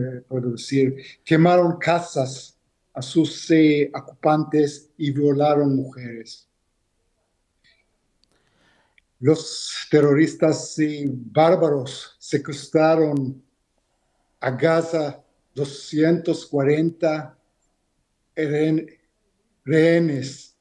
decir. 0.51 1.02
Quemaron 1.24 1.78
casas 1.78 2.59
a 2.93 3.01
sus 3.01 3.51
eh, 3.51 3.90
ocupantes 3.94 4.90
y 4.98 5.10
violaron 5.12 5.74
mujeres. 5.74 6.52
Los 9.23 9.86
terroristas 9.89 10.77
eh, 10.81 11.05
bárbaros 11.09 12.16
secuestraron 12.19 13.40
a 14.40 14.51
Gaza 14.51 15.23
240 15.55 17.39
rehen- 18.35 18.99
rehenes, 19.65 20.57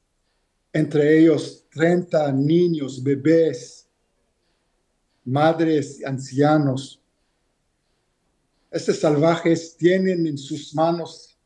entre 0.72 1.18
ellos 1.18 1.66
30 1.70 2.30
niños, 2.30 3.02
bebés, 3.02 3.88
madres, 5.24 6.00
ancianos. 6.04 7.02
Estos 8.70 9.00
salvajes 9.00 9.76
tienen 9.76 10.24
en 10.24 10.38
sus 10.38 10.72
manos 10.72 11.36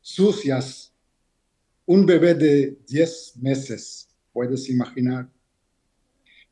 sucias 0.00 0.92
un 1.86 2.04
bebé 2.04 2.34
de 2.34 2.76
10 2.88 3.36
meses, 3.36 4.08
puedes 4.32 4.68
imaginar. 4.68 5.30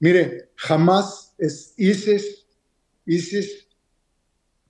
Mire, 0.03 0.51
jamás 0.57 1.33
es 1.39 1.75
ISIS, 1.77 2.45
ISIS 3.07 3.69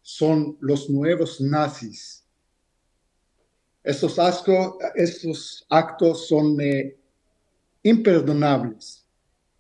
son 0.03 0.59
los 0.61 0.91
nuevos 0.91 1.41
nazis. 1.41 2.23
Estos, 3.83 4.19
asco, 4.19 4.79
estos 4.95 5.65
actos 5.71 6.29
son 6.29 6.61
eh, 6.61 6.99
imperdonables. 7.83 9.07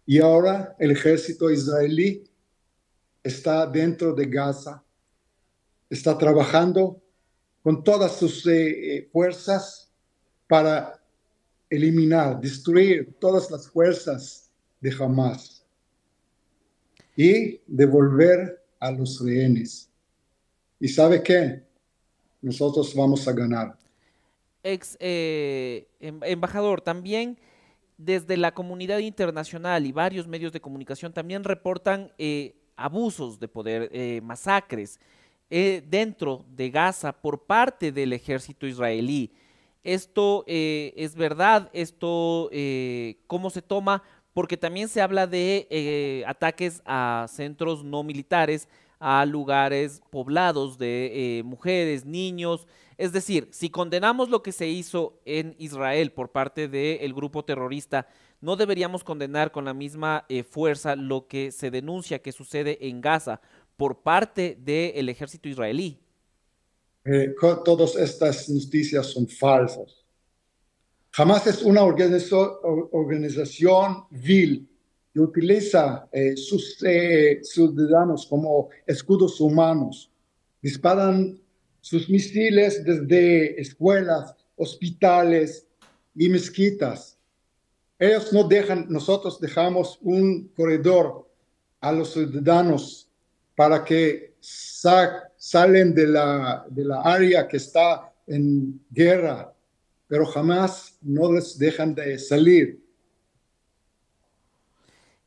Y 0.04 0.18
ahora 0.18 0.76
el 0.78 0.90
ejército 0.90 1.50
israelí 1.50 2.22
está 3.22 3.66
dentro 3.66 4.12
de 4.12 4.26
Gaza, 4.26 4.84
está 5.88 6.18
trabajando 6.18 7.00
con 7.62 7.82
todas 7.82 8.18
sus 8.18 8.46
eh, 8.46 8.96
eh, 8.96 9.08
fuerzas 9.10 9.90
para 10.46 11.02
eliminar, 11.70 12.38
destruir 12.42 13.16
todas 13.18 13.50
las 13.50 13.70
fuerzas 13.70 14.50
de 14.78 14.94
Hamas 15.00 15.61
y 17.16 17.60
devolver 17.66 18.62
a 18.80 18.90
los 18.90 19.20
rehenes. 19.24 19.90
¿Y 20.80 20.88
sabe 20.88 21.22
qué? 21.22 21.62
Nosotros 22.40 22.94
vamos 22.94 23.26
a 23.28 23.32
ganar. 23.32 23.78
Ex 24.62 24.96
eh, 25.00 25.88
em- 26.00 26.20
embajador, 26.24 26.80
también 26.80 27.38
desde 28.04 28.36
la 28.36 28.52
comunidad 28.52 28.98
internacional 28.98 29.86
y 29.86 29.92
varios 29.92 30.26
medios 30.26 30.52
de 30.52 30.60
comunicación 30.60 31.12
también 31.12 31.44
reportan 31.44 32.12
eh, 32.18 32.56
abusos 32.76 33.38
de 33.38 33.48
poder, 33.48 33.90
eh, 33.92 34.20
masacres 34.22 34.98
eh, 35.50 35.84
dentro 35.86 36.44
de 36.48 36.70
Gaza 36.70 37.12
por 37.12 37.44
parte 37.44 37.92
del 37.92 38.12
ejército 38.12 38.66
israelí. 38.66 39.32
Esto 39.84 40.44
es 40.46 41.16
verdad, 41.16 41.68
esto 41.72 42.48
cómo 43.26 43.50
se 43.50 43.62
toma, 43.62 44.04
porque 44.32 44.56
también 44.56 44.88
se 44.88 45.00
habla 45.00 45.26
de 45.26 45.66
eh, 45.70 46.24
ataques 46.26 46.82
a 46.84 47.26
centros 47.28 47.84
no 47.84 48.02
militares, 48.02 48.68
a 48.98 49.26
lugares 49.26 50.00
poblados 50.10 50.78
de 50.78 51.38
eh, 51.38 51.42
mujeres, 51.42 52.04
niños. 52.04 52.66
Es 52.96 53.12
decir, 53.12 53.48
si 53.50 53.68
condenamos 53.68 54.30
lo 54.30 54.42
que 54.42 54.52
se 54.52 54.68
hizo 54.68 55.20
en 55.24 55.54
Israel 55.58 56.12
por 56.12 56.30
parte 56.30 56.68
del 56.68 57.12
grupo 57.12 57.44
terrorista, 57.44 58.06
no 58.40 58.56
deberíamos 58.56 59.04
condenar 59.04 59.52
con 59.52 59.64
la 59.64 59.74
misma 59.74 60.24
eh, 60.28 60.42
fuerza 60.42 60.96
lo 60.96 61.26
que 61.26 61.52
se 61.52 61.70
denuncia 61.70 62.20
que 62.20 62.32
sucede 62.32 62.88
en 62.88 63.00
Gaza 63.00 63.40
por 63.76 64.02
parte 64.02 64.56
del 64.60 65.08
ejército 65.08 65.48
israelí. 65.48 65.98
Todas 67.64 67.96
estas 67.96 68.48
noticias 68.48 69.06
son 69.06 69.26
falsas. 69.26 70.01
Jamás 71.14 71.46
es 71.46 71.60
una 71.62 71.82
organización 71.82 74.04
vil 74.10 74.66
que 75.12 75.20
utiliza 75.20 76.08
eh, 76.10 76.34
sus 76.38 76.82
eh, 76.82 77.40
ciudadanos 77.42 78.26
como 78.26 78.70
escudos 78.86 79.38
humanos. 79.38 80.10
Disparan 80.62 81.38
sus 81.82 82.08
misiles 82.08 82.82
desde 82.82 83.60
escuelas, 83.60 84.34
hospitales 84.56 85.66
y 86.14 86.30
mezquitas. 86.30 87.18
Ellos 87.98 88.32
no 88.32 88.44
dejan, 88.44 88.86
nosotros 88.88 89.38
dejamos 89.38 89.98
un 90.00 90.48
corredor 90.56 91.28
a 91.80 91.92
los 91.92 92.14
ciudadanos 92.14 93.06
para 93.54 93.84
que 93.84 94.32
salen 94.40 95.94
de 95.94 96.06
la, 96.06 96.64
de 96.70 96.86
la 96.86 97.02
área 97.02 97.46
que 97.46 97.58
está 97.58 98.10
en 98.26 98.80
guerra, 98.90 99.52
pero 100.12 100.26
jamás 100.26 100.98
no 101.00 101.32
les 101.32 101.58
dejan 101.58 101.94
de 101.94 102.18
salir. 102.18 102.84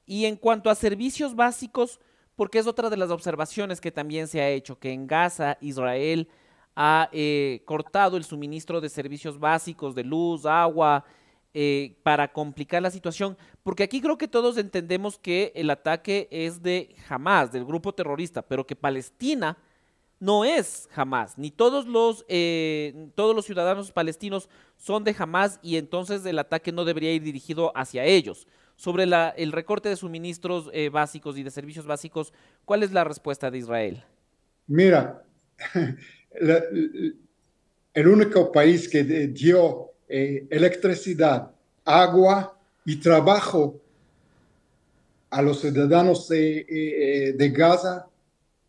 Y 0.06 0.26
en 0.26 0.36
cuanto 0.36 0.70
a 0.70 0.76
servicios 0.76 1.36
básicos, 1.36 2.00
porque 2.36 2.60
es 2.60 2.68
otra 2.68 2.92
de 2.92 2.98
las 2.98 3.10
observaciones 3.10 3.82
que 3.82 3.92
también 3.92 4.28
se 4.28 4.42
ha 4.42 4.50
hecho, 4.52 4.78
que 4.78 4.92
en 4.92 5.08
Gaza 5.08 5.58
Israel 5.60 6.30
ha 6.76 7.10
eh, 7.12 7.64
cortado 7.66 8.16
el 8.16 8.26
suministro 8.26 8.80
de 8.80 8.90
servicios 8.90 9.40
básicos 9.40 9.96
de 9.96 10.04
luz, 10.04 10.46
agua, 10.46 11.04
eh, 11.56 11.98
para 12.04 12.32
complicar 12.32 12.84
la 12.84 12.92
situación, 12.92 13.36
porque 13.64 13.82
aquí 13.82 14.00
creo 14.02 14.20
que 14.20 14.28
todos 14.28 14.56
entendemos 14.56 15.18
que 15.18 15.52
el 15.56 15.72
ataque 15.72 16.28
es 16.30 16.62
de 16.62 16.96
Hamas, 17.10 17.52
del 17.52 17.66
grupo 17.66 17.96
terrorista, 17.96 18.44
pero 18.44 18.68
que 18.68 18.76
Palestina 18.76 19.58
no 20.26 20.44
es 20.44 20.90
Hamas, 20.96 21.38
ni 21.38 21.52
todos 21.52 21.86
los, 21.86 22.26
eh, 22.28 23.10
todos 23.14 23.36
los 23.36 23.46
ciudadanos 23.46 23.92
palestinos 23.92 24.50
son 24.76 25.04
de 25.04 25.16
Hamas 25.18 25.60
y 25.62 25.78
entonces 25.78 26.26
el 26.26 26.40
ataque 26.40 26.72
no 26.72 26.84
debería 26.84 27.14
ir 27.14 27.22
dirigido 27.22 27.72
hacia 27.76 28.04
ellos. 28.06 28.48
Sobre 28.76 29.04
el 29.04 29.52
recorte 29.52 29.88
de 29.88 29.96
suministros 29.96 30.70
eh, 30.74 30.90
básicos 30.90 31.38
y 31.38 31.44
de 31.44 31.52
servicios 31.52 31.86
básicos, 31.86 32.34
¿cuál 32.66 32.82
es 32.82 32.92
la 32.92 33.04
respuesta 33.04 33.52
de 33.52 33.60
Israel? 33.60 34.04
Mira, 34.66 35.24
el 37.94 38.08
único 38.08 38.52
país 38.52 38.90
que 38.90 39.04
dio 39.04 39.92
eh, 40.10 40.48
electricidad, 40.50 41.52
agua 41.86 42.58
y 42.84 42.96
trabajo 42.96 43.80
a 45.30 45.42
los 45.44 45.62
ciudadanos 45.62 46.28
de 46.28 47.54
Gaza 47.56 48.08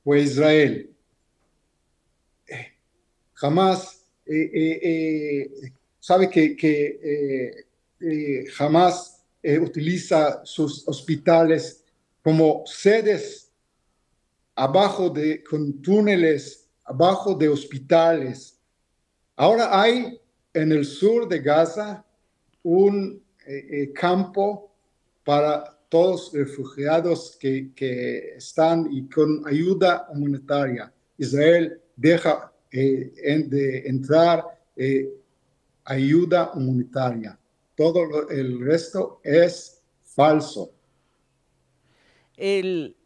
fue 0.05 0.21
Israel. 0.21 0.91
Jamás, 3.37 4.05
sabe 6.01 6.29
que, 6.31 7.65
jamás 8.53 9.23
utiliza 9.61 10.45
sus 10.45 10.87
hospitales 10.89 11.85
como 12.23 12.65
sedes 12.67 13.47
abajo 14.57 15.11
de, 15.11 15.45
con 15.45 15.81
túneles, 15.81 16.69
abajo 16.85 17.35
de 17.35 17.49
hospitales. 17.49 18.59
Ahora 19.37 19.81
hay 19.81 20.21
en 20.53 20.73
el 20.73 20.85
sur 20.85 21.29
de 21.29 21.39
Gaza 21.41 22.05
un 22.63 23.23
eh, 23.47 23.67
eh, 23.71 23.93
campo 23.93 24.73
para 25.25 25.79
todos 25.89 26.33
refugiados 26.33 27.37
que, 27.39 28.35
están 28.37 28.89
y 28.91 29.09
con 29.09 29.47
ayuda 29.47 30.09
humanitaria. 30.11 30.93
Israel 31.19 31.81
deja 31.95 32.53
eh, 32.53 32.56
de 32.77 33.83
entrar 33.87 34.45
ayuda 35.85 36.53
humanitaria. 36.55 37.39
Todo 37.75 38.29
el 38.31 38.61
resto 38.61 39.21
es 39.23 39.83
falso. 40.03 40.71
El, 42.37 42.97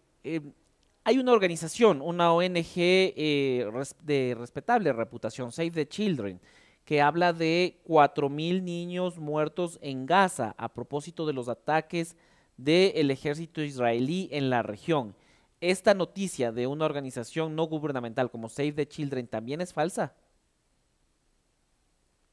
hay 1.05 1.19
una 1.19 1.33
organización, 1.33 2.01
una 2.03 2.33
ONG 2.33 2.75
de 2.75 4.37
respetable 4.39 4.93
reputación, 4.93 5.53
Save 5.53 5.71
the 5.71 5.89
Children, 5.89 6.41
que 6.85 7.01
habla 7.01 7.33
de 7.33 7.81
4.000 7.87 8.63
niños 8.63 9.19
muertos 9.19 9.79
en 9.83 10.07
Gaza 10.07 10.55
a 10.59 10.73
propósito 10.73 11.27
de 11.27 11.33
los 11.33 11.49
ataques 11.49 12.17
del 12.57 13.11
ejército 13.11 13.63
israelí 13.63 14.29
en 14.33 14.51
la 14.51 14.63
región. 14.63 15.15
¿Esta 15.61 15.93
noticia 15.95 16.53
de 16.53 16.67
una 16.67 16.87
organización 16.87 17.55
no 17.55 17.65
gubernamental 17.65 18.31
como 18.31 18.49
Save 18.49 18.73
the 18.73 18.89
Children 18.89 19.27
también 19.27 19.61
es 19.61 19.73
falsa? 19.73 20.15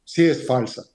Sí, 0.05 0.25
es 0.25 0.47
falsa. 0.47 0.85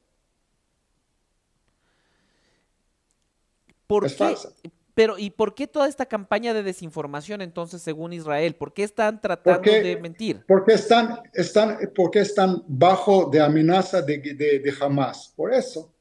¿Por 3.86 4.06
es 4.06 4.16
falsa. 4.16 4.48
Pero, 4.94 5.18
¿y 5.18 5.30
por 5.30 5.54
qué 5.54 5.66
toda 5.66 5.88
esta 5.88 6.06
campaña 6.06 6.52
de 6.52 6.62
desinformación 6.62 7.40
entonces, 7.40 7.80
según 7.80 8.12
Israel? 8.12 8.54
¿Por 8.54 8.74
qué 8.74 8.82
están 8.82 9.20
tratando 9.20 9.70
de 9.70 9.96
mentir? 9.96 10.44
Porque 10.46 10.74
están, 10.74 11.20
están, 11.32 11.78
porque 11.94 12.20
están 12.20 12.62
bajo 12.66 13.28
de 13.30 13.40
amenaza 13.40 14.02
de, 14.02 14.18
de, 14.18 14.74
Hamas. 14.80 15.32
Por 15.34 15.52
eso. 15.52 15.92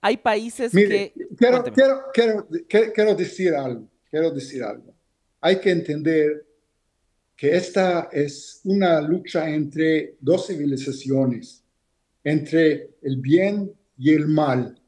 Hay 0.00 0.16
países 0.16 0.72
que... 0.72 1.12
Quiero, 1.36 1.62
quiero, 1.64 2.02
quiero, 2.12 2.46
quiero, 2.94 3.14
decir 3.14 3.54
algo. 3.54 3.89
Quiero 4.10 4.30
decir 4.30 4.62
algo. 4.62 4.92
Hay 5.40 5.60
que 5.60 5.70
entender 5.70 6.44
que 7.36 7.56
esta 7.56 8.10
es 8.12 8.60
una 8.64 9.00
lucha 9.00 9.48
entre 9.48 10.16
dos 10.20 10.48
civilizaciones, 10.48 11.62
entre 12.24 12.90
el 13.02 13.16
bien 13.16 13.72
y 13.96 14.12
el 14.12 14.26
mal, 14.26 14.78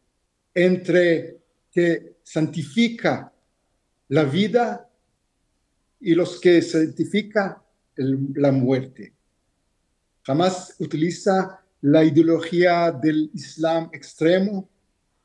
entre 0.52 1.38
que 1.70 2.16
santifica 2.22 3.32
la 4.08 4.24
vida 4.24 4.90
y 6.00 6.14
los 6.14 6.40
que 6.40 6.60
santifica 6.60 7.62
la 7.96 8.52
muerte. 8.52 9.14
Jamás 10.24 10.74
utiliza 10.78 11.64
la 11.80 12.04
ideología 12.04 12.92
del 12.92 13.30
Islam 13.34 13.88
extremo, 13.92 14.68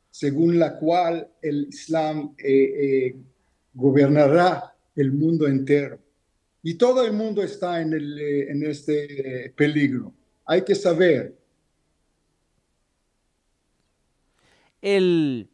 según 0.10 0.58
la 0.58 0.78
cual 0.78 1.30
el 1.42 1.68
Islam 1.70 2.36
eh, 2.38 2.54
eh, 3.08 3.16
gobernará 3.78 4.74
el 4.96 5.12
mundo 5.12 5.48
entero. 5.48 6.00
Y 6.64 6.74
todo 6.74 7.06
el 7.06 7.14
mundo 7.14 7.44
está 7.44 7.80
en, 7.80 7.94
el, 7.94 8.20
eh, 8.20 8.52
en 8.52 8.64
este 8.64 9.54
peligro. 9.56 10.12
Hay 10.46 10.64
que 10.64 10.74
saber. 10.74 11.38
El, 14.82 15.48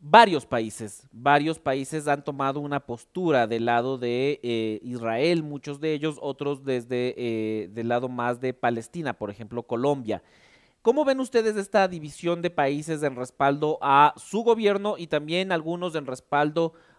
varios 0.00 0.46
países, 0.46 1.06
varios 1.12 1.58
países 1.58 2.08
han 2.08 2.24
tomado 2.24 2.60
una 2.60 2.80
postura 2.80 3.46
del 3.46 3.66
lado 3.66 3.98
de 3.98 4.40
eh, 4.42 4.80
Israel, 4.82 5.42
muchos 5.42 5.78
de 5.80 5.92
ellos, 5.92 6.16
otros 6.20 6.64
desde 6.64 7.14
eh, 7.16 7.68
del 7.68 7.88
lado 7.88 8.08
más 8.08 8.40
de 8.40 8.54
Palestina, 8.54 9.12
por 9.12 9.30
ejemplo 9.30 9.62
Colombia. 9.64 10.22
¿Cómo 10.80 11.04
ven 11.04 11.20
ustedes 11.20 11.56
esta 11.56 11.86
división 11.86 12.42
de 12.42 12.50
países 12.50 13.02
en 13.02 13.14
respaldo 13.14 13.78
a 13.82 14.14
su 14.16 14.42
gobierno 14.42 14.96
y 14.98 15.06
también 15.06 15.52
algunos 15.52 15.94
en 15.94 16.06
respaldo 16.06 16.72
a 16.74 16.91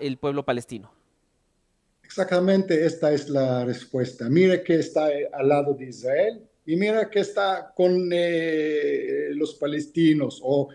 el 0.00 0.16
pueblo 0.18 0.44
palestino? 0.44 0.92
Exactamente, 2.02 2.84
esta 2.84 3.12
es 3.12 3.28
la 3.28 3.64
respuesta. 3.64 4.28
Mire 4.28 4.62
que 4.62 4.76
está 4.76 5.10
eh, 5.10 5.28
al 5.32 5.48
lado 5.48 5.74
de 5.74 5.86
Israel 5.86 6.42
y 6.66 6.76
mira 6.76 7.08
que 7.08 7.20
está 7.20 7.72
con 7.74 8.10
los 8.10 9.54
palestinos 9.54 10.40
o 10.42 10.68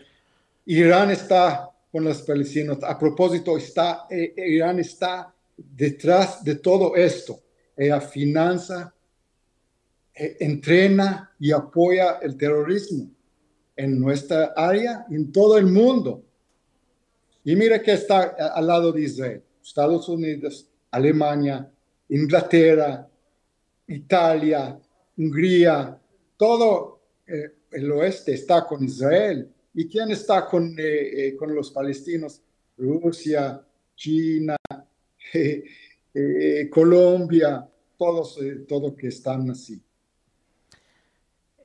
Irán 0.65 1.11
está 1.11 1.71
con 1.91 2.03
los 2.03 2.21
palestinos. 2.23 2.79
A 2.83 2.99
propósito, 2.99 3.57
está, 3.57 4.05
eh, 4.09 4.33
Irán 4.35 4.79
está 4.79 5.33
detrás 5.55 6.43
de 6.43 6.55
todo 6.55 6.95
esto. 6.95 7.39
Ella 7.75 8.01
finanza, 8.01 8.93
eh, 10.13 10.37
entrena 10.41 11.31
y 11.39 11.51
apoya 11.51 12.19
el 12.21 12.35
terrorismo 12.35 13.09
en 13.75 13.99
nuestra 13.99 14.53
área 14.55 15.05
en 15.09 15.31
todo 15.31 15.57
el 15.57 15.67
mundo. 15.67 16.23
Y 17.47 17.55
mira 17.55 17.81
que 17.81 17.93
está 17.93 18.35
al 18.53 18.67
lado 18.67 18.91
de 18.91 19.03
Israel, 19.03 19.41
Estados 19.63 20.09
Unidos, 20.09 20.67
Alemania, 20.91 21.71
Inglaterra, 22.09 23.07
Italia, 23.87 24.77
Hungría, 25.15 25.97
todo 26.35 26.99
eh, 27.25 27.53
el 27.71 27.89
oeste 27.89 28.33
está 28.33 28.67
con 28.67 28.83
Israel 28.83 29.49
¿Y 29.73 29.87
quién 29.87 30.11
está 30.11 30.45
con, 30.45 30.77
eh, 30.77 31.27
eh, 31.27 31.35
con 31.37 31.55
los 31.55 31.71
palestinos? 31.71 32.41
Rusia, 32.77 33.65
China, 33.95 34.57
Colombia, 36.69 37.65
todos, 37.97 38.39
todos 38.67 38.93
que 38.95 39.07
están 39.07 39.49
así. 39.51 39.81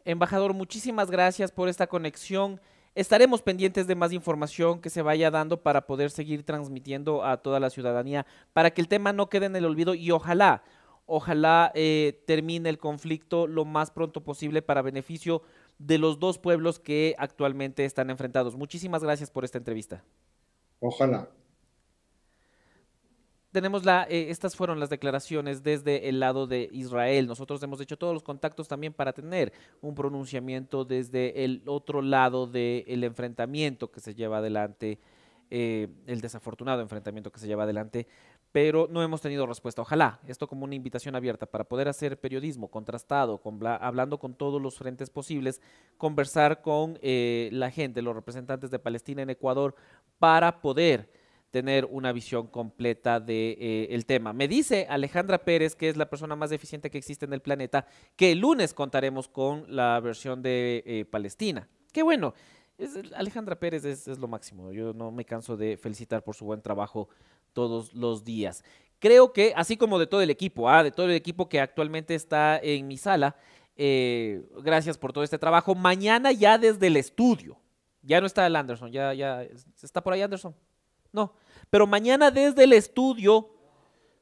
Embajador, 0.05 0.55
muchísimas 0.55 1.11
gracias 1.11 1.51
por 1.51 1.69
esta 1.69 1.89
conexión. 1.89 2.61
Estaremos 2.94 3.40
pendientes 3.40 3.86
de 3.86 3.94
más 3.94 4.12
información 4.12 4.81
que 4.81 4.90
se 4.90 5.01
vaya 5.01 5.31
dando 5.31 5.62
para 5.62 5.86
poder 5.86 6.10
seguir 6.10 6.44
transmitiendo 6.44 7.24
a 7.24 7.39
toda 7.39 7.59
la 7.59 7.70
ciudadanía, 7.70 8.27
para 8.52 8.70
que 8.70 8.82
el 8.82 8.89
tema 8.89 9.12
no 9.14 9.31
quede 9.31 9.47
en 9.47 9.56
el 9.56 9.64
olvido 9.64 9.94
y 9.94 10.10
ojalá, 10.10 10.62
ojalá 11.06 11.73
eh, 11.74 12.23
termine 12.27 12.69
el 12.69 12.78
conflicto 12.78 13.47
lo 13.47 13.64
más 13.64 13.90
pronto 13.90 14.23
posible 14.23 14.60
para 14.60 14.82
beneficio 14.82 15.43
de 15.78 15.97
los 15.97 16.19
dos 16.19 16.39
pueblos 16.39 16.78
que 16.78 17.14
actualmente 17.19 17.86
están 17.86 18.10
enfrentados. 18.10 18.56
Muchísimas 18.56 19.02
gracias 19.02 19.31
por 19.31 19.44
esta 19.44 19.59
entrevista. 19.59 20.05
Ojalá 20.81 21.28
tenemos 23.53 23.85
la, 23.85 24.07
eh, 24.09 24.31
estas 24.31 24.57
fueron 24.57 24.81
las 24.81 24.89
declaraciones 24.89 25.62
desde 25.62 26.09
el 26.09 26.20
lado 26.20 26.47
de 26.47 26.69
Israel. 26.73 27.27
Nosotros 27.27 27.62
hemos 27.62 27.81
hecho 27.81 27.99
todos 27.99 28.15
los 28.15 28.23
contactos 28.23 28.66
también 28.66 28.95
para 28.95 29.12
tener 29.12 29.53
un 29.83 29.95
pronunciamiento 29.95 30.85
desde 30.85 31.45
el 31.45 31.62
otro 31.66 32.01
lado 32.01 32.47
del 32.47 33.05
enfrentamiento 33.05 33.91
que 33.91 34.01
se 34.01 34.15
lleva 34.15 34.39
adelante, 34.39 34.99
eh, 35.51 35.89
el 36.07 36.23
desafortunado 36.23 36.81
enfrentamiento 36.81 37.31
que 37.31 37.41
se 37.41 37.47
lleva 37.47 37.65
adelante, 37.65 38.07
pero 38.53 38.89
no 38.91 39.03
hemos 39.03 39.20
tenido 39.20 39.47
respuesta. 39.47 39.83
Ojalá, 39.83 40.19
esto 40.27 40.49
como 40.49 40.65
una 40.65 40.74
invitación 40.74 41.15
abierta 41.15 41.45
para 41.45 41.65
poder 41.65 41.89
hacer 41.89 42.19
periodismo 42.19 42.69
contrastado, 42.69 43.41
hablando 43.81 44.19
con 44.19 44.35
todos 44.35 44.62
los 44.62 44.79
frentes 44.79 45.11
posibles, 45.11 45.61
conversar 45.99 46.62
con 46.62 46.99
eh, 47.03 47.51
la 47.53 47.70
gente, 47.70 48.01
los 48.01 48.15
representantes 48.15 48.70
de 48.70 48.79
Palestina 48.79 49.20
en 49.20 49.31
Ecuador, 49.31 49.74
para 50.19 50.62
poder 50.62 51.22
tener 51.53 51.85
una 51.85 52.12
visión 52.12 52.47
completa 52.49 53.20
del 53.20 53.27
de, 53.27 53.57
eh, 53.61 53.89
el 53.91 54.07
tema. 54.07 54.33
Me 54.33 54.49
dice 54.49 54.87
Alejandra 54.89 55.45
Pérez, 55.45 55.77
que 55.77 55.91
es 55.91 55.99
la 55.99 56.09
persona 56.09 56.35
más 56.35 56.51
eficiente 56.51 56.91
que 56.91 56.97
existe 56.97 57.27
en 57.27 57.35
el 57.35 57.43
planeta, 57.43 57.87
que 58.16 58.33
el 58.33 58.41
lunes 58.41 58.73
contaremos 58.73 59.29
con 59.29 59.65
la 59.69 60.01
versión 60.01 60.43
de 60.43 60.83
eh, 60.87 61.05
Palestina. 61.05 61.69
Qué 61.93 62.03
bueno. 62.03 62.35
Es, 62.79 62.99
Alejandra 63.15 63.61
Pérez 63.61 63.85
es, 63.85 64.09
es, 64.09 64.19
lo 64.19 64.29
máximo. 64.29 64.73
Yo 64.73 64.95
no 64.95 65.12
me 65.12 65.27
canso 65.27 65.59
de 65.59 65.77
felicitar 65.77 66.24
por 66.24 66.35
su 66.35 66.47
buen 66.47 66.62
trabajo 66.62 67.11
todos 67.53 67.93
los 67.93 68.24
días. 68.24 68.65
Creo 68.99 69.35
que, 69.35 69.53
así 69.55 69.77
como 69.77 69.99
de 69.99 70.07
todo 70.07 70.23
el 70.23 70.31
equipo, 70.31 70.70
ah, 70.70 70.83
de 70.83 70.91
todo 70.91 71.07
el 71.07 71.12
equipo 71.12 71.51
que 71.51 71.61
actualmente 71.61 72.15
está 72.15 72.59
en 72.62 72.89
mi 72.89 72.97
sala, 72.97 73.37
eh, 73.77 74.43
gracias 74.62 74.97
por 74.97 75.12
todo 75.12 75.23
este 75.23 75.39
trabajo. 75.39 75.74
Mañana 75.74 76.33
ya 76.33 76.57
desde 76.57 76.87
el 76.87 76.97
estudio. 76.97 77.59
Ya 78.01 78.20
no 78.20 78.27
está 78.27 78.47
el 78.47 78.57
Anderson, 78.57 78.91
ya, 78.91 79.12
ya 79.12 79.43
está 79.83 80.03
por 80.03 80.15
ahí 80.15 80.23
Anderson. 80.23 80.55
No, 81.12 81.34
pero 81.70 81.86
mañana 81.86 82.30
desde 82.30 82.64
el 82.64 82.72
estudio, 82.72 83.51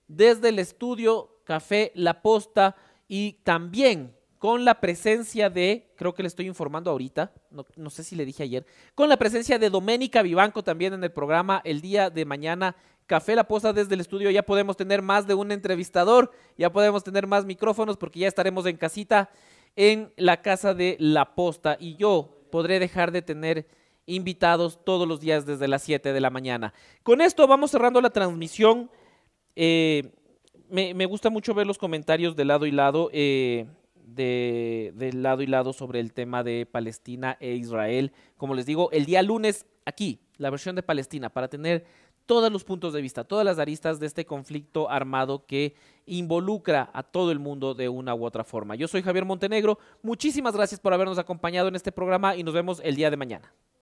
desde 0.08 0.48
el 0.48 0.58
estudio 0.58 1.40
Café 1.44 1.92
La 1.94 2.22
Posta 2.22 2.76
y 3.08 3.34
también 3.44 4.14
con 4.38 4.64
la 4.64 4.80
presencia 4.80 5.50
de, 5.50 5.92
creo 5.96 6.14
que 6.14 6.22
le 6.22 6.28
estoy 6.28 6.46
informando 6.46 6.90
ahorita, 6.90 7.32
no, 7.50 7.90
sé 7.90 8.02
si 8.02 8.16
le 8.16 8.24
dije 8.24 8.42
ayer, 8.42 8.64
con 8.94 9.08
la 9.08 9.18
presencia 9.18 9.58
de 9.58 9.68
Doménica 9.68 10.22
Vivanco 10.22 10.64
también 10.64 10.94
en 10.94 11.04
el 11.04 11.12
programa 11.12 11.60
el 11.62 11.80
día 11.82 12.08
de 12.08 12.24
mañana. 12.24 12.74
Café 13.06 13.34
La 13.34 13.48
Posta 13.48 13.72
desde 13.72 13.94
el 13.94 14.00
estudio, 14.00 14.30
ya 14.30 14.44
podemos 14.44 14.76
tener 14.76 15.02
más 15.02 15.26
de 15.26 15.34
un 15.34 15.52
entrevistador, 15.52 16.30
ya 16.56 16.72
podemos 16.72 17.04
tener 17.04 17.26
más 17.26 17.44
micrófonos 17.44 17.96
porque 17.96 18.20
ya 18.20 18.28
estaremos 18.28 18.64
en 18.66 18.76
casita 18.76 19.28
en 19.76 20.12
la 20.16 20.40
casa 20.40 20.72
de 20.72 20.96
La 21.00 21.34
Posta 21.34 21.76
y 21.78 21.96
yo 21.96 22.46
podré 22.50 22.78
dejar 22.78 23.10
de 23.10 23.22
tener 23.22 23.66
invitados 24.06 24.84
todos 24.84 25.06
los 25.06 25.20
días 25.20 25.46
desde 25.46 25.68
las 25.68 25.82
7 25.82 26.12
de 26.12 26.20
la 26.20 26.30
mañana. 26.30 26.72
Con 27.02 27.20
esto 27.20 27.46
vamos 27.46 27.70
cerrando 27.70 28.00
la 28.00 28.10
transmisión. 28.10 28.90
Eh, 29.56 30.12
me, 30.70 31.06
gusta 31.06 31.30
mucho 31.30 31.54
ver 31.54 31.66
los 31.66 31.78
comentarios 31.78 32.36
de 32.36 32.44
lado 32.44 32.66
y 32.66 32.70
lado, 32.70 33.10
eh, 33.12 33.66
de, 33.94 35.10
lado 35.14 35.42
y 35.42 35.46
lado 35.46 35.72
sobre 35.72 36.00
el 36.00 36.12
tema 36.12 36.42
de 36.42 36.66
Palestina 36.66 37.36
e 37.40 37.54
Israel. 37.54 38.12
Como 38.36 38.54
les 38.54 38.66
digo, 38.66 38.90
el 38.92 39.04
día 39.04 39.22
lunes 39.22 39.66
aquí, 39.84 40.20
la 40.38 40.50
versión 40.50 40.76
de 40.76 40.82
Palestina, 40.82 41.28
para 41.30 41.48
tener 41.48 41.84
todos 42.26 42.52
los 42.52 42.62
puntos 42.62 42.92
de 42.92 43.02
vista, 43.02 43.24
todas 43.24 43.44
las 43.44 43.58
aristas 43.58 43.98
de 43.98 44.06
este 44.06 44.24
conflicto 44.24 44.88
armado 44.88 45.46
que 45.46 45.74
involucra 46.06 46.88
a 46.92 47.02
todo 47.02 47.32
el 47.32 47.40
mundo 47.40 47.74
de 47.74 47.88
una 47.88 48.14
u 48.14 48.24
otra 48.24 48.44
forma. 48.44 48.76
Yo 48.76 48.86
soy 48.86 49.02
Javier 49.02 49.24
Montenegro, 49.24 49.80
muchísimas 50.02 50.54
gracias 50.54 50.78
por 50.78 50.94
habernos 50.94 51.18
acompañado 51.18 51.66
en 51.66 51.74
este 51.74 51.90
programa 51.90 52.36
y 52.36 52.44
nos 52.44 52.54
vemos 52.54 52.80
el 52.84 52.94
día 52.94 53.10
de 53.10 53.16
mañana. 53.16 53.52